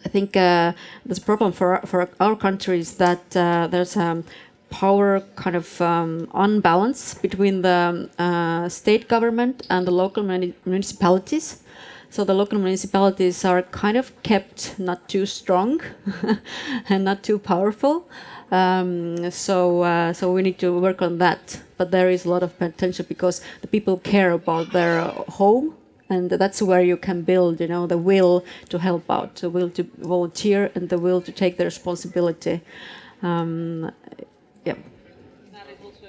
I 0.05 0.09
think 0.09 0.35
uh, 0.35 0.73
the 1.05 1.19
problem 1.21 1.51
for 1.51 1.79
for 1.85 2.09
our 2.19 2.35
country 2.35 2.79
is 2.79 2.95
that 2.95 3.35
uh, 3.35 3.67
there's 3.67 3.95
a 3.95 4.03
um, 4.03 4.23
power 4.69 5.21
kind 5.35 5.55
of 5.55 5.81
um, 5.81 6.27
unbalance 6.33 7.13
between 7.13 7.61
the 7.61 8.09
uh, 8.17 8.67
state 8.69 9.07
government 9.07 9.65
and 9.69 9.85
the 9.87 9.91
local 9.91 10.23
muni 10.23 10.53
municipalities. 10.65 11.63
So 12.09 12.23
the 12.23 12.33
local 12.33 12.59
municipalities 12.59 13.43
are 13.45 13.63
kind 13.63 13.97
of 13.97 14.11
kept 14.23 14.77
not 14.77 15.09
too 15.09 15.25
strong 15.25 15.81
and 16.89 17.03
not 17.03 17.23
too 17.23 17.39
powerful. 17.39 18.07
Um, 18.51 19.31
so 19.31 19.81
uh, 19.81 20.13
so 20.13 20.31
we 20.31 20.41
need 20.41 20.59
to 20.59 20.79
work 20.79 21.01
on 21.01 21.17
that. 21.19 21.61
But 21.77 21.91
there 21.91 22.09
is 22.09 22.25
a 22.25 22.29
lot 22.29 22.43
of 22.43 22.57
potential 22.59 23.05
because 23.07 23.41
the 23.61 23.67
people 23.67 23.97
care 23.97 24.31
about 24.31 24.73
their 24.73 25.01
home, 25.39 25.75
and 26.09 26.29
that's 26.29 26.61
where 26.61 26.81
you 26.81 26.97
can 26.97 27.21
build. 27.21 27.59
You 27.59 27.67
know, 27.67 27.87
the 27.87 27.97
will 27.97 28.43
to 28.69 28.79
help 28.79 29.09
out, 29.09 29.35
the 29.35 29.49
will 29.49 29.69
to 29.71 29.83
volunteer, 29.97 30.71
and 30.75 30.89
the 30.89 30.99
will 30.99 31.21
to 31.21 31.31
take 31.31 31.57
the 31.57 31.65
responsibility. 31.65 32.61
Um, 33.21 33.91
yeah. 34.65 34.75
That 35.51 35.67
is 35.69 35.77
also 35.83 36.07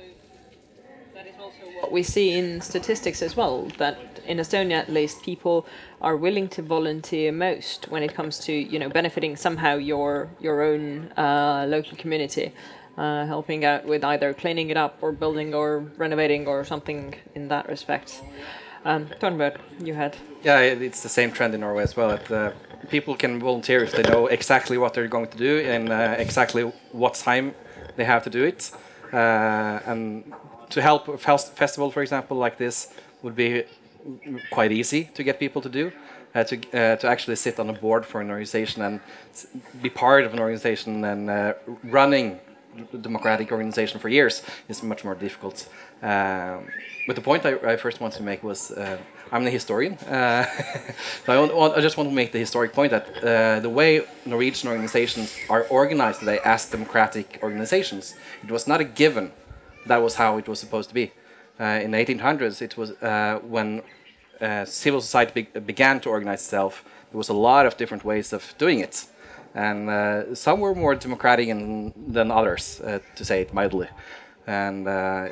that 1.14 1.26
is 1.26 1.34
also 1.40 1.62
what 1.80 1.92
we 1.92 2.02
see 2.02 2.32
in 2.32 2.60
statistics 2.60 3.22
as 3.22 3.36
well. 3.36 3.68
That 3.78 3.98
in 4.26 4.38
Estonia, 4.38 4.78
at 4.78 4.88
least, 4.88 5.22
people 5.22 5.66
are 6.00 6.16
willing 6.16 6.48
to 6.48 6.62
volunteer 6.62 7.30
most 7.32 7.88
when 7.88 8.02
it 8.02 8.14
comes 8.14 8.38
to 8.40 8.52
you 8.52 8.78
know 8.78 8.88
benefiting 8.88 9.36
somehow 9.36 9.76
your 9.76 10.28
your 10.40 10.62
own 10.62 11.12
uh, 11.16 11.66
local 11.68 11.96
community, 11.96 12.52
uh, 12.98 13.26
helping 13.26 13.64
out 13.64 13.84
with 13.84 14.02
either 14.04 14.34
cleaning 14.34 14.70
it 14.70 14.76
up 14.76 14.98
or 15.02 15.12
building 15.12 15.54
or 15.54 15.80
renovating 15.96 16.48
or 16.48 16.64
something 16.64 17.14
in 17.34 17.48
that 17.48 17.68
respect. 17.68 18.22
Um, 18.84 19.08
you 19.80 19.94
had. 19.94 20.16
Yeah, 20.42 20.60
it's 20.60 21.02
the 21.02 21.08
same 21.08 21.32
trend 21.32 21.54
in 21.54 21.60
Norway 21.60 21.82
as 21.82 21.96
well. 21.96 22.08
That 22.08 22.30
uh, 22.30 22.52
people 22.88 23.16
can 23.16 23.40
volunteer 23.40 23.82
if 23.82 23.92
they 23.92 24.02
know 24.02 24.26
exactly 24.26 24.76
what 24.76 24.92
they're 24.92 25.08
going 25.08 25.28
to 25.28 25.38
do 25.38 25.60
and 25.60 25.90
uh, 25.90 26.16
exactly 26.18 26.62
what 26.92 27.14
time 27.14 27.54
they 27.96 28.04
have 28.04 28.22
to 28.24 28.30
do 28.30 28.44
it. 28.44 28.70
Uh, 29.12 29.80
and 29.86 30.32
to 30.70 30.82
help 30.82 31.08
a 31.08 31.16
festival, 31.16 31.90
for 31.90 32.02
example, 32.02 32.36
like 32.36 32.58
this, 32.58 32.88
would 33.22 33.34
be 33.34 33.64
quite 34.50 34.70
easy 34.70 35.04
to 35.14 35.22
get 35.22 35.38
people 35.38 35.62
to 35.62 35.68
do. 35.68 35.90
Uh, 36.34 36.42
to 36.42 36.56
uh, 36.56 36.96
to 36.96 37.06
actually 37.06 37.36
sit 37.36 37.60
on 37.60 37.70
a 37.70 37.72
board 37.72 38.04
for 38.04 38.20
an 38.20 38.28
organization 38.28 38.82
and 38.82 39.00
be 39.80 39.88
part 39.88 40.24
of 40.24 40.32
an 40.34 40.40
organization 40.40 41.04
and 41.04 41.30
uh, 41.30 41.54
running 41.84 42.40
democratic 43.00 43.52
organization 43.52 44.00
for 44.00 44.08
years 44.08 44.42
is 44.68 44.82
much 44.82 45.04
more 45.04 45.14
difficult. 45.14 45.68
Um, 46.02 46.66
but 47.06 47.16
the 47.16 47.22
point 47.22 47.44
I, 47.46 47.54
I 47.72 47.76
first 47.76 48.00
wanted 48.00 48.16
to 48.18 48.22
make 48.22 48.42
was 48.42 48.70
uh, 48.70 48.98
I'm 49.32 49.46
a 49.46 49.50
historian. 49.50 49.94
Uh, 49.94 50.44
so 51.26 51.32
I, 51.32 51.52
want, 51.52 51.78
I 51.78 51.80
just 51.80 51.96
want 51.96 52.08
to 52.08 52.14
make 52.14 52.32
the 52.32 52.38
historic 52.38 52.72
point 52.72 52.90
that 52.90 53.06
uh, 53.22 53.60
the 53.60 53.70
way 53.70 54.02
Norwegian 54.26 54.68
organizations 54.68 55.36
are 55.48 55.64
organized 55.70 56.20
today 56.20 56.38
as 56.44 56.70
democratic 56.70 57.38
organizations, 57.42 58.14
it 58.42 58.50
was 58.50 58.66
not 58.66 58.80
a 58.80 58.84
given 58.84 59.32
that 59.86 60.02
was 60.02 60.14
how 60.14 60.38
it 60.38 60.48
was 60.48 60.58
supposed 60.58 60.88
to 60.88 60.94
be. 60.94 61.12
Uh, 61.60 61.64
in 61.82 61.90
the 61.92 61.98
1800s, 61.98 62.62
it 62.62 62.76
was 62.76 62.90
uh, 63.02 63.38
when 63.42 63.82
civil 64.64 65.00
society 65.00 65.32
be- 65.42 65.60
began 65.60 66.00
to 66.00 66.08
organize 66.08 66.40
itself. 66.40 66.84
There 67.10 67.18
was 67.18 67.28
a 67.28 67.34
lot 67.34 67.66
of 67.66 67.76
different 67.76 68.04
ways 68.04 68.32
of 68.32 68.54
doing 68.58 68.80
it, 68.80 69.06
and 69.54 69.88
uh, 69.88 70.34
some 70.34 70.60
were 70.60 70.74
more 70.74 70.94
democratic 70.94 71.48
in, 71.48 71.92
than 71.96 72.30
others, 72.30 72.80
uh, 72.80 72.98
to 73.16 73.24
say 73.24 73.40
it 73.42 73.54
mildly. 73.54 73.88
And 74.46 74.86
uh, 74.88 75.28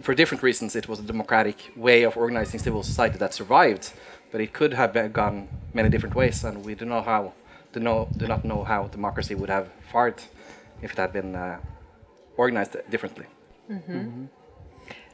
for 0.00 0.14
different 0.14 0.42
reasons, 0.42 0.74
it 0.74 0.88
was 0.88 0.98
a 0.98 1.02
democratic 1.02 1.72
way 1.76 2.02
of 2.04 2.16
organizing 2.16 2.60
civil 2.60 2.82
society 2.82 3.18
that 3.18 3.34
survived, 3.34 3.92
but 4.30 4.40
it 4.40 4.52
could 4.52 4.72
have 4.74 4.92
been 4.92 5.12
gone 5.12 5.48
many 5.74 5.88
different 5.88 6.14
ways, 6.14 6.44
and 6.44 6.64
we 6.64 6.74
do 6.74 6.84
know 6.84 7.02
how, 7.02 7.32
do 7.72 7.80
know, 7.80 8.08
do 8.16 8.26
not 8.26 8.44
know 8.44 8.64
how 8.64 8.88
democracy 8.88 9.34
would 9.34 9.50
have 9.50 9.68
fared 9.92 10.22
if 10.80 10.92
it 10.92 10.98
had 10.98 11.12
been 11.12 11.34
uh, 11.34 11.58
organized 12.36 12.76
differently. 12.90 13.26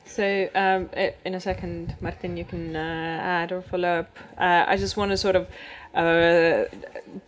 So, 0.05 0.49
um, 0.55 0.89
in 1.27 1.35
a 1.35 1.41
second, 1.41 1.95
Martin, 2.01 2.39
you 2.39 2.45
can 2.45 2.75
uh, 2.75 3.21
add 3.23 3.53
or 3.53 3.61
follow 3.61 4.01
up. 4.01 4.17
Uh, 4.39 4.65
I 4.67 4.77
just 4.79 4.97
want 4.97 5.11
to 5.11 5.19
sort 5.19 5.37
of 5.37 5.47
uh, 5.99 6.65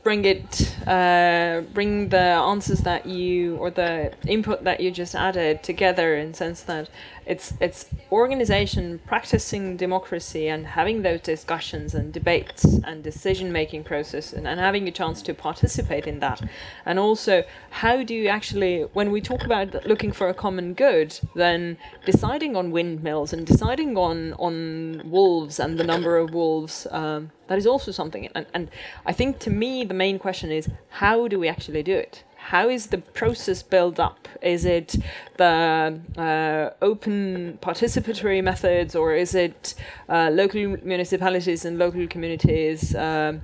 bring 0.05 0.25
it, 0.25 0.77
uh, 0.87 1.63
bring 1.75 2.09
the 2.11 2.19
answers 2.21 2.81
that 2.81 3.07
you 3.07 3.57
or 3.57 3.71
the 3.71 4.13
input 4.27 4.65
that 4.65 4.81
you 4.81 4.91
just 4.91 5.15
added 5.15 5.63
together 5.63 6.15
in 6.17 6.33
sense 6.35 6.63
that 6.63 6.89
it's 7.31 7.55
it's 7.61 7.87
organization 8.11 8.99
practicing 9.07 9.77
democracy 9.77 10.49
and 10.49 10.67
having 10.67 11.03
those 11.03 11.21
discussions 11.21 11.95
and 11.95 12.13
debates 12.13 12.65
and 12.83 13.05
decision 13.05 13.53
making 13.53 13.85
process 13.85 14.33
and, 14.33 14.49
and 14.49 14.59
having 14.59 14.89
a 14.89 14.91
chance 14.91 15.23
to 15.23 15.33
participate 15.33 16.09
in 16.09 16.19
that. 16.19 16.43
And 16.85 16.99
also 16.99 17.45
how 17.71 18.03
do 18.03 18.15
you 18.15 18.27
actually 18.27 18.81
when 18.99 19.13
we 19.13 19.21
talk 19.21 19.45
about 19.45 19.87
looking 19.87 20.11
for 20.11 20.29
a 20.29 20.35
common 20.35 20.75
good 20.75 21.21
then 21.37 21.79
deciding 22.05 22.57
on 22.57 22.73
windmills 22.73 23.33
and 23.33 23.47
deciding 23.47 23.97
on 23.97 24.33
on 24.35 25.01
wolves 25.05 25.61
and 25.61 25.79
the 25.79 25.85
number 25.85 26.17
of 26.17 26.35
wolves 26.35 26.89
um, 26.91 27.31
that 27.47 27.59
is 27.59 27.67
also 27.67 27.91
something. 27.93 28.29
And, 28.35 28.47
and 28.55 28.69
i 29.07 29.13
think 29.13 29.39
to 29.41 29.51
me 29.51 29.85
the 29.85 29.95
main 30.05 30.19
question 30.19 30.51
is 30.51 30.69
how 31.03 31.29
do 31.29 31.39
we 31.39 31.49
actually 31.49 31.85
do 31.85 31.97
it 31.97 32.25
how 32.51 32.69
is 32.69 32.89
the 32.89 32.99
process 32.99 33.63
built 33.63 34.01
up? 34.01 34.29
Is 34.43 34.65
it 34.65 34.97
the 35.37 36.01
uh, 36.19 36.85
open 36.85 37.59
participatory 37.63 38.43
methods, 38.43 38.97
or 38.97 39.15
is 39.15 39.37
it 39.37 39.75
uh, 40.09 40.31
local 40.33 40.61
municipalities 40.83 41.65
and 41.65 41.79
local 41.79 42.09
communities 42.09 42.93
um, 42.97 43.43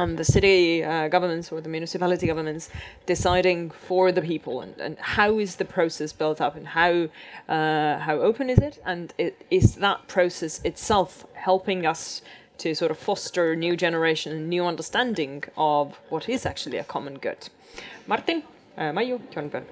and 0.00 0.16
the 0.16 0.24
city 0.24 0.82
uh, 0.82 1.08
governments 1.08 1.52
or 1.52 1.60
the 1.60 1.68
municipality 1.68 2.26
governments 2.26 2.70
deciding 3.04 3.70
for 3.70 4.12
the 4.12 4.22
people? 4.22 4.62
And, 4.62 4.74
and 4.80 4.98
how 4.98 5.38
is 5.38 5.56
the 5.56 5.66
process 5.66 6.14
built 6.14 6.40
up, 6.40 6.56
and 6.56 6.68
how 6.68 6.92
uh, 7.54 7.98
how 8.06 8.16
open 8.28 8.48
is 8.48 8.60
it? 8.68 8.80
And 8.92 9.12
it, 9.18 9.32
is 9.50 9.74
that 9.84 10.08
process 10.08 10.62
itself 10.64 11.26
helping 11.34 11.84
us? 11.84 12.22
To 12.64 12.74
sort 12.74 12.90
of 12.90 12.98
foster 12.98 13.54
new 13.54 13.76
generation 13.76 14.32
and 14.32 14.48
new 14.48 14.66
understanding 14.66 15.44
of 15.56 16.00
what 16.08 16.28
is 16.28 16.44
actually 16.44 16.78
a 16.78 16.82
common 16.94 17.18
good. 17.18 17.50
Martin, 18.06 18.42
uh, 18.76 18.92
Mayu, 18.92 19.20
Thornberg. 19.32 19.64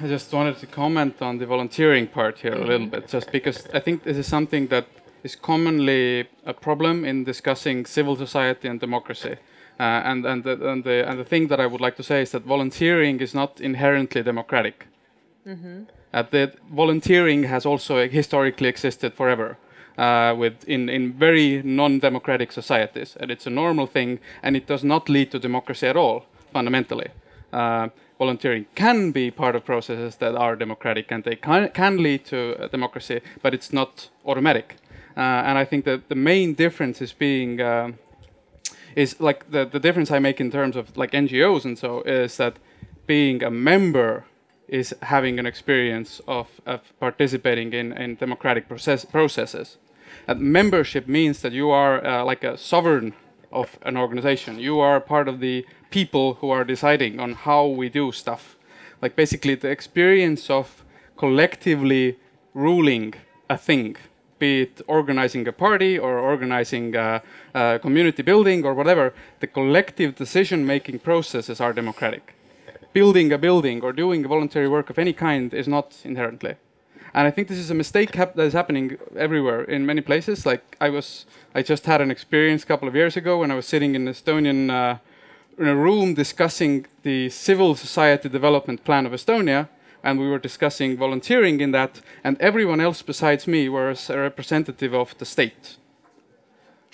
I 0.00 0.06
just 0.06 0.32
wanted 0.32 0.58
to 0.58 0.66
comment 0.66 1.20
on 1.20 1.38
the 1.38 1.46
volunteering 1.46 2.06
part 2.06 2.38
here 2.38 2.54
a 2.54 2.64
little 2.64 2.86
bit, 2.86 3.08
just 3.08 3.30
because 3.32 3.66
I 3.74 3.80
think 3.80 4.04
this 4.04 4.16
is 4.16 4.26
something 4.26 4.68
that 4.68 4.86
is 5.22 5.36
commonly 5.36 6.28
a 6.44 6.54
problem 6.54 7.04
in 7.04 7.24
discussing 7.24 7.86
civil 7.86 8.16
society 8.16 8.68
and 8.68 8.80
democracy. 8.80 9.36
Uh, 9.78 9.82
and 10.10 10.24
and 10.24 10.44
the, 10.44 10.52
and 10.70 10.84
the 10.84 11.08
and 11.08 11.18
the 11.18 11.24
thing 11.24 11.48
that 11.48 11.60
I 11.60 11.66
would 11.66 11.82
like 11.82 11.96
to 11.96 12.02
say 12.02 12.22
is 12.22 12.30
that 12.30 12.42
volunteering 12.44 13.20
is 13.20 13.34
not 13.34 13.60
inherently 13.60 14.22
democratic. 14.22 14.86
Uh, 16.14 16.22
that 16.30 16.58
volunteering 16.72 17.44
has 17.44 17.66
also 17.66 18.08
historically 18.08 18.68
existed 18.68 19.12
forever. 19.14 19.58
Uh, 19.98 20.34
with 20.36 20.62
in, 20.68 20.88
in 20.90 21.12
very 21.12 21.62
non-democratic 21.64 22.52
societies, 22.52 23.16
and 23.18 23.30
it's 23.30 23.46
a 23.46 23.50
normal 23.50 23.86
thing, 23.86 24.18
and 24.42 24.54
it 24.54 24.66
does 24.66 24.84
not 24.84 25.08
lead 25.08 25.30
to 25.30 25.38
democracy 25.38 25.86
at 25.86 25.96
all, 25.96 26.26
fundamentally. 26.52 27.08
Uh, 27.50 27.88
volunteering 28.18 28.66
can 28.74 29.10
be 29.10 29.30
part 29.30 29.56
of 29.56 29.64
processes 29.64 30.16
that 30.16 30.34
are 30.34 30.54
democratic, 30.54 31.10
and 31.10 31.24
they 31.24 31.36
can, 31.36 31.70
can 31.70 32.02
lead 32.02 32.26
to 32.26 32.56
uh, 32.58 32.68
democracy, 32.68 33.20
but 33.42 33.54
it's 33.54 33.72
not 33.72 34.10
automatic. 34.26 34.76
Uh, 35.16 35.20
and 35.20 35.56
I 35.56 35.64
think 35.64 35.86
that 35.86 36.10
the 36.10 36.14
main 36.14 36.52
difference 36.52 37.00
is 37.00 37.12
being 37.14 37.60
um 37.60 37.98
is 38.96 39.20
like 39.20 39.50
the, 39.50 39.64
the 39.64 39.78
difference 39.78 40.10
I 40.10 40.18
make 40.18 40.40
in 40.40 40.50
terms 40.50 40.74
of 40.74 40.96
like 40.96 41.12
NGOs 41.12 41.64
and 41.64 41.78
so 41.78 42.00
is 42.02 42.38
that 42.38 42.56
being 43.06 43.42
a 43.42 43.50
member 43.50 44.24
is 44.66 44.94
having 45.02 45.38
an 45.38 45.46
experience 45.46 46.20
of, 46.26 46.48
of 46.66 46.80
participating 46.98 47.72
in, 47.72 47.92
in 47.92 48.16
democratic 48.16 48.68
process, 48.68 49.04
processes. 49.04 49.76
And 50.28 50.40
membership 50.40 51.06
means 51.06 51.40
that 51.42 51.52
you 51.52 51.70
are 51.70 52.04
uh, 52.04 52.24
like 52.24 52.42
a 52.42 52.58
sovereign 52.58 53.14
of 53.52 53.78
an 53.82 53.96
organization. 53.96 54.58
You 54.58 54.80
are 54.80 55.00
part 55.00 55.28
of 55.28 55.40
the 55.40 55.64
people 55.90 56.34
who 56.34 56.50
are 56.50 56.64
deciding 56.64 57.20
on 57.20 57.32
how 57.32 57.66
we 57.66 57.88
do 57.88 58.12
stuff. 58.12 58.56
Like 59.00 59.14
basically 59.14 59.54
the 59.54 59.70
experience 59.70 60.50
of 60.50 60.84
collectively 61.16 62.18
ruling 62.54 63.14
a 63.48 63.56
thing, 63.56 63.96
be 64.38 64.62
it 64.62 64.82
organizing 64.86 65.46
a 65.46 65.52
party 65.52 65.98
or 65.98 66.18
organizing 66.18 66.96
a, 66.96 67.22
a 67.54 67.78
community 67.78 68.22
building 68.22 68.64
or 68.64 68.74
whatever, 68.74 69.14
the 69.40 69.46
collective 69.46 70.16
decision 70.16 70.66
making 70.66 70.98
processes 70.98 71.60
are 71.60 71.72
democratic. 71.72 72.34
Building 72.92 73.32
a 73.32 73.38
building 73.38 73.82
or 73.82 73.92
doing 73.92 74.26
voluntary 74.26 74.68
work 74.68 74.90
of 74.90 74.98
any 74.98 75.12
kind 75.12 75.54
is 75.54 75.68
not 75.68 75.94
inherently. 76.04 76.56
And 77.16 77.26
I 77.26 77.30
think 77.30 77.48
this 77.48 77.56
is 77.56 77.70
a 77.70 77.74
mistake 77.74 78.14
hap- 78.14 78.34
that 78.34 78.42
is 78.42 78.52
happening 78.52 78.98
everywhere 79.16 79.62
in 79.64 79.86
many 79.86 80.02
places. 80.02 80.44
Like 80.44 80.76
I 80.82 80.90
was, 80.90 81.24
I 81.54 81.62
just 81.62 81.86
had 81.86 82.02
an 82.02 82.10
experience 82.10 82.62
a 82.62 82.66
couple 82.66 82.88
of 82.88 82.94
years 82.94 83.16
ago 83.16 83.38
when 83.38 83.50
I 83.50 83.54
was 83.54 83.66
sitting 83.66 83.94
in 83.94 84.04
Estonian 84.04 84.70
uh, 84.70 84.98
in 85.58 85.66
a 85.66 85.74
room 85.74 86.12
discussing 86.12 86.84
the 87.04 87.30
civil 87.30 87.74
society 87.74 88.28
development 88.28 88.84
plan 88.84 89.06
of 89.06 89.12
Estonia, 89.12 89.70
and 90.04 90.20
we 90.20 90.28
were 90.28 90.38
discussing 90.38 90.98
volunteering 90.98 91.62
in 91.62 91.70
that, 91.70 92.02
and 92.22 92.38
everyone 92.38 92.80
else 92.82 93.00
besides 93.00 93.46
me 93.46 93.66
was 93.70 94.10
a 94.10 94.18
representative 94.18 94.92
of 94.92 95.16
the 95.16 95.24
state. 95.24 95.78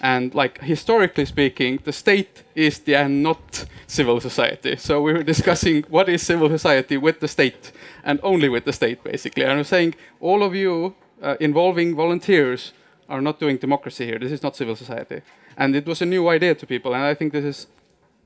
And 0.01 0.34
like 0.34 0.61
historically 0.61 1.26
speaking, 1.26 1.78
the 1.84 1.93
state 1.93 2.43
is 2.55 2.80
the 2.80 2.97
and 2.97 3.22
not 3.22 3.66
civil 3.86 4.20
society. 4.20 4.76
So 4.76 5.01
we 5.01 5.12
were 5.12 5.22
discussing 5.22 5.82
what 5.88 6.09
is 6.09 6.22
civil 6.22 6.49
society 6.49 6.97
with 6.97 7.20
the 7.20 7.28
state 7.28 7.72
and 8.05 8.18
only 8.22 8.49
with 8.49 8.64
the 8.64 8.72
state, 8.72 9.05
basically. 9.05 9.45
And 9.45 9.53
I 9.53 9.57
was 9.57 9.68
saying 9.68 9.95
all 10.20 10.43
of 10.43 10.55
you 10.55 10.95
uh, 11.22 11.36
involving 11.40 11.95
volunteers 11.95 12.72
are 13.09 13.20
not 13.20 13.38
doing 13.38 13.59
democracy 13.59 14.07
here. 14.07 14.18
This 14.18 14.32
is 14.32 14.43
not 14.43 14.57
civil 14.57 14.74
society, 14.74 15.20
and 15.57 15.76
it 15.76 15.86
was 15.86 16.03
a 16.03 16.07
new 16.07 16.28
idea 16.28 16.55
to 16.55 16.66
people. 16.66 16.95
And 16.95 17.05
I 17.05 17.14
think 17.14 17.32
this 17.32 17.45
is 17.45 17.66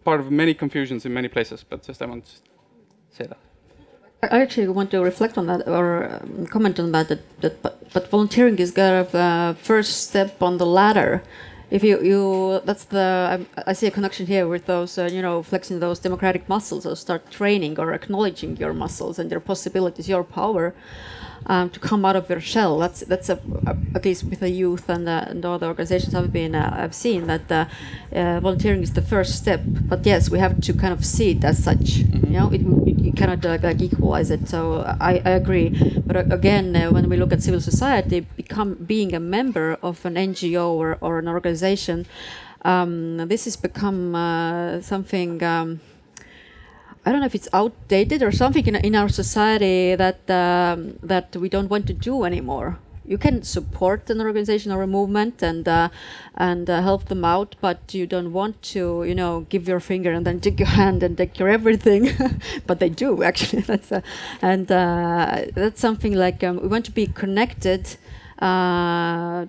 part 0.05 0.21
of 0.21 0.31
many 0.31 0.55
confusions 0.55 1.05
in 1.05 1.12
many 1.12 1.29
places. 1.29 1.64
But 1.69 1.83
just 1.83 2.01
I 2.03 2.07
want 2.07 2.25
to 2.27 2.33
say 3.11 3.27
that. 3.27 3.39
I 4.23 4.41
actually 4.41 4.69
want 4.69 4.91
to 4.93 5.01
reflect 5.03 5.37
on 5.37 5.47
that 5.47 5.69
or 5.69 6.09
um, 6.11 6.47
comment 6.47 6.79
on 6.81 6.93
that. 6.93 7.09
That, 7.09 7.41
that 7.41 7.62
but, 7.62 7.93
but 7.93 8.11
volunteering 8.11 8.59
is 8.59 8.71
kind 8.71 8.97
of 8.97 9.14
uh, 9.14 9.55
first 9.55 10.09
step 10.09 10.43
on 10.43 10.59
the 10.59 10.67
ladder. 10.67 11.23
If 11.69 11.83
you 11.83 12.01
you 12.01 12.61
that's 12.64 12.85
the 12.85 13.47
I, 13.57 13.71
I 13.71 13.73
see 13.73 13.89
a 13.89 13.91
connection 13.91 14.27
here 14.27 14.47
with 14.47 14.67
those 14.67 14.99
uh, 14.99 15.09
you 15.12 15.21
know 15.21 15.43
flexing 15.43 15.81
those 15.81 15.99
democratic 15.99 16.49
muscles 16.49 16.87
or 16.87 16.95
start 16.95 17.31
training 17.31 17.81
or 17.81 17.93
acknowledging 17.93 18.57
your 18.57 18.73
muscles 18.73 19.19
and 19.19 19.31
your 19.31 19.41
possibilities, 19.41 20.09
your 20.09 20.23
power. 20.23 20.75
Um, 21.49 21.70
to 21.70 21.78
come 21.78 22.05
out 22.05 22.16
of 22.16 22.28
your 22.28 22.40
shell. 22.40 22.76
That's 22.80 23.01
that's 23.01 23.28
a, 23.28 23.38
a, 23.66 23.76
at 23.94 24.05
least 24.05 24.24
with 24.24 24.40
the 24.40 24.51
youth 24.51 24.88
and, 24.88 25.09
uh, 25.09 25.26
and 25.28 25.44
the 25.44 25.49
organizations 25.49 26.12
I've 26.12 26.32
been 26.32 26.57
uh, 26.57 26.74
I've 26.76 26.92
seen 26.92 27.28
that 27.28 27.53
uh, 27.53 27.66
uh, 28.12 28.40
volunteering 28.40 28.82
is 28.82 28.94
the 28.94 29.03
first 29.03 29.36
step. 29.36 29.61
But 29.64 30.05
yes, 30.05 30.28
we 30.28 30.40
have 30.40 30.61
to 30.61 30.72
kind 30.72 30.92
of 30.92 31.05
see 31.05 31.30
it 31.30 31.44
as 31.44 31.62
such. 31.62 31.99
You 31.99 32.30
know, 32.30 32.51
it, 32.53 32.62
you 33.07 33.12
cannot 33.12 33.44
uh, 33.47 33.59
like 33.62 33.80
equalize 33.80 34.30
it. 34.30 34.49
So 34.49 34.82
I, 35.01 35.22
I 35.24 35.30
agree. 35.30 35.68
But 36.05 36.16
uh, 36.16 36.24
again, 36.30 36.74
uh, 36.74 36.90
when 36.90 37.09
we 37.09 37.16
look 37.16 37.32
at 37.32 37.42
civil 37.42 37.61
society, 37.61 38.20
become 38.20 38.74
being 38.74 39.14
a 39.14 39.20
member 39.20 39.78
of 39.82 40.05
an 40.05 40.14
NGO 40.14 40.70
or, 40.70 40.99
or 41.01 41.18
an 41.20 41.28
organization, 41.28 42.07
um, 42.62 43.18
this 43.28 43.44
has 43.44 43.57
become 43.57 44.14
uh, 44.14 44.80
something. 44.80 45.42
Um, 45.42 45.80
I 47.07 47.12
don't 47.12 47.20
know 47.20 47.26
if 47.26 47.36
it's 47.36 47.48
outdated 47.52 48.20
or 48.20 48.32
something 48.32 48.66
in, 48.66 48.74
in 48.74 48.96
our 48.96 49.09
society 49.09 49.94
that 49.94 50.28
um, 50.28 50.98
that 51.04 51.36
we 51.36 51.48
don't 51.48 51.70
want 51.70 51.86
to 51.86 51.92
do 51.92 52.24
anymore. 52.24 52.78
You 53.04 53.16
can 53.16 53.44
support 53.44 54.11
an 54.11 54.20
organization 54.20 54.72
or 54.72 54.82
a 54.82 54.88
movement 54.88 55.40
and 55.40 55.68
uh, 55.68 55.90
and 56.34 56.68
uh, 56.68 56.82
help 56.82 57.04
them 57.04 57.24
out, 57.24 57.54
but 57.61 57.94
you 57.94 58.09
don't 58.09 58.32
want 58.32 58.61
to, 58.74 59.04
you 59.04 59.14
know, 59.14 59.46
give 59.48 59.68
your 59.68 59.78
finger 59.78 60.12
and 60.12 60.26
then 60.26 60.40
take 60.46 60.59
your 60.59 60.68
hand 60.80 61.04
and 61.04 61.16
take 61.16 61.38
your 61.38 61.48
everything. 61.48 62.11
but 62.66 62.80
they 62.80 62.88
do 62.88 63.22
actually. 63.22 63.62
that's 63.70 63.92
uh, 63.92 64.00
and 64.42 64.72
uh, 64.72 65.44
that's 65.54 65.80
something 65.80 66.12
like 66.12 66.42
um, 66.42 66.61
we 66.61 66.66
want 66.66 66.84
to 66.86 66.90
be 66.90 67.07
connected 67.07 67.96
uh, 68.40 69.46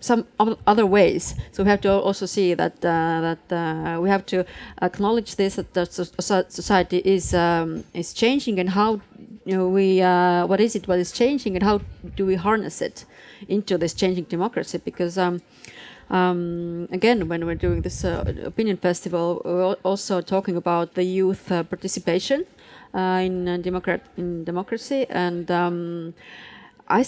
some 0.00 0.26
other 0.66 0.86
ways. 0.86 1.34
So 1.52 1.62
we 1.64 1.70
have 1.70 1.80
to 1.82 1.92
also 1.92 2.26
see 2.26 2.54
that 2.54 2.76
uh, 2.84 3.20
that 3.20 3.52
uh, 3.52 4.00
we 4.00 4.08
have 4.08 4.24
to 4.26 4.44
acknowledge 4.82 5.36
this 5.36 5.56
that 5.56 5.74
the 5.74 5.86
so- 5.86 6.04
so- 6.20 6.44
society 6.48 6.98
is 7.04 7.34
um, 7.34 7.84
is 7.94 8.12
changing 8.12 8.58
and 8.60 8.70
how 8.70 9.00
you 9.44 9.56
know 9.56 9.68
we 9.68 10.00
uh, 10.02 10.46
what 10.46 10.60
is 10.60 10.74
it 10.76 10.86
what 10.88 10.98
is 10.98 11.12
changing 11.12 11.56
and 11.56 11.62
how 11.62 11.80
do 12.16 12.26
we 12.26 12.36
harness 12.36 12.80
it 12.80 13.04
into 13.48 13.78
this 13.78 13.94
changing 13.94 14.24
democracy 14.24 14.78
because. 14.84 15.18
Um, 15.18 15.40
um, 16.10 16.88
again, 16.90 17.28
when 17.28 17.44
we're 17.44 17.54
doing 17.54 17.82
this 17.82 18.02
uh, 18.02 18.24
opinion 18.42 18.78
festival, 18.78 19.42
we're 19.44 19.74
also 19.82 20.22
talking 20.22 20.56
about 20.56 20.94
the 20.94 21.04
youth 21.04 21.52
uh, 21.52 21.62
participation 21.64 22.46
uh, 22.94 23.20
in 23.22 23.60
democrat 23.62 24.00
in 24.16 24.42
democracy, 24.44 25.06
and 25.10 25.50
um, 25.50 26.14
I, 26.90 27.04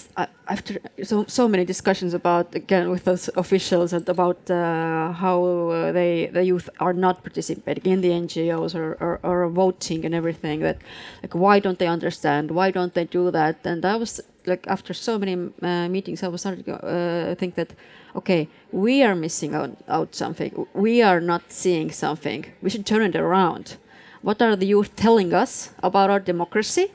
after 0.47 0.79
so 1.03 1.25
so 1.27 1.49
many 1.49 1.65
discussions 1.65 2.13
about 2.13 2.55
again 2.55 2.91
with 2.91 3.05
those 3.05 3.31
officials 3.37 3.93
and 3.95 4.07
about 4.09 4.51
uh, 4.51 5.13
how 5.13 5.45
uh, 5.45 5.93
they 5.93 6.27
the 6.27 6.45
youth 6.45 6.69
are 6.81 6.93
not 6.93 7.23
participating 7.23 7.91
in 7.91 8.01
the 8.03 8.11
NGOs 8.11 8.75
or, 8.75 8.99
or, 9.01 9.21
or 9.23 9.49
voting 9.49 10.05
and 10.05 10.15
everything 10.15 10.61
that 10.61 10.79
like 11.23 11.35
why 11.35 11.61
don't 11.61 11.79
they 11.79 11.87
understand? 11.87 12.51
Why 12.51 12.71
don't 12.71 12.93
they 12.93 13.05
do 13.05 13.31
that? 13.31 13.57
And 13.65 13.85
I 13.87 13.97
was 13.97 14.21
like 14.45 14.67
after 14.67 14.93
so 14.93 15.19
many 15.19 15.35
uh, 15.63 15.89
meetings 15.89 16.23
I 16.23 16.29
was 16.29 16.43
starting 16.43 16.65
to 16.65 16.75
uh, 16.75 17.35
think 17.37 17.55
that 17.55 17.73
okay 18.15 18.49
we 18.73 19.03
are 19.03 19.15
missing 19.15 19.55
out, 19.55 19.77
out 19.89 20.15
something. 20.15 20.67
We 20.75 21.01
are 21.01 21.21
not 21.21 21.53
seeing 21.53 21.91
something. 21.91 22.45
We 22.61 22.69
should 22.69 22.85
turn 22.85 23.03
it 23.03 23.17
around. 23.17 23.77
What 24.21 24.43
are 24.43 24.57
the 24.57 24.67
youth 24.67 24.95
telling 24.95 25.33
us 25.33 25.73
about 25.83 26.11
our 26.11 26.21
democracy? 26.21 26.93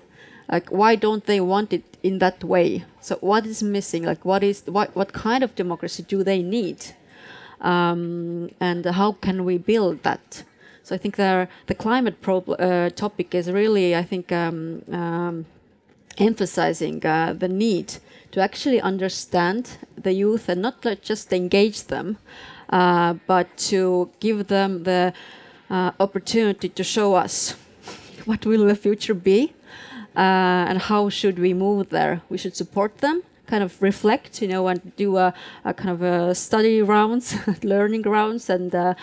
Like 0.52 0.70
why 0.70 0.96
don't 0.96 1.26
they 1.26 1.42
want 1.42 1.74
it 1.74 1.84
in 2.08 2.20
that 2.20 2.44
way. 2.44 2.86
So 3.02 3.18
what 3.22 3.46
is 3.46 3.64
missing? 3.64 4.04
Like 4.04 4.24
what 4.26 4.44
is 4.44 4.64
what 4.78 4.96
what 4.96 5.10
kind 5.14 5.44
of 5.44 5.56
democracy 5.56 6.04
do 6.04 6.24
they 6.24 6.42
need? 6.42 6.80
Um, 7.62 8.50
and 8.60 8.86
how 8.86 9.14
can 9.14 9.46
we 9.46 9.58
build 9.58 10.04
that? 10.04 10.44
So 10.84 10.94
i 10.94 11.00
think 11.00 11.16
the 11.16 11.76
climate 11.86 12.22
prob- 12.22 12.60
uh, 12.60 12.92
topic 12.92 13.34
is 13.34 13.46
really 13.50 13.96
i 13.96 14.04
think 14.04 14.32
um, 14.32 14.84
um, 14.92 15.46
emphasizing 16.18 17.06
uh, 17.06 17.34
the 17.34 17.48
need 17.48 17.98
to 18.32 18.42
actually 18.42 18.82
understand 18.82 19.78
the 19.96 20.12
youth 20.12 20.50
and 20.50 20.62
not 20.62 20.86
just 21.02 21.32
engage 21.34 21.86
them, 21.86 22.18
uh, 22.70 23.14
but 23.28 23.56
to 23.58 24.10
give 24.20 24.48
them 24.48 24.84
the 24.84 25.14
uh, 25.70 25.92
opportunity 26.00 26.70
to 26.70 26.84
show 26.84 27.16
us 27.16 27.52
what 28.26 28.46
will 28.46 28.66
the 28.66 28.76
future 28.76 29.14
be 29.14 29.54
uh, 30.16 30.70
and 30.70 30.80
how 30.80 31.10
should 31.10 31.40
we 31.40 31.54
move 31.54 31.90
there. 31.90 32.22
We 32.30 32.38
should 32.38 32.56
support 32.56 33.00
them, 33.00 33.24
kind 33.48 33.64
of 33.64 33.82
reflect, 33.82 34.42
you 34.42 34.48
know, 34.48 34.68
and 34.68 34.96
do 34.96 35.18
a, 35.18 35.34
a 35.64 35.74
kind 35.74 35.90
of 35.90 36.02
a 36.02 36.34
study 36.36 36.82
rounds, 36.82 37.36
learning 37.64 38.04
rounds, 38.04 38.50
and 38.50 38.74
uh, 38.74 38.94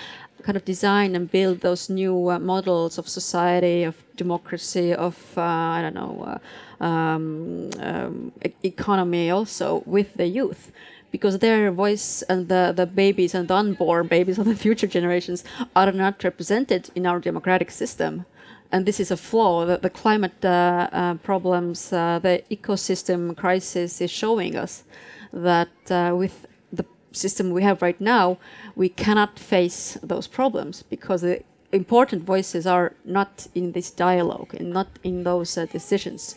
kind 0.42 0.56
of 0.56 0.64
design 0.64 1.14
and 1.14 1.30
build 1.30 1.60
those 1.60 1.88
new 1.88 2.30
uh, 2.30 2.38
models 2.38 2.98
of 2.98 3.08
society, 3.08 3.84
of 3.84 4.02
democracy, 4.16 4.94
of 4.94 5.16
uh, 5.36 5.40
I 5.40 5.82
don't 5.82 5.94
know, 5.94 6.38
uh, 6.80 6.84
um, 6.84 7.70
um, 7.78 8.32
e- 8.44 8.54
economy, 8.64 9.30
also 9.30 9.82
with 9.86 10.14
the 10.14 10.26
youth. 10.26 10.72
Because 11.10 11.40
their 11.40 11.70
voice 11.70 12.22
and 12.22 12.48
the, 12.48 12.72
the 12.74 12.86
babies 12.86 13.34
and 13.34 13.46
the 13.46 13.54
unborn 13.54 14.06
babies 14.06 14.38
of 14.40 14.46
the 14.46 14.56
future 14.56 14.86
generations 14.86 15.44
are 15.76 15.92
not 15.92 16.24
represented 16.24 16.90
in 16.94 17.06
our 17.06 17.20
democratic 17.20 17.70
system 17.70 18.24
and 18.72 18.86
this 18.86 18.98
is 18.98 19.10
a 19.10 19.16
flaw 19.16 19.66
that 19.66 19.82
the 19.82 19.90
climate 19.90 20.44
uh, 20.44 20.88
uh, 20.92 21.14
problems, 21.16 21.92
uh, 21.92 22.18
the 22.20 22.42
ecosystem 22.50 23.36
crisis 23.36 24.00
is 24.00 24.10
showing 24.10 24.56
us 24.56 24.84
that 25.32 25.68
uh, 25.90 26.14
with 26.16 26.46
the 26.72 26.86
system 27.12 27.50
we 27.50 27.62
have 27.62 27.82
right 27.82 28.00
now, 28.00 28.38
we 28.74 28.88
cannot 28.88 29.38
face 29.38 29.98
those 30.02 30.26
problems 30.26 30.82
because 30.82 31.20
the 31.20 31.42
important 31.70 32.22
voices 32.24 32.66
are 32.66 32.94
not 33.04 33.46
in 33.54 33.72
this 33.72 33.90
dialogue 33.90 34.54
and 34.54 34.70
not 34.70 34.88
in 35.04 35.24
those 35.24 35.58
uh, 35.58 35.66
decisions. 35.66 36.36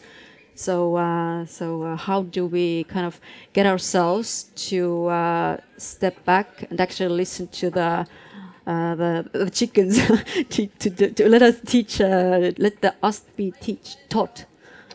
So, 0.56 0.96
uh, 0.96 1.46
so 1.46 1.84
uh, 1.84 1.96
how 1.98 2.24
do 2.24 2.46
we 2.46 2.86
kind 2.86 3.06
of 3.06 3.20
get 3.54 3.66
ourselves 3.66 4.52
to 4.70 5.08
uh, 5.08 5.58
step 5.78 6.24
back 6.26 6.68
and 6.70 6.80
actually 6.80 7.10
listen 7.10 7.48
to 7.48 7.70
the 7.70 8.08
the, 8.66 9.30
the 9.32 9.50
chickens 9.50 9.98
to, 10.50 10.68
to, 10.68 11.12
to, 11.12 11.30
let 11.30 11.42
us 11.42 11.60
teach, 11.66 12.02
uh, 12.02 12.52
let 12.58 12.82
the 12.82 12.96
us 13.04 13.20
be 13.36 13.52
teach 13.52 13.96
taught. 14.10 14.46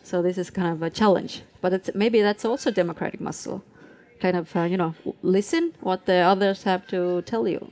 So 0.03 0.21
this 0.21 0.37
is 0.37 0.49
kind 0.49 0.73
of 0.73 0.81
a 0.81 0.89
challenge, 0.89 1.43
but 1.61 1.73
it's, 1.73 1.89
maybe 1.95 2.21
that's 2.21 2.43
also 2.43 2.71
democratic 2.71 3.21
muscle. 3.21 3.63
Kind 4.19 4.35
of, 4.35 4.55
uh, 4.55 4.63
you 4.63 4.77
know, 4.77 4.93
listen 5.23 5.73
what 5.79 6.05
the 6.05 6.15
others 6.15 6.63
have 6.63 6.85
to 6.87 7.21
tell 7.23 7.47
you. 7.47 7.71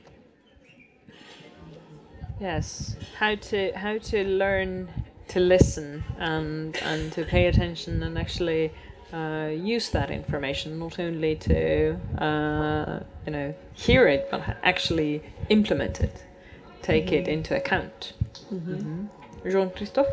Yes, 2.40 2.96
how 3.18 3.34
to 3.34 3.70
how 3.72 3.98
to 3.98 4.24
learn 4.24 4.88
to 5.28 5.40
listen 5.40 6.02
and 6.18 6.74
and 6.78 7.12
to 7.12 7.24
pay 7.24 7.46
attention 7.46 8.02
and 8.02 8.16
actually 8.16 8.72
uh, 9.12 9.50
use 9.52 9.90
that 9.90 10.10
information 10.10 10.78
not 10.78 10.98
only 10.98 11.36
to 11.36 11.96
uh, 12.18 13.00
you 13.26 13.32
know 13.32 13.54
hear 13.74 14.06
it 14.06 14.28
but 14.30 14.40
actually 14.62 15.22
implement 15.48 16.00
it, 16.00 16.24
take 16.82 17.12
it 17.12 17.28
into 17.28 17.56
account. 17.56 18.14
Mm-hmm. 18.52 19.06
Jean 19.48 19.70
Christophe. 19.70 20.08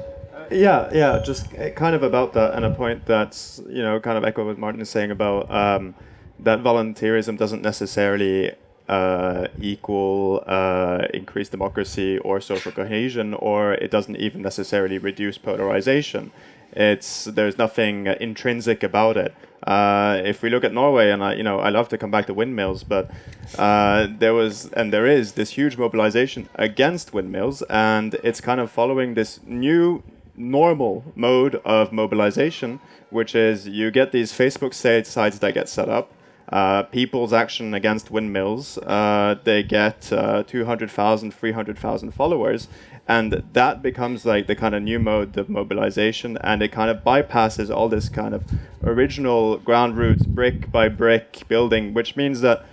Yeah, 0.52 0.90
yeah, 0.94 1.22
just 1.26 1.54
uh, 1.56 1.72
kind 1.72 1.96
of 1.96 2.04
about 2.04 2.34
that, 2.34 2.54
and 2.54 2.64
a 2.64 2.70
point 2.70 3.06
that's 3.06 3.62
you 3.68 3.82
know 3.82 4.00
kind 4.00 4.18
of 4.18 4.24
echo 4.24 4.46
what 4.46 4.58
Martin 4.58 4.82
is 4.82 4.90
saying 4.90 5.12
about 5.12 5.52
um, 5.52 5.96
that 6.40 6.64
volunteerism 6.64 7.38
doesn't 7.38 7.62
necessarily 7.62 8.54
uh, 8.88 9.48
equal 9.60 10.44
uh, 10.48 11.06
increased 11.14 11.52
democracy 11.52 12.18
or 12.20 12.40
social 12.40 12.72
cohesion, 12.72 13.34
or 13.34 13.74
it 13.74 13.92
doesn't 13.92 14.16
even 14.16 14.42
necessarily 14.42 14.98
reduce 14.98 15.38
polarization. 15.38 16.32
It's 16.78 17.26
there's 17.26 17.58
nothing 17.58 18.08
uh, 18.08 18.16
intrinsic 18.22 18.84
about 18.84 19.18
it. 19.18 19.34
Uh, 19.66 20.22
if 20.24 20.44
we 20.44 20.50
look 20.52 20.64
at 20.64 20.72
Norway, 20.72 21.10
and 21.10 21.24
I, 21.24 21.34
you 21.34 21.44
know, 21.44 21.60
I 21.60 21.70
love 21.70 21.90
to 21.90 21.98
come 21.98 22.12
back 22.12 22.28
to 22.28 22.34
windmills, 22.36 22.84
but 22.84 23.10
uh, 23.58 24.08
there 24.20 24.36
was 24.36 24.68
and 24.74 24.94
there 24.94 25.08
is 25.08 25.34
this 25.34 25.50
huge 25.50 25.76
mobilization 25.76 26.48
against 26.54 27.14
windmills, 27.14 27.64
and 27.64 28.14
it's 28.24 28.40
kind 28.40 28.60
of 28.62 28.70
following 28.70 29.16
this 29.16 29.40
new 29.46 30.04
normal 30.36 31.04
mode 31.16 31.56
of 31.66 31.92
mobilization, 31.92 32.80
which 33.10 33.34
is 33.34 33.68
you 33.68 33.90
get 33.90 34.12
these 34.12 34.32
Facebook 34.32 34.76
sites 34.76 35.40
that 35.40 35.54
get 35.56 35.68
set 35.68 35.90
up, 35.90 36.14
uh, 36.50 36.84
People's 36.84 37.34
Action 37.34 37.74
Against 37.74 38.10
Windmills, 38.10 38.78
uh, 38.78 39.36
they 39.44 39.64
get 39.64 40.14
uh, 40.14 40.44
200,000, 40.44 41.34
300,000 41.34 42.12
followers. 42.12 42.68
And 43.08 43.44
that 43.54 43.82
becomes 43.82 44.26
like 44.26 44.48
the 44.48 44.56
kind 44.56 44.76
of 44.76 44.84
new 44.84 45.00
mode 45.00 45.38
of 45.38 45.48
mobilization, 45.48 46.38
and 46.42 46.62
it 46.62 46.72
kind 46.74 46.90
of 46.90 47.04
bypasses 47.04 47.74
all 47.74 47.88
this 47.88 48.10
kind 48.10 48.34
of 48.34 48.44
original 48.84 49.58
ground 49.58 49.98
roots, 49.98 50.26
brick 50.26 50.72
by 50.72 50.90
brick 50.90 51.44
building, 51.48 51.94
which 51.94 52.18
means 52.18 52.42
that 52.42 52.66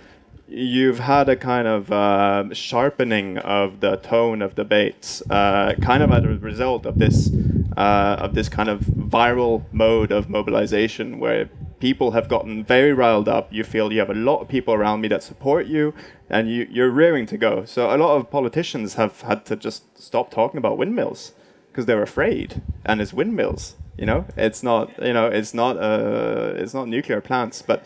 you've 0.47 0.99
had 0.99 1.29
a 1.29 1.35
kind 1.35 1.67
of 1.67 1.91
uh, 1.91 2.53
sharpening 2.53 3.37
of 3.39 3.79
the 3.79 3.95
tone 3.97 4.41
of 4.41 4.55
debates, 4.55 5.23
uh, 5.29 5.73
kind 5.81 6.03
of 6.03 6.11
as 6.11 6.23
a 6.23 6.27
result 6.27 6.85
of 6.85 6.99
this 6.99 7.31
uh, 7.77 8.17
of 8.19 8.35
this 8.35 8.49
kind 8.49 8.69
of 8.69 8.81
viral 8.81 9.63
mode 9.71 10.11
of 10.11 10.29
mobilization, 10.29 11.19
where 11.19 11.49
people 11.79 12.11
have 12.11 12.27
gotten 12.27 12.63
very 12.63 12.93
riled 12.93 13.27
up. 13.27 13.51
You 13.51 13.63
feel 13.63 13.91
you 13.91 13.99
have 13.99 14.09
a 14.09 14.13
lot 14.13 14.39
of 14.41 14.47
people 14.47 14.73
around 14.73 15.01
me 15.01 15.07
that 15.09 15.23
support 15.23 15.67
you, 15.67 15.93
and 16.29 16.49
you, 16.49 16.67
you're 16.69 16.89
rearing 16.89 17.25
to 17.27 17.37
go. 17.37 17.65
So 17.65 17.93
a 17.93 17.97
lot 17.97 18.15
of 18.15 18.29
politicians 18.29 18.95
have 18.95 19.21
had 19.21 19.45
to 19.47 19.55
just 19.55 19.97
stop 19.97 20.31
talking 20.31 20.57
about 20.57 20.77
windmills 20.77 21.33
because 21.71 21.85
they're 21.85 22.01
afraid, 22.01 22.61
and 22.85 23.01
it's 23.01 23.13
windmills. 23.13 23.75
You 23.97 24.05
know, 24.05 24.25
it's 24.35 24.61
not. 24.63 24.91
You 25.01 25.13
know, 25.13 25.27
it's 25.27 25.53
not. 25.53 25.77
Uh, 25.77 26.53
it's 26.55 26.73
not 26.73 26.87
nuclear 26.87 27.21
plants, 27.21 27.61
but. 27.61 27.85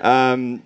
Um, 0.00 0.62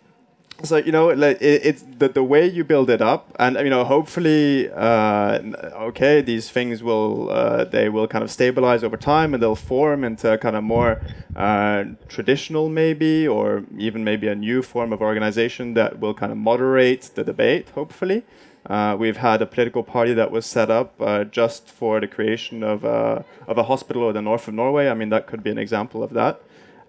so 0.64 0.76
you 0.76 0.90
know 0.90 1.08
like 1.08 1.40
it, 1.40 1.60
it's 1.64 1.84
the, 1.98 2.08
the 2.08 2.22
way 2.22 2.46
you 2.46 2.64
build 2.64 2.90
it 2.90 3.00
up 3.00 3.34
and 3.38 3.56
you 3.58 3.70
know 3.70 3.84
hopefully 3.84 4.68
uh, 4.70 5.38
okay 5.74 6.20
these 6.20 6.50
things 6.50 6.82
will 6.82 7.30
uh, 7.30 7.64
they 7.64 7.88
will 7.88 8.08
kind 8.08 8.24
of 8.24 8.30
stabilize 8.30 8.82
over 8.82 8.96
time 8.96 9.34
and 9.34 9.42
they'll 9.42 9.54
form 9.54 10.02
into 10.02 10.36
kind 10.38 10.56
of 10.56 10.64
more 10.64 11.00
uh, 11.36 11.84
traditional 12.08 12.68
maybe 12.68 13.26
or 13.26 13.64
even 13.76 14.02
maybe 14.02 14.26
a 14.26 14.34
new 14.34 14.60
form 14.60 14.92
of 14.92 15.00
organization 15.00 15.74
that 15.74 16.00
will 16.00 16.14
kind 16.14 16.32
of 16.32 16.38
moderate 16.38 17.02
the 17.14 17.22
debate 17.22 17.68
hopefully 17.70 18.24
uh, 18.66 18.96
we've 18.98 19.16
had 19.16 19.40
a 19.40 19.46
political 19.46 19.82
party 19.82 20.12
that 20.12 20.30
was 20.30 20.44
set 20.44 20.70
up 20.70 21.00
uh, 21.00 21.24
just 21.24 21.70
for 21.70 22.00
the 22.00 22.06
creation 22.06 22.62
of, 22.62 22.84
uh, 22.84 23.22
of 23.46 23.56
a 23.56 23.62
hospital 23.62 24.08
in 24.08 24.14
the 24.14 24.20
north 24.20 24.46
of 24.46 24.52
Norway. 24.52 24.88
I 24.88 24.94
mean, 24.94 25.08
that 25.08 25.26
could 25.26 25.42
be 25.42 25.50
an 25.50 25.56
example 25.56 26.02
of 26.02 26.12
that. 26.12 26.42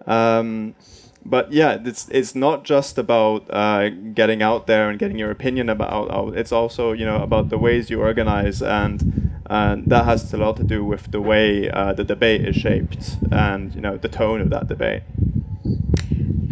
Um, 0.06 0.74
but 1.24 1.52
yeah, 1.52 1.78
it's 1.84 2.08
it's 2.08 2.34
not 2.34 2.64
just 2.64 2.98
about 2.98 3.46
uh, 3.50 3.90
getting 3.90 4.42
out 4.42 4.66
there 4.66 4.88
and 4.90 4.98
getting 4.98 5.18
your 5.18 5.30
opinion 5.30 5.68
about. 5.68 6.34
It's 6.36 6.52
also 6.52 6.92
you 6.92 7.04
know 7.04 7.22
about 7.22 7.50
the 7.50 7.58
ways 7.58 7.90
you 7.90 8.00
organize, 8.00 8.62
and 8.62 9.30
and 9.48 9.86
that 9.86 10.04
has 10.04 10.32
a 10.32 10.36
lot 10.36 10.56
to 10.56 10.64
do 10.64 10.84
with 10.84 11.10
the 11.10 11.20
way 11.20 11.70
uh, 11.70 11.92
the 11.92 12.04
debate 12.04 12.46
is 12.46 12.56
shaped, 12.56 13.16
and 13.30 13.74
you 13.74 13.80
know 13.80 13.96
the 13.96 14.08
tone 14.08 14.40
of 14.40 14.50
that 14.50 14.68
debate. 14.68 15.02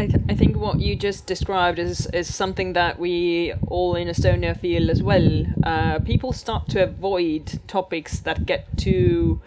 I, 0.00 0.06
th- 0.06 0.22
I 0.28 0.34
think 0.34 0.56
what 0.56 0.78
you 0.80 0.94
just 0.94 1.26
described 1.26 1.78
is 1.78 2.06
is 2.06 2.32
something 2.32 2.74
that 2.74 2.98
we 2.98 3.52
all 3.66 3.96
in 3.96 4.08
Estonia 4.08 4.56
feel 4.56 4.90
as 4.90 5.02
well. 5.02 5.44
Uh, 5.64 5.98
people 6.00 6.32
start 6.32 6.68
to 6.68 6.82
avoid 6.84 7.58
topics 7.66 8.20
that 8.20 8.46
get 8.46 8.66
too 8.76 9.40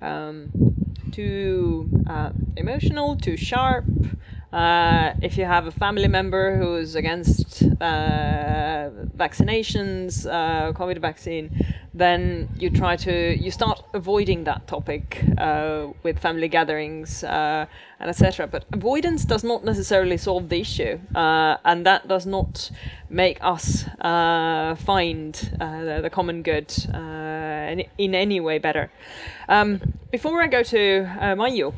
um, 0.00 0.50
too 1.12 1.90
uh, 2.08 2.30
emotional, 2.56 3.16
too 3.16 3.36
sharp. 3.36 3.84
Uh, 4.52 5.12
if 5.20 5.36
you 5.36 5.44
have 5.44 5.66
a 5.66 5.70
family 5.70 6.08
member 6.08 6.56
who's 6.56 6.94
against 6.94 7.62
uh, 7.82 8.88
vaccinations, 9.16 10.26
uh, 10.26 10.72
COVID 10.72 10.98
vaccine, 11.00 11.50
then 11.92 12.48
you 12.58 12.70
try 12.70 12.96
to 12.96 13.36
you 13.36 13.50
start 13.50 13.82
avoiding 13.92 14.44
that 14.44 14.66
topic 14.66 15.22
uh, 15.36 15.88
with 16.02 16.18
family 16.18 16.48
gatherings 16.48 17.22
uh, 17.24 17.66
and 18.00 18.08
etc. 18.08 18.46
But 18.46 18.64
avoidance 18.72 19.26
does 19.26 19.44
not 19.44 19.64
necessarily 19.64 20.16
solve 20.16 20.48
the 20.48 20.60
issue, 20.60 20.98
uh, 21.14 21.58
and 21.64 21.84
that 21.84 22.08
does 22.08 22.24
not 22.24 22.70
make 23.10 23.38
us 23.42 23.84
find 24.86 25.34
the, 25.58 26.00
the, 26.02 26.10
common 26.10 26.42
good 26.42 26.72
in, 26.88 27.84
in, 27.98 28.14
any 28.14 28.40
way 28.40 28.58
better. 28.58 28.90
Um, 29.48 29.80
before 30.10 30.42
I 30.42 30.46
go 30.46 30.62
to 30.62 31.04
uh, 31.20 31.34
Mayu, 31.34 31.74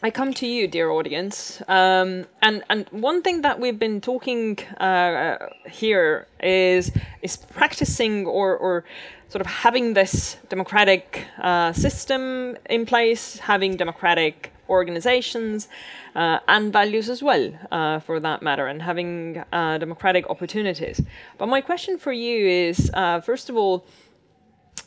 I 0.00 0.10
come 0.10 0.32
to 0.34 0.46
you, 0.46 0.68
dear 0.68 0.90
audience, 0.90 1.60
um, 1.66 2.24
and 2.40 2.62
and 2.70 2.86
one 2.90 3.20
thing 3.20 3.42
that 3.42 3.58
we've 3.58 3.80
been 3.80 4.00
talking 4.00 4.56
uh, 4.78 5.48
here 5.68 6.28
is 6.40 6.92
is 7.20 7.36
practicing 7.36 8.24
or 8.24 8.56
or 8.56 8.84
sort 9.28 9.40
of 9.40 9.48
having 9.48 9.94
this 9.94 10.36
democratic 10.50 11.24
uh, 11.42 11.72
system 11.72 12.56
in 12.70 12.86
place, 12.86 13.38
having 13.40 13.76
democratic 13.76 14.52
organizations 14.68 15.66
uh, 16.14 16.38
and 16.46 16.72
values 16.72 17.10
as 17.10 17.20
well, 17.20 17.52
uh, 17.72 17.98
for 17.98 18.20
that 18.20 18.40
matter, 18.40 18.68
and 18.68 18.80
having 18.80 19.42
uh, 19.52 19.78
democratic 19.78 20.30
opportunities. 20.30 21.00
But 21.38 21.46
my 21.48 21.60
question 21.60 21.98
for 21.98 22.12
you 22.12 22.46
is, 22.46 22.88
uh, 22.94 23.20
first 23.20 23.50
of 23.50 23.56
all, 23.56 23.84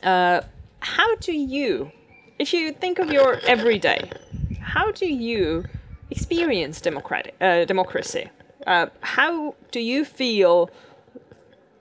uh, 0.03 0.41
how 0.79 1.15
do 1.17 1.33
you, 1.33 1.91
if 2.39 2.53
you 2.53 2.71
think 2.71 2.97
of 2.97 3.11
your 3.11 3.39
everyday 3.45 4.09
how 4.73 4.89
do 4.91 5.05
you 5.05 5.65
experience 6.09 6.79
democratic 6.81 7.35
uh, 7.41 7.65
democracy? 7.65 8.29
Uh, 8.65 8.87
how 9.01 9.55
do 9.71 9.79
you 9.79 10.05
feel 10.05 10.69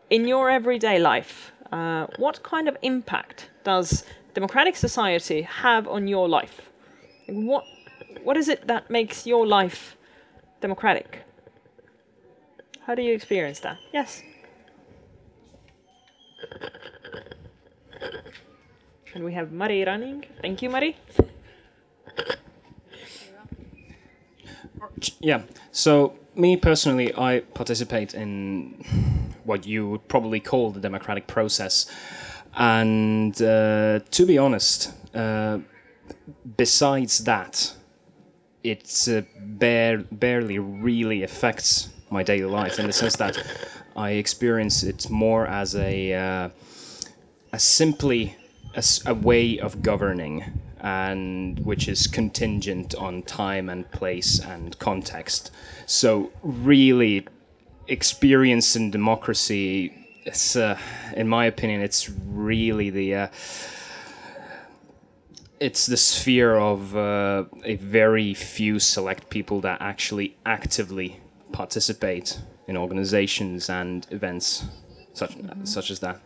in 0.09 0.27
your 0.27 0.51
everyday 0.51 0.99
life? 0.99 1.53
Uh, 1.71 2.07
what 2.19 2.43
kind 2.43 2.69
of 2.69 2.77
impact 2.83 3.49
does 3.63 4.05
democratic 4.35 4.75
society 4.77 5.43
have 5.43 5.87
on 5.87 6.09
your 6.09 6.29
life? 6.29 6.57
What 7.29 7.65
what 8.25 8.37
is 8.37 8.49
it 8.49 8.67
that 8.67 8.91
makes 8.91 9.27
your 9.27 9.47
life 9.47 9.97
democratic? 10.61 11.23
How 12.87 12.95
do 12.97 13.03
you 13.03 13.15
experience 13.15 13.61
that? 13.61 13.79
Yes. 13.93 14.23
And 19.15 19.25
we 19.25 19.33
have 19.35 19.53
Mari 19.53 19.85
running. 19.85 20.25
Thank 20.43 20.63
you, 20.63 20.71
Mari. 20.71 20.97
Yeah. 25.21 25.43
So 25.73 26.15
me 26.35 26.57
personally, 26.57 27.15
I 27.17 27.41
participate 27.55 28.15
in 28.15 28.85
what 29.45 29.67
you 29.67 29.89
would 29.91 30.09
probably 30.09 30.41
call 30.41 30.71
the 30.71 30.81
democratic 30.81 31.27
process, 31.27 31.87
and 32.55 33.41
uh, 33.43 34.01
to 34.11 34.27
be 34.27 34.39
honest, 34.39 34.93
uh, 35.15 35.59
besides 36.57 37.19
that, 37.25 37.75
it 38.63 39.09
uh, 39.09 39.23
bare, 39.41 39.99
barely 39.99 40.59
really 40.59 41.23
affects 41.23 41.89
my 42.11 42.23
daily 42.23 42.51
life 42.51 42.79
in 42.79 42.87
the 42.87 42.93
sense 42.93 43.17
that 43.17 43.39
I 43.97 44.13
experience 44.13 44.83
it 44.83 45.09
more 45.11 45.47
as 45.47 45.75
a 45.75 46.13
uh, 46.13 46.49
a 47.53 47.59
simply 47.59 48.37
a, 48.75 48.83
a 49.07 49.15
way 49.15 49.59
of 49.59 49.83
governing 49.83 50.45
and 50.83 51.59
which 51.61 51.89
is 51.89 52.07
contingent 52.07 52.95
on 52.95 53.23
time 53.23 53.69
and 53.69 53.91
place 53.91 54.41
and 54.41 54.79
context. 54.79 55.51
So 55.87 56.31
really, 56.43 57.27
experience 57.89 58.77
in 58.77 58.91
democracy, 58.91 59.93
it's, 60.25 60.57
uh, 60.57 60.79
in 61.17 61.29
my 61.29 61.47
opinion, 61.47 61.81
it's 61.83 62.09
really 62.11 62.91
the 62.91 63.15
uh, 63.15 63.29
it's 65.61 65.85
the 65.85 65.97
sphere 65.97 66.57
of 66.57 66.97
uh, 66.97 67.45
a 67.65 67.77
very 67.77 68.33
few 68.33 68.79
select 68.79 69.29
people 69.29 69.61
that 69.61 69.81
actually 69.83 70.37
actively 70.47 71.21
participate 71.53 72.41
in 72.67 72.77
organizations 72.79 73.69
and 73.69 74.07
events 74.11 74.65
such 75.13 75.37
mm-hmm. 75.37 75.65
such 75.65 75.91
as 75.91 76.01
that. 76.01 76.21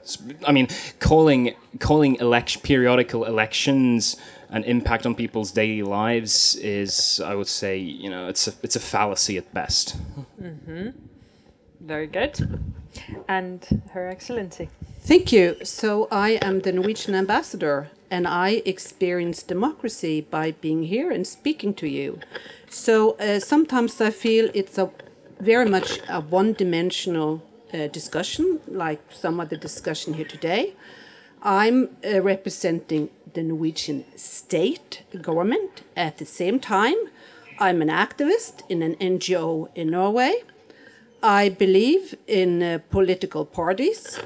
I 0.47 0.53
mean, 0.53 0.69
calling 1.01 1.55
calling 1.81 2.17
election 2.17 2.63
periodical 2.63 3.25
elections 3.25 4.17
an 4.55 4.63
impact 4.65 5.05
on 5.05 5.15
people's 5.17 5.51
daily 5.51 5.83
lives 5.83 6.55
is, 6.57 7.21
I 7.25 7.35
would 7.35 7.49
say, 7.49 7.77
you 7.77 8.09
know, 8.09 8.29
it's 8.29 8.47
a 8.49 8.53
it's 8.63 8.77
a 8.77 8.81
fallacy 8.81 9.37
at 9.37 9.53
best. 9.53 9.97
Mm-hmm. 10.41 10.91
Very 11.81 12.07
good. 12.07 12.35
And 13.29 13.83
Her 13.93 14.09
Excellency. 14.09 14.69
Thank 15.01 15.33
you. 15.33 15.57
So 15.65 16.07
I 16.11 16.39
am 16.49 16.61
the 16.61 16.73
Norwegian 16.73 17.15
ambassador, 17.15 17.89
and 18.11 18.27
I 18.29 18.63
experience 18.65 19.43
democracy 19.43 20.21
by 20.21 20.53
being 20.53 20.85
here 20.85 21.11
and 21.11 21.27
speaking 21.27 21.75
to 21.75 21.89
you. 21.89 22.21
So 22.71 22.95
uh, 23.19 23.41
sometimes 23.41 24.01
I 24.01 24.11
feel 24.11 24.51
it's 24.55 24.79
a 24.79 24.89
very 25.41 25.69
much 25.69 25.99
a 26.09 26.21
one-dimensional 26.21 27.43
uh, 27.75 27.89
discussion, 27.89 28.61
like 28.69 29.01
some 29.11 29.41
of 29.41 29.49
the 29.49 29.57
discussion 29.57 30.15
here 30.15 30.29
today. 30.29 30.75
I'm 31.43 31.79
uh, 32.03 32.23
representing 32.23 33.11
the 33.35 33.43
Norwegian 33.43 34.05
state 34.17 35.03
government. 35.21 35.83
At 35.97 36.19
the 36.19 36.25
same 36.25 36.59
time, 36.59 36.97
I'm 37.59 37.83
an 37.83 37.89
activist 37.89 38.63
in 38.69 38.83
an 38.83 38.95
NGO 38.97 39.69
in 39.75 39.91
Norway. 39.91 40.43
I 41.23 41.49
believe 41.49 42.15
in 42.27 42.63
uh, 42.63 42.79
political 42.91 43.45
parties. 43.45 44.19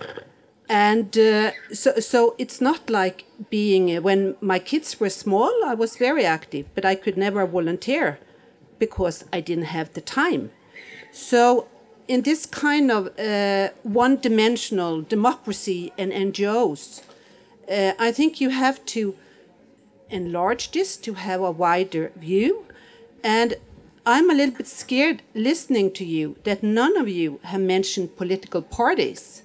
And 0.69 1.17
uh, 1.17 1.53
so, 1.73 1.99
so 1.99 2.35
it's 2.39 2.61
not 2.61 2.91
like 2.91 3.25
being, 3.51 3.97
uh, 3.97 4.01
when 4.01 4.37
my 4.41 4.59
kids 4.59 5.01
were 5.01 5.11
small, 5.11 5.53
I 5.65 5.75
was 5.75 5.97
very 5.97 6.25
active, 6.25 6.67
but 6.75 6.85
I 6.85 6.95
could 6.95 7.17
never 7.17 7.47
volunteer 7.47 8.19
because 8.79 9.25
I 9.33 9.41
didn't 9.41 9.65
have 9.77 9.95
the 9.95 10.01
time. 10.01 10.51
So, 11.11 11.69
in 12.07 12.23
this 12.23 12.47
kind 12.47 12.91
of 12.91 13.19
uh, 13.19 13.69
one 13.83 14.17
dimensional 14.17 15.03
democracy 15.03 15.93
and 15.99 16.11
NGOs, 16.13 17.03
uh, 17.71 17.93
I 17.99 18.13
think 18.13 18.41
you 18.41 18.51
have 18.51 18.85
to 18.87 19.15
enlarge 20.11 20.71
this 20.73 20.97
to 20.97 21.15
have 21.15 21.41
a 21.43 21.51
wider 21.51 22.13
view. 22.17 22.65
And 23.23 23.55
I'm 24.07 24.31
a 24.31 24.35
little 24.35 24.55
bit 24.55 24.67
scared 24.67 25.23
listening 25.35 25.93
to 25.93 26.05
you 26.05 26.37
that 26.45 26.63
none 26.63 26.97
of 26.97 27.09
you 27.09 27.41
have 27.43 27.61
mentioned 27.61 28.17
political 28.17 28.63
parties. 28.63 29.43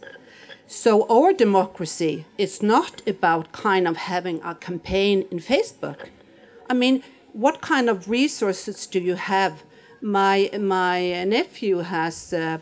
So 0.67 1.05
our 1.09 1.33
democracy 1.33 2.25
is 2.37 2.63
not 2.63 3.01
about 3.05 3.51
kind 3.51 3.87
of 3.87 3.97
having 3.97 4.41
a 4.41 4.55
campaign 4.55 5.25
in 5.29 5.39
Facebook. 5.39 6.07
I 6.69 6.73
mean, 6.73 7.03
what 7.33 7.61
kind 7.61 7.89
of 7.89 8.09
resources 8.09 8.87
do 8.87 8.99
you 8.99 9.15
have? 9.15 9.63
My 10.01 10.49
my 10.59 11.23
nephew 11.25 11.79
has 11.79 12.33
uh, 12.33 12.57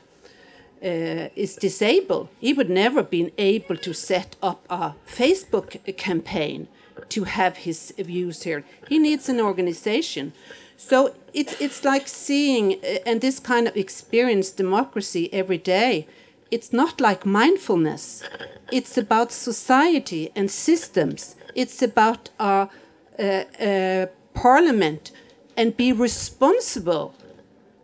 uh, 0.84 1.30
is 1.36 1.56
disabled. 1.56 2.30
He 2.40 2.54
would 2.54 2.70
never 2.70 3.04
been 3.04 3.32
able 3.38 3.78
to 3.78 3.94
set 3.94 4.36
up 4.42 4.66
a 4.70 4.94
Facebook 5.08 5.96
campaign 5.98 6.68
to 7.10 7.24
have 7.24 7.58
his 7.58 7.94
views 7.98 8.44
here. 8.44 8.64
He 8.88 9.00
needs 9.00 9.30
an 9.30 9.40
organization. 9.40 10.34
So 10.78 11.14
it's 11.34 11.62
it's 11.62 11.84
like 11.84 12.08
seeing 12.08 12.74
uh, 12.74 12.98
and 13.06 13.22
this 13.22 13.40
kind 13.40 13.68
of 13.68 13.76
experience 13.78 14.50
democracy 14.52 15.30
every 15.32 15.60
day. 15.60 16.08
It's 16.50 16.74
not 16.74 17.00
like 17.00 17.26
mindfulness. 17.26 18.24
It's 18.72 18.98
about 18.98 19.32
society 19.32 20.32
and 20.36 20.50
systems. 20.52 21.36
It's 21.56 21.82
about 21.82 22.30
our 22.40 22.70
uh, 23.18 23.24
uh, 23.24 24.06
parliament 24.34 25.12
and 25.56 25.78
be 25.78 25.94
responsible. 25.94 27.14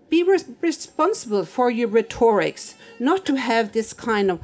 Be 0.09 0.23
res 0.23 0.45
responsible 0.61 1.45
for 1.45 1.69
your 1.69 1.89
rhetorics, 1.89 2.75
not 2.99 3.25
to 3.25 3.35
have 3.35 3.71
this 3.71 3.93
kind 3.93 4.31
of 4.31 4.39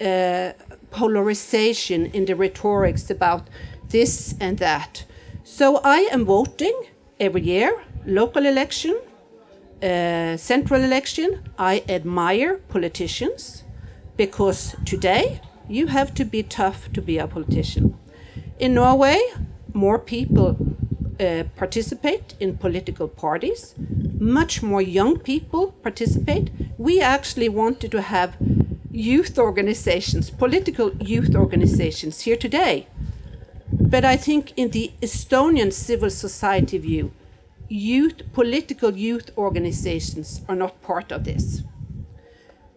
uh, 0.00 0.52
polarization 0.90 2.06
in 2.06 2.24
the 2.24 2.34
rhetorics 2.34 3.10
about 3.10 3.48
this 3.88 4.34
and 4.40 4.58
that. 4.58 5.04
So 5.44 5.80
I 5.84 6.08
am 6.12 6.24
voting 6.24 6.74
every 7.18 7.42
year, 7.42 7.82
local 8.06 8.46
election, 8.46 8.98
uh, 9.82 10.36
central 10.36 10.82
election. 10.82 11.42
I 11.58 11.82
admire 11.88 12.58
politicians 12.68 13.64
because 14.16 14.76
today 14.84 15.40
you 15.68 15.86
have 15.88 16.14
to 16.14 16.24
be 16.24 16.42
tough 16.42 16.92
to 16.92 17.02
be 17.02 17.18
a 17.18 17.26
politician. 17.26 17.96
In 18.58 18.74
Norway, 18.74 19.18
more 19.72 19.98
people 19.98 20.56
uh, 21.20 21.44
participate 21.56 22.34
in 22.40 22.56
political 22.56 23.08
parties. 23.08 23.74
Much 24.20 24.62
more 24.62 24.82
young 24.82 25.18
people 25.18 25.72
participate. 25.82 26.50
We 26.76 27.00
actually 27.00 27.48
wanted 27.48 27.90
to 27.92 28.02
have 28.02 28.36
youth 28.92 29.38
organizations, 29.38 30.28
political 30.28 30.94
youth 30.96 31.34
organizations 31.34 32.20
here 32.20 32.36
today. 32.36 32.86
But 33.72 34.04
I 34.04 34.18
think 34.18 34.52
in 34.56 34.70
the 34.70 34.92
Estonian 35.00 35.72
civil 35.72 36.10
society 36.10 36.76
view, 36.76 37.12
youth, 37.68 38.30
political 38.34 38.94
youth 38.94 39.30
organizations 39.38 40.42
are 40.48 40.56
not 40.56 40.82
part 40.82 41.10
of 41.10 41.24
this. 41.24 41.62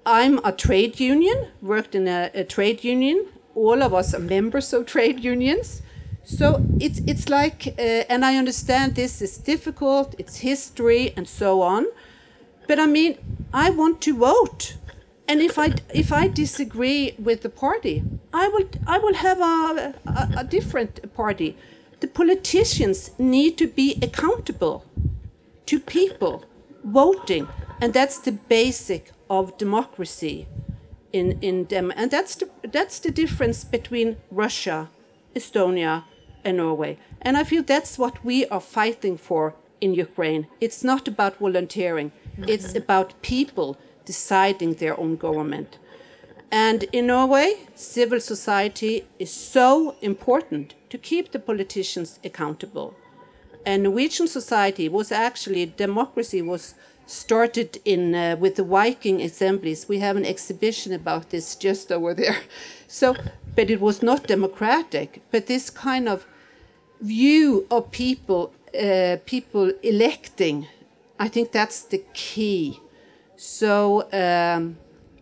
I'm 0.06 0.40
a 0.46 0.54
trade 0.54 1.00
union, 1.02 1.48
worked 1.62 1.94
in 1.94 2.08
a, 2.08 2.32
a 2.34 2.46
trade 2.46 2.86
union. 2.86 3.26
All 3.54 3.84
of 3.84 3.94
us 3.94 4.14
are 4.14 4.20
members 4.20 4.72
of 4.72 4.86
trade 4.86 5.22
unions. 5.22 5.82
So 6.26 6.66
it's 6.80 7.00
it's 7.06 7.28
like, 7.28 7.76
uh, 7.78 7.82
and 8.10 8.24
I 8.24 8.38
understand 8.38 8.96
this 8.96 9.22
is 9.22 9.38
difficult. 9.38 10.16
It's 10.18 10.38
history 10.38 11.14
and 11.18 11.28
so 11.28 11.62
on, 11.62 11.86
but 12.68 12.80
I 12.80 12.86
mean, 12.86 13.18
I 13.54 13.70
want 13.70 14.00
to 14.02 14.16
vote, 14.16 14.78
and 15.28 15.42
if 15.42 15.60
I 15.60 15.74
if 15.94 16.14
I 16.14 16.30
disagree 16.30 17.14
with 17.20 17.42
the 17.42 17.50
party, 17.50 18.04
I 18.34 18.48
will 18.48 18.70
I 18.88 19.00
will 19.00 19.16
have 19.16 19.40
a, 19.42 19.94
a, 20.06 20.30
a 20.38 20.44
different 20.44 21.14
party. 21.14 21.58
The 22.00 22.08
politicians 22.08 23.12
need 23.18 23.58
to 23.58 23.68
be 23.68 24.00
accountable 24.02 24.86
to 25.66 25.80
people 25.80 26.46
voting, 26.86 27.48
and 27.82 27.94
that's 27.94 28.18
the 28.18 28.32
basic 28.32 29.12
of 29.30 29.58
democracy 29.58 30.48
in 31.12 31.38
in 31.42 31.66
dem, 31.66 31.92
and 31.96 32.10
that's 32.10 32.36
the 32.36 32.48
that's 32.72 33.00
the 33.00 33.12
difference 33.12 33.66
between 33.66 34.16
Russia, 34.32 34.90
Estonia, 35.36 36.04
and 36.44 36.58
Norway. 36.58 36.98
And 37.22 37.38
I 37.38 37.44
feel 37.44 37.64
that's 37.64 37.98
what 37.98 38.24
we 38.24 38.46
are 38.48 38.62
fighting 38.62 39.18
for 39.18 39.56
in 39.82 39.94
Ukraine. 39.94 40.48
It's 40.62 40.84
not 40.84 41.08
about 41.08 41.38
volunteering, 41.38 42.12
it's 42.48 42.74
about 42.76 43.22
people 43.22 43.78
deciding 44.06 44.76
their 44.76 45.00
own 45.00 45.16
government. 45.16 45.78
And 46.52 46.84
in 46.92 47.08
Norway, 47.08 47.56
civil 47.74 48.20
society 48.20 49.08
is 49.18 49.32
so 49.32 49.96
important 50.02 50.76
to 50.92 50.98
keep 50.98 51.32
the 51.32 51.40
politicians 51.40 52.20
accountable. 52.24 52.94
And 53.66 53.84
Norwegian 53.84 54.28
society 54.28 54.88
was 54.88 55.12
actually, 55.12 55.66
democracy 55.66 56.42
was 56.42 56.76
started 57.06 57.80
in 57.86 58.16
uh, 58.16 58.36
with 58.40 58.56
the 58.56 58.64
Viking 58.64 59.22
assemblies. 59.22 59.90
We 59.90 60.00
have 60.00 60.16
an 60.16 60.26
exhibition 60.26 60.94
about 60.94 61.30
this 61.30 61.56
just 61.56 61.92
over 61.92 62.14
there. 62.14 62.38
So, 62.88 63.16
but 63.56 63.72
it 63.72 63.82
was 63.82 64.04
not 64.04 64.28
democratic. 64.28 65.24
But 65.32 65.48
this 65.48 65.72
kind 65.72 66.08
of 66.08 66.28
view 67.04 67.68
of 67.70 67.92
people, 67.92 68.54
uh, 68.80 69.18
people 69.26 69.72
electing, 69.84 70.68
I 71.20 71.28
think 71.28 71.52
that's 71.52 71.82
the 71.82 72.04
key. 72.14 72.80
So 73.36 74.08
um, 74.12 74.78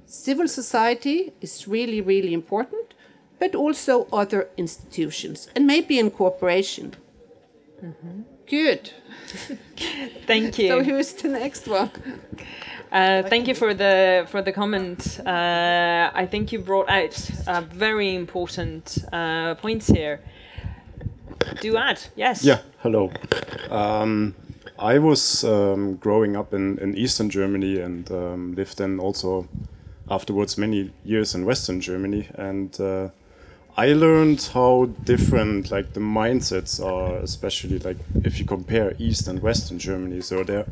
civil 0.06 0.48
society 0.48 1.34
is 1.42 1.68
really, 1.68 2.02
really 2.02 2.34
important, 2.34 2.94
but 3.40 3.56
also 3.56 4.08
other 4.14 4.50
institutions 4.58 5.50
and 5.56 5.66
maybe 5.66 6.00
in 6.00 6.12
cooperation. 6.12 6.94
Mm-hmm. 7.84 8.22
Good. 8.48 8.92
Thank 10.28 10.60
you. 10.60 10.68
So 10.72 10.84
who's 10.84 11.14
the 11.14 11.30
next 11.30 11.68
one? 11.68 11.92
Uh, 12.92 13.24
thank 13.24 13.48
you 13.48 13.56
for 13.56 13.74
the 13.74 14.28
for 14.30 14.42
the 14.42 14.52
comment. 14.52 15.22
Uh, 15.26 16.12
I 16.14 16.28
think 16.30 16.52
you 16.52 16.60
brought 16.60 16.90
out 16.90 17.16
uh, 17.48 17.62
very 17.62 18.14
important 18.16 18.98
uh, 19.14 19.56
points 19.56 19.88
here. 19.88 20.20
Do 21.62 21.78
add, 21.78 22.02
yes. 22.16 22.44
Yeah, 22.44 22.60
hello. 22.80 23.12
Um, 23.70 24.36
I 24.80 24.98
was 24.98 25.44
um, 25.44 25.96
growing 25.98 26.36
up 26.36 26.54
in, 26.54 26.80
in 26.80 26.98
Eastern 26.98 27.30
Germany 27.30 27.80
and 27.80 28.10
um, 28.12 28.56
lived 28.56 28.78
then 28.78 29.00
also 29.00 29.48
afterwards 30.10 30.58
many 30.58 30.92
years 31.06 31.36
in 31.36 31.46
Western 31.46 31.80
Germany. 31.80 32.28
And 32.34 32.80
uh, 32.82 33.10
I 33.78 33.94
learned 33.94 34.50
how 34.54 34.90
different 35.04 35.72
like 35.72 35.94
the 35.94 36.00
mindsets 36.00 36.84
are, 36.84 37.18
especially 37.18 37.80
like 37.80 37.98
if 38.24 38.40
you 38.40 38.46
compare 38.46 38.94
East 38.98 39.28
and 39.28 39.42
Western 39.42 39.80
Germany. 39.80 40.22
So 40.22 40.44
there, 40.44 40.66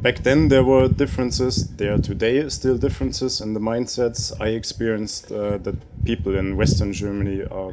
back 0.00 0.18
then 0.22 0.48
there 0.48 0.64
were 0.64 0.88
differences. 0.88 1.68
There 1.76 1.94
are 1.94 1.98
today 1.98 2.48
still 2.48 2.78
differences 2.78 3.40
in 3.40 3.54
the 3.54 3.60
mindsets. 3.60 4.32
I 4.40 4.48
experienced 4.48 5.30
uh, 5.30 5.58
that 5.58 5.76
people 6.04 6.34
in 6.34 6.56
Western 6.56 6.92
Germany 6.92 7.44
are 7.44 7.72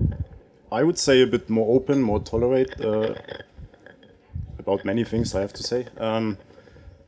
I 0.71 0.83
would 0.83 0.99
say 0.99 1.21
a 1.21 1.27
bit 1.27 1.49
more 1.49 1.75
open, 1.75 2.01
more 2.01 2.19
tolerate 2.19 2.79
uh, 2.79 3.15
about 4.59 4.85
many 4.85 5.03
things. 5.03 5.33
I 5.33 5.41
have 5.41 5.53
to 5.53 5.63
say. 5.63 5.87
Um, 5.97 6.37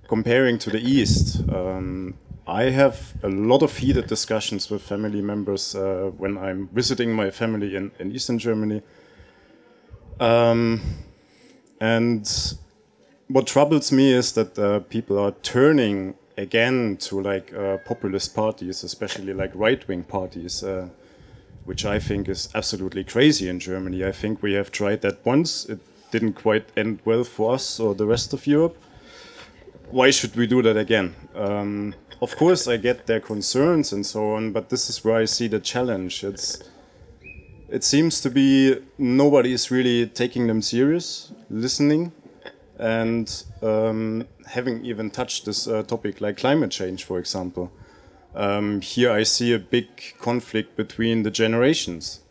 comparing 0.08 0.58
to 0.60 0.70
the 0.72 0.80
East, 0.80 1.48
um, 1.50 2.16
I 2.48 2.64
have 2.64 3.14
a 3.24 3.30
lot 3.30 3.62
of 3.62 3.78
heated 3.78 4.08
discussions 4.08 4.70
with 4.70 4.82
family 4.82 5.22
members 5.22 5.76
uh, 5.76 6.12
when 6.18 6.38
I'm 6.38 6.70
visiting 6.70 7.14
my 7.14 7.30
family 7.30 7.76
in, 7.76 7.92
in 8.00 8.12
Eastern 8.12 8.40
Germany. 8.40 8.82
Um, 10.20 10.82
and 11.80 12.28
what 13.28 13.48
troubles 13.48 13.92
me 13.92 14.12
is 14.12 14.34
that 14.34 14.58
uh, 14.58 14.80
people 14.80 15.20
are 15.20 15.32
turning 15.44 16.16
again 16.38 16.98
to 16.98 17.22
like 17.22 17.54
uh, 17.54 17.78
populist 17.86 18.36
parties, 18.36 18.84
especially 18.84 19.34
like 19.34 19.52
right 19.54 19.88
wing 19.88 20.04
parties. 20.04 20.64
Which 21.66 21.86
I 21.86 22.00
think 22.00 22.28
is 22.28 22.50
absolutely 22.56 23.04
crazy 23.04 23.48
in 23.48 23.60
Germany. 23.60 24.04
I 24.04 24.12
think 24.12 24.42
we 24.42 24.54
have 24.54 24.72
tried 24.72 25.02
that 25.02 25.26
once. 25.26 25.66
It 25.66 25.80
didn't 26.12 26.34
quite 26.34 26.66
end 26.76 27.00
well 27.06 27.24
for 27.24 27.54
us 27.54 27.80
or 27.80 27.96
the 27.96 28.06
rest 28.06 28.34
of 28.34 28.46
Europe. 28.48 28.78
Why 29.90 30.12
should 30.12 30.36
we 30.36 30.48
do 30.48 30.62
that 30.62 30.78
again? 30.78 31.16
Um, 31.36 31.94
of 32.22 32.36
course, 32.36 32.68
I 32.68 32.78
get 32.78 33.08
their 33.08 33.20
concerns 33.20 33.92
and 33.92 34.06
so 34.06 34.36
on, 34.36 34.52
but 34.52 34.70
this 34.70 34.90
is 34.90 35.04
where 35.04 35.16
I 35.16 35.26
see 35.26 35.48
the 35.48 35.60
challenge. 35.60 36.24
It's 36.24 36.64
it 37.72 37.84
seems 37.86 38.20
to 38.22 38.30
be 38.30 38.78
nobody 38.98 39.54
is 39.54 39.72
really 39.72 40.06
taking 40.06 40.48
them 40.48 40.62
serious, 40.62 41.32
listening, 41.50 42.12
and 42.78 43.44
um, 43.62 44.28
having 44.46 44.84
even 44.84 45.10
touched 45.10 45.46
this 45.46 45.68
uh, 45.68 45.84
topic 45.84 46.20
like 46.20 46.38
climate 46.38 46.72
change, 46.72 47.06
for 47.06 47.18
example. 47.18 47.72
Um, 48.34 48.82
here 48.82 49.12
I 49.12 49.24
see 49.24 49.54
a 49.54 49.60
big 49.60 49.88
conflict 50.20 50.76
between 50.76 51.24
the 51.24 51.32
generations. 51.32 52.22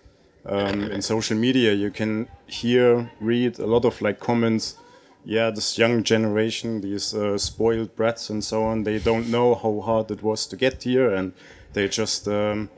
Um, 0.46 0.90
in 0.90 1.02
social 1.02 1.36
media, 1.36 1.74
you 1.74 1.90
can 1.90 2.28
hear, 2.46 3.10
read 3.20 3.58
a 3.58 3.66
lot 3.66 3.84
of 3.84 4.00
like 4.00 4.18
comments 4.20 4.76
yeah, 5.24 5.50
this 5.50 5.76
young 5.76 6.02
generation, 6.02 6.80
these 6.80 7.14
uh, 7.14 7.36
spoiled 7.36 7.94
brats 7.94 8.30
and 8.30 8.42
so 8.42 8.64
on, 8.64 8.84
they 8.84 8.98
don't 8.98 9.28
know 9.28 9.54
how 9.54 9.80
hard 9.80 10.10
it 10.10 10.22
was 10.22 10.46
to 10.46 10.56
get 10.56 10.82
here, 10.82 11.12
and 11.12 11.32
they 11.72 11.88
just 11.88 12.26
um, 12.26 12.70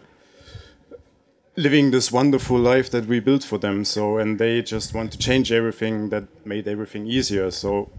living 1.57 1.91
this 1.93 2.11
wonderful 2.11 2.59
life 2.59 2.91
that 2.91 3.07
we 3.07 3.21
built 3.21 3.45
for 3.45 3.59
them. 3.59 3.85
So, 3.85 4.19
and 4.19 4.39
they 4.39 4.63
just 4.63 4.93
want 4.93 5.13
to 5.13 5.19
change 5.19 5.53
everything 5.53 6.09
that 6.09 6.25
made 6.45 6.67
everything 6.67 7.07
easier. 7.07 7.51
So, 7.51 7.91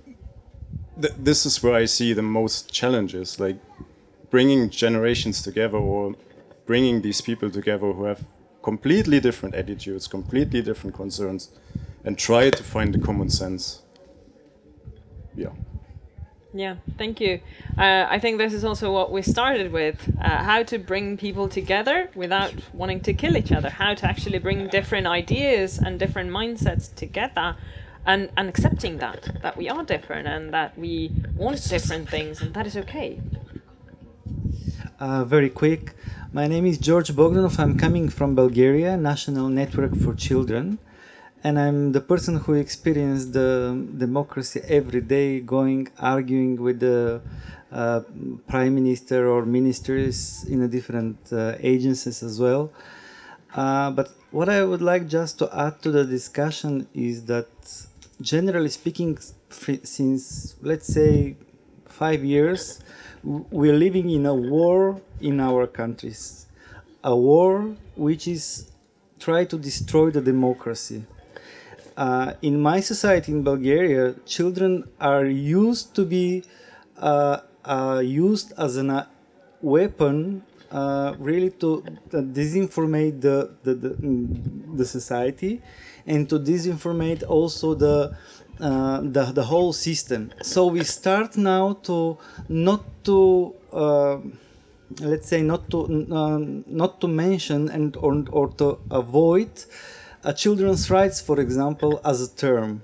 th- 1.02 1.14
this 1.18 1.46
is 1.46 1.64
where 1.64 1.76
I 1.76 1.86
see 1.86 2.12
the 2.14 2.22
most 2.22 2.72
challenges, 2.72 3.40
like 3.40 3.58
bringing 4.34 4.68
generations 4.68 5.44
together 5.44 5.78
or 5.78 6.16
bringing 6.66 7.04
these 7.04 7.22
people 7.22 7.52
together 7.52 7.92
who 7.94 8.06
have 8.06 8.22
completely 8.64 9.20
different 9.20 9.54
attitudes, 9.54 10.08
completely 10.08 10.60
different 10.60 10.96
concerns, 10.96 11.52
and 12.04 12.18
try 12.18 12.50
to 12.50 12.64
find 12.64 12.96
the 12.96 12.98
common 12.98 13.30
sense. 13.30 13.84
Yeah. 15.36 15.54
Yeah, 16.52 16.78
thank 16.98 17.22
you. 17.22 17.42
Uh, 17.78 18.08
I 18.10 18.18
think 18.18 18.40
this 18.40 18.54
is 18.54 18.66
also 18.66 18.92
what 18.92 19.12
we 19.12 19.22
started 19.22 19.72
with 19.72 19.98
uh, 20.20 20.44
how 20.44 20.64
to 20.64 20.80
bring 20.80 21.16
people 21.16 21.48
together 21.48 22.10
without 22.16 22.56
wanting 22.74 23.02
to 23.02 23.14
kill 23.14 23.38
each 23.38 23.52
other, 23.52 23.70
how 23.70 23.94
to 23.94 24.06
actually 24.08 24.40
bring 24.40 24.68
different 24.68 25.06
ideas 25.06 25.78
and 25.78 26.00
different 26.00 26.32
mindsets 26.32 26.86
together. 26.96 27.56
And, 28.06 28.30
and 28.36 28.50
accepting 28.50 28.98
that 28.98 29.22
that 29.44 29.56
we 29.56 29.70
are 29.70 29.82
different 29.86 30.28
and 30.28 30.54
that 30.54 30.78
we 30.78 31.10
want 31.38 31.64
different 31.70 32.10
things 32.10 32.42
and 32.42 32.54
that 32.54 32.68
is 32.68 32.76
okay 32.76 33.22
uh, 35.04 35.24
very 35.26 35.50
quick. 35.50 35.84
My 36.32 36.48
name 36.48 36.66
is 36.66 36.78
George 36.78 37.12
Bogdanov. 37.20 37.60
I'm 37.60 37.76
coming 37.78 38.08
from 38.18 38.30
Bulgaria 38.36 38.92
National 38.96 39.48
Network 39.50 39.94
for 40.04 40.14
Children. 40.28 40.80
And 41.44 41.60
I'm 41.60 41.92
the 41.92 42.04
person 42.12 42.34
who 42.44 42.54
experienced 42.54 43.34
the 43.34 43.52
democracy 44.06 44.62
every 44.80 45.02
day, 45.02 45.42
going 45.42 45.90
arguing 46.00 46.54
with 46.66 46.80
the 46.80 47.22
uh, 47.72 48.00
prime 48.48 48.74
minister 48.76 49.20
or 49.28 49.46
ministers 49.46 50.46
in 50.54 50.62
the 50.64 50.70
different 50.78 51.18
uh, 51.34 51.56
agencies 51.74 52.24
as 52.24 52.40
well. 52.40 52.72
Uh, 53.54 53.92
but 53.92 54.08
what 54.32 54.48
I 54.48 54.64
would 54.64 54.82
like 54.82 55.04
just 55.08 55.38
to 55.40 55.46
add 55.66 55.82
to 55.84 55.92
the 55.92 56.06
discussion 56.06 56.88
is 56.94 57.26
that, 57.26 57.50
generally 58.22 58.70
speaking, 58.70 59.20
since 59.96 60.56
let's 60.62 60.88
say 60.88 61.36
five 61.86 62.24
years, 62.24 62.80
we're 63.24 63.78
living 63.78 64.10
in 64.10 64.26
a 64.26 64.34
war 64.34 65.02
in 65.22 65.40
our 65.40 65.66
countries, 65.68 66.48
a 67.04 67.16
war 67.16 67.76
which 67.96 68.28
is 68.28 68.72
try 69.20 69.46
to 69.46 69.58
destroy 69.58 70.12
the 70.12 70.22
democracy. 70.22 71.04
Uh, 71.96 72.34
in 72.42 72.60
my 72.60 72.80
society 72.80 73.32
in 73.32 73.44
Bulgaria, 73.44 74.16
children 74.26 74.84
are 75.00 75.26
used 75.26 75.96
to 75.96 76.04
be 76.06 76.44
uh, 76.98 77.38
uh, 77.64 78.02
used 78.04 78.54
as 78.58 78.78
a 78.78 78.86
uh, 78.86 79.06
weapon, 79.62 80.44
uh, 80.72 81.14
really 81.20 81.52
to 81.52 81.84
disinformate 82.12 83.22
the, 83.22 83.52
the, 83.64 83.76
the, 83.76 83.90
mm, 83.90 84.76
the, 84.78 84.86
society 84.86 85.62
and 86.08 86.28
to 86.28 86.40
disinformate 86.40 87.24
also 87.28 87.76
the, 87.76 88.18
uh, 88.60 89.02
the, 89.02 89.32
the 89.34 89.44
whole 89.44 89.74
system. 89.74 90.32
So 90.42 90.68
we 90.68 90.84
start 90.84 91.38
now 91.38 91.74
to 91.84 92.18
not 92.50 92.84
to 93.06 93.56
let's 95.02 95.28
say 95.28 95.42
not 95.42 95.70
to 95.72 95.88
not 96.68 97.02
to 97.02 97.08
mention 97.08 97.70
and 97.70 97.98
or, 97.98 98.24
or 98.32 98.50
to 98.50 98.78
avoid 98.92 99.50
a 100.24 100.34
children's 100.34 100.90
rights, 100.90 101.20
for 101.20 101.40
example, 101.40 102.00
as 102.06 102.22
a 102.22 102.36
term. 102.36 102.82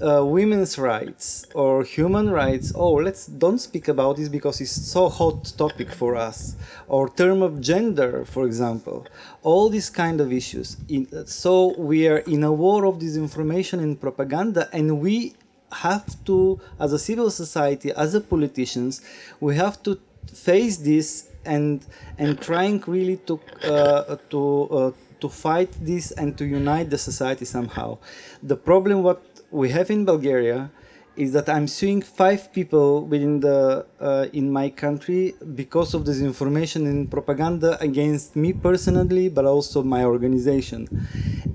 Uh, 0.00 0.24
women's 0.24 0.78
rights 0.78 1.46
or 1.54 1.84
human 1.84 2.30
rights. 2.30 2.72
Oh 2.74 2.94
let's 2.94 3.26
don't 3.26 3.58
speak 3.58 3.88
about 3.88 4.16
this 4.16 4.28
because 4.28 4.60
it's 4.60 4.72
so 4.72 5.08
hot 5.08 5.52
topic 5.56 5.90
for 5.92 6.16
us. 6.16 6.56
Or 6.88 7.08
term 7.08 7.42
of 7.42 7.60
gender 7.60 8.24
for 8.24 8.46
example. 8.46 9.06
All 9.42 9.68
these 9.68 9.90
kind 9.90 10.20
of 10.20 10.32
issues. 10.32 10.76
In, 10.88 11.26
so 11.26 11.74
we 11.78 12.08
are 12.08 12.18
in 12.18 12.42
a 12.44 12.52
war 12.52 12.84
of 12.86 12.96
disinformation 12.98 13.78
and 13.80 14.00
propaganda 14.00 14.68
and 14.72 15.00
we 15.00 15.34
have 15.72 16.22
to 16.24 16.60
as 16.78 16.92
a 16.92 16.98
civil 16.98 17.30
society 17.30 17.92
as 17.92 18.14
a 18.14 18.20
politicians 18.20 19.00
we 19.40 19.56
have 19.56 19.82
to 19.82 19.98
face 20.34 20.76
this 20.76 21.30
and 21.44 21.84
and 22.18 22.40
trying 22.40 22.82
really 22.86 23.16
to 23.28 23.40
uh, 23.64 24.16
to 24.30 24.68
uh, 24.70 24.90
to 25.20 25.28
fight 25.28 25.70
this 25.80 26.10
and 26.12 26.36
to 26.36 26.44
unite 26.44 26.90
the 26.90 26.98
society 26.98 27.44
somehow. 27.44 27.96
The 28.42 28.56
problem 28.56 29.02
what 29.04 29.22
we 29.52 29.68
have 29.68 29.90
in 29.90 30.04
Bulgaria 30.04 30.70
is 31.14 31.32
that 31.34 31.46
I'm 31.48 31.68
suing 31.68 32.00
five 32.00 32.52
people 32.54 33.04
within 33.04 33.40
the 33.40 33.84
uh, 34.00 34.26
in 34.32 34.50
my 34.50 34.70
country 34.70 35.34
because 35.54 35.92
of 35.92 36.04
disinformation 36.04 36.86
and 36.86 37.10
propaganda 37.10 37.76
against 37.82 38.34
me 38.34 38.54
personally, 38.54 39.28
but 39.28 39.44
also 39.44 39.82
my 39.82 40.04
organization. 40.04 40.88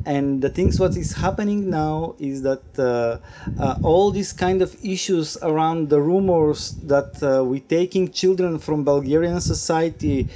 And 0.06 0.42
the 0.44 0.50
things 0.50 0.80
what 0.80 0.96
is 0.96 1.14
happening 1.14 1.72
now 1.72 2.16
is 2.20 2.44
that 2.44 2.64
uh, 2.78 3.18
uh, 3.60 3.80
all 3.82 4.12
these 4.12 4.32
kind 4.32 4.62
of 4.62 4.78
issues 4.86 5.36
around 5.42 5.90
the 5.90 6.00
rumors 6.00 6.76
that 6.84 7.22
uh, 7.24 7.44
we 7.44 7.60
taking 7.62 8.12
children 8.12 8.60
from 8.60 8.84
Bulgarian 8.84 9.42
society 9.42 10.30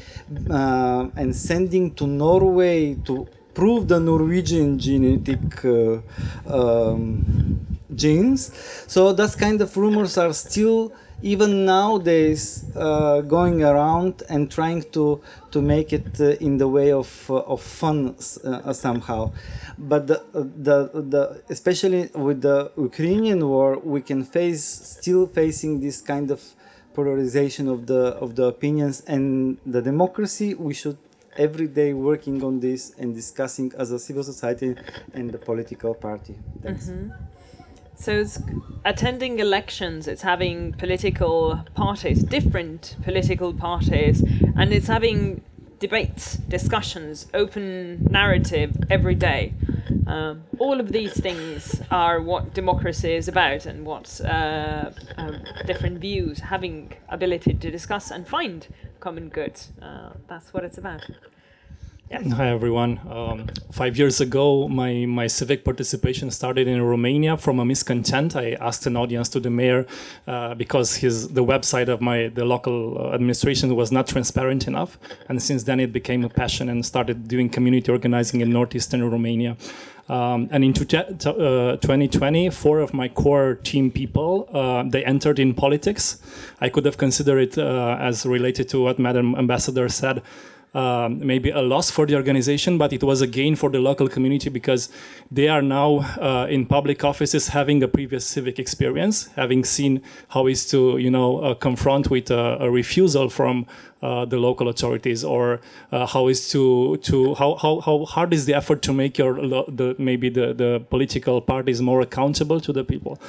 uh, 0.50 1.08
and 1.16 1.36
sending 1.36 1.94
to 1.94 2.08
Norway 2.08 2.96
to 3.06 3.28
prove 3.54 3.88
the 3.88 4.00
Norwegian 4.00 4.80
genetic 4.80 5.66
uh, 5.66 6.00
um, 6.48 7.66
genes. 7.96 8.52
So 8.88 9.14
that 9.14 9.38
kind 9.38 9.62
of 9.62 9.76
rumors 9.76 10.18
are 10.18 10.34
still 10.34 10.94
even 11.24 11.66
nowadays 11.66 12.66
uh, 12.76 13.22
going 13.22 13.64
around 13.64 14.24
and 14.30 14.50
trying 14.50 14.84
to 14.92 15.22
to 15.52 15.62
make 15.62 15.94
it 15.94 16.20
uh, 16.20 16.46
in 16.46 16.58
the 16.58 16.68
way 16.68 16.92
of 16.92 17.30
uh, 17.30 17.36
of 17.54 17.62
fun 17.62 18.16
uh, 18.44 18.74
somehow. 18.74 19.32
But 19.78 20.08
the, 20.08 20.24
the 20.34 20.90
the 20.94 21.44
especially 21.50 22.10
with 22.16 22.42
the 22.42 22.72
Ukrainian 22.78 23.48
war, 23.48 23.78
we 23.78 24.02
can 24.02 24.24
face 24.24 24.64
still 24.64 25.28
facing 25.28 25.80
this 25.80 26.02
kind 26.02 26.32
of 26.32 26.42
polarization 26.94 27.68
of 27.68 27.86
the 27.86 28.18
of 28.20 28.36
the 28.36 28.46
opinions 28.46 29.04
and 29.08 29.58
the 29.66 29.82
democracy. 29.82 30.54
We 30.56 30.74
should 30.74 30.98
every 31.38 31.68
day 31.68 31.94
working 31.94 32.44
on 32.44 32.60
this 32.60 32.94
and 32.98 33.14
discussing 33.16 33.72
as 33.78 33.92
a 33.92 34.00
civil 34.00 34.24
society 34.24 34.76
and 35.14 35.32
the 35.32 35.38
political 35.38 35.94
party. 35.94 36.36
Mm-hmm. 36.62 37.10
So 37.96 38.20
it's 38.22 38.40
attending 38.84 39.40
elections, 39.40 40.08
it's 40.08 40.24
having 40.24 40.74
political 40.74 41.64
parties, 41.76 42.24
different 42.24 42.96
political 43.04 43.54
parties, 43.54 44.24
and 44.56 44.74
it's 44.74 44.88
having 44.88 45.44
debates, 45.82 46.36
discussions, 46.36 47.28
open 47.34 48.06
narrative 48.10 48.72
every 48.90 49.16
day. 49.16 49.54
Um, 50.06 50.44
all 50.60 50.80
of 50.80 50.92
these 50.92 51.20
things 51.20 51.82
are 51.90 52.22
what 52.22 52.54
democracy 52.54 53.14
is 53.14 53.28
about 53.28 53.66
and 53.66 53.84
what 53.86 54.22
uh, 54.22 54.92
um, 55.18 55.42
different 55.66 55.98
views 56.00 56.40
having 56.40 56.94
ability 57.10 57.56
to 57.56 57.72
discuss 57.72 58.12
and 58.12 58.28
find 58.28 58.68
common 59.00 59.28
good. 59.30 59.60
Uh, 59.82 60.12
that's 60.28 60.54
what 60.54 60.64
it's 60.64 60.78
about. 60.78 61.02
Yes. 62.12 62.30
Hi 62.34 62.50
everyone. 62.50 63.00
Um, 63.10 63.48
five 63.72 63.98
years 63.98 64.20
ago, 64.20 64.68
my, 64.68 65.06
my 65.06 65.28
civic 65.28 65.64
participation 65.64 66.30
started 66.30 66.68
in 66.68 66.82
Romania 66.82 67.38
from 67.38 67.58
a 67.62 67.64
miscontent. 67.64 68.36
I 68.36 68.58
asked 68.60 68.86
an 68.86 68.98
audience 68.98 69.30
to 69.30 69.40
the 69.40 69.50
mayor 69.50 69.86
uh, 70.28 70.54
because 70.56 70.98
his 70.98 71.30
the 71.30 71.42
website 71.42 71.88
of 71.88 72.02
my 72.02 72.28
the 72.28 72.44
local 72.44 72.98
uh, 72.98 73.14
administration 73.14 73.74
was 73.78 73.94
not 73.94 74.08
transparent 74.08 74.68
enough, 74.68 75.00
and 75.30 75.42
since 75.42 75.64
then 75.64 75.80
it 75.80 75.94
became 75.94 76.26
a 76.26 76.30
passion 76.30 76.68
and 76.68 76.86
started 76.86 77.30
doing 77.30 77.48
community 77.48 77.90
organizing 77.90 78.42
in 78.42 78.50
northeastern 78.52 79.10
Romania. 79.10 79.56
Um, 80.10 80.50
and 80.52 80.66
in 80.66 80.72
uh, 80.72 81.78
2020, 81.78 82.50
four 82.50 82.80
of 82.80 82.94
my 82.94 83.08
core 83.08 83.56
team 83.64 83.90
people 83.90 84.50
uh, 84.52 84.84
they 84.86 85.06
entered 85.06 85.40
in 85.40 85.54
politics. 85.54 86.20
I 86.60 86.68
could 86.68 86.84
have 86.84 86.98
considered 86.98 87.40
it 87.40 87.58
uh, 87.58 87.96
as 88.02 88.26
related 88.26 88.68
to 88.70 88.82
what 88.82 89.00
Madam 89.00 89.34
Ambassador 89.36 89.88
said 89.88 90.22
um, 90.74 91.26
maybe 91.26 91.50
a 91.50 91.62
loss 91.62 91.92
for 91.92 92.06
the 92.06 92.16
organization, 92.16 92.78
but 92.78 92.94
it 92.94 93.04
was 93.04 93.22
a 93.22 93.28
gain 93.28 93.56
for 93.56 93.70
the 93.70 93.80
local 93.80 94.08
community 94.08 94.50
because 94.50 94.90
they 95.30 95.50
are 95.50 95.62
now 95.62 96.00
uh, 96.20 96.48
in 96.50 96.66
public 96.66 97.04
offices 97.04 97.50
having 97.50 97.84
a 97.84 97.88
previous 97.88 98.26
civic 98.26 98.58
experience, 98.58 99.28
having 99.36 99.66
seen 99.66 100.02
how 100.30 100.48
is 100.48 100.66
to 100.68 100.98
you 100.98 101.12
know 101.12 101.40
uh, 101.40 101.54
confront 101.56 102.10
with 102.10 102.32
a, 102.32 102.58
a 102.62 102.72
refusal 102.72 103.30
from 103.30 103.66
uh, 104.02 104.24
the 104.26 104.38
local 104.38 104.70
authorities, 104.70 105.24
or 105.26 105.60
uh, 105.92 106.06
how 106.06 106.28
is 106.30 106.50
to 106.50 106.98
to 106.98 107.36
how, 107.36 107.56
how 107.56 107.82
how 107.82 108.06
hard 108.06 108.34
is 108.34 108.46
the 108.46 108.54
effort 108.54 108.82
to 108.82 108.94
make 108.94 109.18
your 109.18 109.34
the 109.68 109.96
maybe 109.98 110.30
the 110.30 110.54
the 110.54 110.82
political 110.90 111.42
parties 111.42 111.82
more 111.82 112.00
accountable 112.02 112.62
to 112.62 112.72
the 112.72 112.84
people. 112.84 113.20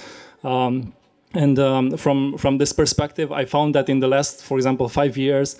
Um, 0.44 0.92
and 1.34 1.58
um, 1.58 1.96
from 1.96 2.38
from 2.38 2.58
this 2.58 2.72
perspective, 2.72 3.32
I 3.32 3.46
found 3.46 3.74
that 3.74 3.88
in 3.88 4.00
the 4.00 4.08
last, 4.08 4.44
for 4.44 4.58
example, 4.58 4.88
five 4.88 5.16
years, 5.16 5.56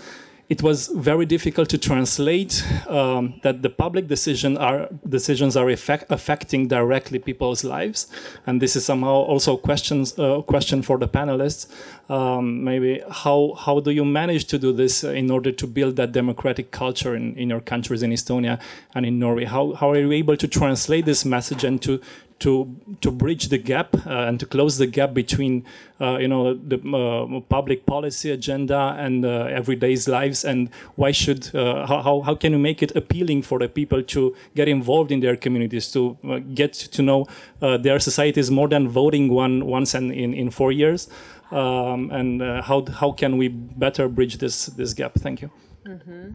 it 0.48 0.62
was 0.62 0.88
very 0.88 1.24
difficult 1.24 1.68
to 1.70 1.78
translate 1.78 2.64
um, 2.88 3.40
that 3.42 3.62
the 3.62 3.70
public 3.70 4.08
decision 4.08 4.58
are 4.58 4.88
decisions 5.08 5.56
are 5.56 5.70
effect, 5.70 6.10
affecting 6.10 6.68
directly 6.68 7.18
people's 7.18 7.64
lives, 7.64 8.06
and 8.46 8.60
this 8.60 8.76
is 8.76 8.84
somehow 8.84 9.14
also 9.32 9.56
questions 9.56 10.18
uh, 10.18 10.42
question 10.42 10.82
for 10.82 10.98
the 10.98 11.08
panelists. 11.08 11.66
Um, 12.12 12.62
maybe 12.62 13.02
how 13.10 13.54
how 13.58 13.80
do 13.80 13.90
you 13.90 14.04
manage 14.04 14.44
to 14.52 14.58
do 14.58 14.70
this 14.70 15.02
in 15.02 15.30
order 15.30 15.50
to 15.50 15.66
build 15.66 15.96
that 15.96 16.12
democratic 16.12 16.70
culture 16.70 17.16
in, 17.16 17.34
in 17.36 17.48
your 17.48 17.60
countries 17.60 18.02
in 18.02 18.10
Estonia 18.10 18.60
and 18.94 19.06
in 19.06 19.18
Norway? 19.18 19.46
How 19.46 19.72
how 19.72 19.90
are 19.92 19.98
you 19.98 20.12
able 20.12 20.36
to 20.36 20.46
translate 20.46 21.06
this 21.06 21.24
message 21.24 21.64
and 21.64 21.80
to 21.80 22.02
to 22.40 22.76
to 23.00 23.10
bridge 23.10 23.48
the 23.48 23.56
gap 23.56 23.94
uh, 24.06 24.28
and 24.28 24.38
to 24.40 24.46
close 24.46 24.76
the 24.76 24.86
gap 24.86 25.14
between 25.14 25.64
uh, 26.02 26.18
you 26.18 26.28
know 26.28 26.54
the 26.54 26.78
uh, 26.92 27.40
public 27.48 27.86
policy 27.86 28.30
agenda 28.30 28.94
and 28.98 29.24
uh, 29.24 29.58
everyday's 29.60 30.06
lives 30.08 30.44
and 30.44 30.68
why 30.96 31.12
should 31.12 31.54
uh, 31.54 31.86
how, 31.86 32.20
how 32.20 32.34
can 32.34 32.52
you 32.52 32.58
make 32.58 32.82
it 32.82 32.94
appealing 32.96 33.42
for 33.42 33.58
the 33.58 33.68
people 33.68 34.02
to 34.02 34.34
get 34.54 34.68
involved 34.68 35.12
in 35.12 35.20
their 35.20 35.36
communities 35.36 35.90
to 35.92 36.18
uh, 36.28 36.40
get 36.52 36.72
to 36.74 37.00
know 37.00 37.26
their 37.60 38.00
societies 38.00 38.50
more 38.50 38.68
than 38.68 38.88
voting 38.88 39.28
one 39.28 39.64
once 39.64 39.94
and 39.94 40.12
in, 40.12 40.34
in 40.34 40.50
four 40.50 40.72
years 40.72 41.08
um, 41.52 42.10
and 42.10 42.42
how 42.62 42.84
how 43.00 43.12
can 43.12 43.36
we 43.36 43.48
better 43.48 44.08
bridge 44.08 44.38
this 44.38 44.66
this 44.66 44.94
gap 44.94 45.14
thank 45.14 45.42
you 45.42 45.50
mm 45.84 46.00
-hmm. 46.06 46.34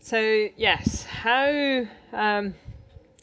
so 0.00 0.16
yes 0.56 1.06
how 1.06 1.86
um, 2.12 2.54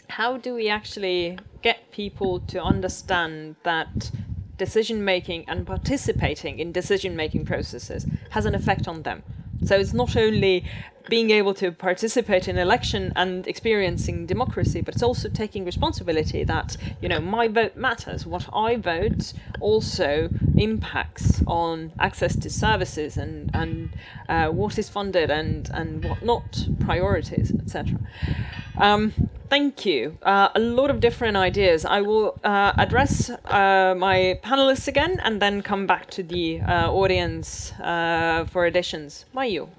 how 0.10 0.38
do 0.38 0.56
we 0.56 0.70
actually 0.70 1.38
get 1.62 1.92
people 1.92 2.40
to 2.42 2.62
understand 2.62 3.56
that 3.64 4.12
decision 4.58 5.06
making 5.06 5.46
and 5.48 5.66
participating 5.66 6.60
in 6.60 6.72
decision 6.72 7.16
making 7.16 7.46
processes 7.46 8.06
has 8.32 8.46
an 8.46 8.56
effect 8.56 8.88
on 8.88 9.04
them? 9.04 9.24
So 9.66 9.76
it's 9.78 9.94
not 9.94 10.16
only 10.16 10.66
being 11.08 11.32
able 11.32 11.54
to 11.56 11.72
participate 11.72 12.48
in 12.48 12.58
election 12.58 13.14
and 13.16 13.48
experiencing 13.48 14.26
democracy, 14.26 14.82
but 14.82 14.94
it's 14.94 15.04
also 15.04 15.30
taking 15.30 15.66
responsibility 15.66 16.44
that, 16.44 16.78
you 17.02 17.10
know, 17.10 17.20
my 17.20 17.48
vote 17.48 17.76
matters. 17.76 18.26
What 18.26 18.48
I 18.54 18.76
vote 18.76 19.34
also 19.60 20.30
impacts 20.58 21.42
on 21.48 21.92
access 22.00 22.36
to 22.36 22.50
services 22.50 23.18
and, 23.18 23.50
and 23.54 23.90
uh, 24.28 24.48
what 24.50 24.78
is 24.78 24.90
funded 24.90 25.30
and, 25.30 25.70
and 25.74 26.04
what 26.06 26.24
not, 26.24 26.68
priorities, 26.80 27.52
etc. 27.52 27.98
Um, 28.78 29.14
thank 29.50 29.86
you. 29.86 30.18
Uh, 30.24 30.50
a 30.56 30.60
lot 30.60 30.90
of 30.90 31.00
different 31.00 31.36
ideas. 31.36 31.86
I 31.86 32.02
will 32.02 32.40
uh, 32.44 32.74
address 32.78 33.30
uh, 33.30 33.96
my 33.98 34.40
panelists 34.44 34.88
again 34.88 35.20
and 35.24 35.42
then 35.42 35.62
come 35.62 35.86
back 35.86 36.10
to 36.12 36.24
the 36.24 36.62
uh, 36.62 36.92
audience 36.92 37.74
uh, 37.80 38.46
for 38.46 38.66
additions. 38.66 39.26
Mayu. 39.36 39.70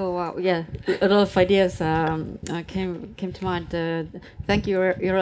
Oh 0.00 0.12
wow! 0.12 0.34
Yeah, 0.38 0.64
a 1.02 1.08
lot 1.08 1.28
of 1.28 1.36
ideas 1.36 1.78
um, 1.82 2.38
uh, 2.50 2.62
came 2.66 3.12
came 3.18 3.32
to 3.34 3.44
mind. 3.44 3.74
Uh, 3.74 4.04
thank 4.46 4.66
you, 4.66 4.76
Your 4.78 4.96
Your, 4.98 5.18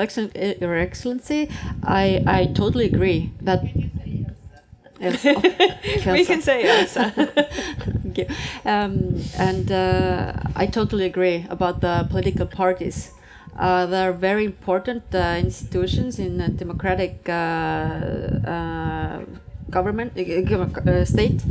Your 0.60 0.76
Excellency. 0.78 1.50
I 1.82 2.22
I 2.24 2.46
totally 2.54 2.86
agree 2.86 3.32
that. 3.40 3.64
Yes, 5.00 5.24
oh, 5.26 6.12
we 6.12 6.24
can 6.24 6.40
say 6.42 6.62
yes. 6.62 6.94
Thank 8.02 8.18
you. 8.18 8.26
Um, 8.64 9.20
and 9.36 9.70
uh, 9.72 10.32
I 10.54 10.66
totally 10.66 11.06
agree 11.06 11.44
about 11.50 11.80
the 11.80 12.06
political 12.10 12.46
parties. 12.46 13.12
Uh, 13.56 13.86
they're 13.86 14.12
very 14.12 14.44
important 14.44 15.02
uh, 15.12 15.36
institutions 15.38 16.20
in 16.20 16.40
a 16.40 16.48
democratic 16.48 17.28
uh, 17.28 19.18
government 19.70 20.12
uh, 20.16 20.90
uh, 20.90 21.04
state 21.04 21.42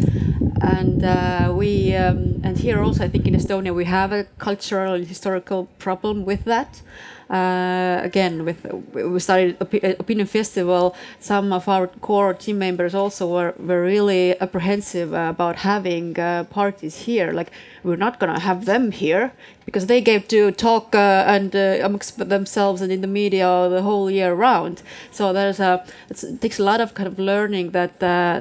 and 0.61 1.03
uh, 1.03 1.51
we 1.53 1.95
um, 1.95 2.41
and 2.43 2.57
here 2.57 2.81
also 2.81 3.03
I 3.03 3.09
think 3.09 3.27
in 3.27 3.33
Estonia 3.35 3.73
we 3.73 3.85
have 3.85 4.11
a 4.11 4.25
cultural 4.37 4.93
and 4.93 5.07
historical 5.07 5.65
problem 5.79 6.25
with 6.25 6.45
that. 6.45 6.81
Uh, 7.29 7.99
again 8.03 8.45
with 8.45 8.65
we 8.93 9.19
started 9.19 9.59
Opi 9.59 9.99
opinion 9.99 10.27
festival. 10.27 10.95
Some 11.19 11.51
of 11.51 11.67
our 11.67 11.87
core 11.87 12.33
team 12.33 12.59
members 12.59 12.95
also 12.95 13.27
were, 13.27 13.53
were 13.59 13.83
really 13.83 14.39
apprehensive 14.39 15.11
about 15.11 15.57
having 15.57 16.17
uh, 16.17 16.45
parties 16.45 16.99
here. 16.99 17.33
Like 17.33 17.51
we're 17.83 17.97
not 17.97 18.19
gonna 18.19 18.39
have 18.39 18.63
them 18.65 18.91
here 18.91 19.33
because 19.65 19.87
they 19.87 19.99
gave 19.99 20.29
to 20.29 20.51
talk 20.51 20.95
uh, 20.95 21.25
and 21.27 21.53
uh, 21.53 21.79
amongst 21.83 22.17
themselves 22.29 22.81
and 22.81 22.93
in 22.93 23.01
the 23.01 23.07
media 23.07 23.67
the 23.69 23.81
whole 23.81 24.09
year 24.09 24.33
round. 24.33 24.81
So 25.11 25.33
there's 25.33 25.59
a 25.59 25.85
it 26.09 26.41
takes 26.41 26.59
a 26.59 26.63
lot 26.63 26.79
of 26.79 26.93
kind 26.93 27.07
of 27.07 27.19
learning 27.19 27.71
that 27.71 28.01
uh, 28.01 28.39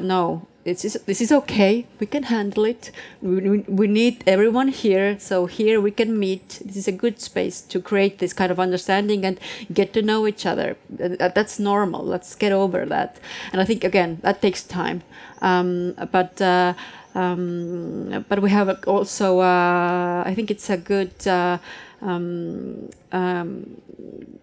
no 0.66 0.72
it's, 0.72 0.82
this 0.82 1.20
is 1.20 1.32
okay. 1.32 1.86
We 2.00 2.06
can 2.06 2.24
handle 2.24 2.64
it. 2.64 2.90
We, 3.22 3.40
we, 3.40 3.58
we 3.60 3.86
need 3.86 4.24
everyone 4.26 4.68
here. 4.68 5.18
So 5.18 5.46
here 5.46 5.80
we 5.80 5.90
can 5.90 6.18
meet. 6.18 6.60
This 6.64 6.76
is 6.76 6.88
a 6.88 6.92
good 6.92 7.20
space 7.20 7.60
to 7.62 7.80
create 7.80 8.18
this 8.18 8.32
kind 8.32 8.50
of 8.50 8.58
understanding 8.58 9.24
and 9.24 9.38
get 9.72 9.92
to 9.94 10.02
know 10.02 10.26
each 10.26 10.44
other. 10.44 10.76
That's 10.88 11.58
normal. 11.58 12.04
Let's 12.04 12.34
get 12.34 12.52
over 12.52 12.84
that. 12.86 13.18
And 13.52 13.60
I 13.60 13.64
think, 13.64 13.84
again, 13.84 14.18
that 14.22 14.42
takes 14.42 14.62
time. 14.62 15.02
Um, 15.40 15.94
but 16.10 16.40
uh, 16.40 16.74
um, 17.14 18.26
but 18.28 18.42
we 18.42 18.50
have 18.50 18.84
also, 18.86 19.40
uh, 19.40 20.22
I 20.26 20.34
think 20.34 20.50
it's 20.50 20.68
a 20.68 20.76
good 20.76 21.26
uh, 21.26 21.56
um, 22.02 22.90
um, 23.10 23.80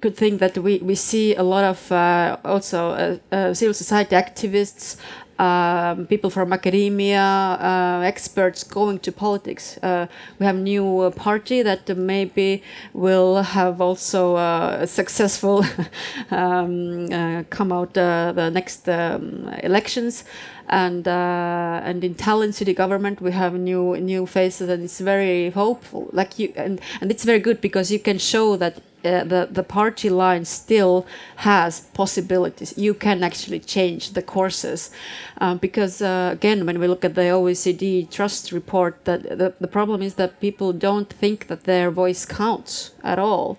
good 0.02 0.18
thing 0.18 0.38
that 0.38 0.58
we, 0.58 0.80
we 0.80 0.96
see 0.96 1.36
a 1.36 1.44
lot 1.44 1.64
of 1.64 1.92
uh, 1.92 2.38
also 2.44 2.90
uh, 2.90 3.18
uh, 3.32 3.54
civil 3.54 3.76
society 3.76 4.16
activists 4.16 4.98
um, 5.44 6.08
people 6.08 6.30
from 6.30 6.54
academia, 6.54 7.22
uh, 7.22 8.02
experts 8.04 8.64
going 8.64 9.00
to 9.00 9.12
politics. 9.12 9.78
Uh, 9.84 10.08
we 10.40 10.46
have 10.46 10.56
new 10.56 11.00
uh, 11.00 11.10
party 11.12 11.62
that 11.64 11.84
maybe 11.98 12.64
will 12.94 13.44
have 13.44 13.82
also 13.82 14.36
uh, 14.36 14.78
a 14.82 14.88
successful 14.88 15.66
um, 16.32 17.12
uh, 17.12 17.44
come 17.50 17.72
out 17.72 17.98
uh, 17.98 18.32
the 18.32 18.50
next 18.50 18.88
um, 18.90 19.50
elections. 19.64 20.24
And 20.70 21.06
and 21.08 22.04
in 22.04 22.16
Tallinn 22.16 22.54
city 22.54 22.74
government 22.74 23.20
we 23.20 23.34
have 23.34 23.54
new 23.54 23.98
new 23.98 24.26
faces 24.26 24.70
and 24.70 24.82
it's 24.82 25.02
very 25.02 25.50
hopeful. 25.50 26.10
Like 26.14 26.40
you 26.40 26.54
and 26.56 26.80
and 27.02 27.12
it's 27.12 27.26
very 27.26 27.40
good 27.40 27.60
because 27.60 27.92
you 27.92 28.00
can 28.00 28.18
show 28.18 28.56
that 28.56 28.82
uh, 29.06 29.24
the 29.24 29.48
the 29.52 29.64
party 29.64 30.10
line 30.10 30.46
still 30.46 31.06
has 31.38 31.82
possibilities. 31.94 32.74
You 32.78 32.94
can 32.94 33.24
actually 33.24 33.60
change 33.60 34.12
the 34.14 34.22
courses, 34.22 34.92
um, 35.40 35.58
because 35.58 36.02
uh, 36.02 36.30
again, 36.32 36.66
when 36.66 36.80
we 36.80 36.88
look 36.88 37.04
at 37.04 37.16
the 37.16 37.22
OECD 37.22 38.10
Trust 38.10 38.52
report, 38.52 39.04
that 39.06 39.24
the 39.24 39.54
the 39.60 39.68
problem 39.68 40.02
is 40.02 40.16
that 40.16 40.40
people 40.40 40.74
don't 40.74 41.12
think 41.12 41.48
that 41.48 41.64
their 41.66 41.92
voice 41.92 42.26
counts 42.26 42.92
at 43.04 43.20
all. 43.20 43.58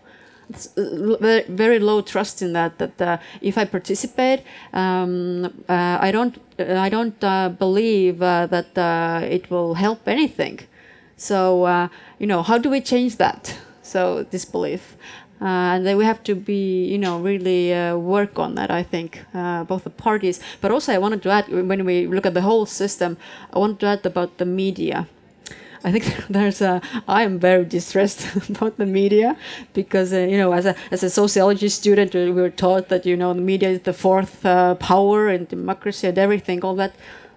It's 0.51 0.77
uh, 0.77 1.43
very, 1.49 1.79
low 1.79 2.03
trust 2.03 2.43
in 2.43 2.53
that. 2.53 2.79
That 2.79 3.01
uh, 3.01 3.19
if 3.41 3.57
I 3.57 3.65
participate, 3.65 4.43
um, 4.73 5.47
uh, 5.69 5.99
I 6.01 6.11
don't 6.11 6.39
I 6.59 6.89
don't 6.89 7.19
believe 7.59 8.19
that 8.19 8.77
it 9.31 9.51
will 9.51 9.75
help 9.75 10.07
anything. 10.07 10.61
So 11.17 11.89
you 12.19 12.27
know, 12.27 12.43
how 12.43 12.59
do 12.59 12.71
we 12.71 12.81
change 12.81 13.17
that? 13.17 13.57
So 13.83 14.25
disbelief. 14.31 14.97
Uh, 15.41 15.75
and 15.75 15.87
then 15.87 15.97
we 15.97 16.05
have 16.05 16.23
to 16.23 16.35
be, 16.35 16.87
you 16.87 16.99
know, 16.99 17.19
really 17.21 17.75
uh, 17.75 17.97
work 17.97 18.39
on 18.39 18.55
that. 18.55 18.71
I 18.71 18.83
think 18.83 19.21
uh, 19.35 19.65
both 19.65 19.85
the 19.85 19.91
parties, 19.91 20.41
but 20.61 20.71
also 20.71 20.93
I 20.93 20.99
wanted 20.99 21.23
to 21.25 21.31
add 21.31 21.49
when 21.49 21.85
we 21.85 22.07
look 22.07 22.25
at 22.25 22.35
the 22.35 22.43
whole 22.43 22.67
system, 22.67 23.17
I 23.53 23.59
wanted 23.59 23.81
to 23.81 23.87
add 23.87 24.07
about 24.07 24.39
the 24.39 24.47
media. 24.47 25.09
I 25.85 25.93
think 25.93 26.05
there's 26.31 26.63
a. 26.63 26.81
I 27.07 27.23
am 27.23 27.39
very 27.39 27.65
distressed 27.65 28.27
about 28.49 28.79
the 28.79 28.87
media 28.87 29.37
because 29.75 30.13
uh, 30.13 30.21
you 30.21 30.39
know, 30.39 30.53
as 30.53 30.67
a 30.67 30.75
as 30.91 31.03
a 31.03 31.11
sociology 31.11 31.69
student, 31.69 32.15
we 32.15 32.31
were 32.31 32.51
taught 32.51 32.89
that 32.89 33.05
you 33.05 33.17
know 33.17 33.35
the 33.35 33.43
media 33.43 33.69
is 33.69 33.83
the 33.83 33.93
fourth 33.93 34.47
uh, 34.47 34.77
power 34.77 35.29
in 35.29 35.45
democracy 35.45 36.07
and 36.09 36.17
everything, 36.17 36.65
all 36.65 36.75
that 36.77 36.95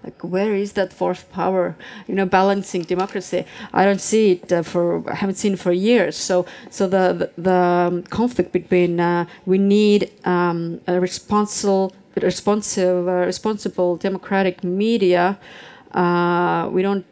like 0.08 0.20
where 0.36 0.54
is 0.56 0.70
that 0.74 0.90
fourth 1.02 1.24
power 1.32 1.76
you 2.08 2.16
know 2.18 2.26
balancing 2.40 2.84
democracy? 2.96 3.42
I 3.80 3.82
don't 3.88 4.04
see 4.12 4.26
it 4.36 4.52
uh, 4.52 4.64
for 4.72 4.84
i 5.14 5.16
haven't 5.22 5.40
seen 5.44 5.54
it 5.54 5.62
for 5.66 5.74
years. 5.90 6.16
So 6.30 6.36
so 6.78 6.82
the 6.96 7.06
the, 7.20 7.28
the 7.50 7.60
um, 7.88 8.04
conflict 8.20 8.52
between 8.60 8.94
uh, 9.00 9.26
we 9.52 9.58
need 9.78 10.02
um, 10.34 10.60
a 10.88 11.00
responsible 11.08 11.86
responsive 12.32 13.08
uh, 13.08 13.26
responsible 13.32 13.90
democratic 14.08 14.64
media 14.64 15.24
uh, 15.92 16.70
we 16.72 16.82
don't 16.82 17.06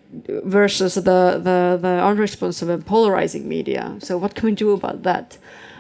versus 0.58 0.96
the 0.96 1.02
the 1.48 1.60
the 1.82 1.94
unresponsive 2.10 2.70
and 2.70 2.86
polarizing 2.86 3.48
media. 3.48 3.84
So 4.00 4.18
what 4.18 4.36
can 4.36 4.46
we 4.46 4.56
do 4.66 4.72
about 4.72 5.04
that 5.04 5.38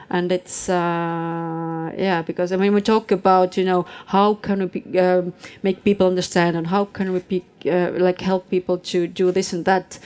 and 0.09 0.31
it's 0.31 0.69
uh, 0.69 1.91
yeah 1.97 2.21
because 2.21 2.51
I 2.51 2.57
mean 2.57 2.73
we 2.73 2.81
talk 2.81 3.11
about 3.11 3.57
you 3.57 3.65
know 3.65 3.85
how 4.07 4.35
can 4.35 4.69
we 4.73 4.99
um, 4.99 5.33
make 5.63 5.83
people 5.83 6.07
understand 6.07 6.55
and 6.55 6.67
how 6.67 6.85
can 6.85 7.13
we 7.13 7.43
uh, 7.69 7.91
like 7.91 8.21
help 8.21 8.49
people 8.49 8.77
to 8.77 9.07
do 9.07 9.31
this 9.31 9.53
and 9.53 9.65
that, 9.65 9.99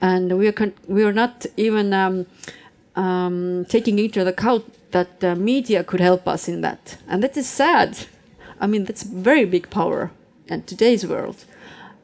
and 0.00 0.38
we 0.38 0.48
are 0.48 0.72
we 0.88 1.04
are 1.04 1.12
not 1.12 1.46
even 1.56 1.92
um, 1.92 2.26
um, 2.96 3.64
taking 3.68 3.98
into 3.98 4.26
account 4.26 4.64
that 4.92 5.22
media 5.38 5.82
could 5.84 6.00
help 6.00 6.28
us 6.28 6.48
in 6.48 6.60
that, 6.60 6.98
and 7.08 7.22
that 7.22 7.36
is 7.36 7.48
sad. 7.48 7.98
I 8.60 8.66
mean 8.66 8.84
that's 8.84 9.02
very 9.02 9.44
big 9.44 9.70
power 9.70 10.10
in 10.48 10.62
today's 10.62 11.06
world. 11.06 11.44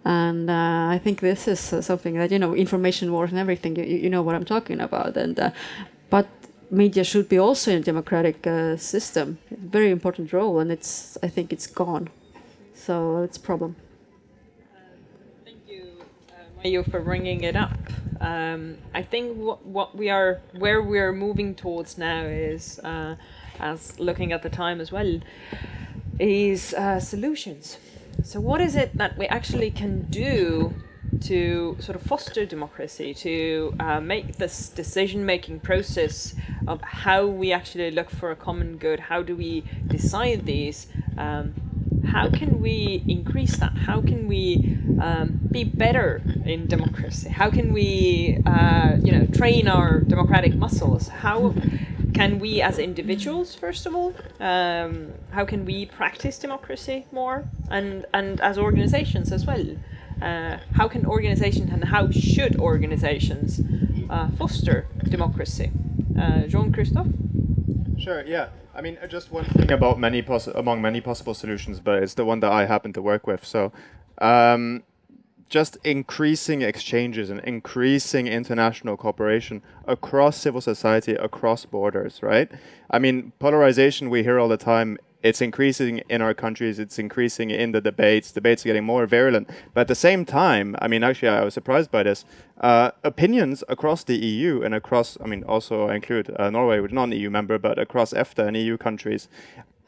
And 0.04 0.48
uh, 0.48 0.88
I 0.90 1.00
think 1.02 1.20
this 1.20 1.46
is 1.46 1.72
uh, 1.72 1.82
something 1.82 2.14
that 2.14 2.30
you 2.30 2.38
know, 2.38 2.54
information 2.54 3.12
wars 3.12 3.30
and 3.30 3.38
everything. 3.38 3.76
You, 3.76 3.84
you 3.84 4.10
know 4.10 4.22
what 4.22 4.34
I'm 4.34 4.44
talking 4.44 4.80
about. 4.80 5.16
And 5.16 5.38
uh, 5.38 5.50
but 6.08 6.26
media 6.70 7.04
should 7.04 7.28
be 7.28 7.38
also 7.38 7.70
in 7.70 7.78
a 7.78 7.82
democratic 7.82 8.46
uh, 8.46 8.76
system. 8.76 9.38
Very 9.50 9.90
important 9.90 10.32
role, 10.32 10.58
and 10.58 10.70
it's 10.70 11.18
I 11.22 11.28
think 11.28 11.52
it's 11.52 11.66
gone. 11.66 12.10
So 12.74 13.22
it's 13.22 13.36
a 13.36 13.40
problem. 13.40 13.76
Thank 15.44 15.58
you 15.66 16.04
Mayu, 16.64 16.90
for 16.90 17.00
bringing 17.00 17.42
it 17.44 17.56
up. 17.56 17.78
Um, 18.20 18.78
I 18.94 19.02
think 19.02 19.36
what, 19.36 19.64
what 19.64 19.96
we 19.96 20.10
are, 20.10 20.40
where 20.52 20.82
we're 20.82 21.12
moving 21.12 21.54
towards 21.54 21.98
now 21.98 22.22
is, 22.22 22.80
uh, 22.80 23.16
as 23.60 23.98
looking 24.00 24.32
at 24.32 24.42
the 24.42 24.50
time 24.50 24.80
as 24.80 24.90
well, 24.90 25.20
is 26.18 26.74
uh, 26.74 26.98
solutions. 26.98 27.78
So, 28.24 28.40
what 28.40 28.60
is 28.60 28.74
it 28.74 28.96
that 28.98 29.16
we 29.16 29.26
actually 29.26 29.70
can 29.70 30.02
do 30.10 30.74
to 31.22 31.76
sort 31.80 31.96
of 31.96 32.02
foster 32.02 32.46
democracy, 32.46 33.14
to 33.14 33.74
uh, 33.80 34.00
make 34.00 34.36
this 34.36 34.68
decision 34.68 35.24
making 35.24 35.60
process 35.60 36.34
of 36.66 36.80
how 36.82 37.26
we 37.26 37.52
actually 37.52 37.90
look 37.90 38.10
for 38.10 38.30
a 38.30 38.36
common 38.36 38.76
good, 38.76 39.00
how 39.00 39.22
do 39.22 39.36
we 39.36 39.64
decide 39.86 40.46
these? 40.46 40.86
Um, 41.16 41.54
how 42.06 42.30
can 42.30 42.60
we 42.60 43.04
increase 43.06 43.56
that? 43.58 43.76
How 43.76 44.00
can 44.00 44.28
we 44.28 44.78
um, 45.00 45.40
be 45.50 45.64
better 45.64 46.22
in 46.44 46.66
democracy? 46.66 47.28
How 47.28 47.50
can 47.50 47.72
we, 47.72 48.38
uh, 48.46 48.96
you 49.02 49.12
know, 49.12 49.26
train 49.26 49.68
our 49.68 50.00
democratic 50.00 50.54
muscles? 50.54 51.08
How 51.08 51.54
can 52.14 52.38
we, 52.38 52.62
as 52.62 52.78
individuals, 52.78 53.54
first 53.54 53.86
of 53.86 53.94
all, 53.94 54.14
um, 54.40 55.12
how 55.30 55.44
can 55.44 55.64
we 55.64 55.86
practice 55.86 56.38
democracy 56.38 57.06
more, 57.12 57.44
and 57.70 58.06
and 58.14 58.40
as 58.40 58.58
organizations 58.58 59.30
as 59.30 59.44
well? 59.46 59.76
Uh, 60.22 60.58
how 60.74 60.88
can 60.88 61.06
organizations 61.06 61.70
and 61.70 61.84
how 61.84 62.10
should 62.10 62.56
organizations 62.58 63.60
uh, 64.10 64.28
foster 64.30 64.86
democracy? 65.04 65.70
Uh, 66.18 66.42
Jean 66.42 66.72
Christophe. 66.72 67.08
Sure. 67.98 68.24
Yeah. 68.24 68.48
I 68.74 68.80
mean, 68.80 68.96
just 69.08 69.32
one 69.32 69.44
thing 69.44 69.72
about 69.72 69.98
many 69.98 70.24
among 70.54 70.80
many 70.80 71.00
possible 71.00 71.34
solutions, 71.34 71.80
but 71.80 72.02
it's 72.02 72.14
the 72.14 72.24
one 72.24 72.40
that 72.40 72.52
I 72.52 72.66
happen 72.66 72.92
to 72.92 73.02
work 73.02 73.26
with. 73.26 73.44
So, 73.44 73.72
um, 74.18 74.84
just 75.48 75.78
increasing 75.82 76.62
exchanges 76.62 77.30
and 77.30 77.40
increasing 77.40 78.26
international 78.26 78.96
cooperation 78.96 79.62
across 79.86 80.36
civil 80.36 80.60
society, 80.60 81.14
across 81.14 81.64
borders, 81.64 82.22
right? 82.22 82.50
I 82.90 82.98
mean, 82.98 83.32
polarization 83.38 84.10
we 84.10 84.22
hear 84.22 84.38
all 84.38 84.48
the 84.48 84.58
time 84.58 84.98
it's 85.22 85.40
increasing 85.40 85.98
in 86.08 86.22
our 86.22 86.34
countries, 86.34 86.78
it's 86.78 86.98
increasing 86.98 87.50
in 87.50 87.72
the 87.72 87.80
debates, 87.80 88.30
debates 88.30 88.64
are 88.64 88.68
getting 88.68 88.84
more 88.84 89.06
virulent. 89.06 89.48
But 89.74 89.82
at 89.82 89.88
the 89.88 89.94
same 89.94 90.24
time, 90.24 90.76
I 90.80 90.88
mean, 90.88 91.02
actually, 91.02 91.28
I 91.28 91.42
was 91.44 91.54
surprised 91.54 91.90
by 91.90 92.04
this. 92.04 92.24
Uh, 92.60 92.92
opinions 93.02 93.64
across 93.68 94.04
the 94.04 94.16
EU 94.16 94.62
and 94.62 94.74
across, 94.74 95.18
I 95.22 95.26
mean, 95.26 95.44
also 95.44 95.88
I 95.88 95.96
include 95.96 96.34
uh, 96.38 96.50
Norway, 96.50 96.80
which 96.80 96.92
is 96.92 96.94
not 96.94 97.04
an 97.04 97.12
EU 97.12 97.30
member, 97.30 97.58
but 97.58 97.78
across 97.78 98.12
EFTA 98.12 98.46
and 98.46 98.56
EU 98.56 98.76
countries, 98.76 99.28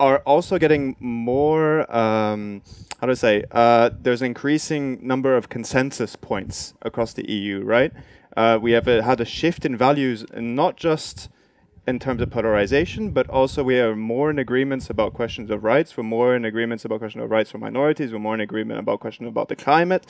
are 0.01 0.19
also 0.21 0.59
getting 0.59 0.97
more, 0.99 1.81
um, 1.95 2.63
how 3.01 3.07
do 3.07 3.13
I 3.13 3.15
say, 3.15 3.45
uh, 3.53 3.91
there's 4.01 4.23
an 4.23 4.27
increasing 4.27 4.99
number 5.07 5.37
of 5.37 5.49
consensus 5.49 6.17
points 6.17 6.75
across 6.83 7.13
the 7.13 7.31
EU, 7.31 7.63
right? 7.63 7.93
Uh, 8.37 8.59
we 8.61 8.73
have 8.73 8.89
a, 8.89 9.03
had 9.03 9.21
a 9.21 9.25
shift 9.25 9.65
in 9.67 9.77
values, 9.77 10.25
not 10.35 10.77
just 10.77 11.29
in 11.87 11.99
terms 11.99 12.21
of 12.21 12.31
polarization, 12.31 13.11
but 13.11 13.29
also 13.29 13.63
we 13.65 13.79
are 13.81 13.97
more 13.97 14.31
in 14.31 14.39
agreements 14.39 14.91
about 14.91 15.15
questions 15.15 15.51
of 15.51 15.65
rights. 15.65 15.97
We're 15.97 16.05
more 16.05 16.37
in 16.37 16.45
agreements 16.45 16.85
about 16.85 16.99
questions 16.99 17.25
of 17.25 17.31
rights 17.31 17.51
for 17.51 17.59
minorities. 17.59 18.13
We're 18.13 18.19
more 18.19 18.35
in 18.35 18.41
agreement 18.41 18.79
about 18.79 19.01
questions 19.01 19.29
about 19.29 19.49
the 19.49 19.57
climate, 19.57 20.07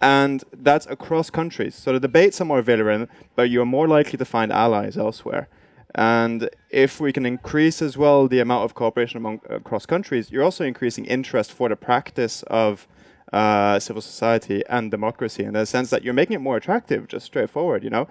and 0.00 0.44
that's 0.52 0.86
across 0.86 1.30
countries. 1.30 1.74
So 1.74 1.92
the 1.92 2.00
debates 2.00 2.40
are 2.40 2.44
more 2.44 2.62
virulent, 2.62 3.10
but 3.34 3.50
you're 3.50 3.66
more 3.66 3.88
likely 3.88 4.16
to 4.16 4.24
find 4.24 4.52
allies 4.52 4.96
elsewhere. 4.96 5.48
And 5.94 6.48
if 6.70 7.00
we 7.00 7.12
can 7.12 7.26
increase 7.26 7.82
as 7.82 7.96
well 7.96 8.28
the 8.28 8.40
amount 8.40 8.64
of 8.64 8.74
cooperation 8.74 9.16
among 9.16 9.40
across 9.48 9.86
countries, 9.86 10.30
you're 10.30 10.44
also 10.44 10.64
increasing 10.64 11.04
interest 11.06 11.52
for 11.52 11.68
the 11.68 11.76
practice 11.76 12.42
of 12.44 12.86
uh, 13.32 13.78
civil 13.78 14.02
society 14.02 14.62
and 14.68 14.90
democracy 14.90 15.44
in 15.44 15.54
the 15.54 15.66
sense 15.66 15.90
that 15.90 16.02
you're 16.02 16.14
making 16.14 16.34
it 16.34 16.40
more 16.40 16.56
attractive, 16.56 17.08
just 17.08 17.26
straightforward. 17.26 17.82
You 17.82 17.90
know, 17.90 18.08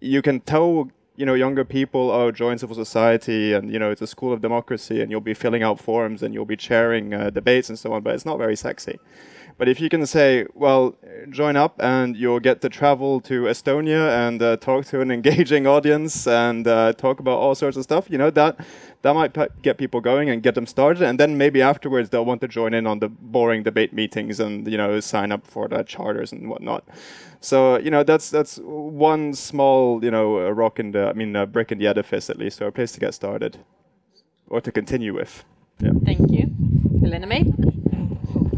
you 0.00 0.22
can 0.22 0.40
tell 0.40 0.90
you 1.20 1.26
know 1.26 1.34
younger 1.34 1.66
people 1.66 2.10
oh 2.10 2.30
join 2.30 2.56
civil 2.56 2.74
society 2.74 3.52
and 3.52 3.70
you 3.70 3.78
know 3.78 3.90
it's 3.90 4.00
a 4.00 4.06
school 4.06 4.32
of 4.32 4.40
democracy 4.40 5.02
and 5.02 5.10
you'll 5.10 5.20
be 5.20 5.34
filling 5.34 5.62
out 5.62 5.78
forms 5.78 6.22
and 6.22 6.32
you'll 6.32 6.46
be 6.46 6.56
chairing 6.56 7.12
uh, 7.12 7.28
debates 7.28 7.68
and 7.68 7.78
so 7.78 7.92
on 7.92 8.02
but 8.02 8.14
it's 8.14 8.24
not 8.24 8.38
very 8.38 8.56
sexy 8.56 8.98
but 9.60 9.68
if 9.68 9.78
you 9.78 9.90
can 9.90 10.06
say 10.06 10.46
well 10.54 10.96
join 11.28 11.54
up 11.54 11.74
and 11.78 12.16
you'll 12.16 12.40
get 12.40 12.62
to 12.62 12.68
travel 12.70 13.20
to 13.20 13.42
estonia 13.42 14.02
and 14.26 14.42
uh, 14.42 14.56
talk 14.56 14.86
to 14.86 15.02
an 15.02 15.10
engaging 15.18 15.66
audience 15.66 16.26
and 16.26 16.66
uh, 16.66 16.94
talk 16.94 17.20
about 17.20 17.38
all 17.38 17.54
sorts 17.54 17.76
of 17.76 17.82
stuff 17.82 18.08
you 18.08 18.16
know 18.16 18.30
that 18.30 18.58
that 19.02 19.12
might 19.14 19.36
get 19.62 19.76
people 19.76 20.00
going 20.00 20.30
and 20.30 20.42
get 20.42 20.54
them 20.54 20.66
started 20.66 21.02
and 21.02 21.20
then 21.20 21.36
maybe 21.36 21.60
afterwards 21.60 22.08
they'll 22.08 22.24
want 22.24 22.40
to 22.40 22.48
join 22.48 22.72
in 22.72 22.86
on 22.86 23.00
the 23.00 23.08
boring 23.08 23.62
debate 23.62 23.92
meetings 23.92 24.40
and 24.40 24.66
you 24.66 24.78
know 24.78 24.98
sign 24.98 25.30
up 25.30 25.46
for 25.46 25.68
the 25.68 25.82
charters 25.82 26.32
and 26.32 26.48
whatnot 26.48 26.82
so 27.40 27.78
you 27.78 27.90
know 27.90 28.02
that's 28.02 28.30
that's 28.30 28.58
one 28.62 29.34
small 29.34 30.02
you 30.02 30.10
know 30.10 30.48
rock 30.48 30.80
in 30.80 30.92
the 30.92 31.08
I 31.08 31.12
mean 31.12 31.32
brick 31.52 31.70
in 31.70 31.78
the 31.78 31.86
edifice 31.86 32.28
at 32.30 32.38
least, 32.38 32.60
or 32.60 32.68
a 32.68 32.72
place 32.72 32.92
to 32.92 33.00
get 33.00 33.14
started, 33.14 33.56
or 34.48 34.60
to 34.60 34.70
continue 34.70 35.14
with. 35.14 35.42
Yeah. 35.78 35.92
Thank 36.04 36.30
you, 36.30 36.50
Helena 37.00 37.26
May 37.26 37.44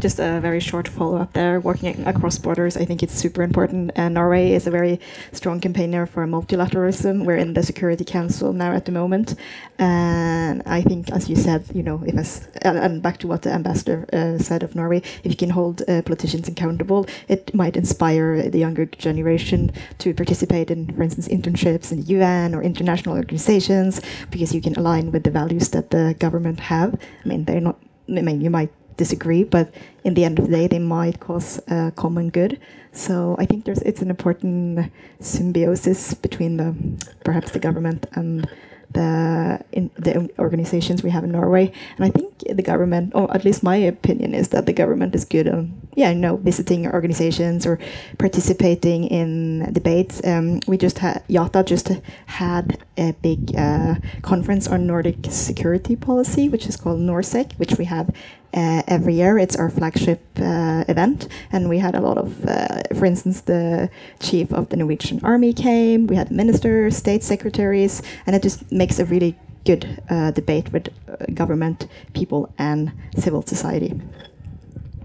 just 0.03 0.19
a 0.19 0.41
very 0.41 0.59
short 0.59 0.87
follow 0.87 1.17
up 1.17 1.31
there. 1.31 1.61
Working 1.61 2.05
across 2.05 2.37
borders, 2.37 2.75
I 2.75 2.83
think 2.83 3.01
it's 3.01 3.15
super 3.15 3.41
important. 3.41 3.91
And 3.95 4.13
Norway 4.13 4.51
is 4.51 4.67
a 4.67 4.71
very 4.71 4.99
strong 5.31 5.61
campaigner 5.61 6.05
for 6.05 6.27
multilateralism. 6.27 7.25
We're 7.25 7.37
in 7.37 7.53
the 7.53 7.63
Security 7.63 8.03
Council 8.03 8.51
now 8.51 8.73
at 8.73 8.83
the 8.83 8.91
moment, 8.91 9.35
and 9.79 10.61
I 10.65 10.81
think, 10.81 11.09
as 11.11 11.29
you 11.29 11.37
said, 11.37 11.61
you 11.73 11.83
know, 11.83 12.03
if 12.05 12.15
as 12.17 12.49
and 12.61 13.01
back 13.01 13.17
to 13.19 13.27
what 13.27 13.43
the 13.43 13.51
ambassador 13.51 14.05
uh, 14.11 14.37
said 14.37 14.61
of 14.61 14.75
Norway, 14.75 15.01
if 15.23 15.31
you 15.31 15.37
can 15.37 15.51
hold 15.51 15.81
uh, 15.87 16.01
politicians 16.01 16.49
accountable, 16.49 17.07
it 17.29 17.53
might 17.55 17.77
inspire 17.77 18.49
the 18.49 18.59
younger 18.59 18.85
generation 18.85 19.71
to 19.99 20.13
participate 20.13 20.69
in, 20.69 20.93
for 20.93 21.03
instance, 21.03 21.29
internships 21.29 21.93
in 21.93 22.01
the 22.01 22.07
UN 22.17 22.53
or 22.53 22.61
international 22.61 23.15
organizations, 23.15 24.01
because 24.31 24.53
you 24.53 24.61
can 24.61 24.75
align 24.75 25.13
with 25.13 25.23
the 25.23 25.31
values 25.31 25.69
that 25.69 25.91
the 25.91 26.13
government 26.19 26.59
have. 26.59 26.99
I 27.23 27.27
mean, 27.27 27.45
they're 27.45 27.61
not. 27.61 27.79
I 28.09 28.21
mean, 28.21 28.41
you 28.41 28.49
might 28.49 28.69
disagree, 28.97 29.43
but 29.43 29.73
in 30.03 30.13
the 30.13 30.23
end 30.25 30.39
of 30.39 30.47
the 30.47 30.51
day, 30.51 30.67
they 30.67 30.79
might 30.79 31.19
cause 31.19 31.61
a 31.67 31.91
common 31.95 32.29
good. 32.29 32.59
So 32.91 33.35
I 33.39 33.45
think 33.45 33.65
there's 33.65 33.81
it's 33.81 34.01
an 34.01 34.09
important 34.09 34.91
symbiosis 35.19 36.13
between 36.13 36.57
the 36.57 36.75
perhaps 37.23 37.51
the 37.51 37.59
government 37.59 38.05
and 38.13 38.47
the 38.93 39.59
in 39.71 39.89
the 39.95 40.29
organizations 40.39 41.03
we 41.03 41.09
have 41.09 41.23
in 41.23 41.31
Norway. 41.31 41.71
And 41.97 42.05
I 42.05 42.09
think 42.09 42.37
the 42.39 42.61
government, 42.61 43.13
or 43.15 43.33
at 43.33 43.43
least 43.43 43.63
my 43.63 43.75
opinion, 43.75 44.33
is 44.33 44.49
that 44.49 44.65
the 44.65 44.73
government 44.73 45.15
is 45.15 45.25
good 45.25 45.47
on 45.47 45.73
yeah, 45.95 46.09
you 46.09 46.19
know, 46.19 46.37
visiting 46.37 46.87
organizations 46.87 47.65
or 47.65 47.79
participating 48.17 49.05
in 49.05 49.71
debates. 49.73 50.25
Um, 50.25 50.61
we 50.67 50.77
just 50.77 50.99
had 50.99 51.23
Yata 51.27 51.65
just 51.65 51.91
had 52.27 52.79
a 52.97 53.13
big 53.13 53.55
uh, 53.55 53.95
conference 54.21 54.67
on 54.67 54.87
Nordic 54.87 55.17
security 55.29 55.95
policy, 55.95 56.49
which 56.49 56.67
is 56.67 56.77
called 56.77 56.99
NorSec, 56.99 57.53
which 57.53 57.77
we 57.77 57.85
have 57.85 58.09
uh, 58.53 58.83
every 58.87 59.15
year. 59.15 59.37
It's 59.37 59.55
our 59.55 59.69
flagship 59.69 60.21
uh, 60.39 60.83
event, 60.87 61.27
and 61.51 61.69
we 61.69 61.79
had 61.79 61.95
a 61.95 62.01
lot 62.01 62.17
of, 62.17 62.45
uh, 62.45 62.81
for 62.95 63.05
instance, 63.05 63.41
the 63.41 63.89
chief 64.19 64.51
of 64.53 64.69
the 64.69 64.77
Norwegian 64.77 65.19
Army 65.23 65.53
came. 65.53 66.07
We 66.07 66.15
had 66.15 66.31
ministers, 66.31 66.97
state 66.97 67.23
secretaries, 67.23 68.01
and 68.25 68.35
it 68.35 68.43
just 68.43 68.71
makes 68.71 68.99
a 68.99 69.05
really 69.05 69.35
good 69.65 70.01
uh, 70.09 70.31
debate 70.31 70.71
with 70.71 70.89
uh, 71.07 71.25
government, 71.33 71.87
people, 72.13 72.53
and 72.57 72.91
civil 73.17 73.41
society. 73.41 73.99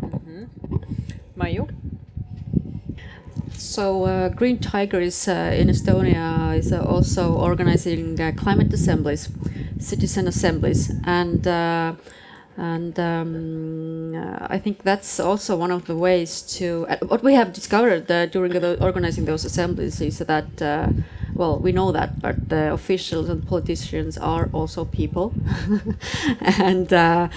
Mm-hmm. 0.01 0.45
Mayu. 1.37 1.69
So 3.55 4.05
uh, 4.05 4.29
Green 4.29 4.59
Tiger 4.59 5.01
is 5.01 5.29
uh, 5.29 5.53
in 5.57 5.69
Estonia 5.69 6.57
is 6.57 6.73
uh, 6.73 6.81
also 6.81 7.35
organizing 7.35 8.17
climate 8.37 8.73
assemblies, 8.73 9.29
citizen 9.79 10.29
assemblies, 10.29 10.93
and 11.05 11.47
and 12.59 12.99
um, 12.99 14.15
uh, 14.17 14.47
I 14.51 14.59
think 14.59 14.83
that's 14.83 15.21
also 15.21 15.57
one 15.57 15.71
of 15.71 15.87
the 15.87 15.97
ways 15.97 16.43
to. 16.59 16.87
Uh, 16.89 16.97
what 17.07 17.23
we 17.23 17.35
have 17.35 17.53
discovered 17.53 18.11
uh, 18.11 18.27
during 18.27 18.53
the 18.53 18.83
organizing 18.83 19.25
those 19.25 19.45
assemblies 19.45 20.01
is 20.01 20.19
that 20.19 20.51
well, 21.39 21.57
we 21.61 21.71
know 21.71 21.93
that, 21.93 22.21
but 22.21 22.49
the 22.49 22.73
officials 22.73 23.29
and 23.29 23.47
politicians 23.47 24.19
are 24.19 24.51
also 24.53 24.85
people, 24.85 25.33
and 26.41 26.93
uh, 26.93 27.29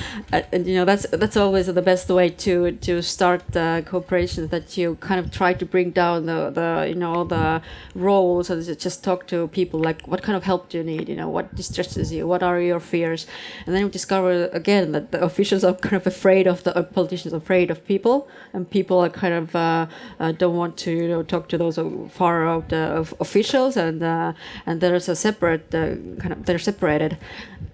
and 0.52 0.66
you 0.66 0.74
know 0.74 0.86
that's 0.86 1.06
that's 1.12 1.38
always 1.38 1.68
the 1.68 1.82
best 1.84 2.10
way 2.10 2.30
to 2.30 2.72
to 2.72 3.04
start 3.04 3.56
uh, 3.56 3.84
cooperation. 3.84 4.48
That 4.48 4.76
you 4.76 4.96
kind 4.96 5.20
of 5.20 5.30
try 5.32 5.54
to 5.54 5.66
bring 5.68 5.92
down 5.92 6.26
the 6.26 6.50
the 6.50 6.88
you 6.90 6.96
know 6.96 7.24
the 7.24 7.62
roles 7.94 8.50
and 8.50 8.60
just 8.80 9.04
talk 9.04 9.28
to 9.28 9.48
people 9.50 9.80
like 9.80 10.02
what 10.08 10.24
kind 10.24 10.36
of 10.36 10.44
help 10.46 10.70
do 10.70 10.80
you 10.80 10.84
need? 10.84 11.08
You 11.08 11.16
know 11.16 11.30
what 11.30 11.54
distresses 11.54 12.12
you? 12.12 12.26
What 12.26 12.42
are 12.42 12.60
your 12.60 12.80
fears? 12.80 13.28
And 13.68 13.76
then 13.76 13.84
we 13.84 13.92
discover 13.92 14.50
again 14.52 14.94
that 14.94 15.12
the 15.12 15.22
officials 15.22 15.64
are 15.64 15.76
kind 15.76 15.96
of 15.96 16.08
afraid 16.08 16.48
of 16.48 16.64
the 16.64 16.76
uh, 16.76 16.82
politicians, 16.82 17.34
afraid 17.34 17.70
of 17.70 17.86
people, 17.86 18.28
and 18.52 18.68
people 18.68 18.98
are 18.98 19.10
kind 19.10 19.36
of 19.36 19.56
uh, 19.56 19.86
uh, 20.20 20.32
don't 20.32 20.56
want 20.56 20.76
to 20.78 20.92
you 20.92 21.08
know 21.08 21.22
talk 21.22 21.50
to 21.50 21.58
those 21.60 21.78
far 22.10 22.48
out 22.48 22.74
uh, 22.74 23.04
officials, 23.20 23.78
and 23.78 23.91
uh, 24.00 24.34
and 24.66 24.80
there's 24.82 25.10
a 25.10 25.16
separate 25.16 25.74
uh, 25.74 25.96
kind 26.22 26.32
of 26.34 26.46
they're 26.46 26.60
separated. 26.60 27.18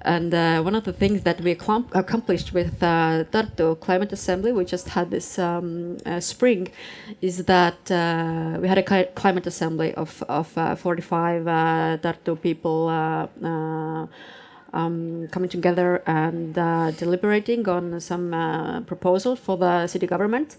And 0.02 0.34
uh, 0.34 0.62
one 0.62 0.76
of 0.76 0.84
the 0.86 0.94
things 0.94 1.24
that 1.24 1.42
we 1.42 1.52
accomplished 1.52 2.54
with 2.54 2.82
uh, 2.82 3.26
Tartu 3.34 3.80
Climate 3.80 4.12
Assembly, 4.14 4.52
we 4.54 4.64
just 4.64 4.88
had 4.90 5.12
this 5.12 5.38
um, 5.38 5.98
spring, 6.22 6.70
is 7.22 7.36
that 7.46 7.80
we 8.62 8.68
had 8.68 8.78
a 8.78 9.06
climate 9.22 9.48
assembly 9.48 9.94
of, 9.96 10.24
of 10.30 10.58
uh, 10.58 10.76
45 10.76 11.48
uh, 11.48 11.52
Tartu 12.02 12.40
people 12.42 12.90
um, 14.74 15.28
coming 15.32 15.50
together 15.50 16.04
and 16.06 16.58
uh, 16.58 16.92
deliberating 16.92 17.68
on 17.68 18.00
some 18.00 18.34
uh, 18.34 18.82
proposal 18.82 19.36
for 19.36 19.58
the 19.58 19.88
city 19.88 20.08
government. 20.08 20.58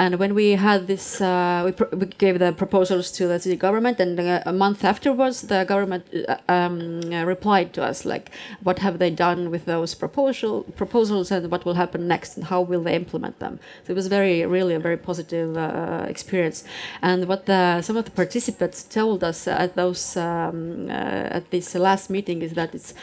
And 0.00 0.18
when 0.18 0.34
we 0.34 0.52
had 0.52 0.86
this, 0.86 1.20
uh, 1.20 1.60
we, 1.66 1.72
we 1.94 2.06
gave 2.06 2.38
the 2.38 2.52
proposals 2.52 3.10
to 3.10 3.28
the 3.28 3.38
city 3.38 3.54
government, 3.54 4.00
and 4.00 4.18
uh, 4.18 4.42
a 4.46 4.52
month 4.52 4.82
afterwards, 4.82 5.42
the 5.42 5.64
government 5.64 6.06
uh, 6.26 6.38
um, 6.48 7.02
uh, 7.12 7.22
replied 7.26 7.74
to 7.74 7.84
us 7.84 8.06
like, 8.06 8.30
"What 8.62 8.78
have 8.78 8.98
they 8.98 9.10
done 9.10 9.50
with 9.50 9.66
those 9.66 9.94
proposal 9.94 10.62
proposals, 10.74 11.30
and 11.30 11.50
what 11.50 11.66
will 11.66 11.74
happen 11.74 12.08
next, 12.08 12.38
and 12.38 12.46
how 12.46 12.62
will 12.62 12.82
they 12.82 12.96
implement 12.96 13.40
them?" 13.40 13.60
So 13.84 13.92
it 13.92 13.96
was 13.96 14.06
very, 14.06 14.46
really 14.46 14.74
a 14.74 14.80
very 14.80 14.96
positive 14.96 15.54
uh, 15.58 16.06
experience. 16.08 16.64
And 17.02 17.28
what 17.28 17.44
the, 17.44 17.82
some 17.82 17.98
of 17.98 18.06
the 18.06 18.10
participants 18.22 18.82
told 18.82 19.22
us 19.22 19.46
at 19.46 19.76
those 19.76 20.16
um, 20.16 20.88
uh, 20.88 21.36
at 21.38 21.50
this 21.50 21.74
last 21.74 22.08
meeting 22.08 22.40
is 22.40 22.54
that 22.54 22.74
it's 22.74 22.94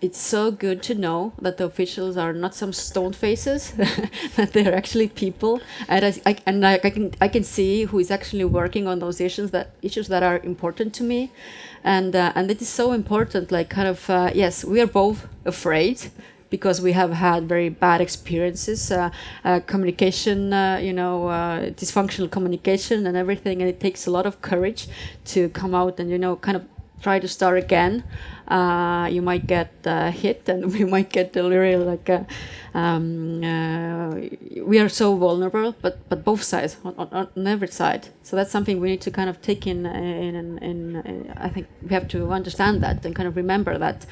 it's 0.00 0.18
so 0.18 0.50
good 0.50 0.82
to 0.88 0.96
know 0.96 1.32
that 1.40 1.58
the 1.58 1.64
officials 1.66 2.16
are 2.16 2.32
not 2.32 2.56
some 2.56 2.72
stone 2.72 3.12
faces, 3.12 3.70
that 4.34 4.52
they're 4.52 4.74
actually 4.74 5.06
people, 5.06 5.60
and 5.86 6.04
I, 6.04 6.12
I 6.26 6.39
and 6.46 6.66
I, 6.66 6.80
I 6.82 6.90
can 6.90 7.12
I 7.20 7.28
can 7.28 7.44
see 7.44 7.84
who 7.84 7.98
is 7.98 8.10
actually 8.10 8.44
working 8.44 8.86
on 8.86 8.98
those 8.98 9.20
issues 9.20 9.50
that 9.50 9.70
issues 9.82 10.08
that 10.08 10.22
are 10.22 10.38
important 10.38 10.94
to 10.94 11.02
me, 11.02 11.30
and 11.84 12.14
uh, 12.14 12.32
and 12.34 12.50
it 12.50 12.60
is 12.60 12.68
so 12.68 12.92
important. 12.92 13.52
Like 13.52 13.68
kind 13.70 13.88
of 13.88 14.08
uh, 14.10 14.30
yes, 14.34 14.64
we 14.64 14.80
are 14.80 14.86
both 14.86 15.28
afraid 15.44 16.10
because 16.50 16.80
we 16.80 16.92
have 16.92 17.12
had 17.12 17.48
very 17.48 17.68
bad 17.68 18.00
experiences, 18.00 18.90
uh, 18.90 19.10
uh, 19.44 19.60
communication, 19.66 20.52
uh, 20.52 20.78
you 20.82 20.92
know, 20.92 21.28
uh, 21.28 21.70
dysfunctional 21.70 22.28
communication 22.28 23.06
and 23.06 23.16
everything, 23.16 23.60
and 23.62 23.70
it 23.70 23.78
takes 23.78 24.06
a 24.06 24.10
lot 24.10 24.26
of 24.26 24.42
courage 24.42 24.88
to 25.24 25.48
come 25.50 25.74
out 25.74 26.00
and 26.00 26.10
you 26.10 26.18
know 26.18 26.36
kind 26.36 26.56
of 26.56 26.64
try 27.02 27.18
to 27.18 27.28
start 27.28 27.58
again. 27.58 28.04
Uh, 28.48 29.08
you 29.10 29.22
might 29.22 29.46
get 29.46 29.72
uh, 29.84 30.10
hit, 30.10 30.48
and 30.48 30.72
we 30.78 30.84
might 30.84 31.10
get 31.10 31.34
really 31.36 31.76
like 31.76 32.08
a, 32.08 32.26
um, 32.74 33.42
uh, 33.44 34.10
we 34.64 34.78
are 34.78 34.88
so 34.88 35.16
vulnerable, 35.16 35.74
but 35.80 36.08
but 36.08 36.24
both 36.24 36.42
sides 36.42 36.76
on, 36.84 36.94
on, 36.98 37.28
on 37.36 37.46
every 37.46 37.68
side. 37.68 38.08
So 38.22 38.36
that's 38.36 38.50
something 38.50 38.80
we 38.80 38.90
need 38.90 39.00
to 39.02 39.10
kind 39.10 39.30
of 39.30 39.40
take 39.40 39.66
in 39.66 39.86
in, 39.86 40.58
in, 40.58 40.96
in 40.96 41.32
I 41.36 41.48
think 41.48 41.68
we 41.82 41.90
have 41.90 42.08
to 42.08 42.32
understand 42.32 42.82
that 42.82 43.04
and 43.04 43.14
kind 43.14 43.28
of 43.28 43.36
remember 43.36 43.78
that 43.78 44.06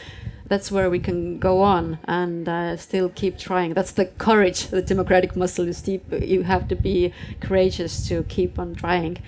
that's 0.48 0.72
where 0.72 0.88
we 0.90 0.98
can 0.98 1.38
go 1.38 1.62
on 1.62 1.98
and 2.04 2.48
uh, 2.48 2.76
still 2.76 3.08
keep 3.10 3.38
trying. 3.38 3.74
That's 3.74 3.92
the 3.92 4.06
courage, 4.06 4.68
the 4.68 4.82
democratic 4.82 5.36
muscle 5.36 5.68
is 5.68 5.80
deep. 5.82 6.04
You 6.12 6.42
have 6.42 6.68
to 6.68 6.76
be 6.76 7.12
courageous 7.40 8.08
to 8.08 8.22
keep 8.24 8.58
on 8.58 8.74
trying. 8.74 9.18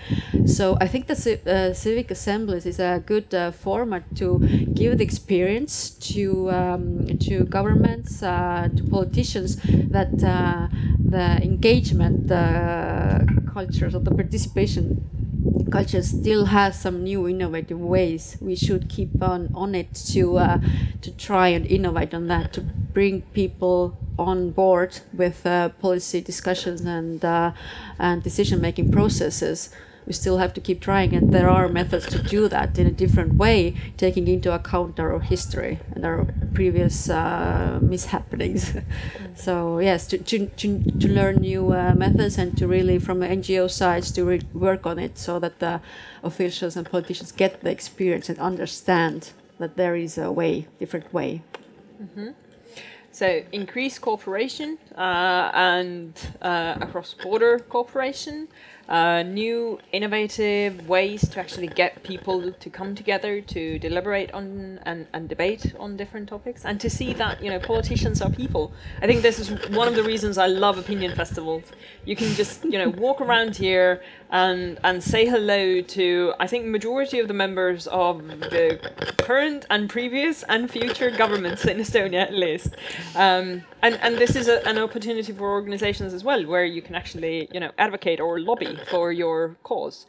So 0.47 0.76
I 0.80 0.86
think 0.86 1.06
the 1.06 1.40
uh, 1.47 1.74
civic 1.74 2.10
assemblies 2.10 2.66
is 2.66 2.78
a 2.78 3.02
good 3.05 3.34
uh, 3.34 3.51
format 3.52 4.05
to 4.16 4.38
give 4.74 4.98
the 4.98 5.05
experience 5.05 5.90
to 6.12 6.51
um, 6.51 7.18
to 7.18 7.44
governments, 7.44 8.22
uh, 8.22 8.68
to 8.74 8.82
politicians 8.84 9.56
that 9.90 10.22
uh, 10.24 10.68
the 10.98 11.42
engagement 11.42 12.30
uh, 12.30 13.20
cultures 13.52 13.94
of 13.94 14.05
the 14.05 14.10
participation 14.10 15.19
culture 15.71 16.03
still 16.03 16.47
has 16.47 16.81
some 16.81 17.05
new 17.05 17.29
innovative 17.29 17.81
ways. 17.81 18.37
We 18.41 18.57
should 18.57 18.89
keep 18.89 19.23
on 19.23 19.51
on 19.55 19.75
it 19.75 19.95
to 20.12 20.39
uh, 20.39 20.59
to 21.03 21.11
try 21.12 21.49
and 21.49 21.67
innovate 21.67 22.12
on 22.15 22.27
that 22.29 22.53
to 22.55 22.61
bring 22.61 23.23
people 23.33 23.97
on 24.19 24.51
board 24.51 25.01
with 25.12 25.47
uh, 25.47 25.71
policy 25.81 26.21
discussions 26.21 26.81
and 26.83 27.25
uh, 27.25 27.53
and 27.99 28.23
decision 28.23 28.61
making 28.61 28.91
processes. 28.93 29.71
We 30.06 30.12
still 30.12 30.39
have 30.39 30.55
to 30.55 30.60
keep 30.60 30.81
trying, 30.81 31.14
and 31.14 31.32
there 31.32 31.48
are 31.48 31.68
methods 31.68 32.06
to 32.09 32.22
do 32.22 32.48
that 32.48 32.78
in 32.78 32.86
a 32.86 32.90
different 32.90 33.35
way, 33.35 33.77
taking 33.97 34.27
into 34.28 34.52
account 34.52 34.98
our 34.98 35.20
history 35.20 35.78
and 35.93 36.05
our 36.05 36.27
previous 36.55 37.09
uh, 37.09 37.78
mishappenings. 37.82 38.82
so 39.35 39.78
yes, 39.78 40.06
to, 40.09 40.18
to, 40.18 40.47
to, 40.47 40.82
to 40.98 41.09
learn 41.09 41.36
new 41.36 41.72
uh, 41.72 41.94
methods 41.94 42.39
and 42.39 42.56
to 42.59 42.66
really, 42.66 42.98
from 42.98 43.20
the 43.20 43.28
NGO 43.28 43.70
sides, 43.70 44.10
to 44.12 44.24
re- 44.24 44.43
work 44.52 44.86
on 44.86 44.98
it 44.98 45.18
so 45.18 45.39
that 45.39 45.59
the 45.60 45.81
officials 46.22 46.77
and 46.77 46.90
politicians 46.90 47.31
get 47.32 47.60
the 47.60 47.70
experience 47.70 48.28
and 48.28 48.39
understand 48.39 49.31
that 49.59 49.77
there 49.77 49.94
is 49.94 50.18
a 50.18 50.32
way, 50.32 50.66
different 50.78 51.12
way. 51.12 51.43
Mm-hmm. 52.02 52.31
So 53.12 53.43
increased 53.52 54.01
cooperation 54.01 54.78
uh, 54.97 55.51
and 55.52 56.18
uh, 56.40 56.77
across-border 56.81 57.59
cooperation, 57.68 58.48
uh, 58.91 59.23
new 59.23 59.79
innovative 59.93 60.89
ways 60.89 61.29
to 61.29 61.39
actually 61.39 61.69
get 61.69 62.03
people 62.03 62.53
to 62.53 62.69
come 62.69 62.97
together 62.97 63.41
to 63.41 63.79
deliberate 63.79 64.33
on 64.33 64.81
and, 64.85 65.07
and 65.12 65.29
debate 65.29 65.73
on 65.79 65.97
different 65.97 66.29
topics, 66.29 66.65
and 66.65 66.81
to 66.81 66.91
see 66.91 67.12
that 67.15 67.41
you 67.41 67.49
know 67.49 67.61
politicians 67.61 68.21
are 68.21 68.31
people. 68.31 68.73
I 69.01 69.07
think 69.07 69.23
this 69.23 69.39
is 69.39 69.51
one 69.69 69.87
of 69.87 69.95
the 69.95 70.03
reasons 70.03 70.39
I 70.39 70.49
love 70.49 70.77
opinion 70.77 71.15
festivals. 71.15 71.65
You 72.05 72.17
can 72.17 72.35
just 72.35 72.65
you 72.65 72.79
know 72.79 72.89
walk 72.89 73.21
around 73.21 73.57
here 73.57 74.03
and 74.31 74.79
and 74.83 75.03
say 75.03 75.25
hello 75.25 75.81
to 75.83 76.35
I 76.41 76.49
think 76.49 76.67
majority 76.67 77.21
of 77.21 77.29
the 77.29 77.35
members 77.35 77.87
of 77.87 78.27
the 78.27 78.81
current 79.19 79.67
and 79.71 79.89
previous 79.89 80.43
and 80.45 80.69
future 80.69 81.11
governments 81.12 81.65
in 81.65 81.79
Estonia 81.79 82.23
at 82.23 82.35
least. 82.35 82.75
Um, 83.15 83.62
and 83.83 83.95
and 84.03 84.19
this 84.19 84.35
is 84.35 84.49
a, 84.49 84.67
an 84.67 84.79
opportunity 84.79 85.33
for 85.33 85.49
organizations 85.53 86.12
as 86.12 86.25
well 86.25 86.45
where 86.45 86.65
you 86.65 86.83
can 86.83 86.97
actually 86.97 87.49
you 87.53 87.61
know 87.61 87.71
advocate 87.79 88.19
or 88.19 88.41
lobby 88.41 88.80
for 88.89 89.12
your 89.12 89.57
cause. 89.62 90.07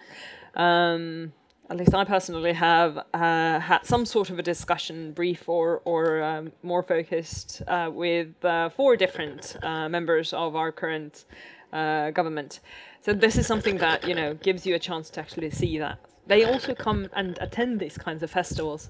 Um, 0.56 1.34
at 1.72 1.78
least 1.78 1.96
I 1.96 2.04
personally 2.04 2.52
have 2.52 2.98
uh, 2.98 3.60
had 3.62 3.86
some 3.86 4.06
sort 4.06 4.30
of 4.30 4.38
a 4.38 4.44
discussion, 4.44 5.14
brief 5.14 5.48
or 5.48 5.82
or 5.86 6.22
um, 6.22 6.52
more 6.64 6.84
focused, 6.84 7.62
uh, 7.66 7.90
with 7.92 8.44
uh, 8.44 8.70
four 8.70 8.98
different 8.98 9.56
uh, 9.64 9.88
members 9.88 10.34
of 10.34 10.56
our 10.58 10.74
current 10.74 11.24
uh, 11.72 12.12
government. 12.12 12.60
So 13.02 13.14
this 13.14 13.38
is 13.38 13.48
something 13.48 13.78
that 13.78 14.06
you 14.06 14.14
know 14.14 14.34
gives 14.34 14.66
you 14.66 14.76
a 14.76 14.80
chance 14.80 15.10
to 15.12 15.22
actually 15.22 15.50
see 15.50 15.78
that 15.80 15.98
they 16.28 16.44
also 16.44 16.76
come 16.76 17.10
and 17.14 17.38
attend 17.40 17.80
these 17.80 17.98
kinds 17.98 18.22
of 18.22 18.30
festivals. 18.30 18.90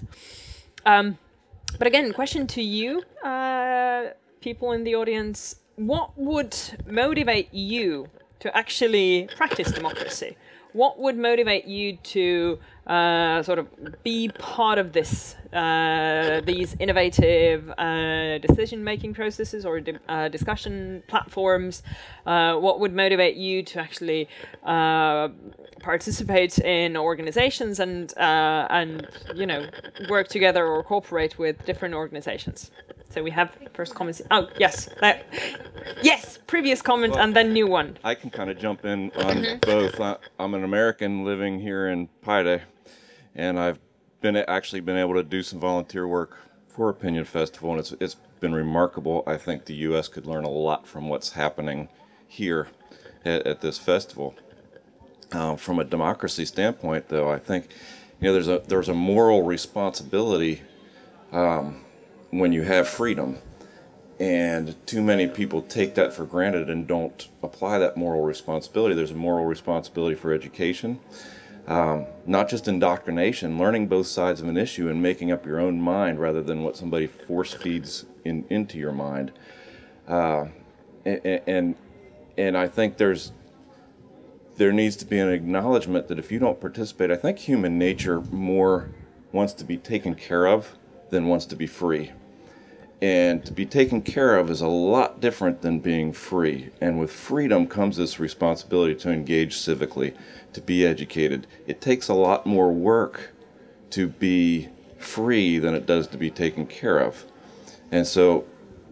Um, 0.84 1.18
but 1.78 1.86
again, 1.86 2.12
question 2.12 2.48
to 2.48 2.62
you, 2.62 3.02
uh, 3.24 4.10
people 4.40 4.72
in 4.72 4.82
the 4.82 4.96
audience: 4.96 5.54
What 5.76 6.18
would 6.18 6.56
motivate 6.84 7.54
you 7.54 8.08
to 8.42 8.56
actually 8.56 9.28
practice 9.36 9.70
democracy? 9.70 10.36
What 10.72 10.98
would 10.98 11.18
motivate 11.18 11.66
you 11.66 11.98
to 12.14 12.58
uh, 12.86 13.42
sort 13.42 13.58
of 13.60 13.66
be 14.02 14.30
part 14.30 14.78
of 14.78 14.92
this, 14.92 15.36
uh, 15.52 16.40
these 16.44 16.74
innovative 16.80 17.70
uh, 17.70 18.38
decision-making 18.38 19.12
processes 19.14 19.66
or 19.66 19.80
di- 19.80 19.98
uh, 20.08 20.28
discussion 20.28 21.02
platforms? 21.08 21.82
Uh, 22.26 22.56
what 22.56 22.80
would 22.80 22.94
motivate 22.94 23.36
you 23.36 23.62
to 23.62 23.80
actually 23.80 24.28
uh, 24.64 25.28
participate 25.80 26.58
in 26.58 26.96
organizations 26.96 27.78
and 27.78 28.14
and 28.16 29.06
you 29.34 29.46
know 29.46 29.68
work 30.08 30.26
together 30.28 30.66
or 30.66 30.82
cooperate 30.82 31.38
with 31.38 31.64
different 31.66 31.94
organizations? 31.94 32.70
So 33.12 33.22
we 33.22 33.30
have 33.30 33.56
first 33.74 33.94
comments. 33.94 34.22
Oh 34.30 34.48
yes, 34.58 34.88
that, 35.00 35.26
yes. 36.02 36.38
Previous 36.46 36.80
comment 36.80 37.12
Well, 37.14 37.22
and 37.24 37.36
then 37.36 37.52
new 37.52 37.66
one. 37.66 37.98
I 38.04 38.14
can 38.14 38.30
kind 38.30 38.48
of 38.50 38.58
jump 38.58 38.84
in 38.86 39.10
on 39.16 39.36
Mhm. 39.36 39.60
both. 39.60 40.00
I, 40.00 40.16
I'm 40.38 40.54
an 40.54 40.64
American 40.64 41.24
living 41.24 41.60
here 41.60 41.88
in 41.88 42.08
Paide, 42.22 42.62
and 43.34 43.58
I've 43.60 43.78
been 44.22 44.36
actually 44.36 44.80
been 44.80 44.96
able 44.96 45.14
to 45.14 45.22
do 45.22 45.42
some 45.42 45.60
volunteer 45.60 46.06
work 46.08 46.38
for 46.68 46.88
Opinion 46.88 47.24
Festival, 47.24 47.70
and 47.72 47.80
it's 47.80 47.92
it's 48.00 48.16
been 48.40 48.54
remarkable. 48.54 49.22
I 49.26 49.36
think 49.36 49.66
the 49.66 49.74
U.S. 49.88 50.08
could 50.08 50.26
learn 50.26 50.44
a 50.44 50.50
lot 50.50 50.86
from 50.86 51.08
what's 51.08 51.32
happening 51.32 51.88
here 52.26 52.68
at, 53.26 53.46
at 53.46 53.60
this 53.60 53.78
festival. 53.78 54.34
Uh, 55.32 55.56
from 55.56 55.78
a 55.78 55.84
democracy 55.84 56.44
standpoint, 56.44 57.08
though, 57.08 57.30
I 57.30 57.38
think 57.38 57.68
you 58.20 58.28
know, 58.28 58.32
there's 58.32 58.48
a 58.48 58.62
there's 58.68 58.88
a 58.88 58.94
moral 58.94 59.42
responsibility 59.42 60.62
um, 61.32 61.84
when 62.32 62.50
you 62.52 62.62
have 62.62 62.88
freedom, 62.88 63.38
and 64.18 64.74
too 64.86 65.02
many 65.02 65.26
people 65.26 65.60
take 65.62 65.94
that 65.94 66.14
for 66.14 66.24
granted 66.24 66.70
and 66.70 66.86
don't 66.86 67.28
apply 67.42 67.78
that 67.78 67.96
moral 67.96 68.22
responsibility. 68.22 68.94
There's 68.94 69.10
a 69.10 69.14
moral 69.14 69.44
responsibility 69.44 70.16
for 70.16 70.32
education, 70.32 70.98
um, 71.66 72.06
not 72.26 72.48
just 72.48 72.68
indoctrination, 72.68 73.58
learning 73.58 73.86
both 73.86 74.06
sides 74.06 74.40
of 74.40 74.48
an 74.48 74.56
issue 74.56 74.88
and 74.88 75.02
making 75.02 75.30
up 75.30 75.44
your 75.44 75.60
own 75.60 75.80
mind 75.80 76.20
rather 76.20 76.42
than 76.42 76.64
what 76.64 76.76
somebody 76.76 77.06
force 77.06 77.52
feeds 77.52 78.06
in, 78.24 78.46
into 78.48 78.78
your 78.78 78.92
mind. 78.92 79.30
Uh, 80.08 80.46
and, 81.04 81.42
and 81.46 81.74
and 82.38 82.56
I 82.56 82.66
think 82.66 82.96
there's 82.96 83.32
there 84.56 84.72
needs 84.72 84.96
to 84.96 85.04
be 85.04 85.18
an 85.18 85.28
acknowledgement 85.28 86.08
that 86.08 86.18
if 86.18 86.32
you 86.32 86.38
don't 86.38 86.60
participate, 86.60 87.10
I 87.10 87.16
think 87.16 87.38
human 87.38 87.78
nature 87.78 88.20
more 88.30 88.90
wants 89.32 89.52
to 89.54 89.64
be 89.64 89.76
taken 89.76 90.14
care 90.14 90.46
of 90.46 90.76
than 91.10 91.26
wants 91.26 91.46
to 91.46 91.56
be 91.56 91.66
free. 91.66 92.12
And 93.02 93.44
to 93.46 93.52
be 93.52 93.66
taken 93.66 94.00
care 94.00 94.38
of 94.38 94.48
is 94.48 94.60
a 94.60 94.68
lot 94.68 95.20
different 95.20 95.60
than 95.60 95.80
being 95.80 96.12
free. 96.12 96.70
And 96.80 97.00
with 97.00 97.10
freedom 97.10 97.66
comes 97.66 97.96
this 97.96 98.20
responsibility 98.20 98.94
to 98.94 99.10
engage 99.10 99.56
civically, 99.56 100.14
to 100.52 100.60
be 100.60 100.86
educated. 100.86 101.48
It 101.66 101.80
takes 101.80 102.06
a 102.06 102.14
lot 102.14 102.46
more 102.46 102.72
work 102.72 103.32
to 103.90 104.06
be 104.06 104.68
free 104.98 105.58
than 105.58 105.74
it 105.74 105.84
does 105.84 106.06
to 106.08 106.16
be 106.16 106.30
taken 106.30 106.64
care 106.64 107.00
of. 107.00 107.24
And 107.90 108.06
so, 108.06 108.44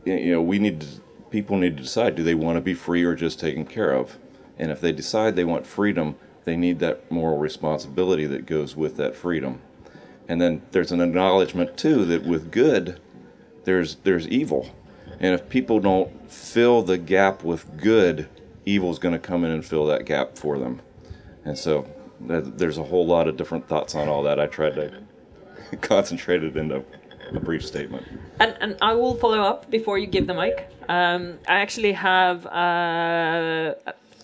you 0.05 0.33
know, 0.33 0.43
we 0.43 0.59
need 0.59 0.81
to, 0.81 0.87
people 1.31 1.57
need 1.57 1.77
to 1.77 1.85
decide 1.85 2.17
do 2.17 2.25
they 2.25 2.35
want 2.35 2.57
to 2.57 2.61
be 2.61 2.75
free 2.75 3.05
or 3.05 3.15
just 3.15 3.39
taken 3.39 3.65
care 3.65 3.93
of? 3.93 4.19
And 4.59 4.73
if 4.73 4.81
they 4.81 4.91
decide 4.91 5.37
they 5.37 5.45
want 5.45 5.69
freedom, 5.69 6.17
they 6.45 6.57
need 6.57 6.81
that 6.81 7.09
moral 7.13 7.39
responsibility 7.39 8.27
that 8.27 8.45
goes 8.45 8.75
with 8.75 8.97
that 8.97 9.15
freedom. 9.15 9.61
And 10.27 10.41
then 10.41 10.63
there's 10.73 10.91
an 10.91 11.01
acknowledgement 11.01 11.77
too 11.77 12.05
that 12.07 12.25
with 12.25 12.51
good, 12.51 13.01
there's 13.65 13.97
there's 13.97 14.27
evil. 14.29 14.71
And 15.19 15.35
if 15.35 15.49
people 15.49 15.81
don't 15.81 16.31
fill 16.31 16.83
the 16.83 16.97
gap 16.97 17.45
with 17.45 17.77
good, 17.77 18.29
evil's 18.65 18.99
going 18.99 19.13
to 19.13 19.19
come 19.19 19.45
in 19.45 19.51
and 19.51 19.65
fill 19.65 19.87
that 19.87 20.07
gap 20.07 20.39
for 20.39 20.59
them. 20.59 20.81
And 21.45 21.59
so 21.59 21.87
there's 22.21 22.79
a 22.79 22.83
whole 22.85 23.07
lot 23.07 23.29
of 23.29 23.37
different 23.37 23.69
thoughts 23.69 23.95
on 23.95 24.09
all 24.09 24.23
that. 24.23 24.41
I 24.41 24.47
tried 24.47 24.75
to 24.77 24.93
concentrate 25.81 26.43
it 26.43 26.57
into 26.57 26.85
a 27.33 27.41
brief 27.41 27.65
statement. 27.65 28.07
And, 28.39 28.57
and 28.61 28.77
I 28.81 28.95
will 28.95 29.15
follow 29.15 29.41
up 29.41 29.71
before 29.71 29.99
you 29.99 30.07
give 30.07 30.27
the 30.27 30.35
mic. 30.35 30.69
Um, 30.89 31.39
I 31.47 31.61
actually 31.61 31.93
have 31.93 32.47
uh, 32.47 33.75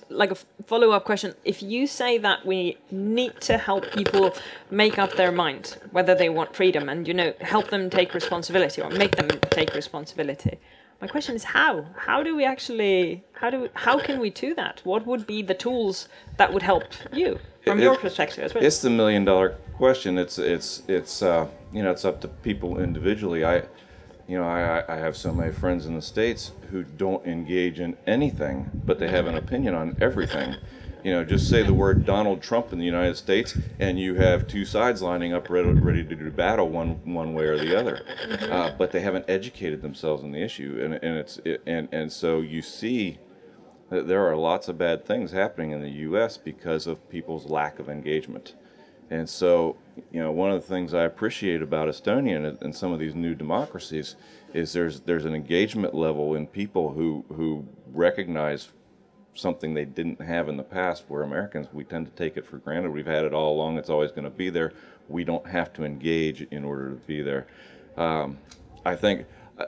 like 0.09 0.31
a 0.31 0.37
follow 0.67 0.91
up 0.91 1.05
question. 1.05 1.35
If 1.45 1.63
you 1.63 1.87
say 1.87 2.19
that 2.19 2.47
we 2.47 2.79
need 2.91 3.41
to 3.43 3.59
help 3.59 3.91
people 3.93 4.35
make 4.71 4.99
up 4.99 5.13
their 5.15 5.33
mind 5.33 5.77
whether 5.91 6.15
they 6.15 6.29
want 6.29 6.55
freedom 6.55 6.89
and 6.89 7.07
you 7.09 7.15
know 7.15 7.33
help 7.41 7.69
them 7.71 7.91
take 7.91 8.15
responsibility 8.15 8.81
or 8.83 8.91
make 8.91 9.17
them 9.17 9.29
take 9.51 9.75
responsibility, 9.75 10.59
my 11.01 11.07
question 11.07 11.35
is 11.37 11.45
how? 11.45 11.87
How 11.97 12.23
do 12.23 12.35
we 12.37 12.45
actually 12.45 13.25
how 13.33 13.51
do 13.51 13.69
how 13.75 13.99
can 13.99 14.21
we 14.21 14.31
do 14.31 14.55
that? 14.55 14.81
What 14.85 15.07
would 15.07 15.27
be 15.27 15.43
the 15.43 15.55
tools 15.55 16.09
that 16.39 16.53
would 16.53 16.63
help 16.63 16.85
you 17.13 17.39
from 17.65 17.79
It- 17.81 17.83
your 17.85 17.97
perspective 17.97 18.45
as 18.45 18.55
well? 18.55 18.65
It's 18.65 18.81
the 18.81 18.91
million 18.91 19.25
dollar 19.25 19.57
question. 19.77 20.19
It's 20.19 20.39
it's 20.39 20.83
it's 20.89 21.23
uh, 21.23 21.47
you 21.73 21.83
know 21.83 21.91
it's 21.91 22.05
up 22.05 22.21
to 22.23 22.29
people 22.29 22.79
individually. 22.79 23.45
I 23.45 23.63
you 24.29 24.39
know 24.39 24.45
I, 24.45 24.85
I 24.89 24.97
have 24.97 25.17
so 25.17 25.33
many 25.33 25.53
friends 25.53 25.87
in 25.87 25.95
the 25.95 26.03
states 26.03 26.53
who 26.71 26.83
don't 26.83 27.27
engage 27.27 27.81
in 27.81 27.97
anything, 28.07 28.71
but 28.85 28.99
they 28.99 29.09
have 29.09 29.27
an 29.27 29.37
opinion 29.37 29.75
on 29.75 29.97
everything. 30.01 30.57
You 31.05 31.13
know, 31.13 31.25
just 31.25 31.49
say 31.49 31.63
the 31.63 31.73
word 31.73 32.05
Donald 32.05 32.43
Trump 32.43 32.73
in 32.73 32.81
the 32.81 32.85
United 32.85 33.17
States, 33.17 33.57
and 33.79 34.01
you 34.01 34.17
have 34.17 34.49
two 34.49 34.65
sides 34.65 35.03
lining 35.03 35.33
up 35.33 35.49
ready, 35.49 35.69
ready 35.69 36.03
to 36.03 36.17
do 36.17 36.31
battle 36.33 36.69
one 36.69 37.01
one 37.05 37.33
way 37.33 37.45
or 37.45 37.59
the 37.59 37.79
other. 37.79 38.05
Uh, 38.51 38.73
but 38.77 38.91
they 38.91 39.01
haven't 39.01 39.25
educated 39.29 39.83
themselves 39.83 40.25
on 40.25 40.33
the 40.33 40.43
issue, 40.43 40.81
and 40.83 40.95
and 40.95 41.17
it's 41.17 41.39
it, 41.45 41.63
and 41.67 41.89
and 41.93 42.13
so 42.13 42.41
you 42.41 42.61
see 42.63 43.19
that 43.91 44.09
there 44.09 44.27
are 44.27 44.37
lots 44.37 44.69
of 44.69 44.79
bad 44.79 45.05
things 45.05 45.31
happening 45.31 45.71
in 45.71 45.81
the 45.81 45.91
U.S. 45.91 46.37
because 46.37 46.87
of 46.87 47.09
people's 47.09 47.47
lack 47.47 47.79
of 47.79 47.89
engagement. 47.89 48.55
And 49.11 49.29
so, 49.29 49.77
you 50.11 50.21
know, 50.21 50.31
one 50.31 50.51
of 50.51 50.61
the 50.61 50.67
things 50.67 50.95
I 50.95 51.05
appreciate 51.05 51.63
about 51.63 51.89
Estonia 51.89 52.37
and, 52.37 52.63
and 52.63 52.75
some 52.75 52.93
of 52.93 52.99
these 52.99 53.15
new 53.15 53.35
democracies 53.35 54.17
is 54.53 54.73
there's 54.73 55.01
there's 55.01 55.25
an 55.25 55.35
engagement 55.35 55.95
level 55.95 56.35
in 56.35 56.47
people 56.47 56.93
who 56.93 57.25
who 57.29 57.67
recognize 57.93 58.71
something 59.35 59.75
they 59.75 59.85
didn't 59.85 60.21
have 60.21 60.49
in 60.49 60.57
the 60.57 60.63
past. 60.63 61.05
Where 61.09 61.23
Americans 61.23 61.69
we 61.73 61.85
tend 61.85 62.07
to 62.07 62.13
take 62.13 62.37
it 62.37 62.47
for 62.47 62.59
granted. 62.59 62.91
We've 62.91 63.07
had 63.07 63.25
it 63.25 63.33
all 63.33 63.55
along. 63.55 63.79
It's 63.79 63.91
always 63.91 64.11
going 64.11 64.25
to 64.25 64.31
be 64.31 64.51
there. 64.51 64.73
We 65.09 65.25
don't 65.25 65.47
have 65.47 65.73
to 65.75 65.85
engage 65.85 66.43
in 66.43 66.65
order 66.65 66.91
to 66.91 66.97
be 67.07 67.23
there. 67.23 67.47
Um, 67.97 68.39
I 68.85 68.97
think 68.97 69.27
uh, 69.59 69.67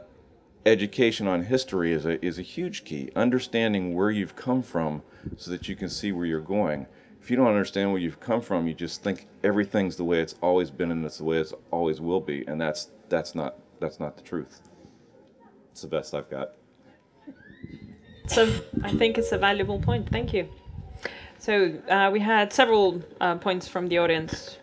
education 0.67 1.27
on 1.27 1.43
history 1.43 1.93
is 1.93 2.07
a 2.07 2.25
is 2.25 2.39
a 2.39 2.43
huge 2.43 2.85
key. 2.85 3.11
Understanding 3.17 3.95
where 3.95 4.11
you've 4.11 4.37
come 4.37 4.63
from 4.63 5.03
so 5.37 5.51
that 5.51 5.69
you 5.69 5.77
can 5.77 5.89
see 5.89 6.13
where 6.13 6.27
you're 6.27 6.41
going. 6.41 6.87
If 7.29 7.33
you 7.33 7.37
don't 7.37 7.49
understand 7.49 7.93
where 7.93 8.01
you've 8.01 8.21
come 8.21 8.41
from, 8.41 8.67
you 8.67 8.73
just 8.73 9.03
think 9.03 9.27
everything's 9.45 9.97
the 9.97 10.05
way 10.05 10.19
it's 10.19 10.37
always 10.41 10.71
been 10.71 10.91
and 10.91 11.05
it's 11.05 11.19
the 11.19 11.25
way 11.25 11.37
it's 11.37 11.53
always 11.71 12.01
will 12.01 12.23
be, 12.23 12.43
and 12.47 12.59
that's 12.59 12.89
that's 13.11 13.35
not 13.35 13.57
that's 13.81 14.01
not 14.01 14.17
the 14.17 14.23
truth. 14.23 14.63
It's 15.71 15.83
the 15.83 15.89
best 15.89 16.15
I've 16.15 16.31
got. 16.31 16.53
So 18.29 18.51
I 18.83 18.93
think 18.93 19.19
it's 19.19 19.31
a 19.33 19.37
valuable 19.37 19.79
point. 19.79 20.09
Thank 20.09 20.33
you. 20.33 20.49
So 21.39 21.79
uh, 21.91 22.09
we 22.11 22.19
had 22.19 22.51
several 22.51 23.03
uh, 23.21 23.35
points 23.35 23.69
from 23.69 23.89
the 23.89 23.99
audience. 23.99 24.57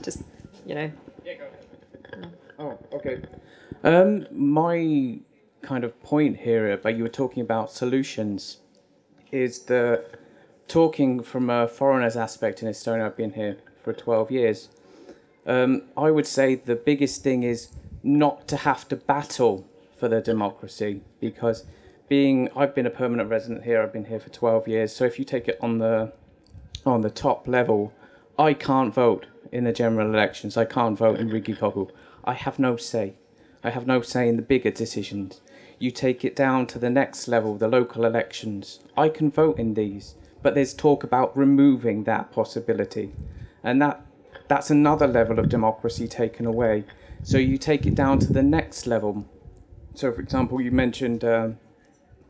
Just 0.00 0.22
you 0.64 0.74
know. 0.76 0.90
Oh, 2.58 2.78
okay. 2.90 3.20
Um, 3.82 4.26
my 4.32 5.18
kind 5.60 5.84
of 5.84 6.02
point 6.02 6.38
here 6.38 6.72
about 6.72 6.96
you 6.96 7.02
were 7.02 7.16
talking 7.22 7.42
about 7.42 7.70
solutions 7.70 8.60
is 9.30 9.58
the 9.64 10.06
talking 10.68 11.22
from 11.22 11.50
a 11.50 11.68
foreigner's 11.68 12.16
aspect 12.16 12.62
in 12.62 12.68
Estonia. 12.68 13.06
I've 13.06 13.16
been 13.16 13.32
here 13.32 13.58
for 13.82 13.92
12 13.92 14.30
years. 14.30 14.68
Um, 15.46 15.82
I 15.96 16.10
would 16.10 16.26
say 16.26 16.54
the 16.54 16.74
biggest 16.74 17.22
thing 17.22 17.42
is 17.42 17.70
not 18.02 18.48
to 18.48 18.56
have 18.56 18.88
to 18.88 18.96
battle 18.96 19.66
for 19.96 20.08
the 20.08 20.20
democracy 20.20 21.02
because 21.20 21.64
being 22.08 22.48
I've 22.56 22.74
been 22.74 22.86
a 22.86 22.90
permanent 22.90 23.30
resident 23.30 23.64
here. 23.64 23.82
I've 23.82 23.92
been 23.92 24.04
here 24.06 24.20
for 24.20 24.30
12 24.30 24.68
years. 24.68 24.94
So 24.94 25.04
if 25.04 25.18
you 25.18 25.24
take 25.24 25.48
it 25.48 25.58
on 25.60 25.78
the 25.78 26.12
on 26.84 27.00
the 27.00 27.10
top 27.10 27.48
level, 27.48 27.92
I 28.38 28.52
can't 28.52 28.92
vote 28.92 29.26
in 29.52 29.64
the 29.64 29.72
general 29.72 30.12
elections. 30.12 30.56
I 30.56 30.64
can't 30.64 30.98
vote 30.98 31.18
in 31.18 31.30
Riigikogu. 31.30 31.90
I 32.24 32.34
have 32.34 32.58
no 32.58 32.76
say. 32.76 33.14
I 33.62 33.70
have 33.70 33.86
no 33.86 34.02
say 34.02 34.28
in 34.28 34.36
the 34.36 34.42
bigger 34.42 34.70
decisions. 34.70 35.40
You 35.78 35.90
take 35.90 36.24
it 36.24 36.36
down 36.36 36.66
to 36.68 36.78
the 36.78 36.90
next 36.90 37.28
level, 37.28 37.56
the 37.56 37.68
local 37.68 38.04
elections. 38.04 38.80
I 38.96 39.08
can 39.08 39.30
vote 39.30 39.58
in 39.58 39.74
these, 39.74 40.14
but 40.44 40.54
there's 40.54 40.74
talk 40.74 41.02
about 41.02 41.34
removing 41.36 42.04
that 42.04 42.30
possibility. 42.30 43.10
And 43.64 43.80
that 43.80 44.04
that's 44.46 44.70
another 44.70 45.06
level 45.06 45.38
of 45.38 45.48
democracy 45.48 46.06
taken 46.06 46.44
away. 46.44 46.84
So 47.22 47.38
you 47.38 47.56
take 47.56 47.86
it 47.86 47.94
down 47.94 48.18
to 48.20 48.32
the 48.32 48.42
next 48.42 48.86
level. 48.86 49.24
So, 49.94 50.12
for 50.12 50.20
example, 50.20 50.60
you 50.60 50.70
mentioned 50.70 51.24
um, 51.24 51.58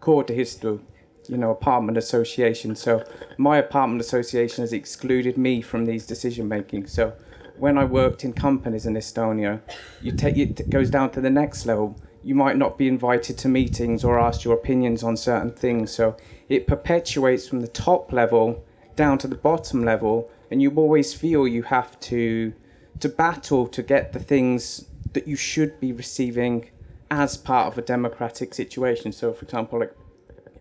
korteriühistu, 0.01 0.81
you 1.29 1.37
know, 1.37 1.51
apartment 1.51 1.99
association. 1.99 2.77
So 2.77 3.03
my 3.37 3.57
apartment 3.59 4.01
association 4.01 4.63
has 4.63 4.73
excluded 4.73 5.37
me 5.37 5.61
from 5.61 5.85
these 5.85 6.07
decision 6.07 6.47
making. 6.47 6.87
So 6.87 7.13
when 7.59 7.77
I 7.77 7.85
worked 7.85 8.23
in 8.25 8.33
companies 8.33 8.87
in 8.87 8.95
Estonia, 8.95 9.61
you 10.03 10.13
take 10.13 10.37
it 10.37 10.71
goes 10.71 10.89
down 10.89 11.11
to 11.13 11.21
the 11.21 11.31
next 11.31 11.67
level. 11.67 11.97
You 12.23 12.37
might 12.37 12.57
not 12.57 12.79
be 12.79 12.87
invited 12.87 13.37
to 13.39 13.49
meetings 13.49 14.05
or 14.05 14.21
asked 14.21 14.45
your 14.45 14.55
opinions 14.55 15.03
on 15.03 15.17
certain 15.17 15.51
things. 15.51 15.91
So 15.91 16.17
it 16.49 16.67
perpetuates 16.67 17.49
from 17.49 17.61
the 17.61 17.69
top 17.69 18.13
level 18.13 18.65
down 18.97 19.19
to 19.19 19.29
the 19.29 19.35
bottom 19.35 19.85
level, 19.85 20.31
and 20.51 20.63
you 20.63 20.71
always 20.77 21.15
feel 21.15 21.49
you 21.49 21.63
have 21.63 21.99
to 22.01 22.53
to 23.01 23.09
battle 23.09 23.67
to 23.67 23.83
get 23.83 24.13
the 24.13 24.21
things 24.21 24.87
that 25.15 25.27
you 25.27 25.37
should 25.37 25.81
be 25.81 25.93
receiving 25.93 26.71
as 27.11 27.37
part 27.37 27.67
of 27.67 27.79
a 27.79 27.83
democratic 27.83 28.55
situation. 28.55 29.13
So, 29.13 29.33
for 29.33 29.45
example, 29.45 29.81
like 29.81 29.95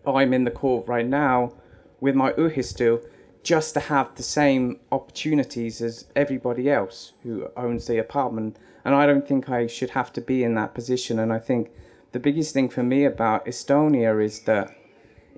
I'm 0.06 0.32
in 0.32 0.44
the 0.44 0.50
court 0.50 0.86
right 0.88 1.06
now 1.06 1.52
with 2.00 2.14
my 2.14 2.32
ühistu 2.32 3.04
just 3.42 3.74
to 3.74 3.80
have 3.80 4.14
the 4.14 4.22
same 4.22 4.80
opportunities 4.90 5.80
as 5.80 6.06
everybody 6.16 6.70
else 6.70 7.12
who 7.22 7.48
owns 7.56 7.86
the 7.86 7.98
apartment. 7.98 8.58
And 8.84 8.94
I 8.94 9.06
don't 9.06 9.26
think 9.26 9.48
I 9.48 9.66
should 9.66 9.90
have 9.90 10.12
to 10.14 10.20
be 10.20 10.42
in 10.42 10.54
that 10.54 10.74
position. 10.74 11.18
And 11.18 11.32
I 11.32 11.38
think 11.38 11.70
the 12.12 12.20
biggest 12.20 12.54
thing 12.54 12.68
for 12.68 12.82
me 12.82 13.04
about 13.04 13.46
Estonia 13.46 14.22
is 14.22 14.40
that 14.40 14.74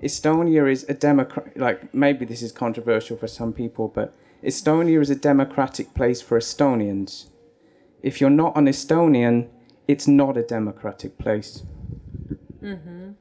Estonia 0.01 0.71
is 0.71 0.83
a 0.87 0.93
democrat. 0.93 1.57
Like 1.57 1.93
maybe 1.93 2.25
this 2.25 2.41
is 2.41 2.51
controversial 2.51 3.17
for 3.17 3.27
some 3.27 3.53
people, 3.53 3.87
but 3.87 4.13
Estonia 4.43 5.01
is 5.01 5.09
a 5.09 5.15
democratic 5.15 5.93
place 5.93 6.21
for 6.21 6.37
Estonians. 6.37 7.29
If 8.03 8.21
you're 8.21 8.29
not 8.29 8.55
an 8.55 8.67
Estonian, 8.67 9.49
it's 9.87 10.07
not 10.07 10.37
a 10.37 10.43
democratic 10.43 11.17
place. 11.17 11.63
hmm 12.59 13.11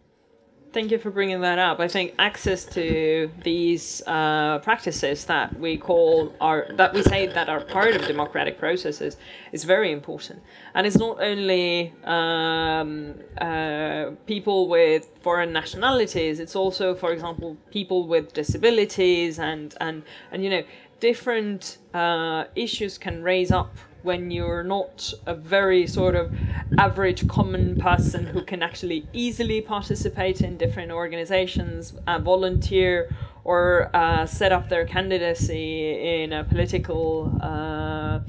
Thank 0.77 0.91
you 0.91 0.99
for 0.99 1.11
bringing 1.11 1.41
that 1.41 1.59
up. 1.59 1.81
I 1.81 1.89
think 1.89 2.15
access 2.19 2.67
to 2.75 3.31
these 3.43 4.03
uh, 4.07 4.59
practices 4.59 5.25
that 5.25 5.59
we 5.59 5.79
call 5.79 6.35
are 6.39 6.67
that 6.73 6.93
we 6.93 7.01
say 7.03 7.27
that 7.29 7.49
are 7.49 7.63
part 7.63 7.97
of 7.97 8.07
democratic 8.07 8.59
processes 8.59 9.17
is 9.53 9.65
very 9.65 9.91
important, 9.91 10.43
and 10.75 10.87
it's 10.87 10.99
not 10.99 11.19
only 11.23 11.95
um, 12.05 13.15
uh, 13.41 14.11
people 14.27 14.69
with 14.69 15.09
foreign 15.23 15.51
nationalities. 15.51 16.41
It's 16.41 16.55
also, 16.55 16.95
for 16.95 17.11
example, 17.11 17.57
people 17.71 18.07
with 18.07 18.35
disabilities 18.35 19.39
and 19.39 19.75
and 19.81 20.03
and 20.31 20.45
you 20.45 20.51
know 20.51 20.63
different 21.01 21.79
uh, 21.95 22.45
issues 22.55 22.99
can 22.99 23.23
raise 23.23 23.51
up 23.51 23.75
when 24.07 24.31
you're 24.31 24.63
not 24.63 25.13
a 25.27 25.35
very 25.35 25.87
sort 25.87 26.15
of 26.15 26.33
average 26.79 27.27
common 27.27 27.77
person 27.77 28.25
who 28.25 28.41
can 28.43 28.63
actually 28.63 29.05
easily 29.13 29.61
participate 29.61 30.41
in 30.41 30.57
different 30.57 30.93
organizations, 30.93 31.93
uh, 32.07 32.19
volunteer, 32.21 33.11
or 33.43 33.91
uh, 33.95 34.25
set 34.25 34.53
up 34.53 34.69
their 34.69 34.87
candidacy 34.87 36.23
in 36.23 36.33
a 36.33 36.45
political 36.45 37.37
uh, 37.43 38.21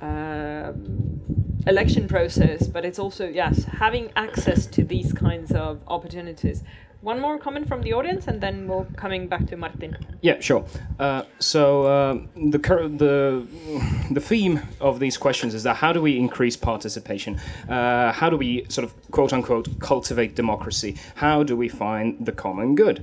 uh, 0.00 0.72
election 1.66 2.06
process. 2.06 2.68
But 2.68 2.84
it's 2.84 2.98
also, 2.98 3.26
yes, 3.26 3.64
having 3.64 4.12
access 4.14 4.64
to 4.66 4.84
these 4.84 5.12
kinds 5.12 5.50
of 5.50 5.82
opportunities 5.88 6.62
one 7.02 7.18
more 7.20 7.38
comment 7.38 7.66
from 7.66 7.82
the 7.82 7.92
audience, 7.92 8.28
and 8.28 8.40
then 8.40 8.68
we'll 8.68 8.86
coming 8.96 9.26
back 9.26 9.46
to 9.46 9.56
Martin. 9.56 9.96
Yeah, 10.20 10.38
sure. 10.40 10.64
Uh, 10.98 11.22
so 11.38 11.84
uh, 11.84 12.14
the 12.36 12.58
the 12.58 13.46
the 14.10 14.20
theme 14.20 14.60
of 14.80 15.00
these 15.00 15.16
questions 15.16 15.54
is 15.54 15.62
that 15.62 15.76
how 15.76 15.92
do 15.92 16.02
we 16.02 16.18
increase 16.18 16.56
participation? 16.56 17.40
Uh, 17.68 18.12
how 18.12 18.28
do 18.28 18.36
we 18.36 18.66
sort 18.68 18.84
of 18.84 19.10
quote 19.10 19.32
unquote 19.32 19.80
cultivate 19.80 20.34
democracy? 20.34 20.96
How 21.14 21.42
do 21.42 21.56
we 21.56 21.68
find 21.68 22.24
the 22.24 22.32
common 22.32 22.74
good 22.74 23.02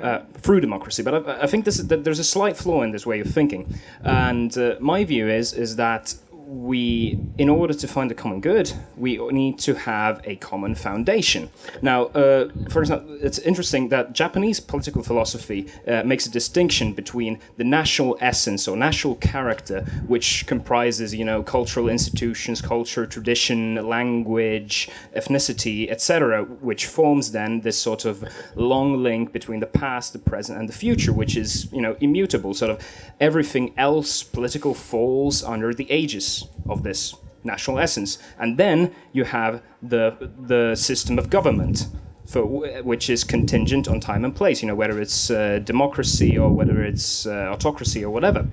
uh, 0.00 0.20
through 0.34 0.60
democracy? 0.60 1.02
But 1.02 1.28
I, 1.28 1.42
I 1.42 1.46
think 1.46 1.64
this 1.64 1.78
is, 1.78 1.88
that 1.88 2.04
there's 2.04 2.18
a 2.18 2.24
slight 2.24 2.56
flaw 2.56 2.82
in 2.82 2.92
this 2.92 3.06
way 3.06 3.20
of 3.20 3.26
thinking, 3.26 3.78
and 4.02 4.56
uh, 4.56 4.76
my 4.80 5.04
view 5.04 5.28
is 5.28 5.52
is 5.52 5.76
that 5.76 6.14
we, 6.46 7.18
in 7.38 7.48
order 7.48 7.74
to 7.74 7.88
find 7.88 8.10
a 8.10 8.14
common 8.14 8.40
good, 8.40 8.72
we 8.96 9.18
need 9.30 9.58
to 9.60 9.74
have 9.74 10.20
a 10.24 10.36
common 10.36 10.74
foundation. 10.74 11.48
Now, 11.82 12.04
uh, 12.06 12.48
for 12.70 12.80
example, 12.80 13.18
it's 13.20 13.38
interesting 13.38 13.88
that 13.88 14.12
Japanese 14.12 14.60
political 14.60 15.02
philosophy 15.02 15.70
uh, 15.86 16.02
makes 16.04 16.26
a 16.26 16.30
distinction 16.30 16.92
between 16.92 17.38
the 17.56 17.64
national 17.64 18.18
essence 18.20 18.68
or 18.68 18.76
national 18.76 19.16
character, 19.16 19.82
which 20.06 20.46
comprises, 20.46 21.14
you 21.14 21.24
know, 21.24 21.42
cultural 21.42 21.88
institutions, 21.88 22.60
culture, 22.60 23.06
tradition, 23.06 23.76
language, 23.86 24.88
ethnicity, 25.16 25.90
etc., 25.90 26.44
which 26.44 26.86
forms 26.86 27.32
then 27.32 27.60
this 27.60 27.78
sort 27.78 28.04
of 28.04 28.24
long 28.54 29.02
link 29.02 29.32
between 29.32 29.60
the 29.60 29.66
past, 29.66 30.12
the 30.12 30.18
present, 30.18 30.58
and 30.58 30.68
the 30.68 30.72
future, 30.72 31.12
which 31.12 31.36
is, 31.36 31.72
you 31.72 31.80
know, 31.80 31.96
immutable. 32.00 32.52
Sort 32.54 32.70
of 32.70 32.84
everything 33.20 33.72
else 33.78 34.22
political 34.22 34.74
falls 34.74 35.42
under 35.42 35.72
the 35.72 35.90
aegis 35.90 36.43
of 36.68 36.82
this 36.82 37.14
national 37.44 37.78
essence. 37.78 38.18
And 38.38 38.56
then 38.58 38.94
you 39.12 39.24
have 39.24 39.62
the, 39.82 40.30
the 40.46 40.74
system 40.74 41.18
of 41.18 41.30
government, 41.30 41.88
for, 42.26 42.44
which 42.82 43.10
is 43.10 43.22
contingent 43.22 43.88
on 43.88 44.00
time 44.00 44.24
and 44.24 44.34
place, 44.34 44.62
you 44.62 44.68
know, 44.68 44.74
whether 44.74 45.00
it's 45.00 45.30
uh, 45.30 45.58
democracy 45.58 46.38
or 46.38 46.50
whether 46.50 46.82
it's 46.82 47.26
uh, 47.26 47.50
autocracy 47.52 48.04
or 48.04 48.10
whatever. 48.10 48.46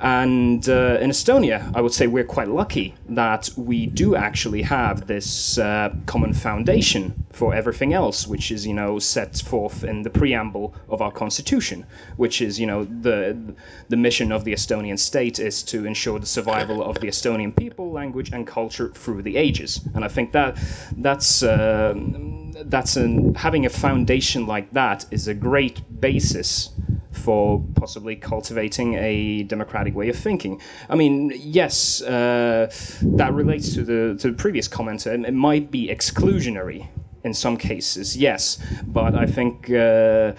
And 0.00 0.66
uh, 0.66 0.96
in 1.00 1.10
Estonia, 1.10 1.70
I 1.74 1.82
would 1.82 1.92
say 1.92 2.06
we're 2.06 2.24
quite 2.24 2.48
lucky 2.48 2.94
that 3.10 3.50
we 3.56 3.84
do 3.84 4.16
actually 4.16 4.62
have 4.62 5.06
this 5.06 5.58
uh, 5.58 5.94
common 6.06 6.32
foundation 6.32 7.24
for 7.32 7.54
everything 7.54 7.92
else, 7.92 8.26
which 8.26 8.50
is, 8.50 8.66
you 8.66 8.72
know, 8.72 8.98
set 8.98 9.36
forth 9.36 9.84
in 9.84 10.02
the 10.02 10.08
preamble 10.08 10.74
of 10.88 11.02
our 11.02 11.12
constitution, 11.12 11.84
which 12.16 12.40
is, 12.40 12.58
you 12.58 12.66
know, 12.66 12.84
the 12.84 13.54
the 13.90 13.96
mission 13.96 14.32
of 14.32 14.44
the 14.44 14.54
Estonian 14.54 14.98
state 14.98 15.38
is 15.38 15.62
to 15.64 15.84
ensure 15.84 16.18
the 16.18 16.26
survival 16.26 16.82
of 16.82 16.98
the 17.00 17.08
Estonian 17.08 17.54
people, 17.54 17.92
language, 17.92 18.32
and 18.32 18.46
culture 18.46 18.88
through 18.94 19.20
the 19.20 19.36
ages. 19.36 19.86
And 19.94 20.02
I 20.02 20.08
think 20.08 20.32
that 20.32 20.58
that's 20.96 21.42
uh, 21.42 21.94
that's 22.64 22.96
an, 22.96 23.34
having 23.34 23.66
a 23.66 23.70
foundation 23.70 24.46
like 24.46 24.70
that 24.72 25.04
is 25.10 25.28
a 25.28 25.34
great 25.34 26.00
basis 26.00 26.70
for 27.12 27.64
possibly 27.74 28.16
cultivating 28.16 28.94
a 28.94 29.42
democratic 29.44 29.94
way 29.94 30.08
of 30.08 30.16
thinking. 30.16 30.60
I 30.88 30.96
mean, 30.96 31.32
yes, 31.36 32.02
uh, 32.02 32.72
that 33.02 33.32
relates 33.32 33.74
to 33.74 33.82
the 33.82 34.16
to 34.20 34.30
the 34.30 34.36
previous 34.36 34.68
comment. 34.68 35.06
it 35.06 35.34
might 35.34 35.70
be 35.70 35.88
exclusionary 35.88 36.88
in 37.22 37.34
some 37.34 37.56
cases, 37.56 38.16
yes, 38.16 38.58
but 38.86 39.14
I 39.14 39.26
think 39.26 39.70
uh, 39.70 40.32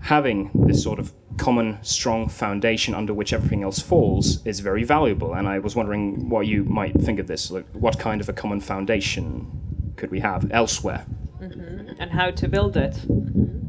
having 0.00 0.50
this 0.66 0.82
sort 0.82 0.98
of 0.98 1.12
common 1.38 1.78
strong 1.82 2.28
foundation 2.28 2.94
under 2.94 3.14
which 3.14 3.32
everything 3.32 3.62
else 3.62 3.80
falls 3.80 4.44
is 4.46 4.60
very 4.60 4.84
valuable 4.84 5.32
and 5.32 5.48
i 5.48 5.58
was 5.58 5.74
wondering 5.74 6.28
what 6.28 6.46
you 6.46 6.64
might 6.64 6.94
think 7.00 7.18
of 7.18 7.26
this 7.26 7.50
like 7.50 7.66
what 7.72 7.98
kind 7.98 8.20
of 8.20 8.28
a 8.28 8.32
common 8.32 8.60
foundation 8.60 9.50
could 9.96 10.10
we 10.10 10.20
have 10.20 10.50
elsewhere 10.50 11.06
mm-hmm. 11.40 11.98
and 11.98 12.10
how 12.10 12.30
to 12.30 12.46
build 12.46 12.76
it 12.76 12.94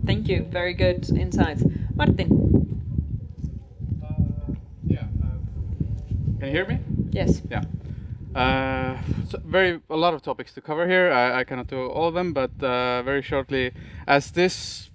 thank 0.06 0.28
you 0.28 0.44
very 0.50 0.74
good 0.74 1.10
insights 1.18 1.64
Martin. 1.96 2.30
Uh, 4.04 4.54
yeah. 4.86 5.06
Uh, 5.24 6.40
can 6.40 6.48
you 6.48 6.52
hear 6.52 6.66
me? 6.66 6.80
Yes. 7.12 7.42
Yeah. 7.50 7.64
Uh, 8.36 8.98
so 9.30 9.40
very 9.44 9.82
a 9.90 9.98
lot 9.98 10.14
of 10.14 10.22
topics 10.22 10.54
to 10.54 10.62
cover 10.62 10.88
here. 10.88 11.12
I, 11.12 11.40
I 11.40 11.44
cannot 11.44 11.68
do 11.68 11.88
all 11.88 12.08
of 12.08 12.14
them, 12.14 12.34
but 12.34 12.52
uh, 12.64 13.04
very 13.04 13.22
shortly, 13.22 13.72
as 14.08 14.32
this 14.32 14.90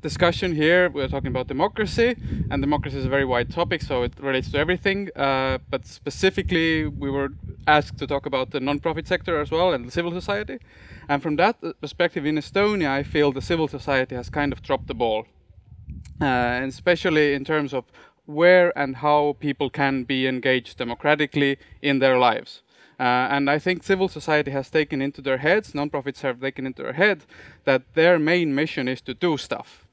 discussion 0.00 0.56
here, 0.56 0.90
we're 0.90 1.06
talking 1.06 1.28
about 1.28 1.46
democracy, 1.46 2.16
and 2.50 2.60
democracy 2.60 2.98
is 2.98 3.04
a 3.04 3.08
very 3.08 3.24
wide 3.24 3.50
topic, 3.50 3.82
so 3.82 4.02
it 4.02 4.12
relates 4.18 4.50
to 4.50 4.58
everything. 4.58 5.08
Uh, 5.14 5.58
but 5.70 5.86
specifically, 5.86 6.86
we 6.86 7.08
were 7.08 7.28
asked 7.68 7.98
to 7.98 8.06
talk 8.06 8.26
about 8.26 8.50
the 8.50 8.58
non-profit 8.58 9.06
sector 9.06 9.40
as 9.40 9.50
well 9.50 9.72
and 9.72 9.86
the 9.86 9.92
civil 9.92 10.10
society. 10.10 10.58
And 11.08 11.22
from 11.22 11.36
that 11.36 11.56
perspective, 11.80 12.24
in 12.26 12.36
Estonia, 12.36 12.88
I 12.88 13.02
feel 13.02 13.32
the 13.32 13.42
civil 13.42 13.68
society 13.68 14.14
has 14.14 14.30
kind 14.30 14.52
of 14.52 14.62
dropped 14.62 14.86
the 14.86 14.94
ball 14.94 15.26
uh, 16.22 16.24
and 16.24 16.66
especially 16.66 17.34
in 17.34 17.44
terms 17.44 17.74
of 17.74 17.84
where 18.26 18.76
and 18.78 18.96
how 18.96 19.36
people 19.40 19.68
can 19.68 20.04
be 20.04 20.26
engaged 20.26 20.78
democratically 20.78 21.58
in 21.80 21.98
their 21.98 22.18
lives. 22.18 22.62
Uh, 23.00 23.26
and 23.34 23.50
I 23.50 23.58
think 23.58 23.82
civil 23.82 24.08
society 24.08 24.52
has 24.52 24.70
taken 24.70 25.02
into 25.02 25.20
their 25.20 25.38
heads, 25.38 25.72
nonprofits 25.72 26.20
have 26.20 26.40
taken 26.40 26.66
into 26.66 26.82
their 26.82 26.92
head, 26.92 27.24
that 27.64 27.82
their 27.94 28.18
main 28.18 28.54
mission 28.54 28.86
is 28.86 29.00
to 29.02 29.14
do 29.14 29.36
stuff. 29.36 29.88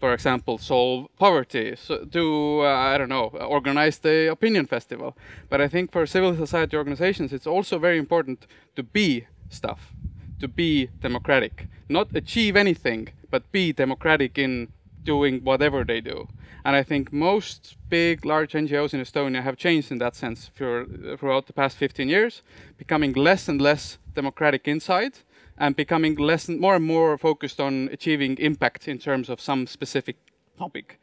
For 0.00 0.14
example, 0.14 0.58
solve 0.58 1.08
poverty, 1.18 1.76
so 1.76 2.04
do, 2.04 2.60
uh, 2.60 2.64
I 2.64 2.96
don't 2.96 3.08
know, 3.08 3.26
organize 3.26 3.98
the 3.98 4.30
opinion 4.30 4.66
festival. 4.66 5.16
But 5.50 5.60
I 5.60 5.68
think 5.68 5.92
for 5.92 6.06
civil 6.06 6.34
society 6.36 6.76
organizations, 6.76 7.32
it's 7.32 7.46
also 7.46 7.78
very 7.78 7.98
important 7.98 8.46
to 8.76 8.82
be 8.82 9.26
stuff, 9.48 9.92
to 10.40 10.48
be 10.48 10.88
democratic. 11.00 11.68
Not 11.88 12.14
achieve 12.14 12.56
anything, 12.56 13.08
but 13.30 13.50
be 13.52 13.72
democratic 13.72 14.38
in 14.38 14.72
doing 15.02 15.40
whatever 15.44 15.84
they 15.84 16.00
do. 16.00 16.28
And 16.64 16.74
I 16.74 16.82
think 16.82 17.12
most 17.12 17.76
big, 17.90 18.24
large 18.24 18.52
NGOs 18.52 18.94
in 18.94 19.00
Estonia 19.00 19.42
have 19.42 19.56
changed 19.56 19.92
in 19.92 19.98
that 19.98 20.16
sense 20.16 20.50
for, 20.54 20.86
throughout 21.18 21.46
the 21.46 21.52
past 21.52 21.76
15 21.76 22.08
years, 22.08 22.42
becoming 22.78 23.12
less 23.12 23.48
and 23.48 23.60
less 23.60 23.98
democratic 24.14 24.66
inside 24.66 25.18
and 25.58 25.76
becoming 25.76 26.16
less 26.16 26.48
and 26.48 26.58
more 26.58 26.76
and 26.76 26.84
more 26.84 27.18
focused 27.18 27.60
on 27.60 27.88
achieving 27.92 28.36
impact 28.38 28.88
in 28.88 28.98
terms 28.98 29.28
of 29.28 29.40
some 29.40 29.66
specific 29.66 30.16
topic. 30.58 30.98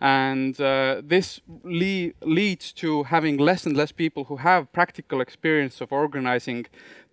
And 0.00 0.60
uh, 0.60 1.00
this 1.02 1.40
le 1.64 2.12
leads 2.20 2.72
to 2.74 3.04
having 3.04 3.38
less 3.38 3.64
and 3.64 3.76
less 3.76 3.92
people 3.92 4.24
who 4.24 4.36
have 4.36 4.70
practical 4.72 5.20
experience 5.22 5.80
of 5.80 5.92
organizing 5.92 6.66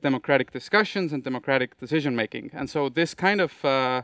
democratic 0.03 0.51
discussions 0.51 1.11
and 1.13 1.23
democratic 1.23 1.79
decision 1.79 2.15
making. 2.15 2.51
And 2.53 2.69
so 2.69 2.89
this 2.89 3.15
kind 3.15 3.41
of 3.41 3.65
uh, 3.65 4.03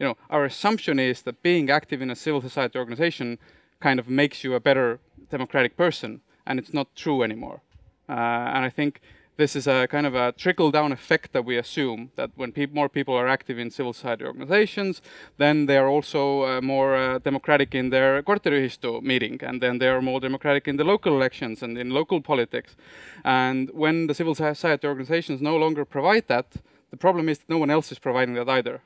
you 0.00 0.06
know, 0.06 0.16
our 0.30 0.46
assumption 0.46 0.98
is 0.98 1.22
that 1.22 1.42
being 1.42 1.70
active 1.70 2.00
in 2.00 2.10
a 2.10 2.16
civil 2.16 2.40
society 2.40 2.78
organization 2.78 3.38
kind 3.80 4.00
of 4.00 4.08
makes 4.08 4.42
you 4.42 4.54
a 4.54 4.60
better 4.60 4.98
democratic 5.30 5.76
person, 5.76 6.22
and 6.46 6.58
it's 6.58 6.72
not 6.72 6.88
true 6.96 7.22
anymore. 7.22 7.60
Uh, 8.08 8.54
and 8.54 8.64
I 8.64 8.70
think 8.70 9.00
this 9.40 9.56
is 9.56 9.66
a 9.66 9.88
kind 9.88 10.06
of 10.06 10.14
a 10.14 10.32
trickle 10.32 10.70
down 10.70 10.92
effect 10.92 11.32
that 11.32 11.46
we 11.46 11.56
assume 11.56 12.10
that 12.16 12.30
when 12.36 12.52
pe 12.52 12.66
more 12.66 12.90
people 12.90 13.14
are 13.14 13.26
active 13.26 13.58
in 13.58 13.70
civil 13.70 13.94
society 13.94 14.24
organizations, 14.24 15.00
then 15.38 15.64
they 15.64 15.78
are 15.78 15.88
also 15.88 16.22
uh, 16.42 16.60
more 16.60 16.94
uh, 16.94 17.18
democratic 17.18 17.74
in 17.74 17.88
their 17.88 18.22
korteriühistu 18.22 19.02
meeting, 19.02 19.40
and 19.42 19.62
then 19.62 19.78
they 19.78 19.88
are 19.88 20.02
more 20.02 20.20
democratic 20.20 20.68
in 20.68 20.76
the 20.76 20.84
local 20.84 21.14
elections 21.14 21.62
and 21.62 21.78
in 21.78 21.88
local 21.88 22.20
politics. 22.20 22.76
And 23.24 23.70
when 23.72 24.08
the 24.08 24.14
civil 24.14 24.34
society 24.34 24.86
organizations 24.86 25.40
no 25.40 25.56
longer 25.56 25.86
provide 25.86 26.28
that, 26.28 26.48
the 26.90 26.98
problem 26.98 27.28
is 27.30 27.38
that 27.38 27.48
no 27.48 27.58
one 27.58 27.70
else 27.70 27.90
is 27.90 27.98
providing 27.98 28.34
that 28.34 28.48
either. 28.48 28.82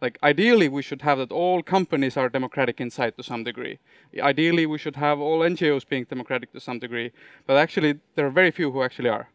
Like 0.00 0.18
ideally, 0.20 0.68
we 0.68 0.82
should 0.82 1.02
have 1.02 1.18
that 1.18 1.30
all 1.30 1.62
companies 1.62 2.16
are 2.16 2.28
democratic 2.28 2.80
inside 2.80 3.16
to 3.18 3.22
some 3.22 3.44
degree. 3.44 3.78
Ideally, 4.18 4.66
we 4.66 4.78
should 4.78 4.96
have 4.96 5.20
all 5.20 5.40
NGOs 5.52 5.88
being 5.88 6.06
democratic 6.06 6.50
to 6.54 6.60
some 6.60 6.80
degree. 6.80 7.12
But 7.46 7.56
actually, 7.56 8.00
there 8.16 8.26
are 8.26 8.34
very 8.40 8.50
few 8.50 8.72
who 8.72 8.82
actually 8.82 9.10
are. 9.10 9.28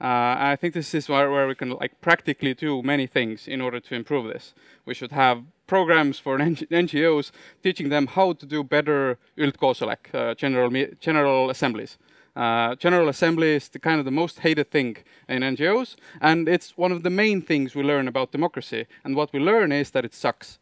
Uh, 0.00 0.52
I 0.52 0.56
think 0.60 0.74
this 0.74 0.94
is 0.94 1.08
where, 1.08 1.30
where 1.30 1.48
we 1.48 1.56
can 1.56 1.70
like 1.70 2.00
practically 2.00 2.54
do 2.54 2.82
many 2.82 3.06
things 3.06 3.48
in 3.48 3.60
order 3.60 3.80
to 3.80 3.94
improve 3.94 4.32
this. 4.32 4.54
We 4.84 4.94
should 4.94 5.10
have 5.10 5.42
programs 5.66 6.18
for 6.20 6.38
NGOs 6.38 7.32
teaching 7.62 7.88
them 7.88 8.06
how 8.06 8.32
to 8.34 8.46
do 8.46 8.62
better 8.62 9.18
üldkoosolek, 9.36 10.14
uh, 10.14 10.34
general 10.34 10.70
general 11.00 11.50
assemblies. 11.50 11.98
Uh, 12.36 12.76
general 12.76 13.08
assembly 13.08 13.56
is 13.56 13.68
the 13.68 13.80
kind 13.80 13.98
of 13.98 14.04
the 14.04 14.12
most 14.12 14.38
hated 14.40 14.70
thing 14.70 14.96
in 15.28 15.42
NGOs, 15.42 15.96
and 16.20 16.48
it's 16.48 16.78
one 16.78 16.92
of 16.92 17.02
the 17.02 17.10
main 17.10 17.42
things 17.42 17.74
we 17.74 17.82
learn 17.82 18.06
about 18.06 18.30
democracy. 18.30 18.86
And 19.02 19.16
what 19.16 19.32
we 19.32 19.40
learn 19.40 19.72
is 19.72 19.90
that 19.90 20.04
it 20.04 20.14
sucks. 20.14 20.60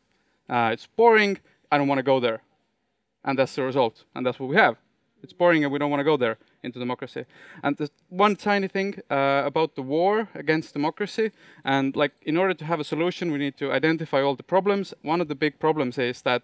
Uh, 0.49 0.71
it's 0.73 0.87
boring. 0.87 1.39
I 1.71 1.77
don't 1.77 1.89
want 1.89 1.99
to 1.99 2.03
go 2.03 2.19
there, 2.19 2.41
and 3.23 3.39
that's 3.39 3.55
the 3.55 3.63
result. 3.63 4.05
And 4.15 4.25
that's 4.25 4.41
what 4.41 4.49
we 4.49 4.57
have. 4.57 4.79
It's 5.27 5.33
boring, 5.33 5.65
and 5.65 5.73
we 5.73 5.81
don't 5.81 5.91
want 5.91 5.99
to 5.99 6.05
go 6.05 6.17
there 6.17 6.39
into 6.63 6.79
democracy. 6.79 7.25
And 7.65 7.77
there's 7.77 7.91
one 8.11 8.37
tiny 8.37 8.69
thing 8.69 8.95
uh, 9.11 9.43
about 9.45 9.75
the 9.75 9.83
war 9.83 10.29
against 10.37 10.73
democracy, 10.73 11.33
and 11.65 11.97
like 11.97 12.13
in 12.23 12.37
order 12.37 12.55
to 12.55 12.65
have 12.65 12.79
a 12.79 12.85
solution, 12.85 13.33
we 13.33 13.39
need 13.39 13.57
to 13.57 13.73
identify 13.73 14.23
all 14.23 14.37
the 14.37 14.45
problems. 14.45 14.95
One 15.03 15.21
of 15.21 15.27
the 15.27 15.35
big 15.35 15.59
problems 15.59 15.99
is 15.99 16.23
that 16.23 16.43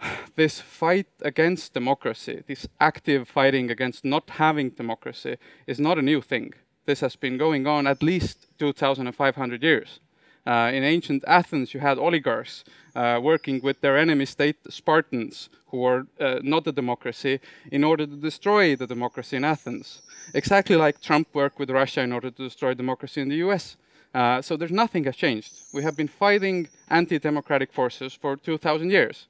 this 0.36 0.60
fight 0.60 1.08
against 1.20 1.74
democracy, 1.74 2.42
this 2.46 2.66
active 2.80 3.28
fighting 3.28 3.70
against 3.70 4.02
not 4.02 4.30
having 4.30 4.70
democracy, 4.70 5.36
is 5.66 5.78
not 5.78 5.98
a 5.98 6.02
new 6.10 6.22
thing. 6.22 6.54
This 6.86 7.00
has 7.00 7.16
been 7.16 7.36
going 7.36 7.66
on 7.66 7.86
at 7.86 8.02
least 8.02 8.46
2,500 8.58 9.62
years. 9.62 10.00
Uh, 10.48 10.70
in 10.76 10.82
ancient 10.82 11.22
Athens, 11.26 11.74
you 11.74 11.80
had 11.80 11.98
oligarchs 11.98 12.64
uh, 12.96 13.20
working 13.22 13.60
with 13.62 13.76
their 13.82 13.96
enemy 14.04 14.26
state, 14.26 14.56
Spartans, 14.70 15.50
who 15.68 15.78
were 15.84 16.06
uh, 16.18 16.38
not 16.42 16.66
a 16.66 16.72
democracy, 16.72 17.34
in 17.70 17.84
order 17.84 18.06
to 18.06 18.16
destroy 18.16 18.74
the 18.74 18.86
democracy 18.86 19.36
in 19.36 19.44
Athens. 19.44 20.00
Exactly 20.32 20.76
like 20.76 21.02
Trump 21.08 21.26
worked 21.34 21.58
with 21.58 21.70
Russia 21.70 22.00
in 22.00 22.12
order 22.12 22.30
to 22.30 22.42
destroy 22.48 22.72
democracy 22.74 23.20
in 23.20 23.28
the 23.28 23.40
US. 23.46 23.76
Uh, 24.14 24.40
so 24.40 24.56
there's 24.56 24.78
nothing 24.84 25.04
has 25.04 25.16
changed. 25.16 25.52
We 25.74 25.82
have 25.82 25.96
been 25.96 26.08
fighting 26.08 26.68
anti-democratic 26.88 27.70
forces 27.72 28.14
for 28.14 28.36
2,000 28.36 28.90
years 28.90 29.28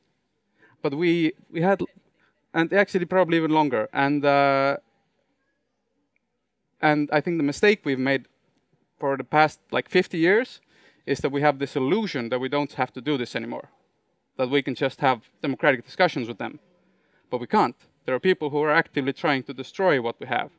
but 0.82 0.94
we 0.94 1.32
we 1.50 1.60
had 1.60 1.80
and 2.54 2.72
actually 2.72 3.04
probably 3.04 3.36
even 3.36 3.50
longer 3.50 3.88
and 3.92 4.24
uh, 4.24 4.76
and 6.80 7.08
I 7.12 7.20
think 7.20 7.38
the 7.38 7.44
mistake 7.44 7.80
we've 7.84 7.98
made 7.98 8.26
for 8.98 9.16
the 9.16 9.24
past 9.24 9.60
like 9.70 9.88
50 9.88 10.18
years 10.18 10.60
is 11.08 11.18
that 11.20 11.32
we 11.32 11.40
have 11.40 11.58
this 11.58 11.76
illusion 11.76 12.28
that 12.28 12.40
we 12.40 12.48
don't 12.48 12.72
have 12.74 12.92
to 12.92 13.00
do 13.00 13.16
this 13.18 13.34
anymore 13.36 13.68
that 14.36 14.50
we 14.50 14.62
can 14.62 14.74
just 14.74 15.00
have 15.00 15.18
democratic 15.42 15.84
discussions 15.84 16.28
with 16.28 16.38
them 16.38 16.58
but 17.30 17.40
we 17.40 17.46
can't 17.46 17.76
there 18.04 18.14
are 18.14 18.20
people 18.30 18.50
who 18.50 18.62
are 18.62 18.78
actively 18.82 19.12
trying 19.12 19.42
to 19.42 19.52
destroy 19.52 20.00
what 20.00 20.18
we 20.20 20.26
have 20.26 20.50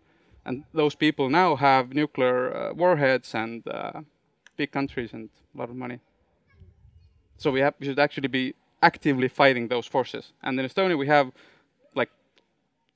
and 0.46 0.64
those 0.74 0.96
people 0.96 1.30
now 1.30 1.56
have 1.56 1.94
nuclear 1.94 2.38
uh, 2.56 2.74
warheads 2.74 3.36
and 3.36 3.68
uh, 3.68 4.02
big 4.58 4.72
countries 4.72 5.12
and 5.14 5.30
a 5.56 5.58
lot 5.58 5.70
of 5.70 5.76
money 5.76 6.00
so 7.38 7.52
we 7.52 7.62
have 7.62 7.74
we 7.80 7.86
should 7.86 8.00
actually 8.00 8.28
be 8.28 8.54
actively 8.82 9.28
fighting 9.28 9.68
those 9.68 9.86
forces. 9.86 10.34
And 10.42 10.60
in 10.60 10.66
Estonia, 10.66 10.98
we 10.98 11.08
have 11.08 11.32
like 11.96 12.10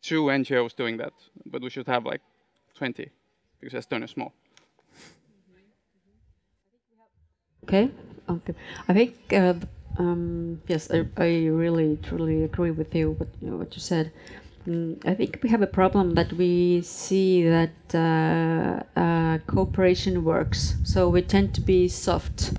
two 0.01 0.23
NGOs 0.25 0.75
doing 0.75 0.97
that, 0.97 1.13
but 1.45 1.61
we 1.61 1.69
should 1.69 1.87
have 1.87 2.05
like 2.05 2.21
20 2.75 3.09
because 3.59 3.85
Estonia 3.85 4.05
is 4.05 4.11
small. 4.11 4.33
Okay. 7.63 7.89
Okay. 8.29 8.53
I 8.87 8.93
think 8.93 9.33
uh, 9.33 9.53
um, 9.97 10.61
yes, 10.67 10.89
I, 10.91 11.05
I 11.17 11.47
really 11.47 11.97
truly 12.03 12.43
agree 12.43 12.71
with 12.71 12.95
you 12.95 13.11
what 13.11 13.29
what 13.41 13.75
you 13.75 13.81
said. 13.81 14.11
Mm, 14.67 15.05
I 15.05 15.13
think 15.13 15.39
we 15.43 15.49
have 15.49 15.61
a 15.61 15.67
problem 15.67 16.15
that 16.15 16.31
we 16.33 16.81
see 16.81 17.43
that 17.43 17.75
uh, 17.93 18.99
uh, 18.99 19.37
cooperation 19.45 20.23
works, 20.23 20.75
so 20.83 21.09
we 21.09 21.21
tend 21.21 21.53
to 21.55 21.61
be 21.61 21.89
soft 21.89 22.53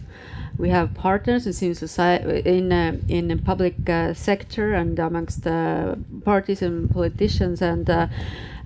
we 0.58 0.68
have 0.68 0.94
partners 0.94 1.46
in 1.46 1.52
civil 1.52 1.74
society 1.74 2.42
in 2.44 2.72
uh, 2.72 2.96
in 3.08 3.28
the 3.28 3.36
public 3.36 3.74
uh, 3.88 4.14
sector 4.14 4.74
and 4.74 4.98
amongst 4.98 5.42
the 5.42 5.98
parties 6.24 6.62
and 6.62 6.90
politicians 6.90 7.60
and 7.60 7.90
uh, 7.90 8.06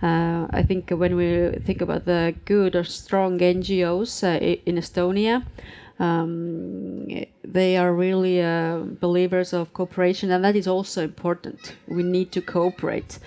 uh 0.03 0.47
I 0.51 0.63
think 0.63 0.91
when 0.91 1.17
we 1.17 1.59
think 1.65 1.81
about 1.81 2.05
the 2.05 2.35
good 2.45 2.77
or 2.77 2.85
strong 2.85 3.39
NGOs 3.39 4.23
uh, 4.23 4.39
in 4.67 4.77
Estonia 4.77 5.45
um, 5.99 7.09
they 7.43 7.77
are 7.77 7.93
really 7.93 8.41
uh, 8.41 8.79
believers 9.01 9.53
of 9.53 9.73
cooperation, 9.73 10.31
and 10.31 10.45
that 10.45 10.55
is 10.55 10.69
also 10.69 11.03
important. 11.03 11.75
We 11.89 12.03
need 12.03 12.31
to 12.33 12.41
cooperate, 12.41 13.19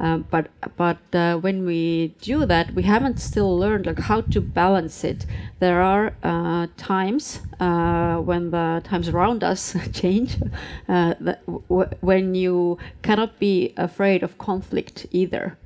um, 0.00 0.24
but 0.30 0.48
but 0.76 0.98
uh, 1.12 1.36
when 1.36 1.66
we 1.66 2.14
do 2.22 2.46
that, 2.46 2.74
we 2.74 2.84
haven't 2.84 3.18
still 3.18 3.58
learned 3.58 3.86
like 3.86 3.98
how 3.98 4.22
to 4.22 4.40
balance 4.40 5.04
it. 5.04 5.26
There 5.58 5.82
are 5.82 6.14
uh, 6.22 6.68
times 6.78 7.40
uh, 7.60 8.16
when 8.18 8.50
the 8.50 8.80
times 8.84 9.08
around 9.08 9.44
us 9.44 9.76
change, 9.92 10.38
uh, 10.88 11.14
when 12.00 12.34
you 12.34 12.78
cannot 13.02 13.38
be 13.38 13.74
afraid 13.76 14.22
of 14.22 14.38
conflict 14.38 15.06
either. 15.10 15.58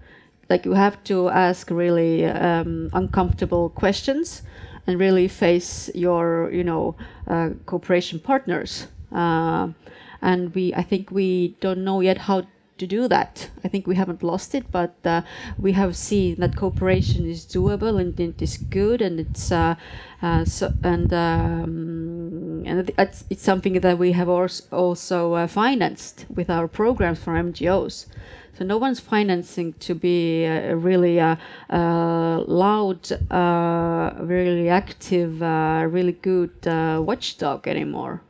Like 0.50 0.64
you 0.64 0.72
have 0.72 1.04
to 1.04 1.28
ask 1.28 1.70
really 1.70 2.24
um, 2.24 2.88
uncomfortable 2.94 3.68
questions 3.68 4.42
and 4.88 4.98
really 4.98 5.28
face 5.28 5.90
your 5.94 6.50
you 6.50 6.64
know 6.64 6.96
uh, 7.28 7.50
cooperation 7.66 8.18
partners. 8.18 8.88
Uh, 9.12 9.68
and 10.20 10.52
we, 10.54 10.74
I 10.74 10.82
think 10.82 11.12
we 11.12 11.56
don't 11.60 11.84
know 11.84 12.00
yet 12.00 12.18
how 12.18 12.42
to 12.78 12.86
do 12.86 13.06
that. 13.08 13.50
I 13.64 13.68
think 13.68 13.86
we 13.86 13.96
haven't 13.96 14.22
lost 14.22 14.54
it, 14.54 14.70
but 14.72 14.94
uh, 15.04 15.22
we 15.58 15.72
have 15.72 15.94
seen 15.96 16.36
that 16.36 16.56
cooperation 16.56 17.28
is 17.28 17.44
doable 17.44 18.00
and 18.00 18.18
it 18.18 18.40
is 18.40 18.56
good, 18.56 19.02
and 19.02 19.20
it's 19.20 19.52
uh, 19.52 19.74
uh, 20.22 20.44
so 20.44 20.72
and 20.82 21.12
um, 21.12 22.62
and 22.66 22.90
it's, 22.98 23.24
it's 23.30 23.42
something 23.42 23.74
that 23.80 23.98
we 23.98 24.12
have 24.12 24.28
also 24.28 25.34
uh, 25.34 25.46
financed 25.46 26.26
with 26.34 26.48
our 26.50 26.66
programs 26.66 27.18
for 27.18 27.34
NGOs. 27.34 28.06
So 28.58 28.64
no 28.64 28.76
one's 28.76 28.98
financing 28.98 29.74
to 29.74 29.94
be 29.94 30.42
a 30.42 30.74
really 30.74 31.20
uh, 31.20 31.36
uh, 31.70 32.40
loud, 32.40 33.08
uh, 33.30 34.14
really 34.18 34.68
active, 34.68 35.40
uh, 35.40 35.86
really 35.88 36.10
good 36.10 36.66
uh, 36.66 37.00
watchdog 37.00 37.68
anymore. 37.68 38.20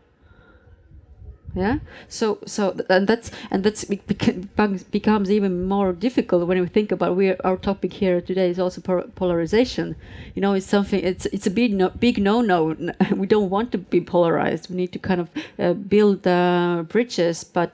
Yeah. 1.54 1.78
So 2.08 2.38
so 2.44 2.76
and 2.90 3.08
that's 3.08 3.30
and 3.50 3.64
that's 3.64 3.84
becomes 3.84 5.30
even 5.30 5.64
more 5.64 5.94
difficult 5.94 6.46
when 6.46 6.60
we 6.60 6.66
think 6.66 6.92
about 6.92 7.16
we 7.16 7.34
our 7.36 7.56
topic 7.56 7.94
here 7.94 8.20
today 8.20 8.50
is 8.50 8.58
also 8.58 8.82
polarization. 9.14 9.96
You 10.34 10.42
know, 10.42 10.52
it's 10.52 10.66
something. 10.66 11.00
It's 11.02 11.24
it's 11.26 11.46
a 11.46 11.50
big 11.50 11.72
no, 11.72 11.88
big 11.88 12.18
no 12.18 12.42
no. 12.42 12.76
We 13.16 13.26
don't 13.26 13.48
want 13.48 13.72
to 13.72 13.78
be 13.78 14.02
polarized. 14.02 14.68
We 14.68 14.76
need 14.76 14.92
to 14.92 14.98
kind 14.98 15.22
of 15.22 15.30
uh, 15.58 15.72
build 15.72 16.22
bridges, 16.90 17.44
but 17.44 17.72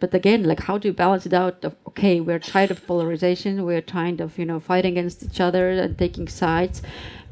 but 0.00 0.12
again 0.14 0.44
like 0.44 0.60
how 0.60 0.78
do 0.78 0.88
you 0.88 0.94
balance 0.94 1.26
it 1.26 1.32
out 1.32 1.64
of 1.64 1.74
okay 1.86 2.20
we're 2.20 2.38
tired 2.38 2.70
of 2.70 2.86
polarization 2.86 3.64
we're 3.64 3.80
tired 3.80 4.20
of 4.20 4.38
you 4.38 4.44
know 4.44 4.60
fighting 4.60 4.92
against 4.92 5.22
each 5.22 5.40
other 5.40 5.70
and 5.70 5.98
taking 5.98 6.28
sides 6.28 6.82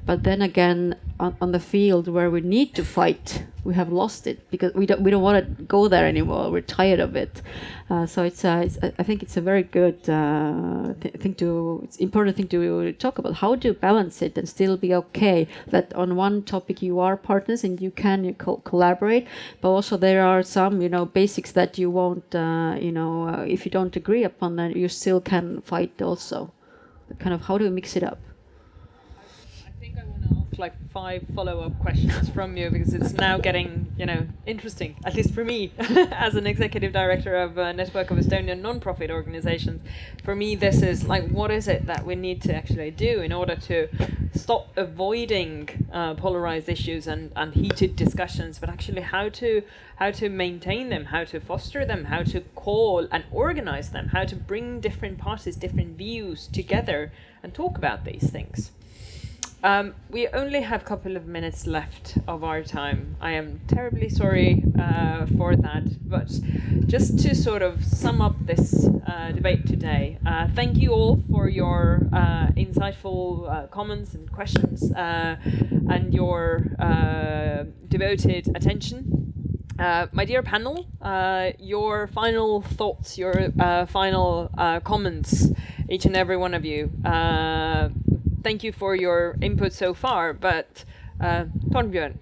but 0.06 0.22
then 0.22 0.42
again 0.42 0.96
on, 1.18 1.36
on 1.40 1.52
the 1.52 1.60
field 1.60 2.08
where 2.08 2.30
we 2.30 2.40
need 2.40 2.74
to 2.74 2.84
fight 2.84 3.44
we 3.64 3.74
have 3.74 3.90
lost 3.90 4.26
it 4.26 4.38
because 4.50 4.72
we 4.74 4.84
don't 4.86 5.00
we 5.00 5.10
don't 5.10 5.22
want 5.22 5.38
to 5.38 5.62
go 5.64 5.88
there 5.88 6.06
anymore. 6.06 6.50
We're 6.50 6.60
tired 6.60 7.00
of 7.00 7.16
it. 7.16 7.40
Uh, 7.88 8.06
so 8.06 8.22
it's, 8.22 8.44
uh, 8.44 8.62
it's, 8.64 8.78
I 8.98 9.02
think 9.02 9.22
it's 9.22 9.36
a 9.36 9.40
very 9.40 9.62
good 9.62 10.08
uh, 10.08 10.94
th- 11.00 11.14
thing 11.14 11.34
to 11.36 11.80
it's 11.84 11.96
important 11.96 12.36
thing 12.36 12.48
to 12.48 12.92
talk 12.92 13.18
about. 13.18 13.34
How 13.34 13.56
to 13.56 13.72
balance 13.72 14.20
it 14.22 14.36
and 14.36 14.48
still 14.48 14.76
be 14.76 14.94
okay 14.94 15.48
that 15.68 15.94
on 15.94 16.14
one 16.14 16.42
topic 16.42 16.82
you 16.82 17.00
are 17.00 17.16
partners 17.16 17.64
and 17.64 17.80
you 17.80 17.90
can 17.90 18.24
you 18.24 18.34
co- 18.34 18.58
collaborate 18.58 19.26
but 19.60 19.70
also 19.70 19.96
there 19.96 20.22
are 20.22 20.42
some 20.42 20.82
you 20.82 20.88
know 20.88 21.06
basics 21.06 21.52
that 21.52 21.78
you 21.78 21.90
won't 21.90 22.34
uh, 22.34 22.76
you 22.78 22.92
know 22.92 23.28
uh, 23.28 23.44
if 23.48 23.64
you 23.64 23.70
don't 23.70 23.96
agree 23.96 24.24
upon 24.24 24.56
that 24.56 24.76
you 24.76 24.88
still 24.88 25.20
can 25.20 25.62
fight 25.62 26.02
also. 26.02 26.52
Kind 27.18 27.34
of 27.34 27.42
how 27.42 27.58
do 27.58 27.64
we 27.64 27.70
mix 27.70 27.96
it 27.96 28.02
up 28.02 28.18
like 30.58 30.74
five 30.90 31.24
follow-up 31.34 31.78
questions 31.80 32.28
from 32.30 32.56
you 32.56 32.70
because 32.70 32.94
it's 32.94 33.12
now 33.14 33.38
getting 33.38 33.92
you 33.96 34.06
know 34.06 34.26
interesting 34.46 34.96
at 35.04 35.14
least 35.14 35.32
for 35.32 35.44
me 35.44 35.72
as 35.78 36.34
an 36.34 36.46
executive 36.46 36.92
director 36.92 37.36
of 37.36 37.58
a 37.58 37.72
network 37.72 38.10
of 38.10 38.18
estonian 38.18 38.60
non-profit 38.60 39.10
organizations. 39.10 39.80
For 40.22 40.34
me 40.34 40.54
this 40.54 40.82
is 40.82 41.04
like 41.04 41.28
what 41.28 41.50
is 41.50 41.68
it 41.68 41.86
that 41.86 42.04
we 42.04 42.14
need 42.14 42.42
to 42.42 42.54
actually 42.54 42.90
do 42.90 43.20
in 43.20 43.32
order 43.32 43.56
to 43.56 43.88
stop 44.34 44.76
avoiding 44.76 45.68
uh, 45.92 46.14
polarized 46.14 46.68
issues 46.68 47.06
and, 47.06 47.32
and 47.36 47.54
heated 47.54 47.96
discussions 47.96 48.58
but 48.58 48.68
actually 48.68 49.02
how 49.02 49.28
to 49.28 49.62
how 49.96 50.10
to 50.10 50.28
maintain 50.28 50.88
them 50.88 51.06
how 51.06 51.24
to 51.24 51.38
foster 51.40 51.84
them 51.84 52.06
how 52.06 52.22
to 52.22 52.40
call 52.54 53.06
and 53.12 53.24
organize 53.30 53.90
them 53.90 54.08
how 54.08 54.24
to 54.24 54.34
bring 54.34 54.80
different 54.80 55.18
parties 55.18 55.56
different 55.56 55.96
views 55.96 56.48
together 56.48 57.12
and 57.42 57.54
talk 57.54 57.78
about 57.78 58.04
these 58.04 58.30
things 58.30 58.72
Um, 59.64 59.94
we 60.10 60.28
only 60.28 60.60
have 60.60 60.82
a 60.82 60.84
couple 60.84 61.16
of 61.16 61.26
minutes 61.26 61.66
left 61.66 62.18
of 62.28 62.44
our 62.44 62.62
time. 62.62 63.16
I 63.18 63.30
am 63.30 63.62
terribly 63.66 64.10
sorry 64.10 64.62
uh, 64.78 65.24
for 65.38 65.56
that, 65.56 65.84
but 66.06 66.28
just 66.86 67.18
to 67.20 67.34
sort 67.34 67.62
of 67.62 67.82
sum 67.82 68.20
up 68.20 68.36
this 68.44 68.86
uh, 69.06 69.32
debate 69.32 69.66
today, 69.66 70.18
uh, 70.26 70.48
thank 70.54 70.76
you 70.76 70.90
all 70.92 71.22
for 71.30 71.48
your 71.48 72.06
uh, 72.12 72.48
insightful 72.48 73.50
uh, 73.50 73.66
comments 73.68 74.12
and 74.12 74.30
questions 74.30 74.92
uh, 74.92 75.36
and 75.88 76.12
your 76.12 76.58
devoted 77.88 78.54
attention. 78.54 79.32
Uh, 79.78 80.08
my 80.12 80.26
dear 80.26 80.42
panel, 80.42 80.86
uh, 81.00 81.52
your 81.58 82.06
final 82.08 82.60
thoughts, 82.60 83.16
your 83.16 83.48
uh, 83.58 83.86
final 83.86 84.50
comments, 84.84 85.48
each 85.88 86.04
and 86.04 86.14
every 86.14 86.36
one 86.36 86.52
of 86.52 86.66
you. 86.66 86.90
Thank 88.44 88.62
you 88.62 88.72
for 88.72 88.94
your 88.94 89.36
input 89.40 89.72
so 89.72 89.94
far, 89.94 90.34
but 90.34 90.84
uh, 91.18 91.46
Torbjörn, 91.70 92.16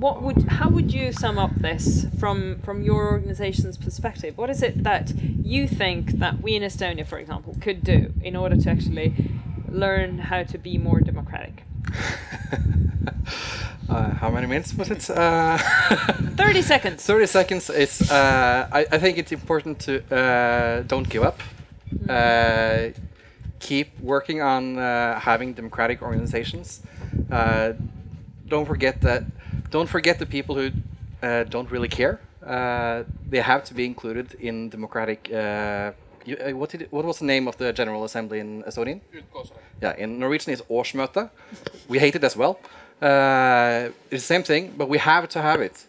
what 0.00 0.20
would, 0.20 0.42
how 0.48 0.68
would 0.68 0.92
you 0.92 1.12
sum 1.12 1.38
up 1.38 1.54
this 1.54 2.06
from 2.18 2.58
from 2.64 2.82
your 2.82 3.06
organization's 3.12 3.76
perspective? 3.76 4.36
What 4.36 4.50
is 4.50 4.62
it 4.64 4.82
that 4.82 5.12
you 5.16 5.68
think 5.68 6.18
that 6.18 6.42
we 6.42 6.56
in 6.56 6.64
Estonia, 6.64 7.06
for 7.06 7.18
example, 7.20 7.56
could 7.60 7.84
do 7.84 8.12
in 8.20 8.34
order 8.34 8.56
to 8.56 8.68
actually 8.68 9.14
learn 9.68 10.18
how 10.18 10.42
to 10.42 10.58
be 10.58 10.76
more 10.76 11.00
democratic? 11.00 11.62
Uh, 13.88 14.10
how 14.20 14.30
many 14.30 14.46
minutes 14.46 14.74
was 14.74 14.90
it? 14.90 15.08
Uh, 15.08 15.56
30 16.36 16.60
seconds. 16.60 17.06
30 17.06 17.26
seconds 17.26 17.70
is, 17.70 18.10
uh, 18.10 18.68
I, 18.70 18.80
I 18.92 18.98
think 18.98 19.16
it's 19.16 19.32
important 19.32 19.78
to 19.80 20.02
uh, 20.14 20.82
don't 20.82 21.08
give 21.08 21.22
up. 21.22 21.40
Uh, 22.06 22.90
keep 23.58 23.98
working 24.00 24.42
on 24.42 24.78
uh, 24.78 25.18
having 25.20 25.52
democratic 25.54 26.02
organizations. 26.02 26.82
Uh, 27.30 27.72
don't 28.48 28.66
forget 28.66 29.00
that, 29.02 29.24
don't 29.70 29.88
forget 29.88 30.18
the 30.18 30.26
people 30.26 30.54
who 30.54 30.70
uh, 31.22 31.44
don't 31.44 31.70
really 31.70 31.88
care. 31.88 32.20
Uh, 32.44 33.04
they 33.28 33.40
have 33.40 33.64
to 33.64 33.74
be 33.74 33.84
included 33.84 34.34
in 34.40 34.68
democratic. 34.70 35.30
Uh, 35.32 35.92
you, 36.24 36.36
uh, 36.36 36.50
what, 36.52 36.70
did 36.70 36.86
what 36.90 37.04
was 37.04 37.18
the 37.18 37.24
name 37.24 37.48
of 37.48 37.56
the 37.56 37.72
General 37.72 38.04
Assembly 38.04 38.38
in 38.38 38.62
Estonian? 38.62 39.00
Yeah, 39.82 39.94
in 39.96 40.18
Norwegian 40.18 40.52
it's 40.52 40.62
årsmøte. 40.68 41.30
We 41.88 41.98
hate 41.98 42.14
it 42.16 42.24
as 42.24 42.36
well. 42.36 42.58
Uh, 43.00 43.90
it's 44.10 44.22
the 44.22 44.34
same 44.34 44.42
thing, 44.42 44.74
but 44.76 44.88
we 44.88 44.98
have 44.98 45.28
to 45.28 45.40
have 45.40 45.60
it. 45.60 45.86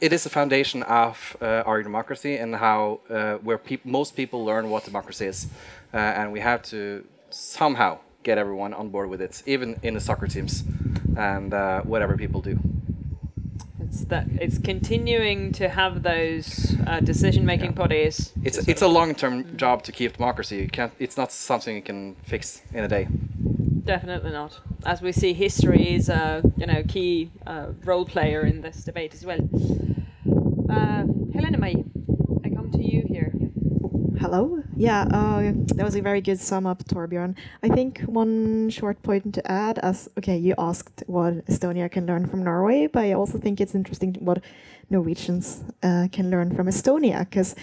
It 0.00 0.12
is 0.12 0.22
the 0.22 0.30
foundation 0.30 0.82
of 0.84 1.36
uh, 1.40 1.62
our 1.66 1.82
democracy 1.82 2.36
and 2.36 2.54
how 2.56 3.00
uh, 3.10 3.34
where 3.36 3.58
peop 3.58 3.84
most 3.84 4.16
people 4.16 4.44
learn 4.44 4.70
what 4.70 4.84
democracy 4.84 5.26
is, 5.26 5.46
uh, 5.92 5.96
and 5.96 6.32
we 6.32 6.40
have 6.40 6.62
to 6.62 7.04
somehow 7.30 7.98
get 8.22 8.38
everyone 8.38 8.74
on 8.74 8.90
board 8.90 9.08
with 9.08 9.20
it, 9.20 9.42
even 9.46 9.78
in 9.82 9.94
the 9.94 10.00
soccer 10.00 10.26
teams 10.26 10.64
and 11.16 11.52
uh, 11.54 11.80
whatever 11.82 12.16
people 12.16 12.40
do. 12.40 12.58
It's 13.80 14.04
that 14.04 14.26
it's 14.40 14.58
continuing 14.58 15.52
to 15.52 15.68
have 15.68 16.02
those 16.02 16.76
uh, 16.86 17.00
decision-making 17.00 17.72
bodies. 17.72 18.32
It's 18.44 18.58
it's 18.68 18.82
a 18.82 18.88
long-term 18.88 19.56
job 19.56 19.82
to 19.84 19.92
keep 19.92 20.16
democracy. 20.16 20.58
You 20.58 20.68
can't. 20.68 20.92
It's 20.98 21.16
not 21.16 21.32
something 21.32 21.74
you 21.74 21.82
can 21.82 22.14
fix 22.22 22.62
in 22.72 22.84
a 22.84 22.88
day. 22.88 23.08
Definitely 23.84 24.30
not. 24.30 24.60
As 24.86 25.02
we 25.02 25.10
see, 25.10 25.32
history 25.32 25.94
is 25.94 26.08
a 26.08 26.42
you 26.56 26.66
know 26.66 26.84
key 26.86 27.30
uh, 27.46 27.72
role 27.84 28.04
player 28.04 28.42
in 28.42 28.60
this 28.60 28.84
debate 28.84 29.12
as 29.14 29.24
well. 29.24 29.40
Uh, 30.70 31.04
Helena 31.34 31.58
May, 31.58 31.84
I 32.44 32.48
come 32.50 32.70
to 32.70 32.82
you 32.84 33.02
here. 33.08 33.32
Hello. 34.20 34.62
Yeah, 34.76 35.06
uh, 35.14 35.52
that 35.76 35.82
was 35.82 35.96
a 35.96 36.02
very 36.02 36.20
good 36.20 36.38
sum 36.38 36.66
up, 36.66 36.84
Torbjörn. 36.84 37.34
I 37.62 37.68
think 37.68 38.00
one 38.00 38.68
short 38.68 39.02
point 39.02 39.32
to 39.32 39.50
add, 39.50 39.78
as 39.78 40.10
okay, 40.18 40.36
you 40.36 40.54
asked 40.58 41.02
what 41.06 41.46
Estonia 41.46 41.90
can 41.90 42.04
learn 42.04 42.26
from 42.26 42.44
Norway, 42.44 42.86
but 42.86 43.02
I 43.02 43.14
also 43.14 43.38
think 43.38 43.62
it's 43.62 43.74
interesting 43.74 44.18
what 44.20 44.42
Norwegians 44.90 45.64
uh, 45.82 46.08
can 46.12 46.30
learn 46.30 46.54
from 46.54 46.66
Estonia, 46.66 47.20
because 47.20 47.54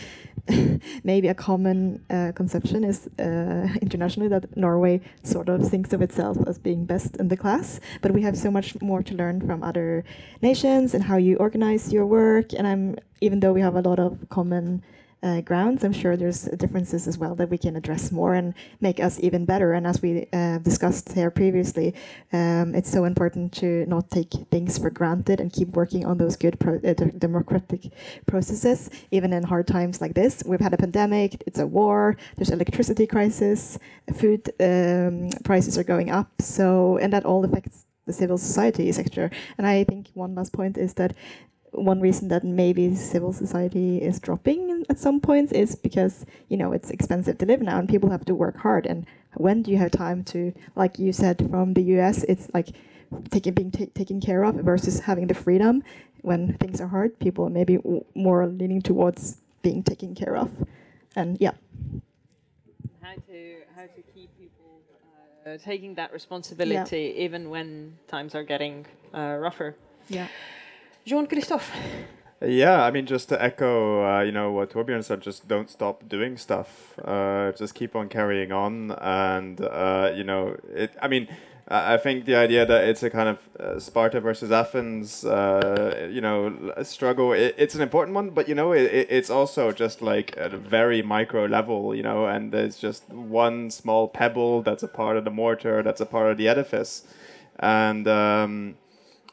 maybe 1.03 1.27
a 1.27 1.35
common 1.35 2.03
uh, 2.09 2.31
conception 2.33 2.83
is 2.83 3.07
uh, 3.19 3.67
internationally 3.83 4.29
that 4.29 4.57
Norway 4.57 5.01
sort 5.21 5.49
of 5.49 5.69
thinks 5.69 5.93
of 5.93 6.01
itself 6.01 6.37
as 6.47 6.57
being 6.57 6.85
best 6.85 7.17
in 7.17 7.27
the 7.27 7.37
class, 7.37 7.79
but 8.01 8.13
we 8.13 8.23
have 8.23 8.35
so 8.35 8.49
much 8.49 8.81
more 8.81 9.03
to 9.03 9.13
learn 9.13 9.45
from 9.45 9.61
other 9.61 10.03
nations 10.41 10.95
and 10.95 11.03
how 11.03 11.17
you 11.17 11.37
organize 11.37 11.93
your 11.93 12.07
work. 12.07 12.51
And 12.51 12.65
I'm 12.65 12.95
even 13.21 13.41
though 13.41 13.53
we 13.53 13.61
have 13.61 13.75
a 13.75 13.81
lot 13.81 13.99
of 13.99 14.17
common 14.29 14.81
uh, 15.23 15.41
grounds, 15.41 15.83
I'm 15.83 15.93
sure 15.93 16.15
there's 16.15 16.43
differences 16.43 17.07
as 17.07 17.17
well 17.17 17.35
that 17.35 17.49
we 17.49 17.57
can 17.57 17.75
address 17.75 18.11
more 18.11 18.33
and 18.35 18.53
make 18.79 18.99
us 18.99 19.19
even 19.19 19.45
better. 19.45 19.73
And 19.73 19.87
as 19.87 20.01
we 20.01 20.27
uh, 20.31 20.59
discussed 20.59 21.13
here 21.13 21.31
previously, 21.31 21.95
um, 22.31 22.75
it's 22.75 22.91
so 22.91 23.03
important 23.03 23.51
to 23.53 23.85
not 23.87 24.11
take 24.11 24.31
things 24.51 24.77
for 24.77 24.89
granted 24.89 25.39
and 25.39 25.51
keep 25.51 25.69
working 25.69 26.05
on 26.05 26.17
those 26.17 26.35
good 26.35 26.59
pro- 26.59 26.81
uh, 26.83 26.93
democratic 26.93 27.91
processes, 28.27 28.89
even 29.11 29.33
in 29.33 29.43
hard 29.43 29.67
times 29.67 30.01
like 30.01 30.13
this. 30.13 30.43
We've 30.45 30.59
had 30.59 30.73
a 30.73 30.77
pandemic, 30.77 31.43
it's 31.47 31.59
a 31.59 31.67
war, 31.67 32.15
there's 32.35 32.51
electricity 32.51 33.07
crisis, 33.07 33.79
food 34.13 34.49
um, 34.59 35.29
prices 35.43 35.77
are 35.77 35.83
going 35.83 36.09
up, 36.11 36.29
so 36.39 36.97
and 36.97 37.11
that 37.13 37.25
all 37.25 37.43
affects 37.43 37.85
the 38.05 38.13
civil 38.13 38.37
society 38.37 38.91
sector. 38.91 39.29
And 39.57 39.67
I 39.67 39.83
think 39.83 40.09
one 40.13 40.35
last 40.35 40.53
point 40.53 40.77
is 40.77 40.93
that 40.95 41.13
one 41.77 42.01
reason 42.01 42.27
that 42.29 42.43
maybe 42.43 42.95
civil 42.95 43.31
society 43.31 44.01
is 44.01 44.19
dropping 44.19 44.85
at 44.89 44.97
some 44.97 45.19
points 45.19 45.51
is 45.51 45.75
because 45.75 46.25
you 46.49 46.57
know 46.57 46.71
it's 46.71 46.89
expensive 46.89 47.37
to 47.37 47.45
live 47.45 47.61
now 47.61 47.77
and 47.77 47.87
people 47.87 48.09
have 48.09 48.25
to 48.25 48.35
work 48.35 48.57
hard 48.57 48.85
and 48.85 49.05
when 49.35 49.61
do 49.61 49.71
you 49.71 49.77
have 49.77 49.91
time 49.91 50.23
to 50.23 50.53
like 50.75 50.97
you 50.97 51.13
said 51.13 51.47
from 51.49 51.73
the 51.73 51.81
US 51.97 52.23
it's 52.23 52.49
like 52.53 52.69
taking 53.29 53.53
being 53.53 53.71
taken 53.71 54.19
care 54.19 54.43
of 54.43 54.55
versus 54.55 55.01
having 55.01 55.27
the 55.27 55.33
freedom 55.33 55.83
when 56.21 56.57
things 56.57 56.81
are 56.81 56.87
hard 56.87 57.17
people 57.19 57.45
are 57.45 57.49
maybe 57.49 57.79
more 58.15 58.47
leaning 58.47 58.81
towards 58.81 59.37
being 59.61 59.83
taken 59.83 60.15
care 60.15 60.35
of 60.35 60.49
and 61.15 61.37
yeah 61.39 61.51
How 63.01 63.13
to 63.13 63.61
how 63.75 63.83
to 63.83 64.01
keep 64.13 64.29
people 64.37 64.81
uh, 65.47 65.57
taking 65.63 65.95
that 65.95 66.11
responsibility 66.11 67.13
even 67.17 67.49
when 67.49 67.97
times 68.07 68.35
are 68.35 68.43
getting 68.43 68.85
uh, 69.13 69.37
rougher. 69.39 69.75
Yeah. 70.09 70.27
Jean 71.07 71.25
Christophe. 71.25 71.71
Yeah, 72.41 72.83
I 72.83 72.91
mean, 72.91 73.05
just 73.05 73.29
to 73.29 73.41
echo, 73.41 74.03
uh, 74.05 74.21
you 74.21 74.33
know, 74.33 74.51
what 74.51 74.71
Torbjörn 74.71 75.03
said, 75.03 75.21
just 75.21 75.47
don't 75.47 75.69
stop 75.69 76.07
doing 76.09 76.37
stuff. 76.37 76.99
Uh, 76.99 77.53
just 77.53 77.73
keep 77.75 77.95
on 77.95 78.09
carrying 78.09 78.51
on, 78.51 78.91
and 78.91 79.61
uh, 79.61 80.11
you 80.13 80.25
know, 80.25 80.57
it. 80.75 80.91
I 81.01 81.07
mean, 81.07 81.29
I 81.69 81.95
think 81.95 82.25
the 82.25 82.35
idea 82.35 82.65
that 82.65 82.89
it's 82.89 83.03
a 83.03 83.09
kind 83.09 83.29
of 83.29 83.39
uh, 83.57 83.79
Sparta 83.79 84.19
versus 84.19 84.51
Athens, 84.51 85.23
uh, 85.23 86.09
you 86.11 86.19
know, 86.19 86.73
struggle. 86.83 87.31
It, 87.31 87.55
it's 87.57 87.73
an 87.73 87.81
important 87.81 88.13
one, 88.13 88.31
but 88.31 88.49
you 88.49 88.53
know, 88.53 88.73
it, 88.73 89.07
it's 89.09 89.29
also 89.29 89.71
just 89.71 90.01
like 90.01 90.35
at 90.37 90.53
a 90.53 90.57
very 90.57 91.01
micro 91.01 91.45
level, 91.45 91.95
you 91.95 92.03
know, 92.03 92.25
and 92.25 92.51
there's 92.51 92.77
just 92.77 93.07
one 93.09 93.71
small 93.71 94.09
pebble 94.09 94.61
that's 94.61 94.83
a 94.83 94.89
part 94.89 95.15
of 95.15 95.23
the 95.23 95.31
mortar, 95.31 95.81
that's 95.81 96.01
a 96.01 96.05
part 96.05 96.31
of 96.31 96.37
the 96.37 96.49
edifice, 96.49 97.03
and. 97.59 98.09
Um, 98.09 98.75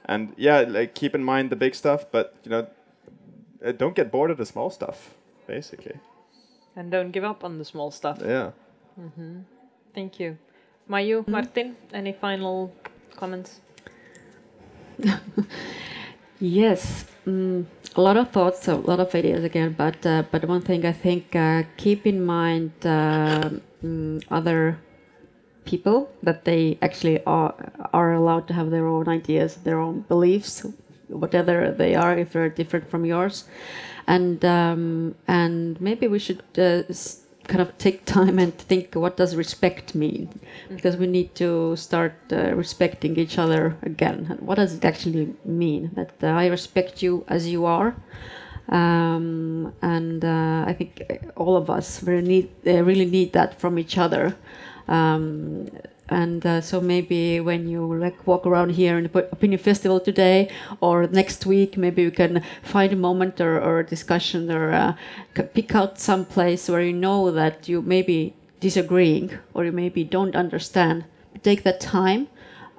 and 0.07 0.33
yeah, 0.37 0.61
like 0.61 0.95
keep 0.95 1.15
in 1.15 1.25
mind 1.25 1.51
the 1.51 1.57
big 1.57 1.75
stuff, 1.75 2.07
but 2.11 2.35
you 2.45 2.51
know, 2.51 2.67
uh, 3.65 3.73
don't 3.73 3.95
get 3.95 4.11
bored 4.11 4.31
of 4.31 4.39
the 4.39 4.47
small 4.47 4.71
stuff, 4.71 5.15
basically. 5.47 5.97
And 6.77 6.91
don't 6.91 7.11
give 7.13 7.25
up 7.25 7.45
on 7.45 7.59
the 7.59 7.65
small 7.65 7.91
stuff. 7.91 8.19
Yeah. 8.25 8.51
hmm 8.97 9.41
Thank 9.95 10.19
you. 10.21 10.39
Mayu, 10.91 11.27
Martin, 11.29 11.77
any 11.93 12.13
final 12.13 12.73
comments? 13.17 13.61
Yes, 16.41 17.07
mm, 17.27 17.65
a 17.97 18.01
lot 18.01 18.17
of 18.17 18.31
thoughts, 18.31 18.69
a 18.69 18.75
lot 18.75 19.01
of 19.01 19.15
ideas 19.15 19.45
again. 19.45 19.75
But 19.79 20.05
uh, 20.05 20.25
but 20.31 20.45
one 20.47 20.63
thing 20.63 20.85
I 20.85 20.93
think 20.93 21.35
uh, 21.37 21.63
keep 21.77 22.07
in 22.07 22.25
mind 22.25 22.73
uh, 22.85 23.51
mm, 23.83 24.23
other 24.31 24.79
people 25.65 26.11
that 26.23 26.45
they 26.45 26.79
actually 26.83 27.23
are 27.25 27.55
are 27.93 28.13
allowed 28.13 28.47
to 28.49 28.55
have 28.55 28.71
their 28.71 28.87
own 28.87 29.09
ideas, 29.09 29.57
their 29.57 29.79
own 29.79 30.01
beliefs, 30.03 30.67
whatever 31.09 31.71
they 31.71 31.95
are, 31.95 32.17
if 32.17 32.33
they're 32.33 32.49
different 32.49 32.91
from 32.91 33.05
yours, 33.05 33.45
and 34.07 34.45
um, 34.45 35.15
and 35.27 35.81
maybe 35.81 36.09
we 36.09 36.19
should. 36.19 36.43
Uh, 36.59 36.83
kind 37.47 37.61
of 37.61 37.77
take 37.77 38.05
time 38.19 38.39
and 38.39 38.57
think 38.57 38.95
what 38.95 39.19
does 39.19 39.37
respect 39.37 39.95
mean? 39.95 40.29
Because 40.69 40.97
we 40.97 41.07
need 41.07 41.35
to 41.35 41.77
start 41.77 42.15
uh, 42.33 42.55
respecting 42.55 43.19
each 43.19 43.39
other 43.39 43.77
again. 43.83 44.27
And 44.31 44.41
what 44.41 44.57
does 44.57 44.75
it 44.75 44.85
actually 44.85 45.35
mean? 45.45 45.91
That 45.95 46.13
uh, 46.23 46.29
i 46.29 46.47
respect 46.47 47.03
you 47.03 47.25
as 47.29 47.47
you 47.47 47.67
are. 47.67 47.95
Um, 48.71 49.75
and 49.83 50.25
uh, 50.25 50.65
i 50.67 50.73
think 50.73 51.03
all 51.37 51.55
of 51.55 51.69
us 51.69 52.03
really 52.03 52.27
need, 52.27 52.49
uh, 52.67 52.83
really 52.83 53.05
need 53.05 53.35
that 53.35 53.61
from 53.61 53.79
each 53.79 53.99
other 53.99 54.35
um, 54.89 55.69
and 56.09 56.45
uh, 56.45 56.61
so 56.61 56.81
maybe 56.81 57.41
when 57.41 57.67
you 57.67 57.95
like 57.95 58.27
walk 58.27 58.47
around 58.47 58.71
here 58.71 58.99
in 58.99 59.05
the 59.05 59.19
opinion 59.33 59.59
festival 59.59 59.99
today 59.99 60.51
or 60.81 61.07
next 61.07 61.47
week 61.47 61.79
maybe 61.79 62.03
you 62.03 62.11
can 62.11 62.43
find 62.63 62.93
a 62.93 62.97
moment 62.97 63.41
or, 63.41 63.59
or 63.59 63.81
a 63.81 63.87
discussion 63.87 64.51
or 64.51 64.71
uh, 64.71 64.95
pick 65.55 65.75
out 65.75 65.99
some 65.99 66.27
place 66.27 66.69
where 66.69 66.83
you 66.83 66.93
know 66.93 67.31
that 67.31 67.69
you 67.69 67.81
maybe 67.81 68.35
disagreeing 68.61 69.31
or 69.55 69.65
you 69.65 69.73
maybe 69.73 70.05
don't 70.05 70.37
understand. 70.37 71.05
Take 71.43 71.63
that 71.65 71.81
time 71.81 72.29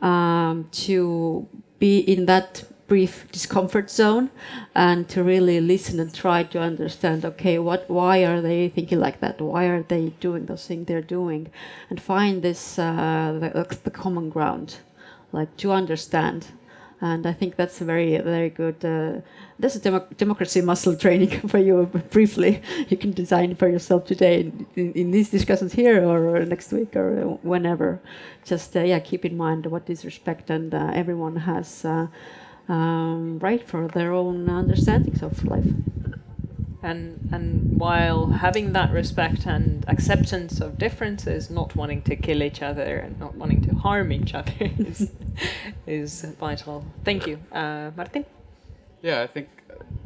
um, 0.02 0.68
to 0.86 1.48
be 1.80 2.00
in 2.00 2.26
that 2.26 2.64
brief 2.88 3.26
discomfort 3.32 3.90
zone 3.90 4.30
and 4.76 5.10
to 5.10 5.24
really 5.24 5.60
listen 5.60 6.00
and 6.00 6.14
try 6.14 6.44
to 6.44 6.60
understand 6.60 7.26
okay 7.26 7.58
what 7.58 7.90
why 7.90 8.24
are 8.24 8.42
they 8.42 8.70
thinking 8.70 9.00
like 9.00 9.20
that 9.20 9.42
why 9.42 9.66
are 9.66 9.82
they 9.84 10.10
doing 10.20 10.46
those 10.46 10.68
things 10.68 10.86
they're 10.86 11.02
doing 11.02 11.48
and 11.90 12.00
find 12.02 12.44
this 12.44 12.78
uh, 12.78 13.38
the, 13.40 13.78
the 13.84 13.92
common 13.92 14.30
ground 14.30 14.78
like 15.32 15.56
to 15.58 15.72
understand 15.72 16.48
and 17.02 17.28
I 17.28 17.34
think 17.34 17.56
that's 17.56 17.82
a 17.82 17.86
very 17.86 18.18
very 18.20 18.50
good. 18.50 18.84
Uh, 18.84 19.22
that's 19.60 19.76
a 19.76 19.80
demo 19.80 20.06
democracy 20.18 20.62
muscle 20.62 20.96
training 21.06 21.48
for 21.48 21.58
you. 21.58 21.86
Briefly, 22.10 22.62
you 22.90 22.98
can 22.98 23.12
design 23.12 23.56
for 23.56 23.68
yourself 23.68 24.06
today 24.06 24.52
in, 24.76 24.94
in, 24.94 25.12
these 25.12 25.30
discussions 25.30 25.74
here 25.74 26.04
or 26.04 26.46
next 26.46 26.72
week 26.72 26.96
or 26.96 27.38
whenever. 27.44 28.00
Just 28.46 28.76
uh, 28.76 28.82
yeah, 28.82 29.00
keep 29.00 29.26
in 29.26 29.36
mind 29.36 29.66
what 29.66 29.90
is 29.90 30.06
respect, 30.06 30.50
and 30.50 30.74
uh, 30.74 30.92
everyone 30.94 31.36
has 31.36 31.86
uh, 31.86 32.08
um, 32.68 33.40
right 33.40 33.66
for 33.68 33.88
their 33.88 34.12
own 34.12 34.50
understandings 34.50 35.22
of 35.22 35.46
life 35.46 35.72
and 36.86 37.28
and 37.32 37.80
while 37.80 38.28
having 38.28 38.74
that 38.74 38.92
respect 38.92 39.46
and 39.48 39.84
acceptance 39.88 40.62
of 40.62 40.78
differences, 40.78 41.50
not 41.50 41.76
wanting 41.76 42.02
to 42.04 42.16
kill 42.16 42.44
each 42.44 42.62
other 42.62 42.98
and 42.98 43.20
not 43.20 43.36
wanting 43.36 43.62
to 43.68 43.74
harm 43.76 44.12
each 44.12 44.34
other 44.36 44.54
is, 44.60 45.12
is 45.88 46.22
vital. 46.40 46.86
Thank 47.04 47.26
you, 47.28 47.40
uh, 47.52 47.92
Martin. 47.98 48.26
Yeah, 49.02 49.22
I 49.24 49.28
think 49.28 49.50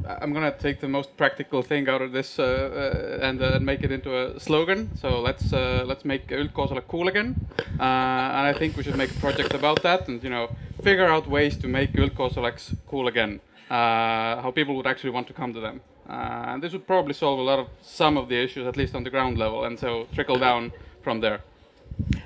I'm 0.06 0.32
gonna 0.32 0.54
take 0.56 0.80
the 0.80 0.88
most 0.88 1.16
practical 1.16 1.62
thing 1.62 1.88
out 1.88 2.02
of 2.02 2.12
this 2.12 2.38
uh, 2.38 2.42
uh, 2.42 3.26
and 3.26 3.42
uh, 3.42 3.58
make 3.60 3.82
it 3.82 3.92
into 3.92 4.10
a 4.16 4.40
slogan. 4.40 4.90
So 4.96 5.20
let's 5.20 5.52
uh, 5.52 5.84
let's 5.86 6.04
make 6.04 6.28
Üldkoosolek 6.28 6.88
cool 6.88 7.08
again, 7.08 7.34
and 7.78 8.46
I 8.46 8.52
think 8.52 8.76
we 8.76 8.82
should 8.82 8.96
make 8.96 9.10
a 9.10 9.20
project 9.20 9.54
about 9.54 9.82
that 9.82 10.08
and 10.08 10.22
you 10.22 10.30
know 10.30 10.48
figure 10.82 11.06
out 11.06 11.26
ways 11.28 11.56
to 11.58 11.68
make 11.68 11.92
Üldkoosoleks 11.92 12.76
cool 12.86 13.08
again. 13.08 13.40
how 13.68 14.52
people 14.54 14.74
would 14.74 14.86
actually 14.86 15.12
want 15.12 15.26
to 15.26 15.32
come 15.32 15.52
to 15.54 15.60
them. 15.60 15.80
Uh, 16.10 16.54
and 16.54 16.62
this 16.62 16.72
would 16.72 16.86
probably 16.86 17.14
solve 17.14 17.38
a 17.38 17.42
lot 17.42 17.58
of 17.60 17.68
some 17.82 18.16
of 18.16 18.28
the 18.28 18.34
issues, 18.34 18.66
at 18.66 18.76
least 18.76 18.94
on 18.96 19.04
the 19.04 19.10
ground 19.10 19.38
level, 19.38 19.64
and 19.64 19.78
so 19.78 20.08
trickle 20.12 20.38
down 20.38 20.72
from 21.02 21.20
there. 21.20 21.40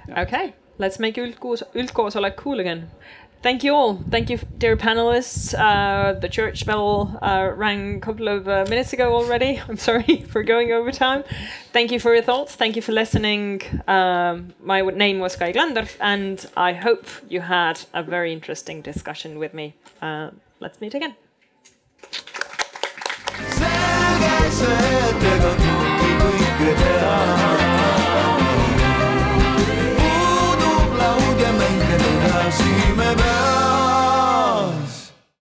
Yeah. 0.08 0.22
Okay, 0.22 0.54
let's 0.78 0.98
make 0.98 1.16
Üldkoosolek 1.16 2.36
cool 2.36 2.60
again. 2.60 2.90
Thank 3.44 3.62
you 3.62 3.74
all. 3.74 3.98
Thank 4.08 4.30
you, 4.30 4.38
dear 4.56 4.74
panelists. 4.74 5.52
Uh, 5.52 6.18
the 6.18 6.30
church 6.30 6.64
bell 6.64 7.18
uh, 7.20 7.52
rang 7.54 7.96
a 7.96 8.00
couple 8.00 8.26
of 8.26 8.48
uh, 8.48 8.64
minutes 8.70 8.94
ago 8.94 9.14
already. 9.14 9.60
I'm 9.68 9.76
sorry 9.76 10.22
for 10.30 10.42
going 10.42 10.72
over 10.72 10.90
time. 10.90 11.24
Thank 11.70 11.92
you 11.92 12.00
for 12.00 12.14
your 12.14 12.22
thoughts. 12.22 12.54
Thank 12.56 12.74
you 12.74 12.80
for 12.80 12.92
listening. 12.92 13.60
Um, 13.86 14.54
my 14.62 14.80
name 14.80 15.18
was 15.18 15.36
Kai 15.36 15.52
Glander, 15.52 15.86
and 16.00 16.46
I 16.56 16.72
hope 16.72 17.06
you 17.28 17.42
had 17.42 17.82
a 17.92 18.02
very 18.02 18.32
interesting 18.32 18.80
discussion 18.80 19.38
with 19.38 19.52
me. 19.52 19.74
Uh, 20.00 20.30
let's 20.60 20.80
meet 20.80 20.94
again. 20.94 21.14